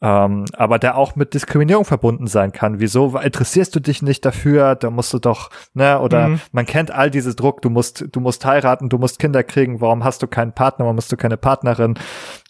Ähm, 0.00 0.44
aber 0.52 0.78
der 0.78 0.96
auch 0.96 1.16
mit 1.16 1.34
Diskriminierung 1.34 1.84
verbunden 1.84 2.28
sein 2.28 2.52
kann. 2.52 2.78
Wieso 2.78 3.18
interessierst 3.18 3.74
du 3.74 3.80
dich 3.80 4.02
nicht 4.02 4.24
dafür? 4.24 4.76
Da 4.76 4.90
musst 4.90 5.12
du 5.12 5.18
doch, 5.18 5.50
ne? 5.74 5.98
Oder 6.00 6.28
mhm. 6.28 6.40
man 6.52 6.64
kennt 6.64 6.92
all 6.92 7.10
diese 7.10 7.34
Druck. 7.34 7.60
Du 7.60 7.70
musst, 7.70 8.04
du 8.12 8.20
musst 8.20 8.44
heiraten, 8.44 8.88
du 8.88 8.98
musst 8.98 9.18
Kinder 9.18 9.42
kriegen. 9.42 9.80
Warum 9.80 10.04
hast 10.04 10.22
du 10.22 10.28
keinen 10.28 10.52
Partner? 10.52 10.84
Warum 10.84 10.96
hast 10.96 11.10
du 11.10 11.16
keine 11.16 11.38
Partnerin? 11.38 11.98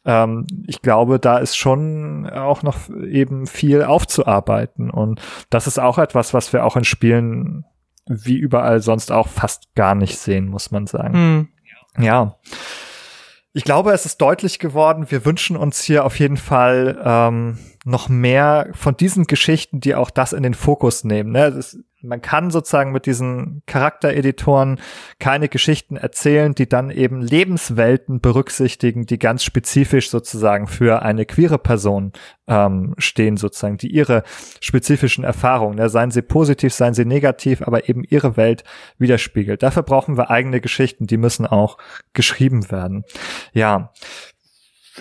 Ähm, 0.08 0.46
ich 0.66 0.80
glaube, 0.80 1.18
da 1.18 1.36
ist 1.36 1.56
schon 1.56 2.28
auch 2.30 2.62
noch 2.62 2.88
eben 2.88 3.46
viel 3.46 3.84
aufzuarbeiten. 3.84 4.90
Und 4.90 5.20
das 5.50 5.66
ist 5.66 5.78
auch 5.78 5.98
etwas, 5.98 6.32
was 6.32 6.52
wir 6.54 6.64
auch 6.64 6.76
in 6.76 6.84
Spielen 6.84 7.66
wie 8.06 8.38
überall 8.38 8.80
sonst 8.80 9.12
auch 9.12 9.28
fast 9.28 9.74
gar 9.74 9.94
nicht 9.94 10.18
sehen, 10.18 10.48
muss 10.48 10.70
man 10.70 10.86
sagen. 10.86 11.48
Mhm. 11.96 12.02
Ja. 12.02 12.38
Ich 13.52 13.64
glaube, 13.64 13.92
es 13.92 14.06
ist 14.06 14.18
deutlich 14.18 14.58
geworden. 14.58 15.10
Wir 15.10 15.26
wünschen 15.26 15.56
uns 15.56 15.82
hier 15.82 16.06
auf 16.06 16.18
jeden 16.18 16.38
Fall 16.38 16.98
ähm, 17.04 17.58
noch 17.84 18.08
mehr 18.08 18.70
von 18.72 18.96
diesen 18.96 19.26
Geschichten, 19.26 19.80
die 19.80 19.94
auch 19.94 20.08
das 20.08 20.32
in 20.32 20.42
den 20.42 20.54
Fokus 20.54 21.04
nehmen. 21.04 21.32
Ne? 21.32 21.52
Das, 21.52 21.76
man 22.00 22.22
kann 22.22 22.50
sozusagen 22.50 22.92
mit 22.92 23.06
diesen 23.06 23.62
Charaktereditoren 23.66 24.80
keine 25.18 25.48
Geschichten 25.48 25.96
erzählen, 25.96 26.54
die 26.54 26.68
dann 26.68 26.90
eben 26.90 27.20
Lebenswelten 27.20 28.20
berücksichtigen, 28.20 29.06
die 29.06 29.18
ganz 29.18 29.42
spezifisch 29.42 30.10
sozusagen 30.10 30.68
für 30.68 31.02
eine 31.02 31.26
queere 31.26 31.58
Person 31.58 32.12
ähm, 32.46 32.94
stehen, 32.98 33.36
sozusagen, 33.36 33.78
die 33.78 33.88
ihre 33.88 34.22
spezifischen 34.60 35.24
Erfahrungen, 35.24 35.76
ne, 35.76 35.88
seien 35.88 36.12
sie 36.12 36.22
positiv, 36.22 36.72
seien 36.72 36.94
sie 36.94 37.04
negativ, 37.04 37.62
aber 37.62 37.88
eben 37.88 38.04
ihre 38.04 38.36
Welt 38.36 38.62
widerspiegelt. 38.98 39.62
Dafür 39.62 39.82
brauchen 39.82 40.16
wir 40.16 40.30
eigene 40.30 40.60
Geschichten, 40.60 41.06
die 41.06 41.16
müssen 41.16 41.46
auch 41.46 41.78
geschrieben 42.12 42.70
werden. 42.70 43.04
Ja, 43.52 43.92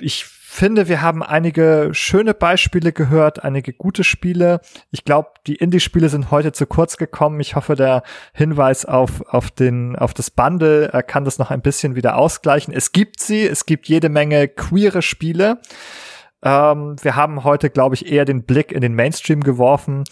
ich 0.01 0.36
finde, 0.57 0.88
wir 0.88 1.01
haben 1.01 1.21
einige 1.21 1.89
schöne 1.91 2.34
Beispiele 2.34 2.91
gehört, 2.91 3.43
einige 3.43 3.73
gute 3.73 4.03
Spiele. 4.03 4.59
Ich 4.89 5.05
glaube, 5.05 5.29
die 5.45 5.55
Indie-Spiele 5.55 6.09
sind 6.09 6.31
heute 6.31 6.51
zu 6.51 6.65
kurz 6.65 6.97
gekommen. 6.97 7.39
Ich 7.39 7.55
hoffe, 7.55 7.75
der 7.75 8.01
Hinweis 8.34 8.85
auf, 8.85 9.21
auf, 9.27 9.51
den, 9.51 9.95
auf 9.95 10.15
das 10.15 10.31
Bundle 10.31 10.91
äh, 10.93 11.03
kann 11.03 11.25
das 11.25 11.38
noch 11.38 11.51
ein 11.51 11.61
bisschen 11.61 11.95
wieder 11.95 12.17
ausgleichen. 12.17 12.73
Es 12.73 12.91
gibt 12.91 13.19
sie, 13.19 13.45
es 13.47 13.67
gibt 13.67 13.88
jede 13.88 14.09
Menge 14.09 14.47
queere 14.47 15.03
Spiele. 15.03 15.59
Ähm, 16.43 16.95
wir 17.01 17.15
haben 17.15 17.43
heute, 17.43 17.69
glaube 17.69 17.93
ich, 17.95 18.11
eher 18.11 18.25
den 18.25 18.43
Blick 18.43 18.71
in 18.71 18.81
den 18.81 18.95
Mainstream 18.95 19.41
geworfen, 19.41 20.05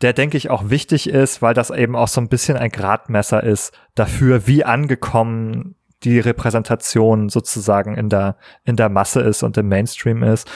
der, 0.00 0.12
denke 0.12 0.36
ich, 0.36 0.50
auch 0.50 0.68
wichtig 0.68 1.08
ist, 1.08 1.42
weil 1.42 1.54
das 1.54 1.70
eben 1.70 1.94
auch 1.94 2.08
so 2.08 2.20
ein 2.20 2.28
bisschen 2.28 2.56
ein 2.56 2.70
Gradmesser 2.70 3.42
ist 3.42 3.72
dafür, 3.94 4.46
wie 4.46 4.64
angekommen 4.64 5.76
die 6.04 6.18
Repräsentation 6.18 7.28
sozusagen 7.28 7.96
in 7.96 8.08
der, 8.08 8.36
in 8.64 8.76
der 8.76 8.88
Masse 8.88 9.20
ist 9.20 9.42
und 9.42 9.56
im 9.56 9.68
Mainstream 9.68 10.22
ist. 10.22 10.50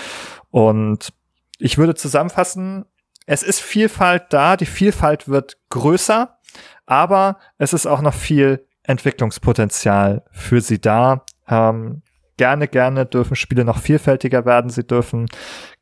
Und 0.50 1.12
ich 1.58 1.78
würde 1.78 1.94
zusammenfassen, 1.94 2.84
es 3.26 3.42
ist 3.42 3.60
Vielfalt 3.60 4.24
da, 4.30 4.56
die 4.56 4.66
Vielfalt 4.66 5.28
wird 5.28 5.58
größer, 5.70 6.38
aber 6.86 7.38
es 7.58 7.72
ist 7.72 7.86
auch 7.86 8.00
noch 8.00 8.14
viel 8.14 8.64
Entwicklungspotenzial 8.84 10.22
für 10.30 10.60
sie 10.60 10.80
da. 10.80 11.24
Ähm, 11.48 12.02
gerne, 12.36 12.68
gerne 12.68 13.06
dürfen 13.06 13.36
Spiele 13.36 13.64
noch 13.64 13.78
vielfältiger 13.78 14.44
werden. 14.44 14.70
Sie 14.70 14.86
dürfen 14.86 15.26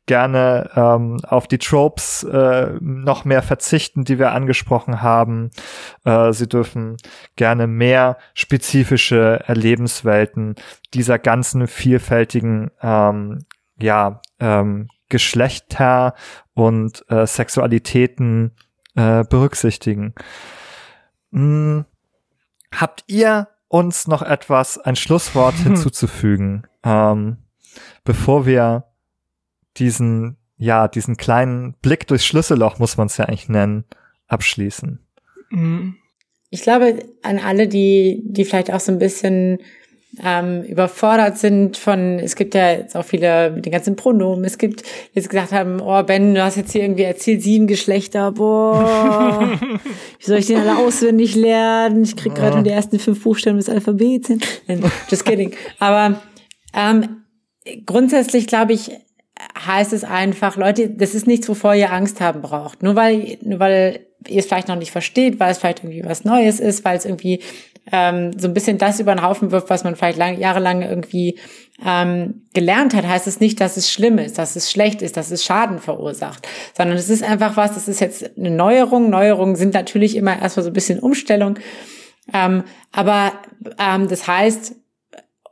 gerne 0.05 0.69
ähm, 0.75 1.17
auf 1.27 1.47
die 1.47 1.57
Tropes 1.57 2.23
äh, 2.23 2.73
noch 2.79 3.25
mehr 3.25 3.41
verzichten, 3.41 4.03
die 4.03 4.19
wir 4.19 4.31
angesprochen 4.31 5.01
haben. 5.01 5.51
Äh, 6.03 6.31
sie 6.31 6.47
dürfen 6.47 6.97
gerne 7.35 7.67
mehr 7.67 8.17
spezifische 8.33 9.41
Erlebenswelten 9.45 10.55
dieser 10.93 11.17
ganzen 11.17 11.67
vielfältigen 11.67 12.71
ähm, 12.81 13.45
ja, 13.77 14.21
ähm, 14.39 14.89
Geschlechter 15.09 16.13
und 16.53 17.03
äh, 17.09 17.25
Sexualitäten 17.25 18.55
äh, 18.95 19.23
berücksichtigen. 19.23 20.13
Hm, 21.31 21.85
habt 22.73 23.03
ihr 23.07 23.47
uns 23.67 24.07
noch 24.07 24.21
etwas, 24.21 24.77
ein 24.77 24.95
Schlusswort 24.95 25.55
hinzuzufügen, 25.63 26.67
ähm, 26.83 27.37
bevor 28.03 28.45
wir 28.45 28.85
diesen, 29.77 30.37
ja, 30.57 30.87
diesen 30.87 31.17
kleinen 31.17 31.73
Blick 31.81 32.07
durchs 32.07 32.25
Schlüsselloch, 32.25 32.79
muss 32.79 32.97
man 32.97 33.07
es 33.07 33.17
ja 33.17 33.25
eigentlich 33.25 33.49
nennen, 33.49 33.85
abschließen? 34.27 34.99
Mhm. 35.49 35.95
Ich 36.49 36.61
glaube, 36.61 36.99
an 37.21 37.39
alle, 37.39 37.67
die, 37.67 38.21
die 38.23 38.45
vielleicht 38.45 38.71
auch 38.71 38.79
so 38.79 38.91
ein 38.91 38.99
bisschen 38.99 39.59
ähm, 40.23 40.63
überfordert 40.63 41.37
sind 41.37 41.77
von, 41.77 42.19
es 42.19 42.35
gibt 42.35 42.55
ja 42.55 42.71
jetzt 42.71 42.95
auch 42.95 43.03
viele 43.03 43.51
mit 43.51 43.65
den 43.65 43.71
ganzen 43.71 43.95
Pronomen, 43.95 44.45
es 44.45 44.57
gibt, 44.57 44.83
jetzt 45.13 45.29
gesagt 45.29 45.51
haben, 45.51 45.81
oh 45.81 46.01
Ben, 46.03 46.35
du 46.35 46.43
hast 46.43 46.55
jetzt 46.55 46.71
hier 46.71 46.83
irgendwie 46.83 47.03
erzählt, 47.03 47.41
sieben 47.41 47.67
Geschlechter, 47.67 48.31
boah, 48.31 49.59
wie 50.19 50.25
soll 50.25 50.37
ich 50.37 50.47
den 50.47 50.57
alle 50.57 50.77
auswendig 50.77 51.35
lernen? 51.35 52.03
Ich 52.03 52.15
krieg 52.15 52.35
gerade 52.35 52.63
die 52.63 52.69
ersten 52.69 52.99
fünf 52.99 53.23
Buchstaben 53.23 53.57
des 53.57 53.69
Alphabets 53.69 54.27
hin. 54.27 54.41
Just 55.09 55.25
kidding. 55.25 55.51
Aber 55.79 56.21
ähm, 56.73 57.23
grundsätzlich 57.85 58.47
glaube 58.47 58.73
ich, 58.73 58.91
heißt 59.65 59.93
es 59.93 60.03
einfach, 60.03 60.57
Leute, 60.57 60.89
das 60.89 61.15
ist 61.15 61.27
nichts, 61.27 61.47
wovor 61.49 61.75
ihr 61.75 61.91
Angst 61.91 62.21
haben 62.21 62.41
braucht. 62.41 62.83
Nur 62.83 62.95
weil, 62.95 63.37
nur 63.41 63.59
weil 63.59 64.07
ihr 64.27 64.39
es 64.39 64.45
vielleicht 64.45 64.67
noch 64.67 64.75
nicht 64.75 64.91
versteht, 64.91 65.39
weil 65.39 65.51
es 65.51 65.57
vielleicht 65.57 65.83
irgendwie 65.83 66.03
was 66.05 66.25
Neues 66.25 66.59
ist, 66.59 66.83
weil 66.83 66.97
es 66.97 67.05
irgendwie 67.05 67.41
ähm, 67.91 68.37
so 68.37 68.47
ein 68.47 68.53
bisschen 68.53 68.77
das 68.77 68.99
über 68.99 69.13
den 69.13 69.23
Haufen 69.23 69.51
wirft, 69.51 69.69
was 69.69 69.83
man 69.83 69.95
vielleicht 69.95 70.17
lang, 70.17 70.39
jahrelang 70.39 70.81
irgendwie 70.81 71.37
ähm, 71.85 72.47
gelernt 72.53 72.93
hat, 72.93 73.05
heißt 73.05 73.27
es 73.27 73.39
nicht, 73.39 73.59
dass 73.59 73.77
es 73.77 73.91
schlimm 73.91 74.17
ist, 74.17 74.37
dass 74.37 74.55
es 74.55 74.71
schlecht 74.71 75.01
ist, 75.01 75.17
dass 75.17 75.31
es 75.31 75.43
Schaden 75.43 75.79
verursacht, 75.79 76.47
sondern 76.75 76.97
es 76.97 77.09
ist 77.09 77.23
einfach 77.23 77.57
was, 77.57 77.75
das 77.75 77.87
ist 77.87 77.99
jetzt 77.99 78.37
eine 78.37 78.49
Neuerung. 78.49 79.09
Neuerungen 79.09 79.55
sind 79.55 79.73
natürlich 79.73 80.15
immer 80.15 80.39
erstmal 80.39 80.63
so 80.63 80.69
ein 80.69 80.73
bisschen 80.73 80.99
Umstellung. 80.99 81.59
Ähm, 82.33 82.63
aber 82.91 83.33
ähm, 83.77 84.07
das 84.07 84.27
heißt, 84.27 84.75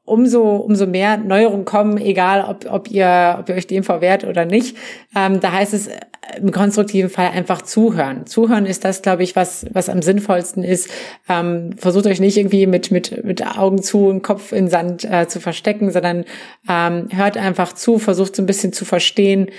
umso, 0.05 0.57
umso 0.57 0.85
mehr 0.85 1.17
Neuerungen 1.17 1.65
kommen, 1.65 1.97
egal 1.97 2.45
ob, 2.47 2.71
ob, 2.71 2.91
ihr, 2.91 3.37
ob 3.39 3.49
ihr 3.49 3.55
euch 3.55 3.67
dem 3.67 3.83
verwehrt 3.83 4.25
oder 4.25 4.45
nicht. 4.45 4.75
Ähm, 5.15 5.39
da 5.39 5.53
heißt 5.53 5.73
es 5.73 5.89
im 6.37 6.51
konstruktiven 6.51 7.09
Fall 7.09 7.29
einfach 7.29 7.61
zuhören. 7.61 8.25
Zuhören 8.25 8.65
ist 8.65 8.83
das, 8.85 9.01
glaube 9.01 9.23
ich, 9.23 9.35
was, 9.35 9.65
was 9.71 9.89
am 9.89 10.01
sinnvollsten 10.01 10.63
ist. 10.63 10.89
Ähm, 11.29 11.75
versucht 11.77 12.07
euch 12.07 12.19
nicht 12.19 12.37
irgendwie 12.37 12.65
mit, 12.65 12.91
mit, 12.91 13.23
mit 13.23 13.45
Augen 13.57 13.81
zu 13.81 14.07
und 14.07 14.23
Kopf 14.23 14.51
in 14.51 14.69
Sand 14.69 15.05
äh, 15.05 15.27
zu 15.27 15.39
verstecken, 15.39 15.91
sondern 15.91 16.25
ähm, 16.67 17.07
hört 17.11 17.37
einfach 17.37 17.73
zu, 17.73 17.99
versucht 17.99 18.35
so 18.35 18.41
ein 18.41 18.47
bisschen 18.47 18.73
zu 18.73 18.85
verstehen. 18.85 19.51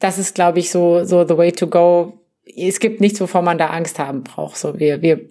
Das 0.00 0.18
ist, 0.18 0.34
glaube 0.34 0.58
ich, 0.60 0.70
so, 0.70 1.04
so 1.04 1.26
the 1.26 1.36
way 1.36 1.52
to 1.52 1.66
go. 1.66 2.20
Es 2.56 2.80
gibt 2.80 3.00
nichts, 3.00 3.20
wovor 3.20 3.42
man 3.42 3.58
da 3.58 3.68
Angst 3.68 3.98
haben 3.98 4.22
braucht. 4.22 4.56
So, 4.56 4.78
wir, 4.78 5.02
wir 5.02 5.28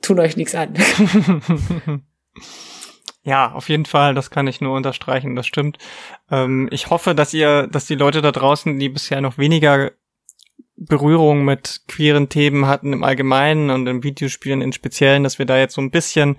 tun 0.00 0.18
euch 0.20 0.36
nichts 0.36 0.54
an. 0.54 0.74
Ja, 3.26 3.50
auf 3.50 3.68
jeden 3.68 3.86
Fall, 3.86 4.14
das 4.14 4.30
kann 4.30 4.46
ich 4.46 4.60
nur 4.60 4.76
unterstreichen, 4.76 5.34
das 5.34 5.48
stimmt. 5.48 5.78
Ähm, 6.30 6.68
ich 6.70 6.90
hoffe, 6.90 7.12
dass 7.12 7.34
ihr, 7.34 7.66
dass 7.66 7.86
die 7.86 7.96
Leute 7.96 8.22
da 8.22 8.30
draußen, 8.30 8.78
die 8.78 8.88
bisher 8.88 9.20
noch 9.20 9.36
weniger 9.36 9.90
Berührung 10.76 11.44
mit 11.44 11.80
queeren 11.88 12.28
Themen 12.28 12.68
hatten 12.68 12.92
im 12.92 13.02
Allgemeinen 13.02 13.70
und 13.70 13.88
in 13.88 14.04
Videospielen 14.04 14.62
im 14.62 14.72
Speziellen, 14.72 15.24
dass 15.24 15.40
wir 15.40 15.46
da 15.46 15.58
jetzt 15.58 15.74
so 15.74 15.80
ein 15.80 15.90
bisschen 15.90 16.36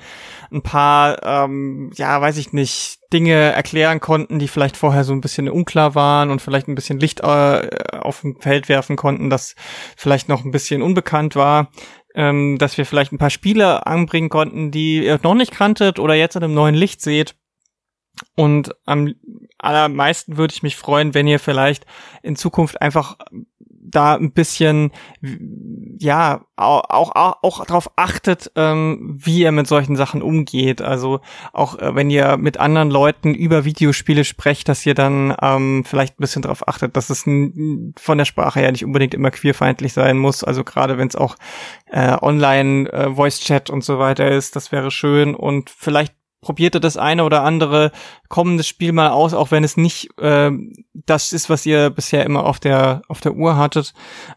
ein 0.50 0.62
paar, 0.62 1.22
ähm, 1.24 1.92
ja, 1.96 2.22
weiß 2.22 2.38
ich 2.38 2.54
nicht, 2.54 3.00
Dinge 3.12 3.34
erklären 3.34 4.00
konnten, 4.00 4.40
die 4.40 4.48
vielleicht 4.48 4.78
vorher 4.78 5.04
so 5.04 5.12
ein 5.12 5.22
bisschen 5.22 5.50
unklar 5.50 5.94
waren 5.94 6.30
und 6.30 6.42
vielleicht 6.42 6.70
ein 6.70 6.76
bisschen 6.76 7.00
Licht 7.00 7.20
äh, 7.20 7.70
auf 8.00 8.22
dem 8.22 8.40
Feld 8.40 8.70
werfen 8.70 8.96
konnten, 8.96 9.30
das 9.30 9.56
vielleicht 9.98 10.30
noch 10.30 10.46
ein 10.46 10.52
bisschen 10.52 10.82
unbekannt 10.82 11.36
war 11.36 11.70
ähm, 12.18 12.58
dass 12.58 12.78
wir 12.80 12.86
vielleicht 12.86 13.14
ein 13.14 13.20
paar 13.20 13.30
Spiele 13.30 13.86
anbringen 13.86 14.30
konnten, 14.30 14.72
die 14.72 15.06
ihr 15.06 15.20
noch 15.22 15.36
nicht 15.36 15.52
kanntet 15.52 16.00
oder 16.00 16.16
jetzt 16.16 16.36
in 16.36 16.44
einem 16.44 16.56
neuen 16.56 16.76
Licht 16.76 17.00
seht. 17.00 17.36
Und 18.36 18.76
am 18.86 19.14
allermeisten 19.60 20.38
würde 20.38 20.52
ich 20.52 20.64
mich 20.64 20.76
freuen, 20.76 21.14
wenn 21.14 21.28
ihr 21.28 21.40
vielleicht 21.40 21.86
in 22.24 22.36
Zukunft 22.36 22.82
einfach 22.82 23.18
da 23.90 24.16
ein 24.16 24.32
bisschen, 24.32 24.92
ja, 26.00 26.42
auch, 26.56 26.84
auch, 26.90 27.12
auch 27.42 27.66
darauf 27.66 27.92
achtet, 27.96 28.52
ähm, 28.56 29.16
wie 29.20 29.42
ihr 29.42 29.52
mit 29.52 29.68
solchen 29.68 29.96
Sachen 29.96 30.22
umgeht. 30.22 30.82
Also 30.82 31.22
auch 31.54 31.78
äh, 31.80 31.96
wenn 31.96 32.10
ihr 32.10 32.38
mit 32.38 32.60
anderen 32.60 32.90
Leuten 32.90 33.34
über 33.34 33.64
Videospiele 33.64 34.24
sprecht, 34.24 34.68
dass 34.68 34.86
ihr 34.86 34.96
dann 34.96 35.36
ähm, 35.42 35.84
vielleicht 35.86 36.16
ein 36.16 36.22
bisschen 36.22 36.42
darauf 36.42 36.68
achtet, 36.68 36.98
dass 36.98 37.10
es 37.10 37.24
von 37.24 38.18
der 38.18 38.26
Sprache 38.26 38.60
her 38.60 38.72
nicht 38.72 38.86
unbedingt 38.86 39.14
immer 39.14 39.32
queerfeindlich 39.32 39.94
sein 39.94 40.18
muss. 40.18 40.44
Also 40.44 40.64
gerade 40.64 40.98
wenn 40.98 41.08
es 41.08 41.16
auch 41.16 41.36
äh, 41.86 42.18
online 42.22 42.92
äh, 42.92 43.14
Voice 43.14 43.40
Chat 43.40 43.70
und 43.70 43.84
so 43.84 44.00
weiter 44.00 44.30
ist, 44.30 44.56
das 44.56 44.72
wäre 44.72 44.92
schön. 44.92 45.36
Und 45.36 45.70
vielleicht 45.70 46.17
probierte 46.42 46.80
das 46.80 46.98
eine 46.98 47.24
oder 47.24 47.44
andere 47.44 47.92
kommendes 48.30 48.68
Spiel 48.68 48.92
mal 48.92 49.10
aus, 49.10 49.34
auch 49.34 49.52
wenn 49.52 49.64
es 49.64 49.78
nicht 49.78 50.10
äh, 50.20 50.52
das 50.94 51.34
ist, 51.34 51.50
was 51.50 51.66
ihr 51.66 51.90
bisher 51.90 52.26
immer 52.26 52.46
auf 52.46 52.60
der 52.60 53.02
auf 53.08 53.22
der 53.22 53.34
Uhr 53.34 53.58
hattet. 53.58 53.94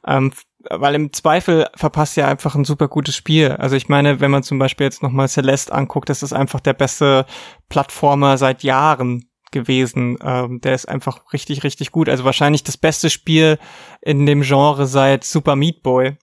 Ähm, 0.06 0.32
weil 0.68 0.94
im 0.94 1.12
Zweifel 1.12 1.68
verpasst 1.74 2.16
ihr 2.16 2.28
einfach 2.28 2.55
ein 2.55 2.64
super 2.64 2.89
gutes 2.89 3.16
Spiel. 3.16 3.52
Also 3.52 3.77
ich 3.77 3.89
meine, 3.89 4.20
wenn 4.20 4.31
man 4.31 4.43
zum 4.43 4.59
Beispiel 4.59 4.85
jetzt 4.85 5.02
nochmal 5.02 5.28
Celeste 5.28 5.72
anguckt, 5.72 6.09
das 6.09 6.22
ist 6.22 6.32
einfach 6.32 6.60
der 6.60 6.74
beste 6.74 7.24
Plattformer 7.68 8.36
seit 8.36 8.62
Jahren 8.62 9.31
gewesen. 9.52 10.18
Ähm, 10.22 10.60
der 10.60 10.74
ist 10.74 10.89
einfach 10.89 11.32
richtig, 11.32 11.64
richtig 11.64 11.93
gut. 11.93 12.09
Also 12.09 12.24
wahrscheinlich 12.24 12.62
das 12.62 12.77
beste 12.77 13.10
Spiel 13.10 13.59
in 14.01 14.27
dem 14.27 14.43
Genre 14.43 14.86
seit 14.86 15.24
Super 15.24 15.56
Meat 15.56 15.82
Boy. 15.82 16.16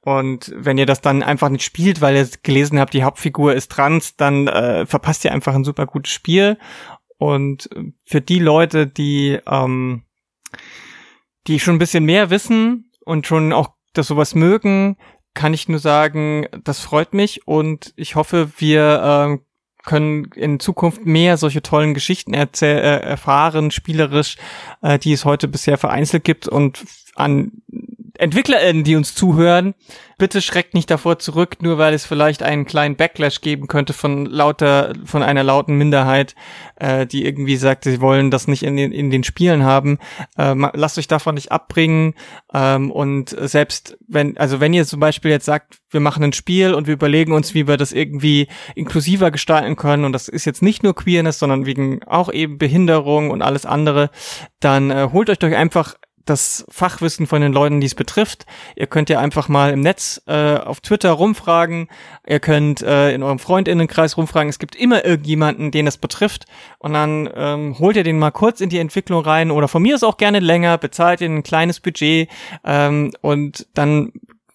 Und 0.00 0.52
wenn 0.56 0.78
ihr 0.78 0.86
das 0.86 1.00
dann 1.00 1.22
einfach 1.22 1.48
nicht 1.48 1.64
spielt, 1.64 2.00
weil 2.00 2.16
ihr 2.16 2.28
gelesen 2.42 2.78
habt, 2.78 2.94
die 2.94 3.04
Hauptfigur 3.04 3.54
ist 3.54 3.70
trans, 3.70 4.16
dann 4.16 4.46
äh, 4.48 4.86
verpasst 4.86 5.24
ihr 5.24 5.32
einfach 5.32 5.54
ein 5.54 5.64
super 5.64 5.86
gutes 5.86 6.12
Spiel. 6.12 6.58
Und 7.18 7.70
für 8.04 8.20
die 8.20 8.38
Leute, 8.38 8.86
die, 8.86 9.38
ähm, 9.46 10.02
die 11.46 11.60
schon 11.60 11.76
ein 11.76 11.80
bisschen 11.80 12.04
mehr 12.04 12.30
wissen 12.30 12.90
und 13.04 13.26
schon 13.26 13.52
auch 13.52 13.70
das 13.94 14.08
sowas 14.08 14.34
mögen, 14.34 14.96
kann 15.34 15.54
ich 15.54 15.68
nur 15.68 15.78
sagen, 15.78 16.46
das 16.64 16.80
freut 16.80 17.14
mich 17.14 17.46
und 17.46 17.92
ich 17.96 18.16
hoffe, 18.16 18.50
wir 18.58 19.38
äh, 19.38 19.46
können 19.86 20.30
in 20.34 20.60
Zukunft 20.60 21.06
mehr 21.06 21.36
solche 21.36 21.62
tollen 21.62 21.94
Geschichten 21.94 22.34
äh, 22.34 23.00
erfahren, 23.00 23.70
spielerisch, 23.70 24.36
äh, 24.82 24.98
die 24.98 25.12
es 25.12 25.24
heute 25.24 25.46
bisher 25.46 25.78
vereinzelt 25.78 26.24
gibt 26.24 26.48
und 26.48 26.84
an 27.14 27.52
EntwicklerInnen, 28.18 28.84
die 28.84 28.96
uns 28.96 29.14
zuhören, 29.14 29.74
bitte 30.18 30.40
schreckt 30.40 30.74
nicht 30.74 30.90
davor 30.90 31.18
zurück, 31.18 31.56
nur 31.60 31.78
weil 31.78 31.92
es 31.92 32.06
vielleicht 32.06 32.42
einen 32.42 32.64
kleinen 32.64 32.96
Backlash 32.96 33.40
geben 33.40 33.66
könnte 33.66 33.92
von 33.92 34.26
lauter, 34.26 34.94
von 35.04 35.22
einer 35.22 35.42
lauten 35.42 35.76
Minderheit, 35.76 36.34
äh, 36.76 37.06
die 37.06 37.24
irgendwie 37.24 37.56
sagt, 37.56 37.84
sie 37.84 38.00
wollen 38.00 38.30
das 38.30 38.48
nicht 38.48 38.62
in 38.62 38.76
den, 38.76 38.92
in 38.92 39.10
den 39.10 39.24
Spielen 39.24 39.64
haben. 39.64 39.98
Äh, 40.38 40.54
lasst 40.74 40.98
euch 40.98 41.08
davon 41.08 41.34
nicht 41.34 41.52
abbringen. 41.52 42.14
Ähm, 42.54 42.90
und 42.90 43.36
selbst 43.38 43.98
wenn, 44.08 44.36
also 44.38 44.60
wenn 44.60 44.72
ihr 44.72 44.86
zum 44.86 45.00
Beispiel 45.00 45.30
jetzt 45.30 45.46
sagt, 45.46 45.78
wir 45.90 46.00
machen 46.00 46.24
ein 46.24 46.32
Spiel 46.32 46.74
und 46.74 46.86
wir 46.86 46.94
überlegen 46.94 47.32
uns, 47.32 47.54
wie 47.54 47.68
wir 47.68 47.76
das 47.76 47.92
irgendwie 47.92 48.48
inklusiver 48.74 49.30
gestalten 49.30 49.76
können, 49.76 50.04
und 50.04 50.12
das 50.12 50.28
ist 50.28 50.44
jetzt 50.44 50.62
nicht 50.62 50.82
nur 50.82 50.94
Queerness, 50.94 51.38
sondern 51.38 51.66
wegen 51.66 52.02
auch 52.04 52.32
eben 52.32 52.58
Behinderung 52.58 53.30
und 53.30 53.42
alles 53.42 53.66
andere, 53.66 54.10
dann 54.60 54.90
äh, 54.90 55.08
holt 55.12 55.28
euch 55.28 55.38
doch 55.38 55.50
einfach 55.50 55.94
das 56.26 56.66
Fachwissen 56.68 57.26
von 57.26 57.40
den 57.40 57.52
Leuten, 57.52 57.80
die 57.80 57.86
es 57.86 57.94
betrifft. 57.94 58.46
Ihr 58.74 58.86
könnt 58.86 59.08
ja 59.08 59.20
einfach 59.20 59.48
mal 59.48 59.72
im 59.72 59.80
Netz 59.80 60.20
äh, 60.26 60.56
auf 60.56 60.80
Twitter 60.80 61.12
rumfragen. 61.12 61.88
Ihr 62.26 62.40
könnt 62.40 62.82
äh, 62.82 63.12
in 63.14 63.22
eurem 63.22 63.38
Freundinnenkreis 63.38 64.16
rumfragen. 64.16 64.50
Es 64.50 64.58
gibt 64.58 64.76
immer 64.76 65.04
irgendjemanden, 65.04 65.70
den 65.70 65.86
es 65.86 65.96
betrifft. 65.96 66.46
Und 66.78 66.92
dann 66.92 67.30
ähm, 67.34 67.78
holt 67.78 67.96
ihr 67.96 68.04
den 68.04 68.18
mal 68.18 68.32
kurz 68.32 68.60
in 68.60 68.68
die 68.68 68.78
Entwicklung 68.78 69.22
rein 69.22 69.50
oder 69.50 69.68
von 69.68 69.82
mir 69.82 69.94
ist 69.94 70.04
auch 70.04 70.16
gerne 70.16 70.40
länger, 70.40 70.78
bezahlt 70.78 71.20
ihr 71.20 71.28
ein 71.28 71.42
kleines 71.42 71.80
Budget 71.80 72.28
ähm, 72.64 73.12
und 73.20 73.66
dann 73.74 74.12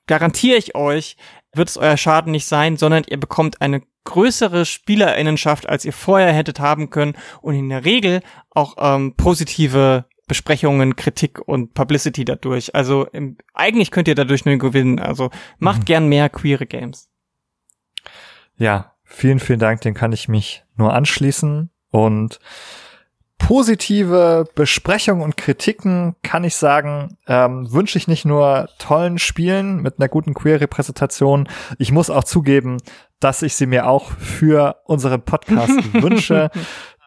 garantiere 0.07 0.57
ich 0.57 0.75
euch, 0.75 1.15
wird 1.53 1.69
es 1.69 1.77
euer 1.77 1.97
Schaden 1.97 2.31
nicht 2.31 2.45
sein, 2.45 2.77
sondern 2.77 3.03
ihr 3.07 3.19
bekommt 3.19 3.61
eine 3.61 3.81
größere 4.03 4.65
Spielerinnenschaft, 4.65 5.69
als 5.69 5.85
ihr 5.85 5.93
vorher 5.93 6.33
hättet 6.33 6.59
haben 6.59 6.89
können 6.89 7.15
und 7.41 7.55
in 7.55 7.69
der 7.69 7.85
Regel 7.85 8.21
auch 8.49 8.75
ähm, 8.79 9.15
positive 9.15 10.05
Besprechungen, 10.31 10.95
Kritik 10.95 11.45
und 11.45 11.73
Publicity 11.73 12.23
dadurch. 12.23 12.73
Also 12.73 13.05
im, 13.07 13.35
eigentlich 13.53 13.91
könnt 13.91 14.07
ihr 14.07 14.15
dadurch 14.15 14.45
nur 14.45 14.55
gewinnen. 14.55 14.97
Also 14.97 15.29
macht 15.59 15.81
mhm. 15.81 15.85
gern 15.85 16.07
mehr 16.07 16.29
queere 16.29 16.65
Games. 16.65 17.09
Ja, 18.55 18.93
vielen, 19.03 19.39
vielen 19.39 19.59
Dank. 19.59 19.81
Den 19.81 19.93
kann 19.93 20.13
ich 20.13 20.29
mich 20.29 20.63
nur 20.77 20.93
anschließen 20.93 21.69
und 21.89 22.39
positive 23.39 24.45
Besprechungen 24.55 25.21
und 25.21 25.35
Kritiken 25.35 26.15
kann 26.23 26.45
ich 26.45 26.55
sagen, 26.55 27.17
ähm, 27.27 27.69
wünsche 27.73 27.97
ich 27.97 28.07
nicht 28.07 28.23
nur 28.23 28.69
tollen 28.79 29.19
Spielen 29.19 29.81
mit 29.81 29.99
einer 29.99 30.07
guten 30.07 30.33
Queer-Repräsentation. 30.33 31.49
Ich 31.77 31.91
muss 31.91 32.09
auch 32.09 32.23
zugeben, 32.23 32.77
dass 33.19 33.41
ich 33.41 33.55
sie 33.55 33.65
mir 33.65 33.85
auch 33.85 34.11
für 34.11 34.77
unseren 34.85 35.23
Podcast 35.23 35.93
wünsche. 36.01 36.51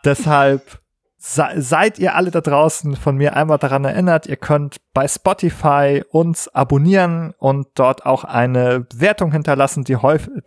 Deshalb 0.04 0.83
seid 1.26 1.98
ihr 1.98 2.14
alle 2.14 2.30
da 2.30 2.42
draußen 2.42 2.96
von 2.96 3.16
mir 3.16 3.34
einmal 3.34 3.56
daran 3.56 3.86
erinnert, 3.86 4.26
ihr 4.26 4.36
könnt 4.36 4.76
bei 4.92 5.08
Spotify 5.08 6.02
uns 6.10 6.48
abonnieren 6.48 7.32
und 7.38 7.68
dort 7.76 8.04
auch 8.04 8.24
eine 8.24 8.86
Wertung 8.94 9.32
hinterlassen, 9.32 9.84
die, 9.84 9.96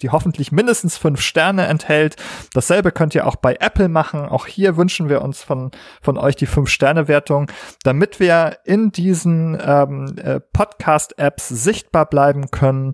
die 0.02 0.10
hoffentlich 0.12 0.52
mindestens 0.52 0.96
fünf 0.96 1.20
Sterne 1.20 1.66
enthält. 1.66 2.16
Dasselbe 2.54 2.92
könnt 2.92 3.16
ihr 3.16 3.26
auch 3.26 3.38
bei 3.38 3.56
Apple 3.60 3.90
machen. 3.90 4.28
Auch 4.28 4.46
hier 4.46 4.78
wünschen 4.78 5.10
wir 5.10 5.24
uns 5.24 5.42
von, 5.42 5.72
von 6.00 6.16
euch 6.16 6.36
die 6.36 6.46
fünf 6.46 6.70
Sterne 6.70 7.08
Wertung, 7.08 7.52
damit 7.82 8.20
wir 8.20 8.60
in 8.64 8.92
diesen 8.92 9.58
ähm, 9.60 10.16
äh, 10.18 10.40
Podcast-Apps 10.40 11.50
sichtbar 11.50 12.06
bleiben 12.06 12.52
können 12.52 12.94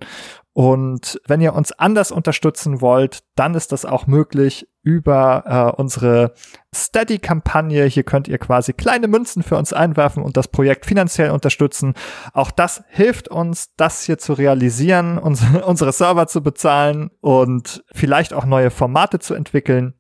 und 0.54 1.20
wenn 1.28 1.42
ihr 1.42 1.56
uns 1.56 1.72
anders 1.72 2.12
unterstützen 2.12 2.80
wollt, 2.80 3.24
dann 3.36 3.56
ist 3.56 3.72
das 3.72 3.86
auch 3.86 4.06
möglich 4.06 4.68
über 4.84 5.74
äh, 5.76 5.82
unsere 5.82 6.34
Steady-Kampagne. 6.76 7.86
Hier 7.86 8.04
könnt 8.04 8.28
ihr 8.28 8.38
quasi 8.38 8.74
kleine 8.74 9.08
Münzen 9.08 9.42
für 9.42 9.58
uns 9.58 9.72
einwerfen 9.72 10.22
und 10.22 10.36
das 10.38 10.50
Projekt 10.50 10.86
finanziell 10.86 11.32
unterstützen. 11.32 11.94
Auch 12.34 12.52
das 12.52 12.84
hilft 12.90 13.30
uns, 13.30 13.74
das 13.76 14.04
hier 14.04 14.18
zu 14.18 14.34
realisieren, 14.34 15.18
unsere, 15.20 15.66
unsere 15.66 15.94
Server 15.94 16.28
zu 16.28 16.44
bezahlen 16.44 17.10
und 17.22 17.84
vielleicht 17.94 18.34
auch 18.34 18.46
neue 18.46 18.70
Formate 18.70 19.20
zu 19.20 19.34
entwickeln, 19.34 19.94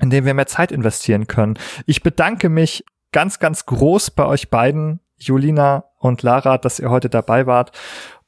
in 0.00 0.10
denen 0.10 0.26
wir 0.26 0.34
mehr 0.34 0.46
Zeit 0.46 0.72
investieren 0.72 1.26
können. 1.26 1.58
Ich 1.86 2.02
bedanke 2.02 2.48
mich 2.48 2.84
ganz, 3.10 3.40
ganz 3.40 3.66
groß 3.66 4.12
bei 4.12 4.24
euch 4.24 4.50
beiden, 4.50 5.00
Julina 5.16 5.84
und 5.98 6.22
Lara, 6.22 6.58
dass 6.58 6.78
ihr 6.78 6.90
heute 6.90 7.08
dabei 7.10 7.46
wart 7.46 7.72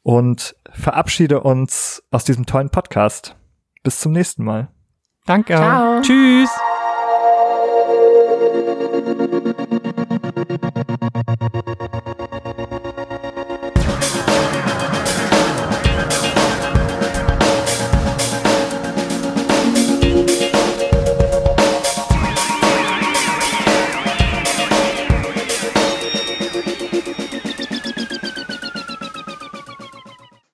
und 0.03 0.55
verabschiede 0.73 1.41
uns 1.41 2.03
aus 2.11 2.25
diesem 2.25 2.47
tollen 2.47 2.71
Podcast. 2.71 3.37
Bis 3.83 4.01
zum 4.01 4.13
nächsten 4.13 4.45
Mal. 4.45 4.74
Danke. 5.27 5.55
Ciao. 5.55 6.01
Tschüss. 6.03 6.51
Thank 11.45 11.95
you. 11.95 12.01